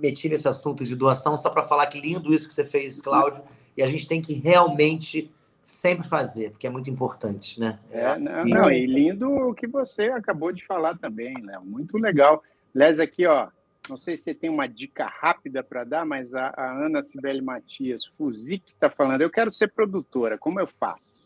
meti 0.00 0.28
nesse 0.28 0.48
assunto 0.48 0.84
de 0.84 0.96
doação 0.96 1.36
só 1.36 1.50
para 1.50 1.62
falar 1.62 1.86
que 1.86 2.00
lindo 2.00 2.32
isso 2.32 2.48
que 2.48 2.54
você 2.54 2.64
fez, 2.64 3.00
Cláudio. 3.00 3.42
E 3.76 3.82
a 3.82 3.86
gente 3.86 4.06
tem 4.06 4.20
que 4.20 4.34
realmente 4.34 5.30
sempre 5.64 6.06
fazer, 6.06 6.50
porque 6.50 6.66
é 6.66 6.70
muito 6.70 6.90
importante, 6.90 7.60
né? 7.60 7.78
É, 7.90 8.18
não, 8.18 8.46
e, 8.46 8.50
não, 8.50 8.70
e 8.70 8.86
lindo 8.86 9.30
o 9.30 9.54
que 9.54 9.66
você 9.66 10.04
acabou 10.04 10.50
de 10.50 10.66
falar 10.66 10.98
também, 10.98 11.34
né? 11.42 11.58
Muito 11.62 11.96
legal. 11.96 12.42
Les, 12.74 12.98
aqui, 12.98 13.26
ó, 13.26 13.48
não 13.88 13.96
sei 13.96 14.16
se 14.16 14.24
você 14.24 14.34
tem 14.34 14.50
uma 14.50 14.66
dica 14.66 15.06
rápida 15.06 15.62
para 15.62 15.84
dar, 15.84 16.04
mas 16.04 16.34
a, 16.34 16.52
a 16.56 16.72
Ana 16.86 17.02
Sibeli 17.02 17.40
Matias 17.40 18.04
Fuzic 18.04 18.64
está 18.72 18.90
falando, 18.90 19.22
eu 19.22 19.30
quero 19.30 19.50
ser 19.50 19.68
produtora, 19.68 20.36
como 20.36 20.58
eu 20.58 20.66
faço? 20.66 21.18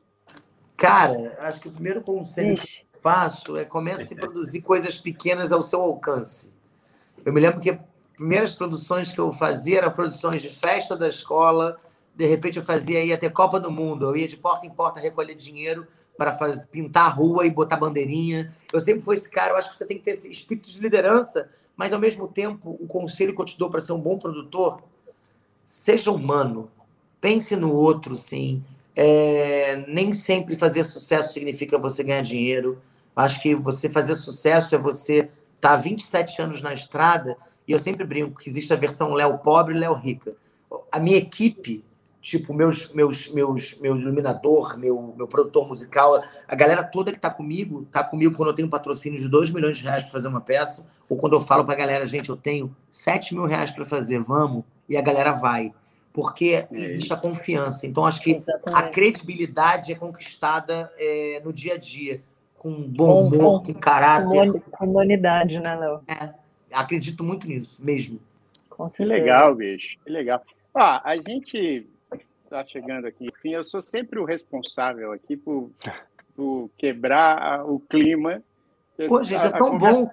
Cara, 0.77 1.37
acho 1.41 1.61
que 1.61 1.68
o 1.68 1.72
primeiro 1.72 2.03
conselho 2.03 2.57
que 2.57 2.85
eu 2.93 3.01
faço 3.01 3.57
é 3.57 3.64
comece 3.64 4.14
a 4.14 4.16
produzir 4.16 4.61
coisas 4.61 5.01
pequenas 5.01 5.53
ao 5.53 5.62
seu 5.62 5.81
alcance. 5.81 6.54
Eu 7.25 7.33
me 7.33 7.41
lembro 7.41 7.61
que 7.61 7.70
as 7.70 7.79
primeiras 8.16 8.53
produções 8.53 9.11
que 9.11 9.18
eu 9.18 9.33
fazia 9.33 9.79
eram 9.79 9.91
produções 9.91 10.43
de 10.43 10.51
festa 10.51 10.97
da 10.97 11.09
escola. 11.09 11.79
De 12.14 12.27
repente 12.27 12.59
eu 12.59 12.64
fazia 12.64 12.99
aí 12.99 13.12
até 13.12 13.29
Copa 13.31 13.59
do 13.59 13.70
Mundo. 13.70 14.07
Eu 14.07 14.16
ia 14.16 14.29
de 14.29 14.37
porta 14.37 14.66
em 14.66 14.70
porta 14.70 15.01
recolher 15.01 15.35
dinheiro 15.35 15.87
para 16.16 16.33
fazer, 16.33 16.66
pintar 16.66 17.07
a 17.07 17.09
rua 17.09 17.47
e 17.47 17.51
botar 17.51 17.77
bandeirinha. 17.77 18.55
Eu 18.72 18.81
sempre 18.81 19.03
fui 19.03 19.16
esse 19.16 19.29
cara. 19.29 19.53
Eu 19.53 19.57
acho 19.57 19.70
que 19.70 19.77
você 19.77 19.87
tem 19.87 19.97
que 19.97 20.05
ter 20.05 20.12
esse 20.12 20.31
espírito 20.31 20.70
de 20.70 20.81
liderança, 20.81 21.49
mas 21.77 21.93
ao 21.93 21.99
mesmo 21.99 22.29
tempo, 22.29 22.77
o 22.81 22.87
conselho 22.87 23.35
que 23.35 23.41
eu 23.41 23.45
te 23.45 23.59
dou 23.59 23.70
para 23.70 23.81
ser 23.81 23.93
um 23.93 24.01
bom 24.01 24.18
produtor, 24.18 24.83
seja 25.64 26.11
humano. 26.11 26.70
Pense 27.20 27.57
no 27.57 27.72
outro, 27.72 28.14
sim. 28.14 28.62
É, 28.95 29.85
nem 29.89 30.12
sempre 30.12 30.55
fazer 30.55 30.85
sucesso 30.85 31.33
significa 31.33 31.79
você 31.79 32.05
ganhar 32.05 32.22
dinheiro. 32.22 32.81
Acho 33.16 33.41
que 33.43 33.55
você 33.55 33.89
fazer 33.89 34.14
sucesso 34.14 34.75
é 34.75 34.79
você 34.79 35.31
tá 35.65 35.73
há 35.73 35.77
27 35.77 36.43
anos 36.43 36.61
na 36.61 36.75
estrada 36.75 37.39
e 37.67 37.73
eu 37.73 37.79
sempre 37.79 38.05
brinco 38.05 38.39
que 38.39 38.51
existe 38.51 38.71
a 38.71 38.77
versão 38.77 39.15
Léo 39.15 39.39
pobre 39.39 39.75
e 39.75 39.79
Léo 39.79 39.95
rica. 39.95 40.35
A 40.93 41.01
minha 41.01 41.17
equipe, 41.17 41.83
tipo, 42.21 42.53
meus, 42.53 42.93
meus, 42.93 43.31
meus, 43.31 43.75
meu 43.81 43.97
iluminador, 43.97 44.77
meu, 44.77 45.15
meu 45.17 45.27
produtor 45.27 45.67
musical, 45.67 46.23
a 46.47 46.55
galera 46.55 46.83
toda 46.83 47.11
que 47.11 47.19
tá 47.19 47.31
comigo, 47.31 47.89
tá 47.91 48.05
comigo 48.05 48.37
quando 48.37 48.51
eu 48.51 48.55
tenho 48.55 48.69
um 48.69 48.71
patrocínio 48.71 49.19
de 49.19 49.27
2 49.27 49.53
milhões 49.53 49.79
de 49.79 49.85
reais 49.85 50.03
para 50.03 50.12
fazer 50.12 50.29
uma 50.29 50.43
peça, 50.43 50.87
ou 51.09 51.17
quando 51.17 51.33
eu 51.33 51.41
falo 51.41 51.65
pra 51.65 51.75
galera, 51.75 52.07
gente, 52.07 52.29
eu 52.29 52.37
tenho 52.37 52.77
7 52.91 53.35
mil 53.35 53.47
reais 53.47 53.71
para 53.71 53.87
fazer, 53.87 54.19
vamos, 54.21 54.65
e 54.87 54.99
a 54.99 55.01
galera 55.01 55.33
vai. 55.33 55.73
Porque 56.12 56.67
é 56.71 56.77
existe 56.77 57.11
a 57.11 57.17
confiança. 57.17 57.87
Então, 57.87 58.05
acho 58.05 58.21
que 58.21 58.43
a 58.67 58.83
credibilidade 58.83 59.93
é 59.93 59.95
conquistada 59.95 60.91
é, 60.99 61.41
no 61.43 61.55
dia 61.55 61.75
a 61.75 61.79
dia 61.79 62.23
com 62.65 62.83
bom 62.83 63.27
humor, 63.27 63.62
com, 63.62 63.75
com 63.75 63.79
caráter. 63.79 64.62
Com 64.71 64.87
humanidade, 64.87 65.61
né, 65.61 65.77
Léo? 65.77 66.01
É, 66.09 66.33
acredito 66.73 67.23
muito 67.23 67.47
nisso, 67.47 67.85
mesmo. 67.85 68.19
que 68.97 69.05
legal, 69.05 69.55
bicho, 69.55 69.99
que 70.03 70.11
legal. 70.11 70.43
Ó, 70.73 71.01
a 71.05 71.15
gente 71.19 71.87
está 72.43 72.65
chegando 72.65 73.07
aqui, 73.07 73.27
enfim, 73.27 73.51
eu 73.51 73.62
sou 73.62 73.83
sempre 73.83 74.19
o 74.19 74.25
responsável 74.25 75.12
aqui 75.12 75.37
por 75.37 75.71
tu 76.35 76.71
quebrar 76.79 77.67
o 77.67 77.79
clima. 77.79 78.43
Pô, 79.09 79.23
gente, 79.23 79.45
é 79.45 79.51
tão 79.51 79.73
conversa... 79.73 80.01
bom. 80.01 80.11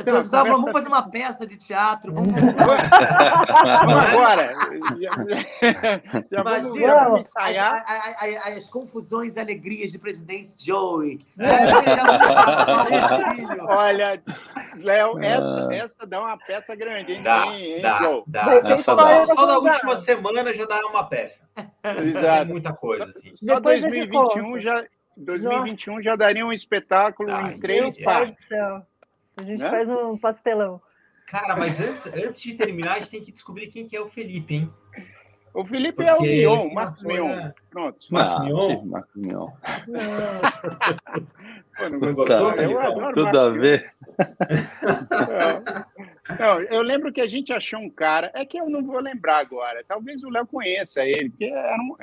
Então, 0.00 0.20
então, 0.20 0.22
conversa... 0.22 0.50
Vamos 0.50 0.72
fazer 0.72 0.88
uma 0.88 1.02
peça 1.08 1.46
de 1.46 1.56
teatro. 1.56 2.12
Vamos, 2.12 2.32
vamos 2.34 3.96
agora. 3.96 4.54
Já, 6.30 6.40
Imagina, 6.40 7.04
vamos 7.04 7.20
ensaiar. 7.20 7.84
As, 7.86 8.22
as, 8.22 8.36
as, 8.46 8.56
as, 8.58 8.68
confusões 8.68 9.36
e 9.36 9.40
alegrias 9.40 9.92
de 9.92 9.98
presidente 9.98 10.54
Joey. 10.58 11.20
É. 11.38 11.46
Olha, 13.68 14.22
Léo, 14.76 15.18
essa, 15.22 15.68
ah. 15.68 15.74
essa 15.74 16.06
dá 16.06 16.20
uma 16.20 16.38
peça 16.38 16.74
grande, 16.74 17.12
hein? 17.12 17.22
Dá, 17.22 17.46
hein, 17.46 17.80
dá, 17.80 18.00
dá. 18.26 18.76
Só, 18.78 18.96
só, 18.96 19.26
só 19.26 19.46
da 19.46 19.58
última 19.58 19.96
semana 19.96 20.52
já 20.52 20.64
dá 20.66 20.86
uma 20.86 21.04
peça. 21.04 21.48
Exato. 22.02 22.44
Tem 22.44 22.52
muita 22.52 22.72
coisa, 22.72 23.04
assim. 23.04 23.34
Só 23.34 23.60
2021 23.60 24.60
já... 24.60 24.84
2021 25.14 25.92
Nossa. 25.92 26.04
já 26.04 26.16
daria 26.16 26.46
um 26.46 26.52
espetáculo 26.52 27.30
em 27.30 27.60
três 27.60 28.00
partes. 28.02 28.48
A 29.36 29.42
gente 29.42 29.60
né? 29.60 29.70
faz 29.70 29.88
um 29.88 30.16
pastelão. 30.16 30.80
Cara, 31.26 31.56
mas 31.56 31.80
antes, 31.80 32.06
antes 32.06 32.40
de 32.40 32.54
terminar, 32.54 32.94
a 32.94 33.00
gente 33.00 33.10
tem 33.10 33.22
que 33.22 33.32
descobrir 33.32 33.68
quem 33.68 33.86
que 33.86 33.96
é 33.96 34.00
o 34.00 34.08
Felipe, 34.08 34.54
hein? 34.54 34.72
O 35.54 35.64
Felipe 35.64 35.96
Porque 35.96 36.10
é 36.10 36.14
o 36.14 36.22
Mion, 36.22 36.68
o 36.68 36.74
Marcos 36.74 37.02
Mion. 37.02 37.50
Pronto. 37.70 37.98
Marcos 38.10 38.36
ah, 38.36 38.44
Mion? 38.44 38.84
Marcos 38.86 39.20
Mion. 39.20 39.46
Pô, 41.76 41.88
não 41.90 42.00
gostou? 42.00 42.52
Eu 42.54 42.80
adoro 42.80 43.14
Tudo 43.14 43.38
a 43.38 43.50
ver. 43.50 43.92
Não, 46.38 46.60
eu 46.60 46.82
lembro 46.82 47.12
que 47.12 47.20
a 47.20 47.26
gente 47.26 47.52
achou 47.52 47.80
um 47.80 47.90
cara, 47.90 48.30
é 48.34 48.46
que 48.46 48.58
eu 48.58 48.70
não 48.70 48.82
vou 48.82 48.98
lembrar 49.00 49.38
agora, 49.38 49.84
talvez 49.86 50.24
o 50.24 50.30
Léo 50.30 50.46
conheça 50.46 51.04
ele, 51.04 51.28
porque 51.28 51.44
era 51.44 51.76
um, 51.76 51.96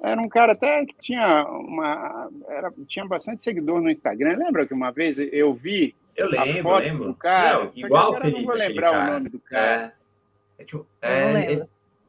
era 0.00 0.20
um 0.20 0.28
cara 0.28 0.52
até 0.52 0.84
que 0.86 0.94
tinha 1.00 1.44
uma 1.46 2.28
era, 2.48 2.72
tinha 2.86 3.06
bastante 3.06 3.42
seguidor 3.42 3.80
no 3.80 3.90
Instagram. 3.90 4.36
Lembra 4.36 4.66
que 4.66 4.74
uma 4.74 4.90
vez 4.90 5.18
eu 5.18 5.54
vi 5.54 5.94
eu 6.18 6.28
lembro, 6.28 6.58
a 6.58 6.62
foto 6.62 6.82
lembro. 6.82 7.04
do 7.04 7.14
cara? 7.14 7.58
Não, 7.58 7.72
igual 7.74 8.10
o 8.10 8.20
Felipe. 8.20 8.38
Não 8.38 8.46
vou 8.46 8.54
lembrar 8.56 8.92
o 8.92 9.12
nome 9.12 9.28
do 9.28 9.38
cara. 9.38 9.94
É, 10.58 10.62
é, 10.62 10.64
tipo, 10.64 10.86
é, 11.00 11.56
não, 11.56 11.68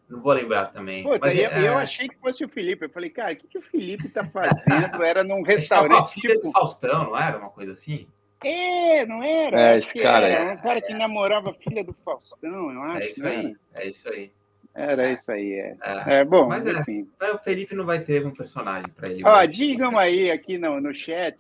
não, 0.10 0.22
vou 0.22 0.34
lembrar 0.34 0.66
também. 0.68 1.03
Pô, 1.03 1.18
mas, 1.22 1.38
eu, 1.38 1.49
é, 1.49 1.68
eu, 1.68 1.78
achei 1.78 2.10
que 2.10 2.18
fosse 2.18 2.43
o 2.43 2.49
Felipe. 2.49 2.86
Eu 2.86 2.89
falei, 2.89 3.12
cara, 3.12 3.34
o 3.34 3.36
que, 3.36 3.47
que 3.47 3.57
o 3.60 3.62
Felipe 3.62 4.10
tá 4.10 4.26
fazendo? 4.26 5.03
Era 5.03 5.24
num 5.24 5.43
restaurante. 5.45 6.20
Filha 6.20 6.36
tipo... 6.36 6.47
do 6.47 6.51
Faustão, 6.51 7.05
não 7.05 7.18
era 7.18 7.38
uma 7.38 7.51
coisa 7.51 7.74
assim? 7.74 8.07
É, 8.43 9.05
não 9.05 9.22
era? 9.22 9.74
É, 9.74 9.78
esse 9.78 10.01
cara. 10.01 10.28
Era. 10.28 10.53
Um 10.53 10.57
cara 10.57 10.82
que 10.82 10.93
namorava 10.93 11.51
a 11.51 11.53
filha 11.53 11.84
do 11.84 11.93
Faustão, 11.93 12.72
eu 12.72 12.82
acho. 12.82 13.03
É 13.03 13.10
isso 13.10 13.28
aí, 13.28 13.55
é 13.76 13.88
isso 13.88 14.10
aí. 14.10 14.32
Era 14.74 15.11
isso 15.11 15.32
aí, 15.32 15.53
é. 15.53 15.76
É, 15.82 16.13
é 16.20 16.24
bom, 16.24 16.47
mas 16.47 16.65
é, 16.65 16.72
enfim. 16.72 17.07
É, 17.20 17.32
o 17.32 17.39
Felipe 17.39 17.76
não 17.76 17.86
vai 17.86 17.99
ter 17.99 18.26
um 18.26 18.32
personagem 18.32 18.88
para 18.89 19.09
ele. 19.09 19.24
Ó, 19.26 19.45
digam 19.45 19.97
aí 19.97 20.32
aqui 20.32 20.57
no, 20.57 20.80
no 20.80 20.93
chat, 20.93 21.36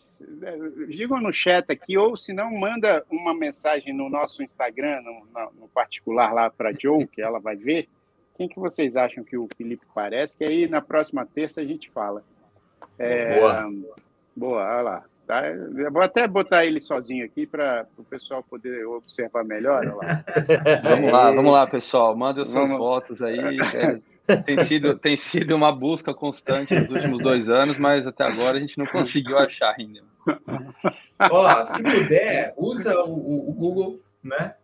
digam 0.87 1.21
no 1.21 1.31
chat 1.31 1.69
aqui, 1.71 1.97
ou 1.97 2.17
se 2.17 2.33
não, 2.33 2.51
manda 2.51 3.05
uma 3.09 3.33
mensagem 3.33 3.93
no 3.93 4.09
nosso 4.09 4.43
Instagram, 4.43 5.01
no, 5.01 5.51
no 5.61 5.67
particular 5.69 6.33
lá 6.33 6.49
para 6.49 6.73
Joe, 6.73 7.07
que 7.07 7.21
ela 7.21 7.39
vai 7.39 7.55
ver. 7.55 7.87
Quem 8.35 8.47
que 8.47 8.59
vocês 8.59 8.95
acham 8.95 9.23
que 9.23 9.37
o 9.37 9.47
Felipe 9.57 9.85
parece? 9.93 10.37
Que 10.37 10.43
aí 10.45 10.67
na 10.67 10.81
próxima 10.81 11.25
terça 11.25 11.61
a 11.61 11.65
gente 11.65 11.89
fala. 11.89 12.23
É, 12.97 13.39
boa. 13.39 13.71
Boa, 14.35 14.63
olha 14.63 14.81
lá. 14.81 15.03
Tá? 15.29 15.45
Eu 15.45 15.91
vou 15.91 16.01
até 16.01 16.27
botar 16.27 16.65
ele 16.65 16.81
sozinho 16.81 17.23
aqui 17.23 17.45
para 17.45 17.85
o 17.95 18.03
pessoal 18.03 18.41
poder 18.41 18.83
observar 18.87 19.45
melhor. 19.45 19.85
Lá. 19.85 20.25
vamos 20.81 21.11
lá, 21.11 21.31
vamos 21.31 21.53
lá, 21.53 21.67
pessoal. 21.67 22.17
Manda 22.17 22.41
os 22.41 22.49
seus 22.49 22.71
votos 22.71 23.21
aí. 23.21 23.59
É, 24.27 24.37
tem, 24.37 24.57
sido, 24.57 24.97
tem 24.97 25.15
sido 25.17 25.55
uma 25.55 25.71
busca 25.71 26.15
constante 26.15 26.73
nos 26.73 26.89
últimos 26.89 27.21
dois 27.21 27.47
anos, 27.47 27.77
mas 27.77 28.07
até 28.07 28.23
agora 28.23 28.57
a 28.57 28.59
gente 28.59 28.75
não 28.75 28.87
conseguiu 28.87 29.37
achar 29.37 29.75
ainda. 29.77 30.01
Ó, 31.29 31.65
se 31.67 31.83
puder, 31.83 32.55
usa 32.57 32.99
o, 33.03 33.51
o 33.51 33.53
Google, 33.53 33.99
né? 34.23 34.55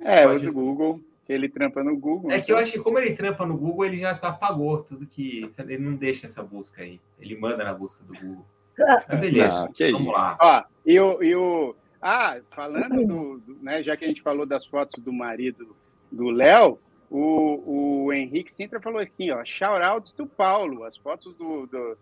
É, 0.00 0.26
Pode... 0.26 0.38
usa 0.38 0.48
o 0.48 0.54
Google 0.54 1.00
ele 1.28 1.50
trampa 1.50 1.84
no 1.84 1.98
Google. 1.98 2.30
É 2.30 2.40
que 2.40 2.50
eu 2.50 2.56
acho 2.56 2.72
que 2.72 2.78
como 2.78 2.98
ele 2.98 3.14
trampa 3.14 3.44
no 3.44 3.58
Google, 3.58 3.84
ele 3.86 3.98
já 3.98 4.12
apagou 4.12 4.82
tudo 4.82 5.06
que. 5.06 5.46
Ele 5.58 5.78
não 5.78 5.94
deixa 5.94 6.26
essa 6.26 6.42
busca 6.42 6.82
aí. 6.82 6.98
Ele 7.18 7.36
manda 7.36 7.62
na 7.62 7.74
busca 7.74 8.02
do 8.04 8.12
Google. 8.14 8.44
Ah, 8.82 9.16
beleza, 9.16 9.70
Não, 9.80 9.92
vamos 9.92 10.12
lá. 10.12 10.36
Ó, 10.40 10.62
e 10.84 10.98
o, 10.98 11.22
e 11.22 11.34
o, 11.34 11.74
ah, 12.00 12.38
falando 12.54 13.06
do, 13.06 13.38
do, 13.38 13.58
né, 13.62 13.82
já 13.82 13.96
que 13.96 14.04
a 14.04 14.08
gente 14.08 14.22
falou 14.22 14.44
das 14.44 14.66
fotos 14.66 15.02
do 15.02 15.12
marido 15.12 15.74
do 16.10 16.30
Léo, 16.30 16.78
o, 17.10 18.04
o 18.06 18.12
Henrique 18.12 18.52
Sintra 18.52 18.80
falou 18.80 19.00
aqui, 19.00 19.30
ó, 19.30 19.44
shout-outs 19.44 20.12
do 20.12 20.26
Paulo, 20.26 20.84
as 20.84 20.96
fotos 20.96 21.34
do, 21.36 21.66
do 21.66 21.96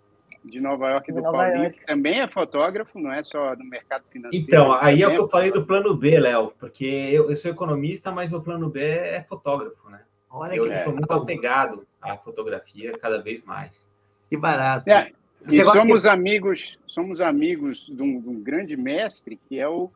de 0.45 0.61
Nova 0.61 0.91
York 0.91 1.13
do 1.13 1.21
Nova 1.21 1.39
Paulinho, 1.39 1.65
York. 1.65 1.79
que 1.79 1.87
também 1.87 2.21
é 2.21 2.29
fotógrafo, 2.29 2.99
não 2.99 3.13
é 3.13 3.23
só 3.23 3.55
no 3.55 3.65
mercado 3.65 4.05
financeiro. 4.11 4.45
Então, 4.45 4.73
aí 4.73 5.03
é 5.03 5.07
o 5.07 5.11
que 5.11 5.19
eu 5.19 5.29
falei 5.29 5.53
do 5.53 5.65
plano 5.65 5.95
B, 5.95 6.19
Léo, 6.19 6.53
porque 6.59 6.85
eu, 6.85 7.31
eu, 7.31 7.37
sou 7.37 7.51
economista, 7.51 8.11
mas 8.11 8.31
meu 8.31 8.43
plano 8.43 8.69
B 8.69 8.81
é 8.81 9.23
fotógrafo, 9.23 9.89
né? 9.89 10.01
Olha 10.29 10.57
eu 10.57 10.67
estou 10.67 10.93
é. 10.93 10.97
muito 10.97 11.13
apegado 11.13 11.87
à 12.01 12.17
fotografia 12.17 12.93
cada 13.01 13.23
vez 13.23 13.45
mais. 13.45 13.89
Que 14.29 14.37
barato. 14.37 14.91
É, 14.91 15.13
e 15.49 15.65
somos 15.65 16.07
amigos, 16.07 16.79
somos 16.87 17.21
amigos 17.21 17.87
de 17.87 18.03
um, 18.03 18.21
de 18.21 18.29
um, 18.29 18.41
grande 18.41 18.77
mestre 18.77 19.39
que 19.49 19.59
é 19.59 19.69
o 19.69 19.91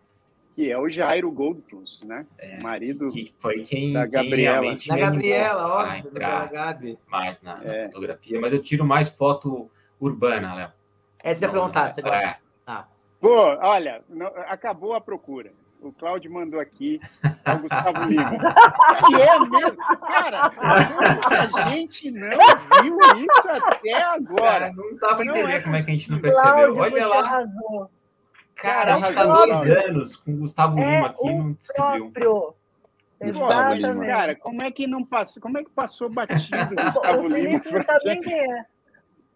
que 0.54 0.70
é 0.70 0.78
o 0.78 0.88
Jairo 0.88 1.30
Goldfluss, 1.30 2.02
né? 2.02 2.26
É, 2.38 2.62
marido 2.62 3.08
que 3.10 3.30
foi 3.38 3.62
quem 3.64 3.92
da 3.92 4.06
Gabriela. 4.06 4.74
Quem 4.76 4.88
da 4.88 4.96
Gabriela, 4.96 5.66
óbvio, 5.68 6.10
da 6.12 6.46
Gabi. 6.46 6.98
Mais 7.06 7.42
na, 7.42 7.58
na 7.58 7.74
é. 7.74 7.86
fotografia, 7.86 8.40
mas 8.40 8.52
eu 8.54 8.62
tiro 8.62 8.82
mais 8.82 9.08
foto 9.10 9.70
urbana, 10.00 10.54
Léo. 10.54 10.72
É 11.22 11.32
isso 11.32 11.40
que 11.40 11.44
eu 11.44 11.48
ia 11.48 11.52
perguntar, 11.52 11.92
você 11.92 12.00
gosta? 12.00 12.26
É. 12.26 12.36
Ah. 12.66 12.86
Pô, 13.20 13.34
olha, 13.60 14.02
não, 14.08 14.28
acabou 14.28 14.94
a 14.94 15.00
procura. 15.00 15.52
O 15.80 15.92
Cláudio 15.92 16.32
mandou 16.32 16.58
aqui, 16.58 17.00
é 17.44 17.52
o 17.52 17.58
Gustavo 17.58 18.04
Lima. 18.08 18.30
que 19.06 19.14
é 19.14 19.38
mesmo? 19.38 19.76
Cara, 20.00 20.52
a 21.54 21.68
gente 21.70 22.10
não 22.10 22.30
viu 22.82 22.98
isso 23.16 23.48
até 23.64 24.02
agora. 24.02 24.40
Cara, 24.40 24.72
não 24.72 24.96
dá 24.96 25.14
para 25.14 25.24
entender 25.24 25.52
é 25.52 25.60
como 25.60 25.76
é 25.76 25.82
que 25.82 25.90
a 25.90 25.94
gente 25.94 26.10
não 26.10 26.18
percebeu. 26.20 26.52
Cláudio, 26.74 26.82
Olha 26.82 27.06
lá. 27.06 27.18
Arrasou. 27.20 27.90
Cara, 28.56 28.94
a 28.94 28.98
gente 28.98 29.08
está 29.10 29.26
dois 29.26 29.70
anos 29.70 30.16
com 30.16 30.32
o 30.32 30.36
Gustavo 30.38 30.80
é 30.80 30.84
Lima 30.84 31.06
aqui 31.06 31.26
e 31.28 31.34
não 31.34 31.52
descobriu. 31.52 32.10
Próprio. 32.10 32.54
Gustavo 33.20 33.74
Lima. 33.74 34.06
Cara, 34.06 34.36
como 34.36 34.62
é 34.62 34.70
que 34.70 34.86
não 34.86 35.04
passou? 35.04 35.42
Como 35.42 35.58
é 35.58 35.64
que 35.64 35.70
passou 35.70 36.08
batido 36.08 36.56
o 36.56 36.74
Gustavo 36.84 37.22
o 37.22 37.28
Lima? 37.28 37.62
Não 37.64 37.84
sabe 37.84 38.20
quem 38.20 38.34
é. 38.34 38.64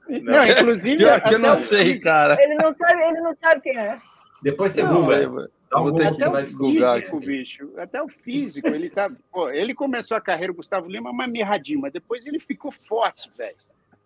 Não, 0.08 0.32
não, 0.32 0.44
inclusive. 0.44 0.96
Pior 0.96 1.20
que 1.20 1.34
eu 1.34 1.38
não 1.38 1.54
sei, 1.54 2.00
cara. 2.00 2.36
Ele 2.42 2.54
não 2.56 2.74
sabe, 2.74 3.00
ele 3.02 3.20
não 3.20 3.34
sabe 3.34 3.60
quem 3.60 3.78
é. 3.78 3.98
Depois 4.42 4.72
você 4.72 4.82
google. 4.82 5.48
Até 5.72 6.28
o 6.28 6.34
físico, 6.36 7.20
bicho. 7.20 7.72
Até 7.76 8.02
o 8.02 8.08
físico. 8.08 8.68
Ele, 8.68 8.90
tá, 8.90 9.08
pô, 9.30 9.48
ele 9.50 9.72
começou 9.74 10.16
a 10.16 10.20
carreira, 10.20 10.52
o 10.52 10.56
Gustavo 10.56 10.88
Lima, 10.88 11.12
mas 11.12 11.30
mirradinho, 11.30 11.80
mas 11.80 11.92
depois 11.92 12.26
ele 12.26 12.40
ficou 12.40 12.72
forte, 12.72 13.30
velho. 13.36 13.56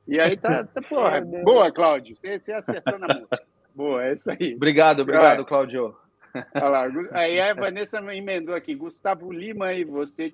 E 0.06 0.20
aí 0.20 0.36
tá, 0.36 0.64
tá 0.64 0.82
porra. 0.82 1.22
Boa, 1.42 1.72
Cláudio. 1.72 2.14
Você, 2.14 2.38
você 2.38 2.52
acertou 2.52 2.98
na 2.98 3.08
música. 3.08 3.42
Boa, 3.74 4.04
é 4.04 4.12
isso 4.12 4.30
aí. 4.30 4.54
Obrigado, 4.54 5.00
obrigado, 5.00 5.44
Cláudio. 5.44 5.96
Olha 6.54 6.68
lá, 6.68 6.84
aí 7.12 7.40
a 7.40 7.54
Vanessa 7.54 7.98
emendou 8.12 8.54
aqui, 8.54 8.74
Gustavo 8.74 9.32
Lima 9.32 9.72
e 9.72 9.84
você. 9.84 10.32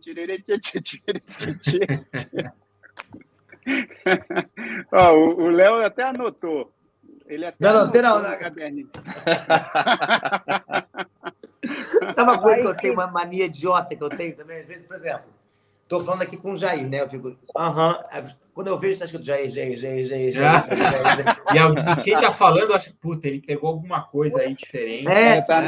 Ó, 4.93 5.13
o 5.13 5.49
Léo 5.51 5.75
até 5.85 6.03
anotou. 6.05 6.73
Ele 7.31 7.47
até 7.47 7.57
não, 7.61 7.73
não, 7.73 7.91
tem 7.91 8.03
não. 8.03 8.21
não. 8.21 8.31
Sabe 12.13 12.31
uma 12.31 12.41
coisa 12.41 12.61
que 12.61 12.67
eu 12.67 12.77
tenho, 12.77 12.95
uma 12.95 13.07
mania 13.07 13.45
idiota 13.45 13.95
que 13.95 14.03
eu 14.03 14.11
tenho 14.11 14.35
também? 14.35 14.59
Às 14.61 14.67
vezes, 14.67 14.83
por 14.83 14.97
exemplo, 14.97 15.27
estou 15.83 16.03
falando 16.03 16.23
aqui 16.23 16.37
com 16.37 16.51
o 16.53 16.57
Jair, 16.57 16.89
né? 16.89 17.03
Eu 17.03 17.09
fico, 17.09 17.37
aham. 17.57 17.93
Uh 17.93 18.17
-huh. 18.17 18.35
Quando 18.53 18.67
eu 18.67 18.77
vejo, 18.79 18.95
está 18.95 19.05
escrito 19.05 19.25
Jair, 19.25 19.49
Jair, 19.49 19.77
Jair, 19.77 20.05
Jair, 20.05 20.33
Jair. 20.33 20.65
E 21.97 22.03
quem 22.03 22.15
está 22.15 22.33
falando, 22.33 22.75
acha, 22.75 22.93
puta, 23.01 23.29
ele 23.29 23.41
pegou 23.41 23.71
alguma 23.71 24.03
coisa 24.03 24.41
aí 24.41 24.53
diferente. 24.55 25.09
É, 25.09 25.37
né? 25.37 25.41
tá, 25.41 25.63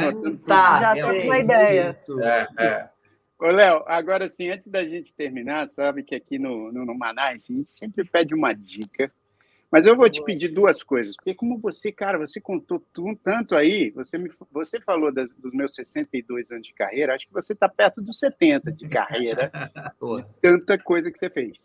tá, 0.45 0.95
Já 0.95 1.09
tem 1.09 1.25
uma 1.25 1.39
ideia. 1.39 1.89
Isso. 1.89 2.21
É, 2.21 2.47
é. 2.59 2.89
Ô, 3.39 3.47
Léo, 3.47 3.83
agora 3.87 4.27
sim, 4.27 4.49
antes 4.49 4.67
da 4.67 4.83
gente 4.83 5.15
terminar, 5.15 5.69
sabe 5.69 6.03
que 6.03 6.13
aqui 6.13 6.37
no, 6.37 6.71
no, 6.71 6.85
no 6.85 6.97
Manaus, 6.97 7.49
a 7.49 7.53
gente 7.53 7.71
sempre 7.71 8.03
pede 8.03 8.35
uma 8.35 8.53
dica 8.53 9.09
mas 9.73 9.87
eu 9.87 9.97
vou 9.97 10.07
te 10.07 10.23
pedir 10.23 10.49
duas 10.49 10.83
coisas, 10.83 11.15
porque 11.15 11.33
como 11.33 11.57
você, 11.57 11.91
cara, 11.91 12.19
você 12.19 12.39
contou 12.39 12.79
tanto 13.23 13.55
aí, 13.55 13.89
você, 13.89 14.19
me, 14.19 14.29
você 14.51 14.79
falou 14.79 15.11
das, 15.11 15.33
dos 15.33 15.51
meus 15.51 15.73
62 15.73 16.51
anos 16.51 16.67
de 16.67 16.75
carreira, 16.75 17.15
acho 17.15 17.25
que 17.25 17.33
você 17.33 17.53
está 17.53 17.67
perto 17.67 17.99
dos 17.99 18.19
70 18.19 18.71
de 18.71 18.87
carreira, 18.87 19.51
tanta 20.39 20.77
coisa 20.77 21.11
que 21.11 21.17
você 21.17 21.27
fez. 21.27 21.57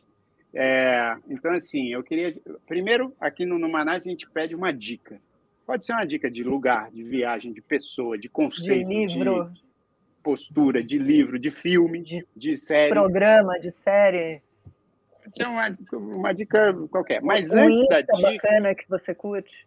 É, 0.54 1.18
então, 1.28 1.52
assim, 1.52 1.92
eu 1.92 2.02
queria. 2.02 2.34
Primeiro, 2.66 3.14
aqui 3.20 3.44
no, 3.44 3.58
no 3.58 3.68
Manaus, 3.68 4.06
a 4.06 4.08
gente 4.08 4.26
pede 4.30 4.54
uma 4.54 4.72
dica. 4.72 5.20
Pode 5.66 5.84
ser 5.84 5.92
uma 5.92 6.06
dica 6.06 6.30
de 6.30 6.42
lugar, 6.42 6.90
de 6.90 7.04
viagem, 7.04 7.52
de 7.52 7.60
pessoa, 7.60 8.16
de 8.16 8.30
conceito, 8.30 8.88
de 8.88 9.06
livro, 9.06 9.50
de 9.52 9.62
postura, 10.22 10.82
de 10.82 10.96
livro, 10.96 11.38
de 11.38 11.50
filme, 11.50 12.02
de, 12.02 12.26
de 12.34 12.56
série. 12.56 12.88
Programa, 12.88 13.60
de 13.60 13.70
série. 13.70 14.40
Ser 15.34 15.46
uma, 15.46 15.76
uma 15.92 16.32
dica 16.32 16.74
qualquer. 16.90 17.22
Mas 17.22 17.52
um 17.52 17.58
antes 17.58 17.88
da 17.88 18.00
dica. 18.00 18.22
bacana 18.22 18.74
que 18.74 18.88
você 18.88 19.14
curte. 19.14 19.66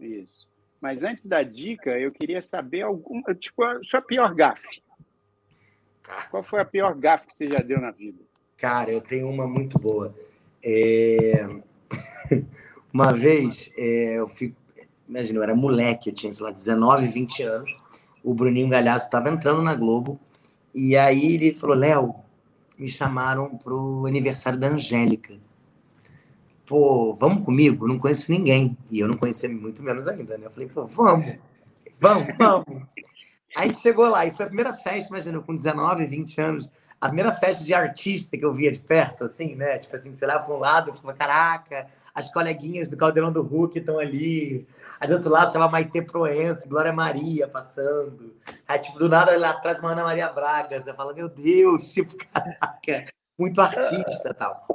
Isso. 0.00 0.48
Mas 0.80 1.02
antes 1.02 1.26
da 1.26 1.42
dica, 1.42 1.98
eu 1.98 2.12
queria 2.12 2.40
saber 2.40 2.82
alguma, 2.82 3.34
tipo, 3.34 3.62
a 3.64 3.82
sua 3.82 4.00
pior 4.00 4.34
gafe. 4.34 4.80
Qual 6.30 6.42
foi 6.42 6.60
a 6.60 6.64
pior 6.64 6.94
gafe 6.94 7.26
que 7.26 7.34
você 7.34 7.46
já 7.48 7.58
deu 7.58 7.80
na 7.80 7.90
vida? 7.90 8.18
Cara, 8.56 8.90
eu 8.90 9.00
tenho 9.00 9.28
uma 9.28 9.46
muito 9.46 9.78
boa. 9.78 10.14
É... 10.64 11.46
uma 12.92 13.12
vez, 13.12 13.72
é, 13.76 14.18
eu 14.18 14.28
fui. 14.28 14.54
Imagina, 15.08 15.38
eu 15.38 15.42
era 15.42 15.54
moleque, 15.54 16.10
eu 16.10 16.14
tinha, 16.14 16.32
sei 16.32 16.44
lá, 16.44 16.50
19, 16.50 17.06
20 17.06 17.42
anos. 17.42 17.76
O 18.22 18.34
Bruninho 18.34 18.68
Galhaço 18.68 19.06
estava 19.06 19.30
entrando 19.30 19.62
na 19.62 19.74
Globo. 19.74 20.18
E 20.74 20.96
aí 20.96 21.34
ele 21.34 21.54
falou: 21.54 21.76
Léo, 21.76 22.14
me 22.78 22.88
chamaram 22.88 23.56
pro 23.56 24.06
aniversário 24.06 24.58
da 24.58 24.68
Angélica. 24.68 25.38
Pô, 26.66 27.14
vamos 27.14 27.44
comigo? 27.44 27.84
Eu 27.84 27.88
não 27.88 27.98
conheço 27.98 28.30
ninguém. 28.30 28.76
E 28.90 29.00
eu 29.00 29.08
não 29.08 29.16
conhecia 29.16 29.48
muito 29.48 29.82
menos 29.82 30.06
ainda, 30.06 30.36
né? 30.36 30.46
Eu 30.46 30.50
falei, 30.50 30.68
pô, 30.68 30.86
vamos, 30.86 31.34
vamos, 31.98 32.34
vamos. 32.38 32.66
Aí 33.56 33.62
a 33.62 33.64
gente 33.64 33.78
chegou 33.78 34.08
lá 34.08 34.26
e 34.26 34.34
foi 34.34 34.44
a 34.44 34.48
primeira 34.48 34.74
festa, 34.74 35.08
imagina, 35.08 35.40
com 35.40 35.54
19, 35.54 36.06
20 36.06 36.40
anos 36.40 36.70
a 37.00 37.06
primeira 37.06 37.32
festa 37.32 37.64
de 37.64 37.72
artista 37.72 38.36
que 38.36 38.44
eu 38.44 38.52
via 38.52 38.72
de 38.72 38.80
perto, 38.80 39.24
assim, 39.24 39.54
né? 39.54 39.78
Tipo 39.78 39.94
assim, 39.94 40.14
você 40.14 40.24
olhava 40.24 40.44
para 40.44 40.54
um 40.54 40.58
lado 40.58 40.90
e 40.90 40.94
falava, 40.94 41.16
caraca, 41.16 41.86
as 42.12 42.32
coleguinhas 42.32 42.88
do 42.88 42.96
Caldeirão 42.96 43.30
do 43.30 43.42
Hulk 43.42 43.78
estão 43.78 43.98
ali. 43.98 44.66
Aí 44.98 45.06
do 45.06 45.14
outro 45.14 45.30
lado 45.30 45.52
tava 45.52 45.68
Maite 45.68 46.02
Proença, 46.02 46.68
Glória 46.68 46.92
Maria 46.92 47.46
passando. 47.46 48.34
Aí, 48.66 48.78
tipo, 48.78 48.98
do 48.98 49.08
nada 49.08 49.36
lá 49.38 49.50
atrás 49.50 49.78
uma 49.78 49.92
Ana 49.92 50.02
Maria 50.02 50.28
Braga. 50.28 50.80
Você 50.80 50.92
fala, 50.92 51.14
meu 51.14 51.28
Deus, 51.28 51.90
tipo, 51.94 52.16
caraca, 52.16 53.06
muito 53.38 53.60
artista 53.60 54.34
tal. 54.34 54.66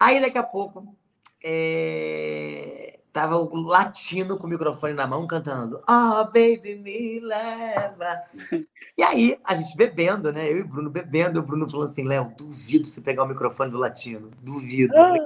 Aí 0.00 0.20
daqui 0.20 0.38
a 0.38 0.42
pouco 0.42 0.96
é... 1.44 2.99
tava 3.12 3.36
o 3.36 3.56
latino 3.60 4.36
com 4.36 4.46
o 4.46 4.50
microfone 4.50 4.94
na 4.94 5.06
mão 5.06 5.26
cantando 5.26 5.80
Oh, 5.88 6.24
baby, 6.24 6.76
me 6.76 7.20
leva. 7.20 8.22
E 8.98 9.02
aí, 9.02 9.38
a 9.44 9.54
gente 9.54 9.74
bebendo, 9.78 10.30
né? 10.30 10.52
Eu 10.52 10.58
e 10.58 10.60
o 10.60 10.68
Bruno 10.68 10.90
bebendo, 10.90 11.40
o 11.40 11.42
Bruno 11.42 11.66
falou 11.70 11.86
assim: 11.86 12.02
Léo, 12.02 12.34
duvido 12.36 12.86
você 12.86 13.00
pegar 13.00 13.22
o 13.22 13.26
microfone 13.26 13.70
do 13.70 13.78
latino. 13.78 14.30
Duvido. 14.42 14.92
Falei, 14.92 15.22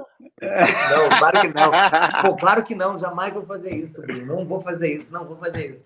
não, 0.89 1.09
claro 1.09 1.41
que 1.41 1.47
não. 1.49 1.71
Pô, 2.21 2.35
claro 2.37 2.63
que 2.63 2.73
não, 2.73 2.97
jamais 2.97 3.33
vou 3.33 3.45
fazer 3.45 3.75
isso, 3.75 4.01
Bruno. 4.01 4.25
Não 4.27 4.45
vou 4.45 4.61
fazer 4.61 4.95
isso, 4.95 5.11
não 5.11 5.25
vou 5.25 5.35
fazer 5.35 5.71
isso. 5.71 5.83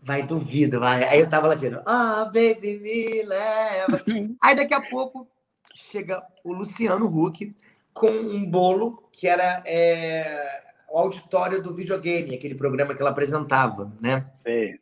Vai, 0.00 0.22
duvido, 0.22 0.80
vai. 0.80 1.04
Aí 1.04 1.20
eu 1.20 1.28
tava 1.28 1.48
latino, 1.48 1.82
ah, 1.84 2.22
oh, 2.22 2.24
baby, 2.26 2.78
me 2.78 3.22
leva. 3.24 4.02
Aí 4.42 4.54
daqui 4.54 4.72
a 4.72 4.80
pouco 4.80 5.28
chega 5.74 6.22
o 6.42 6.52
Luciano 6.52 7.06
Huck 7.06 7.54
com 7.92 8.08
um 8.08 8.48
bolo 8.48 9.06
que 9.12 9.28
era 9.28 9.62
é, 9.66 10.62
o 10.88 10.98
auditório 10.98 11.62
do 11.62 11.72
videogame, 11.72 12.34
aquele 12.34 12.54
programa 12.54 12.94
que 12.94 13.00
ela 13.00 13.10
apresentava, 13.10 13.92
né? 14.00 14.26
Sim. 14.34 14.78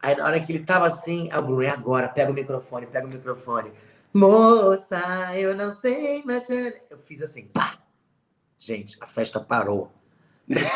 Aí 0.00 0.14
na 0.16 0.24
hora 0.24 0.40
que 0.40 0.52
ele 0.52 0.64
tava 0.64 0.86
assim, 0.86 1.28
a 1.32 1.40
Bruno, 1.40 1.62
é 1.62 1.68
agora, 1.68 2.08
pega 2.08 2.30
o 2.30 2.34
microfone, 2.34 2.86
pega 2.86 3.06
o 3.06 3.10
microfone. 3.10 3.72
Moça, 4.14 5.00
eu 5.36 5.54
não 5.54 5.74
sei, 5.80 6.22
mas. 6.24 6.48
Eu 6.48 6.98
fiz 6.98 7.22
assim, 7.22 7.46
pá! 7.48 7.78
Gente, 8.56 8.96
a 9.00 9.06
festa 9.06 9.38
parou. 9.40 9.92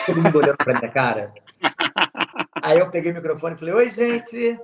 Todo 0.06 0.22
mundo 0.22 0.38
olhando 0.38 0.56
pra 0.56 0.78
minha 0.78 0.90
cara. 0.90 1.32
Aí 2.62 2.78
eu 2.78 2.90
peguei 2.90 3.10
o 3.10 3.14
microfone 3.14 3.54
e 3.54 3.58
falei: 3.58 3.74
Oi, 3.74 3.88
gente, 3.88 4.60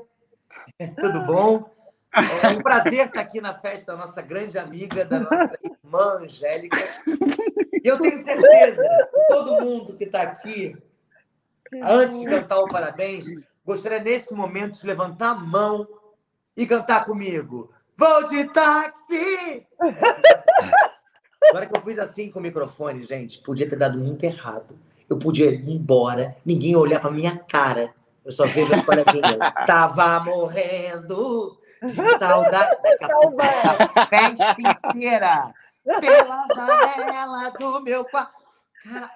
tudo 1.00 1.24
bom? 1.24 1.74
É 2.42 2.48
um 2.48 2.62
prazer 2.62 3.06
estar 3.06 3.20
aqui 3.20 3.40
na 3.40 3.54
festa 3.54 3.92
da 3.92 3.98
nossa 3.98 4.22
grande 4.22 4.58
amiga, 4.58 5.04
da 5.04 5.20
nossa 5.20 5.58
irmã 5.62 6.20
Angélica. 6.22 6.76
E 7.84 7.88
eu 7.88 7.98
tenho 7.98 8.18
certeza 8.18 8.82
que 8.82 9.34
todo 9.34 9.60
mundo 9.60 9.96
que 9.96 10.04
está 10.04 10.22
aqui, 10.22 10.76
antes 11.82 12.20
de 12.20 12.26
cantar 12.26 12.60
o 12.60 12.68
parabéns, 12.68 13.26
gostaria 13.64 14.00
nesse 14.00 14.34
momento 14.34 14.80
de 14.80 14.86
levantar 14.86 15.30
a 15.30 15.34
mão 15.34 15.86
e 16.56 16.66
cantar 16.66 17.04
comigo. 17.04 17.70
Vou 17.96 18.24
de 18.24 18.44
táxi! 18.46 19.66
Agora 21.48 21.66
que 21.66 21.76
eu 21.76 21.80
fiz 21.80 21.98
assim 21.98 22.30
com 22.30 22.38
o 22.38 22.42
microfone, 22.42 23.02
gente, 23.02 23.38
podia 23.38 23.68
ter 23.68 23.76
dado 23.76 23.98
muito 23.98 24.24
errado. 24.24 24.78
Eu 25.08 25.18
podia 25.18 25.50
ir 25.50 25.68
embora, 25.68 26.36
ninguém 26.44 26.76
olhar 26.76 27.00
para 27.00 27.10
minha 27.10 27.38
cara. 27.38 27.94
Eu 28.24 28.32
só 28.32 28.46
vejo 28.46 28.74
as 28.74 28.84
coleguinhas. 28.84 29.38
Tava 29.66 30.20
morrendo 30.20 31.58
de 31.82 32.18
saudade. 32.18 32.76
Daqui 32.82 33.04
a 33.04 33.08
pouco 33.08 33.36
a 33.40 34.06
festa 34.06 34.56
inteira 34.58 35.54
pela 36.00 36.46
janela 36.54 37.50
do 37.50 37.80
meu 37.80 38.04
quarto. 38.04 38.46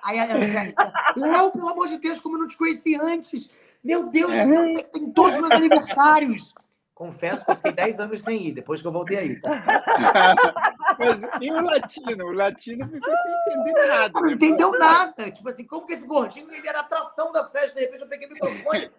Aí 0.03 0.19
a 0.19 0.25
Angélica, 0.25 0.93
Léo, 1.17 1.51
pelo 1.53 1.69
amor 1.69 1.89
de 1.89 1.99
Deus, 1.99 2.21
como 2.21 2.37
eu 2.37 2.41
não 2.41 2.49
te 2.49 2.57
conheci 2.57 2.99
antes. 3.01 3.51
Meu 3.83 4.09
Deus, 4.09 4.35
é. 4.35 4.45
você 4.45 4.83
tem 4.85 5.11
todos 5.11 5.35
os 5.35 5.41
meus 5.41 5.53
aniversários. 5.53 6.55
Confesso 6.95 7.45
que 7.45 7.51
eu 7.51 7.57
fiquei 7.57 7.73
10 7.73 8.01
anos 8.01 8.23
sem 8.23 8.47
ir, 8.47 8.53
depois 8.53 8.81
que 8.81 8.87
eu 8.87 8.93
voltei 8.93 9.19
aí. 9.19 9.41
Tá? 9.41 9.51
Mas 10.99 11.23
e 11.41 11.51
o 11.51 11.61
latino? 11.61 12.27
O 12.27 12.33
latino 12.33 12.89
ficou 12.89 13.17
sem 13.17 13.33
entender 13.57 13.89
nada. 13.89 14.21
Não 14.21 14.31
entendeu 14.31 14.79
nada. 14.79 15.31
Tipo 15.31 15.49
assim, 15.49 15.65
como 15.65 15.87
que 15.87 15.95
esse 15.95 16.07
gordinho 16.07 16.53
ele 16.53 16.69
era 16.69 16.81
atração 16.81 17.33
da 17.33 17.49
festa? 17.49 17.75
De 17.75 17.87
repente 17.87 18.03
eu 18.03 18.09
peguei 18.09 18.29
o 18.29 18.33
microfone. 18.33 18.91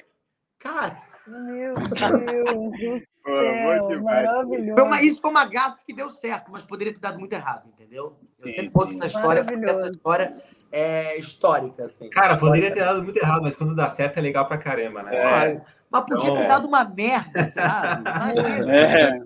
Cara. 0.60 1.02
Meu 1.28 1.74
Deus. 2.26 3.04
Pô, 3.24 4.02
maravilhoso. 4.02 4.74
Foi 4.74 4.84
uma, 4.84 5.02
isso 5.02 5.22
foi 5.22 5.32
uma 5.32 5.46
gafe 5.46 5.86
que 5.86 5.94
deu 5.94 6.10
certo, 6.10 6.52
mas 6.52 6.64
poderia 6.64 6.94
ter 6.94 7.00
dado 7.00 7.18
muito 7.20 7.32
errado, 7.32 7.70
entendeu? 7.70 8.18
Eu 8.38 8.50
sim, 8.50 8.54
sempre 8.54 8.72
conto 8.72 8.94
essa 8.94 9.08
história, 9.08 9.44
porque 9.46 9.64
essa 9.64 9.88
história 9.88 10.36
é 10.72 11.18
histórica. 11.18 11.86
Assim, 11.86 12.10
Cara, 12.10 12.38
poderia 12.38 12.74
ter 12.74 12.82
dado 12.82 13.02
muito 13.02 13.18
errado, 13.18 13.42
mas 13.44 13.56
quando 13.56 13.74
dá 13.76 13.90
certo 13.90 14.18
é 14.18 14.22
legal 14.22 14.46
pra 14.46 14.58
caramba, 14.58 15.04
né? 15.04 15.16
É. 15.16 15.62
Mas 15.90 16.02
podia 16.02 16.30
então, 16.30 16.38
ter 16.38 16.48
dado 16.48 16.68
uma 16.68 16.84
merda, 16.84 17.52
sabe? 17.52 18.04
É. 18.70 19.22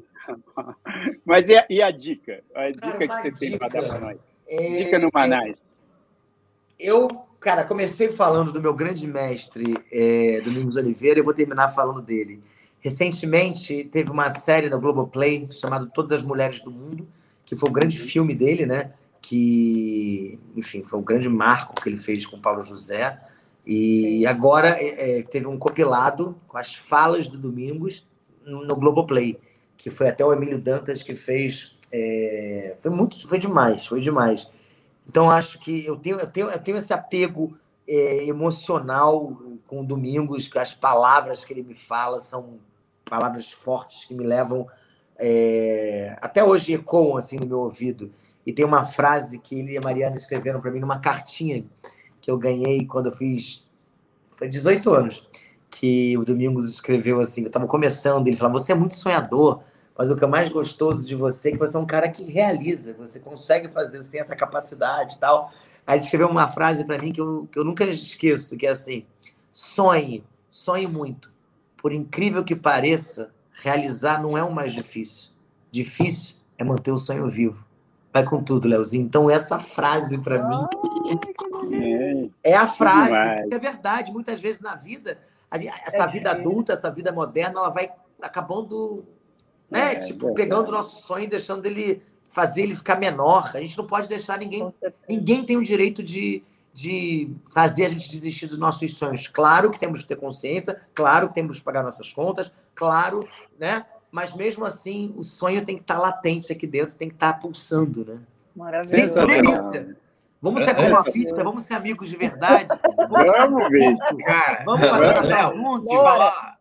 Mas 1.25 1.47
e 1.47 1.55
a, 1.55 1.65
e 1.69 1.81
a, 1.81 1.89
dica? 1.89 2.43
A 2.53 2.69
dica 2.69 3.07
cara, 3.07 3.07
que 3.07 3.15
você 3.15 3.31
dica, 3.31 3.39
tem 3.39 3.57
para 3.57 3.67
dar 3.69 3.87
para 3.87 3.99
nós? 3.99 4.17
É, 4.49 4.75
dica 4.75 4.99
no 4.99 5.09
Manais. 5.13 5.73
Eu, 6.79 7.07
cara, 7.39 7.63
comecei 7.63 8.11
falando 8.13 8.51
do 8.51 8.61
meu 8.61 8.73
grande 8.73 9.07
mestre, 9.07 9.77
é, 9.91 10.41
Domingos 10.41 10.75
Oliveira, 10.75 11.19
e 11.19 11.23
vou 11.23 11.33
terminar 11.33 11.69
falando 11.69 12.01
dele. 12.01 12.41
Recentemente 12.79 13.83
teve 13.85 14.11
uma 14.11 14.29
série 14.29 14.69
no 14.69 14.79
Globoplay 14.79 15.47
chamada 15.51 15.89
Todas 15.93 16.11
as 16.11 16.23
Mulheres 16.23 16.59
do 16.59 16.71
Mundo, 16.71 17.07
que 17.43 17.55
foi 17.55 17.69
o 17.69 17.73
grande 17.73 17.99
uhum. 17.99 18.07
filme 18.07 18.35
dele, 18.35 18.65
né? 18.65 18.93
Que, 19.21 20.39
enfim, 20.55 20.83
foi 20.83 20.99
o 20.99 21.01
grande 21.01 21.27
marco 21.27 21.81
que 21.81 21.89
ele 21.89 21.97
fez 21.97 22.25
com 22.25 22.39
Paulo 22.39 22.63
José. 22.63 23.19
E 23.65 24.25
agora 24.25 24.69
é, 24.69 25.19
é, 25.19 25.23
teve 25.23 25.47
um 25.47 25.57
compilado 25.57 26.37
com 26.47 26.57
as 26.57 26.75
falas 26.75 27.27
do 27.27 27.37
Domingos 27.37 28.07
no, 28.45 28.63
no 28.65 28.75
Globoplay, 28.75 29.37
que 29.75 29.89
foi 29.89 30.07
até 30.07 30.23
o 30.23 30.31
Emílio 30.31 30.59
Dantas 30.59 31.01
que 31.01 31.15
fez. 31.15 31.77
É, 31.91 32.75
foi 32.79 32.91
muito, 32.91 33.27
foi 33.27 33.39
demais, 33.39 33.85
foi 33.85 33.99
demais. 33.99 34.49
Então 35.07 35.29
acho 35.31 35.59
que 35.59 35.85
eu 35.85 35.95
tenho, 35.95 36.19
eu 36.19 36.27
tenho, 36.27 36.49
eu 36.49 36.59
tenho 36.59 36.77
esse 36.77 36.93
apego 36.93 37.57
é, 37.87 38.25
emocional 38.25 39.37
com 39.65 39.81
o 39.81 39.85
Domingos, 39.85 40.47
que 40.47 40.59
as 40.59 40.73
palavras 40.73 41.45
que 41.45 41.53
ele 41.53 41.63
me 41.63 41.75
fala 41.75 42.19
são 42.21 42.59
palavras 43.05 43.51
fortes 43.51 44.05
que 44.05 44.13
me 44.13 44.25
levam 44.25 44.67
é, 45.17 46.17
até 46.21 46.43
hoje 46.43 46.73
ecoam 46.73 47.17
assim 47.17 47.37
no 47.37 47.45
meu 47.45 47.59
ouvido. 47.59 48.11
E 48.45 48.53
tem 48.53 48.65
uma 48.65 48.85
frase 48.85 49.39
que 49.39 49.59
ele 49.59 49.73
e 49.73 49.77
a 49.77 49.81
Mariana 49.81 50.15
escreveram 50.15 50.61
para 50.61 50.71
mim 50.71 50.79
numa 50.79 50.99
cartinha 50.99 51.65
que 52.21 52.29
eu 52.29 52.37
ganhei 52.37 52.85
quando 52.85 53.07
eu 53.07 53.11
fiz 53.11 53.65
foi 54.37 54.47
18 54.47 54.93
anos, 54.93 55.27
que 55.69 56.15
o 56.15 56.23
Domingos 56.23 56.69
escreveu 56.69 57.19
assim, 57.19 57.41
eu 57.41 57.47
estava 57.47 57.65
começando, 57.65 58.27
ele 58.27 58.37
falava: 58.37 58.59
"Você 58.59 58.71
é 58.71 58.75
muito 58.75 58.95
sonhador, 58.95 59.63
mas 59.97 60.11
o 60.11 60.15
que 60.15 60.23
é 60.23 60.27
mais 60.27 60.49
gostoso 60.49 61.05
de 61.05 61.15
você 61.15 61.49
é 61.49 61.51
que 61.53 61.57
você 61.57 61.75
é 61.75 61.79
um 61.79 61.85
cara 61.85 62.09
que 62.09 62.23
realiza, 62.23 62.93
você 62.93 63.19
consegue 63.19 63.69
fazer, 63.69 64.01
você 64.01 64.11
tem 64.11 64.21
essa 64.21 64.35
capacidade 64.35 65.15
e 65.15 65.19
tal". 65.19 65.51
Aí 65.85 65.95
ele 65.95 66.03
escreveu 66.03 66.27
uma 66.27 66.47
frase 66.47 66.85
para 66.85 66.97
mim 66.97 67.11
que 67.11 67.21
eu, 67.21 67.47
que 67.51 67.57
eu 67.57 67.63
nunca 67.63 67.83
esqueço, 67.85 68.57
que 68.57 68.67
é 68.67 68.71
assim: 68.71 69.05
sonhe, 69.51 70.23
sonhe 70.49 70.87
muito. 70.87 71.31
Por 71.77 71.91
incrível 71.91 72.43
que 72.43 72.55
pareça, 72.55 73.31
realizar 73.53 74.21
não 74.21 74.37
é 74.37 74.43
o 74.43 74.51
mais 74.51 74.73
difícil. 74.73 75.31
Difícil 75.71 76.35
é 76.57 76.63
manter 76.63 76.91
o 76.91 76.97
sonho 76.97 77.27
vivo. 77.27 77.65
Vai 78.11 78.23
com 78.23 78.43
tudo, 78.43 78.67
Leozinho. 78.67 79.05
Então, 79.05 79.29
essa 79.29 79.59
frase 79.59 80.17
para 80.17 80.47
mim 80.47 80.67
é 82.43 82.55
a 82.55 82.67
frase, 82.67 83.13
é 83.51 83.59
verdade. 83.59 84.11
Muitas 84.11 84.41
vezes 84.41 84.59
na 84.59 84.75
vida, 84.75 85.19
essa 85.85 86.03
é. 86.03 86.07
vida 86.07 86.31
adulta, 86.31 86.73
essa 86.73 86.89
vida 86.89 87.11
moderna, 87.11 87.59
ela 87.59 87.69
vai 87.69 87.89
acabando, 88.21 89.05
né? 89.69 89.93
É, 89.93 89.95
tipo, 89.95 90.33
pegando 90.33 90.69
o 90.69 90.71
nosso 90.71 91.01
sonho 91.01 91.25
e 91.25 91.27
deixando 91.27 91.65
ele 91.65 92.01
fazer 92.29 92.63
ele 92.63 92.75
ficar 92.75 92.97
menor. 92.97 93.51
A 93.53 93.59
gente 93.59 93.77
não 93.77 93.87
pode 93.87 94.07
deixar 94.07 94.37
ninguém. 94.37 94.73
Ninguém 95.07 95.43
tem 95.43 95.57
o 95.57 95.63
direito 95.63 96.03
de, 96.03 96.43
de 96.73 97.31
fazer 97.51 97.85
a 97.85 97.89
gente 97.89 98.09
desistir 98.09 98.47
dos 98.47 98.57
nossos 98.57 98.95
sonhos. 98.95 99.27
Claro 99.27 99.71
que 99.71 99.79
temos 99.79 100.01
que 100.01 100.07
ter 100.07 100.15
consciência, 100.15 100.79
claro 100.93 101.29
que 101.29 101.33
temos 101.33 101.59
que 101.59 101.63
pagar 101.63 101.83
nossas 101.83 102.11
contas, 102.13 102.51
claro, 102.75 103.27
né? 103.59 103.85
Mas 104.11 104.33
mesmo 104.33 104.65
assim, 104.65 105.13
o 105.17 105.23
sonho 105.23 105.65
tem 105.65 105.75
que 105.75 105.81
estar 105.81 105.97
latente 105.97 106.51
aqui 106.51 106.65
dentro, 106.65 106.95
tem 106.95 107.09
que 107.09 107.15
estar 107.15 107.33
pulsando, 107.33 108.05
né? 108.05 108.19
Maravilhoso. 108.55 109.19
Gente, 109.19 109.43
delícia. 109.43 109.97
Vamos 110.39 110.63
ser 110.63 110.75
como 110.75 110.87
uma 110.89 111.03
pizza, 111.03 111.43
vamos 111.43 111.63
ser 111.63 111.73
amigos 111.73 112.09
de 112.09 112.15
verdade. 112.15 112.67
Vamos, 113.09 113.31
vamos 113.31 113.69
ver. 113.69 113.97
Cara, 114.23 114.63
vamos 114.63 114.89
bater 114.89 115.53
junto. 115.53 115.93
falar, 115.95 116.56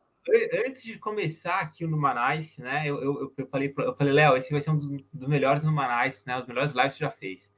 antes 0.66 0.82
de 0.82 0.98
começar 0.98 1.60
aqui 1.60 1.84
o 1.84 1.88
Numanais, 1.88 2.58
né? 2.58 2.82
Eu, 2.86 3.02
eu, 3.02 3.32
eu 3.36 3.46
falei, 3.46 3.72
eu 3.76 3.94
falei, 3.94 4.12
Léo, 4.12 4.36
esse 4.36 4.50
vai 4.50 4.60
ser 4.60 4.70
um 4.70 4.78
dos, 4.78 4.88
dos 5.12 5.28
melhores 5.28 5.64
Numanais, 5.64 6.24
né? 6.24 6.38
Os 6.38 6.46
melhores 6.46 6.72
lives 6.72 6.92
que 6.92 6.98
você 6.98 7.04
já 7.04 7.10
fez. 7.10 7.50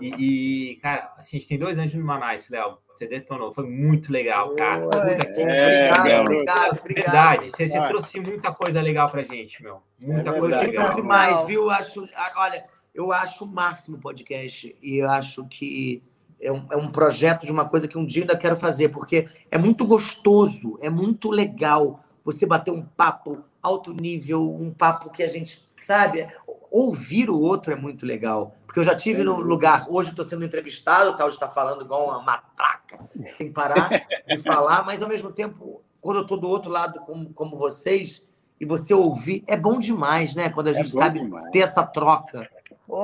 E, 0.00 0.72
e, 0.72 0.76
cara, 0.76 1.12
assim, 1.16 1.36
a 1.36 1.40
gente 1.40 1.48
tem 1.48 1.58
dois 1.58 1.78
anos 1.78 1.90
de 1.90 1.98
Numanais, 1.98 2.48
Léo. 2.48 2.78
Você 2.96 3.06
detonou, 3.06 3.52
foi 3.52 3.64
muito 3.64 4.12
legal, 4.12 4.54
cara. 4.56 4.82
Puta 4.82 5.16
que 5.16 5.40
é, 5.40 5.92
obrigado, 6.20 6.26
obrigado, 6.26 6.82
Verdade, 6.84 7.50
você, 7.50 7.68
você, 7.68 7.80
trouxe 7.86 8.18
muita 8.18 8.52
coisa 8.52 8.80
legal 8.80 9.08
pra 9.08 9.22
gente, 9.22 9.62
meu. 9.62 9.80
Muita 10.00 10.30
é 10.30 10.38
coisa 10.38 10.58
legal. 10.58 10.90
demais, 10.90 11.46
viu? 11.46 11.70
Acho, 11.70 12.08
olha, 12.36 12.64
eu 12.92 13.12
acho 13.12 13.44
o 13.44 13.48
máximo 13.48 13.96
o 13.96 14.00
podcast 14.00 14.76
e 14.82 14.96
eu 14.96 15.08
acho 15.08 15.46
que 15.46 16.02
é 16.40 16.50
um, 16.50 16.66
é 16.72 16.76
um 16.76 16.90
projeto 16.90 17.46
de 17.46 17.52
uma 17.52 17.68
coisa 17.68 17.86
que 17.86 17.96
um 17.96 18.04
dia 18.04 18.22
ainda 18.22 18.36
quero 18.36 18.56
fazer, 18.56 18.88
porque 18.88 19.28
é 19.48 19.58
muito 19.58 19.86
gostoso, 19.86 20.76
é 20.82 20.90
muito 20.90 21.30
legal 21.30 22.04
você 22.28 22.44
bater 22.44 22.70
um 22.70 22.82
papo 22.82 23.42
alto 23.62 23.90
nível, 23.90 24.54
um 24.54 24.70
papo 24.70 25.08
que 25.08 25.22
a 25.22 25.28
gente, 25.28 25.66
sabe, 25.80 26.28
ouvir 26.70 27.30
o 27.30 27.40
outro 27.40 27.72
é 27.72 27.76
muito 27.76 28.04
legal. 28.04 28.54
Porque 28.66 28.78
eu 28.78 28.84
já 28.84 28.94
tive 28.94 29.24
no 29.24 29.40
lugar, 29.40 29.86
hoje 29.88 30.10
estou 30.10 30.26
sendo 30.26 30.44
entrevistado, 30.44 31.16
tal, 31.16 31.30
está 31.30 31.48
falando 31.48 31.82
igual 31.82 32.08
uma 32.08 32.20
matraca, 32.22 32.98
sem 33.34 33.50
parar 33.50 34.06
de 34.26 34.36
falar, 34.44 34.84
mas 34.84 35.00
ao 35.00 35.08
mesmo 35.08 35.32
tempo, 35.32 35.82
quando 36.02 36.18
eu 36.18 36.22
estou 36.22 36.38
do 36.38 36.50
outro 36.50 36.70
lado, 36.70 37.00
como, 37.00 37.32
como 37.32 37.56
vocês, 37.56 38.28
e 38.60 38.66
você 38.66 38.92
ouvir, 38.92 39.42
é 39.46 39.56
bom 39.56 39.78
demais, 39.78 40.34
né? 40.34 40.50
Quando 40.50 40.68
a 40.68 40.72
é 40.72 40.74
gente 40.74 40.88
é 40.88 41.00
sabe 41.00 41.20
demais. 41.20 41.50
ter 41.50 41.60
essa 41.60 41.82
troca. 41.82 42.46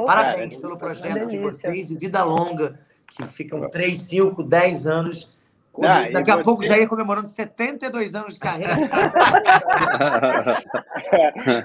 Parabéns 0.05 0.57
cara, 0.57 0.61
pelo 0.61 0.77
projeto 0.77 1.27
de 1.29 1.39
vocês 1.39 1.91
e 1.91 1.97
vida 1.97 2.23
longa, 2.23 2.79
que 3.07 3.25
ficam 3.25 3.71
3, 3.71 3.99
5, 3.99 4.43
10 4.43 4.87
anos 4.87 5.34
ah, 5.83 6.09
Daqui 6.13 6.31
a 6.31 6.37
você... 6.37 6.43
pouco 6.43 6.63
já 6.63 6.79
ia 6.79 6.87
comemorando 6.89 7.27
72 7.29 8.15
anos 8.15 8.35
de 8.35 8.41
carreira. 8.41 8.75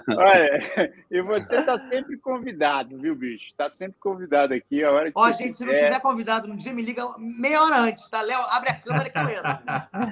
Olha, 0.09 0.91
e 1.11 1.21
você 1.21 1.57
está 1.57 1.77
sempre 1.79 2.17
convidado, 2.17 2.97
viu, 2.97 3.15
bicho? 3.15 3.45
Está 3.47 3.71
sempre 3.71 3.97
convidado 3.99 4.53
aqui. 4.53 4.83
A 4.83 4.91
hora 4.91 5.11
que 5.11 5.13
Ó, 5.15 5.27
gente, 5.31 5.49
quiser. 5.49 5.55
se 5.57 5.65
não 5.65 5.73
tiver 5.73 5.99
convidado 6.01 6.47
no 6.47 6.57
dia, 6.57 6.73
me 6.73 6.81
liga 6.81 7.07
meia 7.17 7.61
hora 7.61 7.81
antes, 7.81 8.07
tá? 8.07 8.21
Léo, 8.21 8.41
abre 8.49 8.69
a 8.69 8.75
câmera 8.75 9.09
que 9.11 9.17
eu 9.19 9.29
entro. 9.29 9.59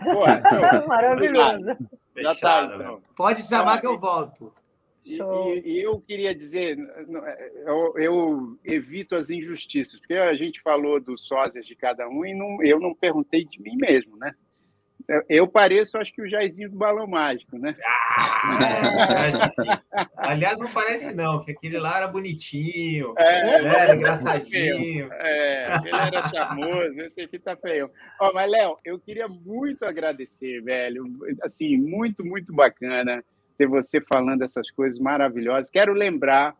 Pô, 0.04 0.30
então, 0.30 0.88
Maravilhoso. 0.88 1.78
Já 2.16 2.36
tá, 2.36 2.70
então. 2.74 3.02
Pode 3.16 3.42
chamar 3.44 3.80
que 3.80 3.88
eu 3.88 3.98
volto. 3.98 4.54
E, 5.08 5.62
e, 5.66 5.82
eu 5.82 6.00
queria 6.02 6.36
dizer, 6.36 6.78
eu, 7.66 7.94
eu, 7.98 8.60
evito 8.66 9.16
as 9.16 9.30
injustiças, 9.30 10.00
porque 10.00 10.16
a 10.16 10.36
gente 10.36 10.62
falou 10.62 11.00
dos 11.00 11.26
sósias 11.26 11.66
de 11.66 11.76
cada 11.76 12.10
um 12.10 12.26
e 12.26 12.36
não, 12.36 12.62
eu 12.62 12.80
não 12.80 12.94
perguntei 12.94 13.46
de 13.46 13.62
mim 13.62 13.78
mesmo, 13.78 14.18
né? 14.18 14.36
Eu 15.30 15.48
pareço, 15.48 15.98
acho 15.98 16.14
que 16.14 16.22
o 16.22 16.28
Jairzinho 16.28 16.70
do 16.70 16.78
Balão 16.78 17.08
Mágico, 17.08 17.58
né? 17.58 17.78
Ah, 17.82 19.32
Aliás, 20.18 20.58
não 20.58 20.68
parece 20.68 21.16
não, 21.16 21.46
que 21.46 21.52
aquele 21.52 21.80
lá 21.80 21.98
era 21.98 22.08
bonitinho, 22.10 23.14
é, 23.18 23.62
né? 23.62 23.84
era 23.84 23.96
engraçadinho. 23.96 25.10
É, 25.14 25.78
ele 25.78 25.96
era 25.96 26.30
charmoso, 26.30 27.00
esse 27.00 27.22
aqui 27.22 27.40
tá 27.40 27.56
feio. 27.56 27.90
Ó, 28.20 28.34
mas, 28.34 28.52
Léo, 28.52 28.78
eu 28.84 29.00
queria 29.00 29.30
muito 29.30 29.86
agradecer, 29.86 30.62
velho. 30.62 31.06
Assim, 31.42 31.78
muito, 31.78 32.26
muito 32.26 32.52
bacana 32.52 33.24
ter 33.58 33.68
você 33.68 34.00
falando 34.00 34.44
essas 34.44 34.70
coisas 34.72 35.00
maravilhosas. 35.00 35.70
Quero 35.70 35.94
lembrar 35.94 36.56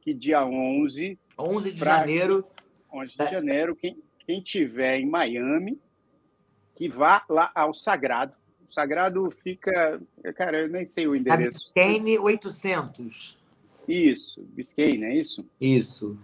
que 0.00 0.14
dia 0.14 0.44
11... 0.44 1.18
11 1.38 1.72
de 1.72 1.80
pra... 1.80 1.98
janeiro... 1.98 2.44
11 2.92 3.12
de 3.18 3.30
janeiro, 3.30 3.76
quem, 3.76 4.02
quem 4.20 4.40
tiver 4.40 4.98
em 4.98 5.06
Miami, 5.06 5.78
que 6.74 6.88
vá 6.88 7.22
lá 7.28 7.50
ao 7.54 7.74
Sagrado. 7.74 8.32
O 8.68 8.72
Sagrado 8.72 9.30
fica... 9.30 10.00
Cara, 10.34 10.60
eu 10.60 10.68
nem 10.68 10.86
sei 10.86 11.06
o 11.06 11.14
endereço. 11.14 11.66
Biscayne 11.66 12.18
800. 12.18 13.36
Isso, 13.86 14.42
Biscayne, 14.54 15.04
é 15.04 15.14
isso? 15.14 15.46
Isso. 15.60 16.18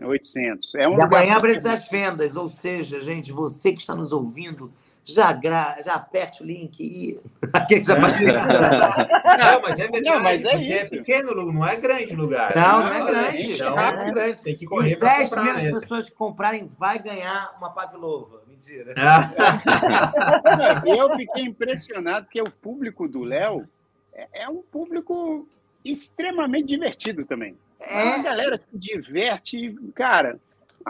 800. 0.00 0.74
É 0.74 0.88
um 0.88 0.98
e 0.98 1.02
amanhã 1.02 1.36
abre 1.36 1.52
as 1.52 1.88
vendas, 1.88 2.36
ou 2.36 2.48
seja, 2.48 3.00
gente, 3.00 3.32
você 3.32 3.72
que 3.72 3.80
está 3.80 3.94
nos 3.94 4.12
ouvindo 4.12 4.72
já, 5.04 5.32
gra... 5.32 5.78
já 5.84 5.94
aperte 5.94 6.42
o 6.42 6.46
link 6.46 6.80
e. 6.80 7.18
Aqui 7.52 7.82
já 7.84 7.98
pode... 8.00 8.22
não, 8.24 9.62
mas 9.62 9.78
é 9.78 9.88
verdade. 9.88 10.04
Não, 10.04 10.20
mas 10.20 10.44
é, 10.44 10.52
é 10.52 10.82
isso. 10.82 10.94
é 10.94 10.98
pequeno, 10.98 11.52
não 11.52 11.66
é 11.66 11.76
grande 11.76 12.14
lugar. 12.14 12.54
Não, 12.54 12.80
não, 12.80 12.92
é 12.92 13.04
grande. 13.04 13.52
Então, 13.52 13.78
é 13.78 14.10
grande. 14.10 14.42
Tem 14.42 14.56
que 14.56 14.66
correr 14.66 14.94
Os 14.94 15.00
10 15.00 15.30
primeiras 15.30 15.64
mesmo. 15.64 15.80
pessoas 15.80 16.08
que 16.08 16.14
comprarem 16.14 16.66
vai 16.78 16.98
ganhar 16.98 17.54
uma 17.58 17.70
Pavlova. 17.70 18.42
Mentira. 18.46 18.94
Ah. 19.02 20.82
eu 20.86 21.16
fiquei 21.16 21.44
impressionado 21.44 22.26
porque 22.26 22.40
o 22.40 22.50
público 22.50 23.08
do 23.08 23.24
Léo 23.24 23.68
é, 24.14 24.44
é 24.44 24.48
um 24.48 24.62
público 24.62 25.48
extremamente 25.84 26.66
divertido 26.68 27.24
também. 27.24 27.56
É 27.80 28.04
uma 28.04 28.22
galera 28.22 28.56
se 28.56 28.66
diverte, 28.72 29.74
cara 29.94 30.38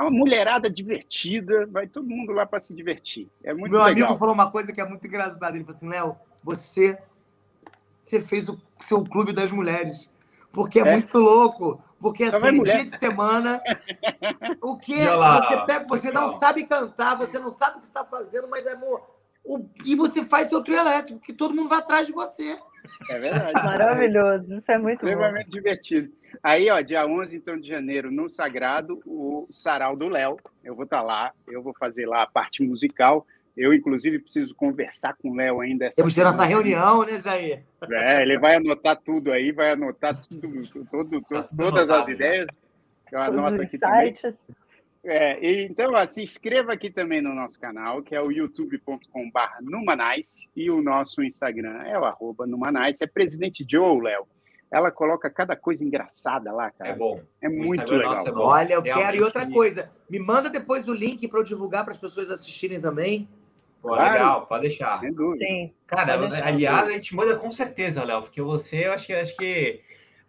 uma 0.01 0.11
mulherada 0.11 0.71
divertida, 0.71 1.67
vai 1.67 1.87
todo 1.87 2.09
mundo 2.09 2.33
lá 2.33 2.47
para 2.47 2.61
se 2.61 2.75
divertir. 2.75 3.29
É 3.43 3.53
muito 3.53 3.73
Meu 3.73 3.83
legal. 3.83 4.07
amigo 4.07 4.19
falou 4.19 4.35
uma 4.35 4.51
coisa 4.51 4.73
que 4.73 4.81
é 4.81 4.89
muito 4.89 5.07
engraçada. 5.07 5.57
Ele 5.57 5.65
falou 5.65 5.77
assim: 5.77 5.89
Léo, 5.89 6.17
você, 6.43 6.99
você 7.99 8.21
fez 8.21 8.49
o 8.49 8.61
seu 8.81 9.05
clube 9.05 9.33
das 9.33 9.53
mulheres. 9.53 10.11
Porque 10.51 10.79
é, 10.79 10.83
é. 10.83 10.93
muito 10.93 11.19
louco. 11.19 11.83
Porque 12.01 12.29
Só 12.29 12.39
assim, 12.39 12.63
dia 12.63 12.85
de 12.85 12.99
semana, 12.99 13.63
o 14.61 14.77
que 14.77 14.97
você 14.97 15.57
pega, 15.67 15.87
você 15.87 16.11
não 16.11 16.27
sabe 16.27 16.65
cantar, 16.65 17.17
você 17.17 17.39
não 17.39 17.51
sabe 17.51 17.77
o 17.77 17.81
que 17.81 17.87
está 17.87 18.05
fazendo, 18.05 18.49
mas 18.49 18.67
é 18.67 18.73
amor. 18.73 19.01
O, 19.45 19.69
e 19.85 19.95
você 19.95 20.25
faz 20.25 20.49
seu 20.49 20.63
trio 20.63 20.77
elétrico, 20.77 21.21
que 21.21 21.33
todo 21.33 21.55
mundo 21.55 21.69
vai 21.69 21.79
atrás 21.79 22.07
de 22.07 22.13
você. 22.13 22.57
É 23.11 23.19
verdade. 23.19 23.53
Maravilhoso, 23.65 24.55
isso 24.55 24.71
é 24.71 24.79
muito 24.79 25.07
Extremamente 25.07 25.49
divertido. 25.49 26.13
Aí, 26.43 26.71
ó, 26.71 26.81
dia 26.81 27.07
11 27.07 27.37
então, 27.37 27.59
de 27.59 27.69
janeiro, 27.69 28.11
no 28.11 28.29
Sagrado, 28.29 29.01
o 29.07 29.47
Sarau 29.51 29.97
do 29.97 30.09
Léo. 30.09 30.37
Eu 30.65 30.75
vou 30.75 30.85
estar 30.85 30.99
tá 30.99 31.03
lá, 31.03 31.33
eu 31.47 31.63
vou 31.63 31.75
fazer 31.79 32.07
lá 32.07 32.23
a 32.23 32.27
parte 32.27 32.63
musical. 32.63 33.27
Eu, 33.57 33.73
inclusive, 33.73 34.19
preciso 34.19 34.55
conversar 34.55 35.15
com 35.15 35.31
o 35.31 35.35
Léo 35.35 35.61
ainda. 35.61 35.91
Temos 35.91 36.15
que 36.15 36.21
ter 36.21 36.25
nossa 36.25 36.45
reunião, 36.45 37.05
né, 37.05 37.21
Jair? 37.21 37.63
É, 37.91 38.23
ele 38.23 38.39
vai 38.39 38.57
anotar 38.57 38.97
tudo 38.97 39.31
aí, 39.31 39.53
vai 39.53 39.73
anotar 39.73 40.15
tudo, 40.27 40.63
tudo, 40.89 41.21
tudo 41.21 41.49
todas 41.55 41.91
as 41.91 42.09
ideias. 42.09 42.47
Eu 43.11 43.21
anoto 43.21 43.61
aqui 43.61 43.79
também. 43.79 44.15
É, 45.05 45.45
e, 45.45 45.65
então, 45.65 45.93
ó, 45.93 46.07
se 46.07 46.23
inscreva 46.23 46.73
aqui 46.73 46.91
também 46.91 47.21
no 47.21 47.35
nosso 47.35 47.59
canal, 47.59 48.03
que 48.03 48.15
é 48.15 48.23
o 48.23 48.31
youtube.com.br 48.31 49.63
Numanais, 49.63 50.49
e 50.55 50.71
o 50.71 50.81
nosso 50.81 51.23
Instagram 51.23 51.83
é 51.83 51.99
o 51.99 52.05
arroba 52.05 52.47
Numanais. 52.47 53.01
É 53.01 53.07
Presidente 53.07 53.67
Joe, 53.69 54.01
Léo 54.01 54.27
ela 54.73 54.91
coloca 54.91 55.29
cada 55.29 55.55
coisa 55.55 55.85
engraçada 55.85 56.51
lá, 56.51 56.71
cara. 56.71 56.93
É 56.93 56.97
bom. 56.97 57.21
É 57.43 57.49
muito 57.49 57.85
legal. 57.85 58.27
É 58.27 58.33
Olha, 58.35 58.73
eu 58.73 58.81
Realmente 58.81 59.05
quero. 59.05 59.17
E 59.19 59.23
outra 59.23 59.47
coisa, 59.47 59.91
me 60.09 60.19
manda 60.19 60.49
depois 60.49 60.89
o 60.89 60.95
link 60.95 61.29
para 61.29 61.41
eu 61.41 61.45
divulgar 61.45 61.85
para 61.85 61.93
as 61.93 61.99
pessoas 61.99 62.31
assistirem 62.31 62.81
também. 62.81 63.29
Pô, 63.83 63.89
claro. 63.89 64.15
legal, 64.15 64.47
pode 64.47 64.63
deixar. 64.63 64.99
Sem 64.99 65.13
dúvida. 65.13 65.45
Sim, 65.45 65.75
Cara, 65.87 66.17
deixar. 66.17 66.47
aliás, 66.47 66.89
a 66.89 66.93
gente 66.93 67.15
manda 67.15 67.37
com 67.37 67.51
certeza, 67.51 68.03
Léo, 68.03 68.23
porque 68.23 68.41
você, 68.41 68.87
eu 68.87 68.93
acho 68.95 69.07
que, 69.07 69.13
acho 69.13 69.37
que 69.37 69.83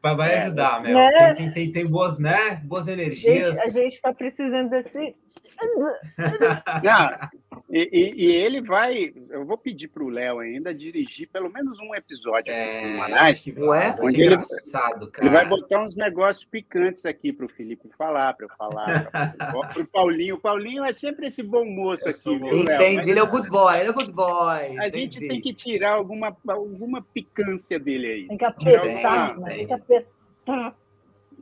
vai, 0.03 0.33
é, 0.33 0.41
ajudar, 0.43 0.81
Mel. 0.81 0.93
Né? 0.93 1.33
Tem, 1.35 1.51
tem, 1.51 1.71
tem, 1.71 1.87
boas, 1.87 2.19
né? 2.19 2.61
Boas 2.65 2.87
energias. 2.89 3.55
Gente, 3.55 3.59
a 3.59 3.69
gente 3.69 3.93
está 3.93 4.13
precisando 4.13 4.69
desse. 4.69 5.15
Não, 6.83 7.29
e, 7.73 7.89
e, 7.91 8.25
e, 8.27 8.31
ele 8.31 8.61
vai. 8.61 9.11
Eu 9.31 9.43
vou 9.47 9.57
pedir 9.57 9.87
para 9.87 10.03
o 10.03 10.09
Léo 10.09 10.37
ainda 10.37 10.75
dirigir 10.75 11.27
pelo 11.29 11.51
menos 11.51 11.79
um 11.79 11.95
episódio 11.95 12.53
é, 12.53 12.85
no 12.85 12.97
Manais. 12.99 13.43
Não 13.47 13.73
é? 13.73 13.95
Onde 13.99 14.21
ele, 14.21 14.35
engraçado, 14.35 15.09
cara. 15.09 15.27
ele 15.27 15.33
vai 15.33 15.49
botar 15.49 15.83
uns 15.83 15.97
negócios 15.97 16.45
picantes 16.45 17.03
aqui 17.03 17.33
para 17.33 17.47
o 17.47 17.49
Felipe 17.49 17.89
falar, 17.97 18.35
para 18.35 18.45
eu 18.45 18.49
falar. 18.49 19.09
Para 19.09 19.73
o 19.81 19.87
Paulinho. 19.87 20.35
O 20.35 20.39
Paulinho 20.39 20.85
é 20.85 20.93
sempre 20.93 21.25
esse 21.25 21.41
bom 21.41 21.65
moço 21.65 22.07
aqui. 22.07 22.37
Viu, 22.37 22.61
Entendi, 22.61 23.09
ele 23.09 23.19
é 23.19 23.23
o 23.23 23.27
good 23.27 23.49
boy, 23.49 23.75
ele 23.75 23.87
é 23.87 23.91
o 23.91 23.95
good 23.95 24.11
boy. 24.11 24.77
A 24.77 24.91
gente 24.91 25.19
tem 25.27 25.41
que 25.41 25.51
tirar 25.51 25.93
alguma, 25.93 26.37
alguma 26.47 27.01
picância 27.01 27.79
dele 27.79 28.07
aí. 28.07 28.27
Tem 28.27 28.37
que 28.37 28.45
apertar, 28.45 29.41
tem 29.45 29.65
que 29.65 29.73
apertar. 29.73 30.75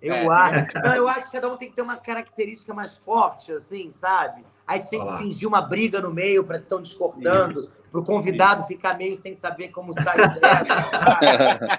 Eu 0.01 0.15
é. 0.15 0.27
acho. 0.27 0.67
Não, 0.83 0.95
eu 0.95 1.07
acho 1.07 1.25
que 1.27 1.31
cada 1.33 1.53
um 1.53 1.57
tem 1.57 1.69
que 1.69 1.75
ter 1.75 1.81
uma 1.81 1.97
característica 1.97 2.73
mais 2.73 2.97
forte, 2.97 3.51
assim, 3.53 3.91
sabe? 3.91 4.43
Aí 4.65 4.81
tem 4.89 5.05
que 5.05 5.17
fingir 5.17 5.47
uma 5.47 5.61
briga 5.61 6.01
no 6.01 6.11
meio 6.11 6.43
para 6.43 6.57
estão 6.57 6.81
discordando, 6.81 7.61
para 7.91 7.99
o 7.99 8.03
convidado 8.03 8.61
Isso. 8.61 8.69
ficar 8.69 8.97
meio 8.97 9.15
sem 9.15 9.33
saber 9.33 9.67
como 9.67 9.93
sair 9.93 10.39
dessa. 10.39 11.69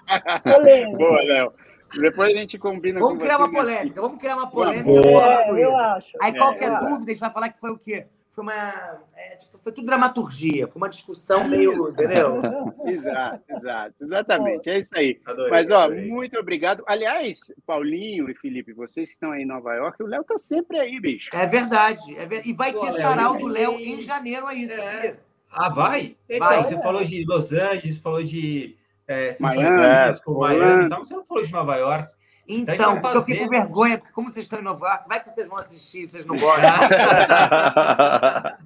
Boa, 0.97 1.23
Léo. 1.23 1.53
Depois 2.01 2.35
a 2.35 2.39
gente 2.39 2.59
combina 2.59 3.01
vamos 3.01 3.23
criar 3.23 3.39
uma 3.39 3.51
polêmica, 3.51 4.01
vamos 4.01 4.19
criar 4.19 4.37
uma 4.37 4.51
polêmica. 4.51 4.91
É, 4.91 5.65
eu 5.65 5.77
acho. 5.77 6.13
Aí 6.21 6.37
qualquer 6.37 6.73
é, 6.73 6.81
dúvida, 6.81 7.11
a 7.11 7.15
gente 7.15 7.21
vai 7.21 7.33
falar 7.33 7.49
que 7.51 7.61
foi 7.61 7.71
o 7.71 7.79
quê? 7.79 8.07
Foi 8.33 8.45
uma. 8.45 8.99
É, 9.15 9.37
tipo, 9.37 9.59
foi 9.59 9.73
tudo 9.73 9.87
dramaturgia, 9.87 10.67
foi 10.67 10.81
uma 10.81 10.89
discussão 10.89 11.47
meio. 11.47 11.75
Entendeu? 11.91 12.41
exato, 12.89 13.45
exato, 13.49 13.95
exatamente. 14.01 14.71
É 14.71 14.79
isso 14.79 14.97
aí. 14.97 15.21
Adorei, 15.27 15.51
Mas, 15.51 15.71
ó, 15.71 15.85
adorei. 15.85 16.09
muito 16.09 16.39
obrigado. 16.39 16.83
Aliás, 16.87 17.53
Paulinho 17.67 18.31
e 18.31 18.35
Felipe, 18.35 18.73
vocês 18.73 19.11
que 19.11 19.15
estão 19.15 19.33
aí 19.33 19.43
em 19.43 19.47
Nova 19.47 19.75
York, 19.75 20.03
o 20.03 20.07
Léo 20.07 20.25
tá 20.25 20.39
sempre 20.39 20.79
aí, 20.81 20.99
bicho. 20.99 21.29
É 21.35 21.47
verdade. 21.47 22.17
É 22.17 22.25
ver... 22.25 22.47
E 22.47 22.55
vai 22.55 22.73
Pô, 22.73 22.81
ter 22.81 23.03
sarau 23.03 23.37
do 23.37 23.47
Léo 23.47 23.79
em 23.79 24.01
janeiro 24.01 24.47
aí, 24.47 24.65
é. 24.71 25.17
Ah, 25.51 25.69
vai? 25.69 26.17
Então, 26.27 26.49
vai. 26.49 26.65
você 26.65 26.81
falou 26.81 27.05
de 27.05 27.25
Los 27.27 27.53
Angeles, 27.53 27.99
falou 27.99 28.25
de 28.25 28.79
é, 29.07 29.35
São 29.35 29.47
Miami, 29.47 29.83
Francisco, 29.83 30.39
Miami, 30.39 30.85
então 30.87 31.05
você 31.05 31.15
não 31.15 31.25
falou 31.27 31.45
de 31.45 31.53
Nova 31.53 31.77
York. 31.77 32.13
Então, 32.47 32.75
então 32.75 33.01
porque 33.01 33.17
eu 33.17 33.23
fico 33.23 33.45
com 33.45 33.49
vergonha, 33.49 33.99
porque 33.99 34.13
como 34.13 34.29
vocês 34.29 34.45
estão 34.45 34.59
em 34.59 34.63
Nova 34.63 34.87
York, 34.87 35.09
vai 35.09 35.23
que 35.23 35.31
vocês 35.31 35.47
vão 35.49 35.59
assistir, 35.59 36.07
vocês 36.07 36.25
não 36.25 36.37
gostam. 36.39 36.69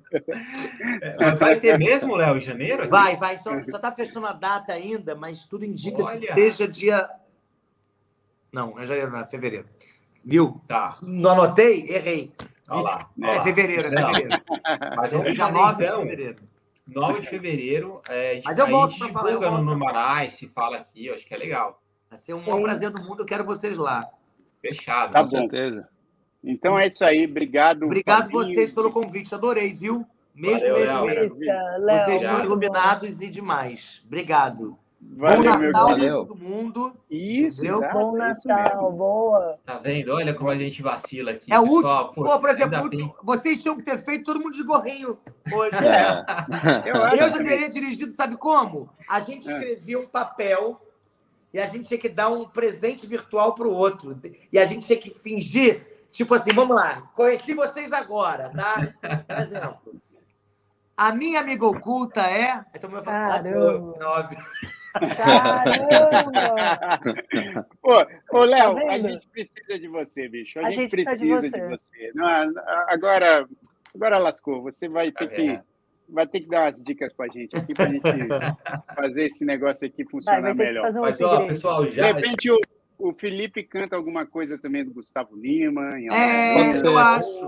É, 1.02 1.34
vai 1.34 1.58
ter 1.60 1.78
mesmo, 1.78 2.14
Léo, 2.14 2.38
em 2.38 2.40
janeiro? 2.40 2.82
Aqui? 2.82 2.90
Vai, 2.90 3.16
vai. 3.16 3.38
Só, 3.38 3.60
só 3.60 3.78
tá 3.78 3.92
fechando 3.92 4.26
a 4.26 4.32
data 4.32 4.72
ainda, 4.72 5.14
mas 5.14 5.44
tudo 5.44 5.64
indica 5.64 6.02
Olha. 6.02 6.18
que 6.18 6.32
seja 6.32 6.66
dia. 6.66 7.08
Não, 8.52 8.78
é 8.78 8.86
janeiro, 8.86 9.10
não, 9.10 9.20
é 9.20 9.26
fevereiro. 9.26 9.66
Viu? 10.24 10.60
Tá. 10.66 10.88
Não 11.02 11.32
anotei? 11.32 11.86
Errei. 11.88 12.32
Olha 12.68 12.82
lá. 12.82 13.10
É 13.22 13.42
fevereiro, 13.42 13.88
é 13.88 13.90
fevereiro. 13.90 14.42
Mas 14.96 15.12
vamos 15.12 15.34
dia 15.34 15.50
9 15.50 15.84
então, 15.84 15.98
de 15.98 16.08
fevereiro. 16.08 16.42
9 16.88 17.20
de 17.20 17.28
fevereiro. 17.28 18.00
É, 18.08 18.40
Mas 18.44 18.58
eu 18.58 18.66
volto 18.68 18.98
para 18.98 19.08
falar. 19.12 19.30
Eu 19.30 19.40
volto 19.40 19.62
no 19.62 19.76
Manaus, 19.76 20.32
se 20.32 20.48
fala 20.48 20.78
aqui, 20.78 21.06
eu 21.06 21.14
acho 21.14 21.26
que 21.26 21.34
é 21.34 21.36
legal. 21.36 21.82
Vai 22.10 22.18
ser 22.18 22.34
o 22.34 22.40
maior 22.40 22.62
prazer 22.62 22.90
do 22.90 23.02
mundo, 23.02 23.22
eu 23.22 23.26
quero 23.26 23.44
vocês 23.44 23.76
lá. 23.76 24.08
Fechado, 24.60 25.12
tá 25.12 25.20
com 25.20 25.30
bom. 25.30 25.30
certeza. 25.30 25.88
Então 26.42 26.78
é 26.78 26.86
isso 26.86 27.04
aí, 27.04 27.26
obrigado. 27.26 27.84
Obrigado 27.84 28.30
Fabinho. 28.30 28.54
vocês 28.54 28.72
pelo 28.72 28.92
convite, 28.92 29.34
adorei, 29.34 29.72
viu? 29.72 30.06
Mesmo, 30.34 30.68
Valeu, 30.68 31.04
mesmo, 31.06 31.36
mesmo. 31.36 31.36
Vocês 32.04 32.22
são 32.22 32.44
iluminados 32.44 33.22
e 33.22 33.28
demais. 33.28 34.02
Obrigado. 34.06 34.78
Valeu, 35.00 35.42
Bom 35.42 35.58
Natal 35.58 35.88
para 35.88 36.08
todo 36.08 36.36
mundo. 36.36 36.96
Isso, 37.10 37.64
exato, 37.64 37.98
Bom 37.98 38.16
Natal, 38.16 38.92
boa. 38.92 39.58
Tá 39.64 39.78
vendo? 39.78 40.12
Olha 40.12 40.34
como 40.34 40.50
a 40.50 40.56
gente 40.56 40.82
vacila 40.82 41.32
aqui. 41.32 41.52
É 41.52 41.58
o 41.58 41.62
último. 41.62 42.12
Pô, 42.12 42.24
Pô, 42.24 42.40
por 42.40 42.50
exemplo, 42.50 42.82
último, 42.82 43.14
vocês 43.22 43.62
tinham 43.62 43.76
que 43.76 43.82
ter 43.82 43.98
feito 43.98 44.24
todo 44.24 44.40
mundo 44.40 44.52
de 44.52 44.62
gorrinho 44.62 45.18
hoje. 45.52 45.76
É. 45.76 46.24
Eu, 46.86 46.96
eu 46.96 47.30
já 47.30 47.42
teria 47.42 47.68
dirigido, 47.68 48.12
sabe 48.12 48.36
como? 48.36 48.90
A 49.08 49.20
gente 49.20 49.48
é. 49.48 49.52
escrevia 49.52 49.98
um 49.98 50.06
papel 50.06 50.80
e 51.56 51.58
a 51.58 51.66
gente 51.66 51.88
tinha 51.88 51.98
que 51.98 52.10
dar 52.10 52.28
um 52.28 52.46
presente 52.46 53.06
virtual 53.06 53.54
para 53.54 53.66
o 53.66 53.72
outro. 53.72 54.20
E 54.52 54.58
a 54.58 54.66
gente 54.66 54.86
tinha 54.86 54.98
que 54.98 55.08
fingir, 55.08 56.04
tipo 56.10 56.34
assim, 56.34 56.50
vamos 56.54 56.76
lá, 56.76 57.00
conheci 57.14 57.54
vocês 57.54 57.92
agora, 57.94 58.50
tá? 58.50 58.92
Por 59.26 59.38
exemplo. 59.38 60.02
A 60.94 61.14
minha 61.14 61.40
amiga 61.40 61.64
oculta 61.66 62.20
é. 62.20 62.62
Então, 62.74 62.90
meu 62.90 63.02
Caramba! 63.02 64.28
Caramba! 65.16 66.36
Pô, 67.80 68.06
ô, 68.32 68.44
Léo, 68.44 68.74
tá 68.74 68.92
a 68.92 68.98
gente 68.98 69.26
precisa 69.28 69.78
de 69.78 69.88
você, 69.88 70.28
bicho. 70.28 70.58
A, 70.58 70.66
a 70.66 70.70
gente, 70.70 70.80
gente, 70.80 70.90
precisa 70.90 71.18
de 71.18 71.28
você. 71.28 71.48
De 71.48 71.68
você. 71.68 72.12
Não, 72.14 72.26
agora, 72.86 73.48
agora 73.94 74.18
lascou. 74.18 74.62
Você 74.62 74.90
vai 74.90 75.10
ter 75.10 75.26
tá 75.26 75.34
que 75.34 75.58
vai 76.08 76.26
ter 76.26 76.40
que 76.40 76.48
dar 76.48 76.64
umas 76.64 76.82
dicas 76.82 77.12
para 77.12 77.26
a 77.26 77.28
gente 77.28 77.56
aqui, 77.56 77.74
para 77.74 77.86
a 77.86 77.92
gente 77.92 78.02
fazer 78.94 79.26
esse 79.26 79.44
negócio 79.44 79.86
aqui 79.86 80.04
funcionar 80.04 80.40
vai, 80.40 80.54
vai 80.54 80.66
melhor. 80.66 80.90
Um 80.90 81.00
Mas, 81.00 81.20
ó, 81.20 81.46
pessoal, 81.46 81.86
já. 81.88 82.12
De 82.12 82.12
repente, 82.12 82.50
o, 82.50 82.60
o 82.98 83.12
Felipe 83.12 83.62
canta 83.62 83.96
alguma 83.96 84.26
coisa 84.26 84.58
também 84.58 84.84
do 84.84 84.92
Gustavo 84.92 85.36
Lima. 85.36 85.98
é, 86.10 86.70
eu 86.84 86.98
acho. 86.98 87.44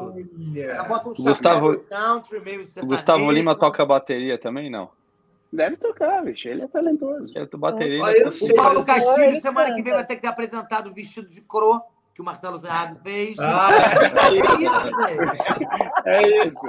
Um 1.19 1.25
Gustavo, 1.25 1.79
country, 1.81 2.41
Gustavo 2.85 3.31
Lima 3.31 3.55
toca 3.55 3.85
bateria 3.85 4.39
também, 4.39 4.71
não? 4.71 4.91
Deve 5.51 5.77
tocar, 5.77 6.23
bicho. 6.23 6.49
Ele 6.49 6.63
é 6.63 6.69
talentoso. 6.69 7.33
Eu 7.35 7.47
tô 7.47 7.57
bateria. 7.57 8.03
o 8.03 8.55
Paulo 8.55 8.85
Castilho, 8.85 9.41
semana 9.41 9.75
que 9.75 9.83
vem, 9.83 9.95
vai 9.95 10.05
ter 10.05 10.17
que 10.17 10.23
ter 10.23 10.29
apresentado 10.29 10.93
vestido 10.93 11.29
de 11.29 11.41
cro 11.41 11.81
que 12.19 12.23
o 12.23 12.25
Marcelo 12.25 12.59
Zerrado 12.59 12.97
fez. 12.97 13.39
Ah, 13.39 13.71
é, 16.05 16.17
é 16.17 16.49
isso. 16.49 16.67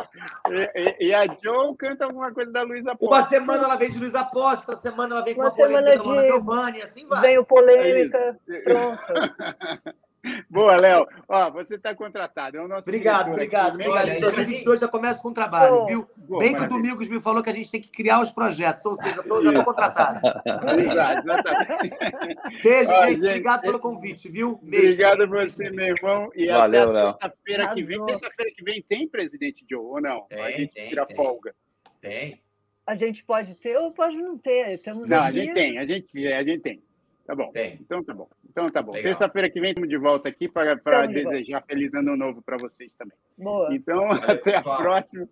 E, 0.76 1.08
e, 1.08 1.14
a 1.14 1.26
Joe 1.26 1.76
canta 1.76 2.06
alguma 2.06 2.32
coisa 2.32 2.52
da 2.52 2.62
Luísa 2.62 2.96
Posse. 2.96 3.12
Uma 3.12 3.24
semana 3.24 3.64
ela 3.64 3.76
vem 3.76 3.90
de 3.90 3.98
Luísa 3.98 4.24
Posse, 4.26 4.58
outra 4.58 4.76
semana 4.76 5.16
ela 5.16 5.26
vem 5.26 5.34
com 5.34 5.42
uma, 5.42 5.48
uma 5.48 5.56
polêmica 5.56 5.98
da 5.98 6.04
Luana 6.04 6.28
Giovanni, 6.28 6.84
assim 6.84 7.08
vai. 7.08 7.22
Vem 7.22 7.40
o 7.40 7.44
polêmica, 7.44 8.38
é 8.48 8.60
pronto. 8.60 9.02
Boa, 10.50 10.76
Léo. 10.76 11.08
Ó, 11.28 11.52
você 11.52 11.76
está 11.76 11.96
contratado. 11.96 12.58
É 12.58 12.62
o 12.62 12.68
nosso 12.68 12.88
obrigado, 12.88 13.32
obrigado. 13.32 13.76
Aqui. 13.80 13.90
obrigado. 13.90 14.10
Em 14.10 14.20
2022 14.20 14.80
já 14.80 14.88
começa 14.88 15.22
com 15.22 15.34
trabalho, 15.34 15.86
viu? 15.86 16.08
Boa, 16.18 16.40
Bem 16.40 16.52
maravilha. 16.52 16.58
que 16.58 16.66
o 16.66 16.68
Domingos 16.70 17.08
me 17.08 17.22
falou 17.22 17.42
que 17.42 17.50
a 17.50 17.54
gente 17.54 17.72
tem 17.72 17.82
que 17.82 17.90
criar 17.90 18.22
os 18.22 18.32
projetos, 18.32 18.86
ou 18.86 18.96
seja, 18.96 19.22
eu 19.26 19.44
já 19.44 19.50
estou 19.50 19.64
contratado. 19.66 20.20
Exato, 20.80 21.30
exatamente. 21.30 22.64
Beijo, 22.64 22.92
Ó, 22.92 23.06
gente. 23.08 23.26
Obrigado 23.26 23.62
pelo 23.62 23.80
convite, 23.80 24.30
viu? 24.30 24.60
Beijo. 24.62 24.94
Obrigado 24.94 25.24
a 25.24 25.26
você, 25.26 25.70
meu 25.70 25.96
irmão. 25.96 26.30
E 26.36 26.48
Valeu, 26.48 26.90
até 26.90 27.02
terça-feira 27.02 27.74
que 27.74 27.84
vem. 27.84 28.06
Terça-feira 28.06 28.52
que 28.56 28.64
vem 28.64 28.82
tem 28.82 29.08
presidente 29.08 29.66
Joe, 29.70 29.80
ou 29.80 30.02
não? 30.02 30.22
Tem, 30.24 30.42
a 30.42 30.52
gente 30.52 30.74
tem, 30.74 30.90
tira 30.90 31.06
tem. 31.06 31.16
folga. 31.16 31.56
Tem. 32.02 32.42
A 32.86 32.96
gente 32.96 33.24
pode 33.24 33.54
ter 33.56 33.78
ou 33.78 33.92
pode 33.92 34.16
não 34.18 34.38
ter. 34.38 34.80
Temos 34.80 35.08
não, 35.08 35.22
a 35.22 35.32
gente 35.32 35.54
tem, 35.54 35.78
a 35.78 35.86
gente, 35.86 36.28
a 36.28 36.44
gente 36.44 36.62
tem. 36.62 36.82
Tá 37.26 37.36
bom. 37.36 37.52
Tem. 37.52 37.78
Então 37.80 38.04
tá 38.04 38.14
bom. 38.14 38.28
Então 38.60 38.70
tá 38.70 38.82
bom. 38.82 38.92
Terça-feira 38.92 39.50
que 39.50 39.62
vem 39.62 39.70
estamos 39.70 39.88
de 39.88 39.98
volta 39.98 40.28
aqui 40.28 40.50
para 40.50 41.06
desejar 41.06 41.64
feliz 41.64 41.94
ano 41.94 42.18
novo 42.18 42.42
para 42.42 42.58
vocês 42.58 42.94
também. 42.98 43.18
Boa. 43.38 43.74
Então, 43.74 44.08
Valeu, 44.08 44.24
até 44.24 44.52
pessoal. 44.58 44.76
a 44.76 44.82
próxima. 44.82 45.30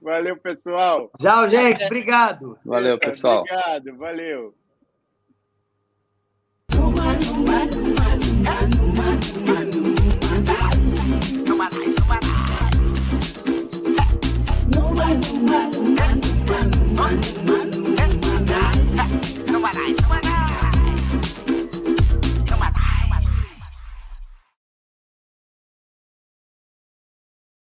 Valeu, 0.00 0.36
pessoal. 0.36 1.10
Tchau, 1.20 1.50
gente. 1.50 1.84
Obrigado. 1.84 2.56
Valeu, 2.64 2.96
pessoal. 2.98 3.40
Obrigado. 3.40 3.96
Valeu. 3.96 4.54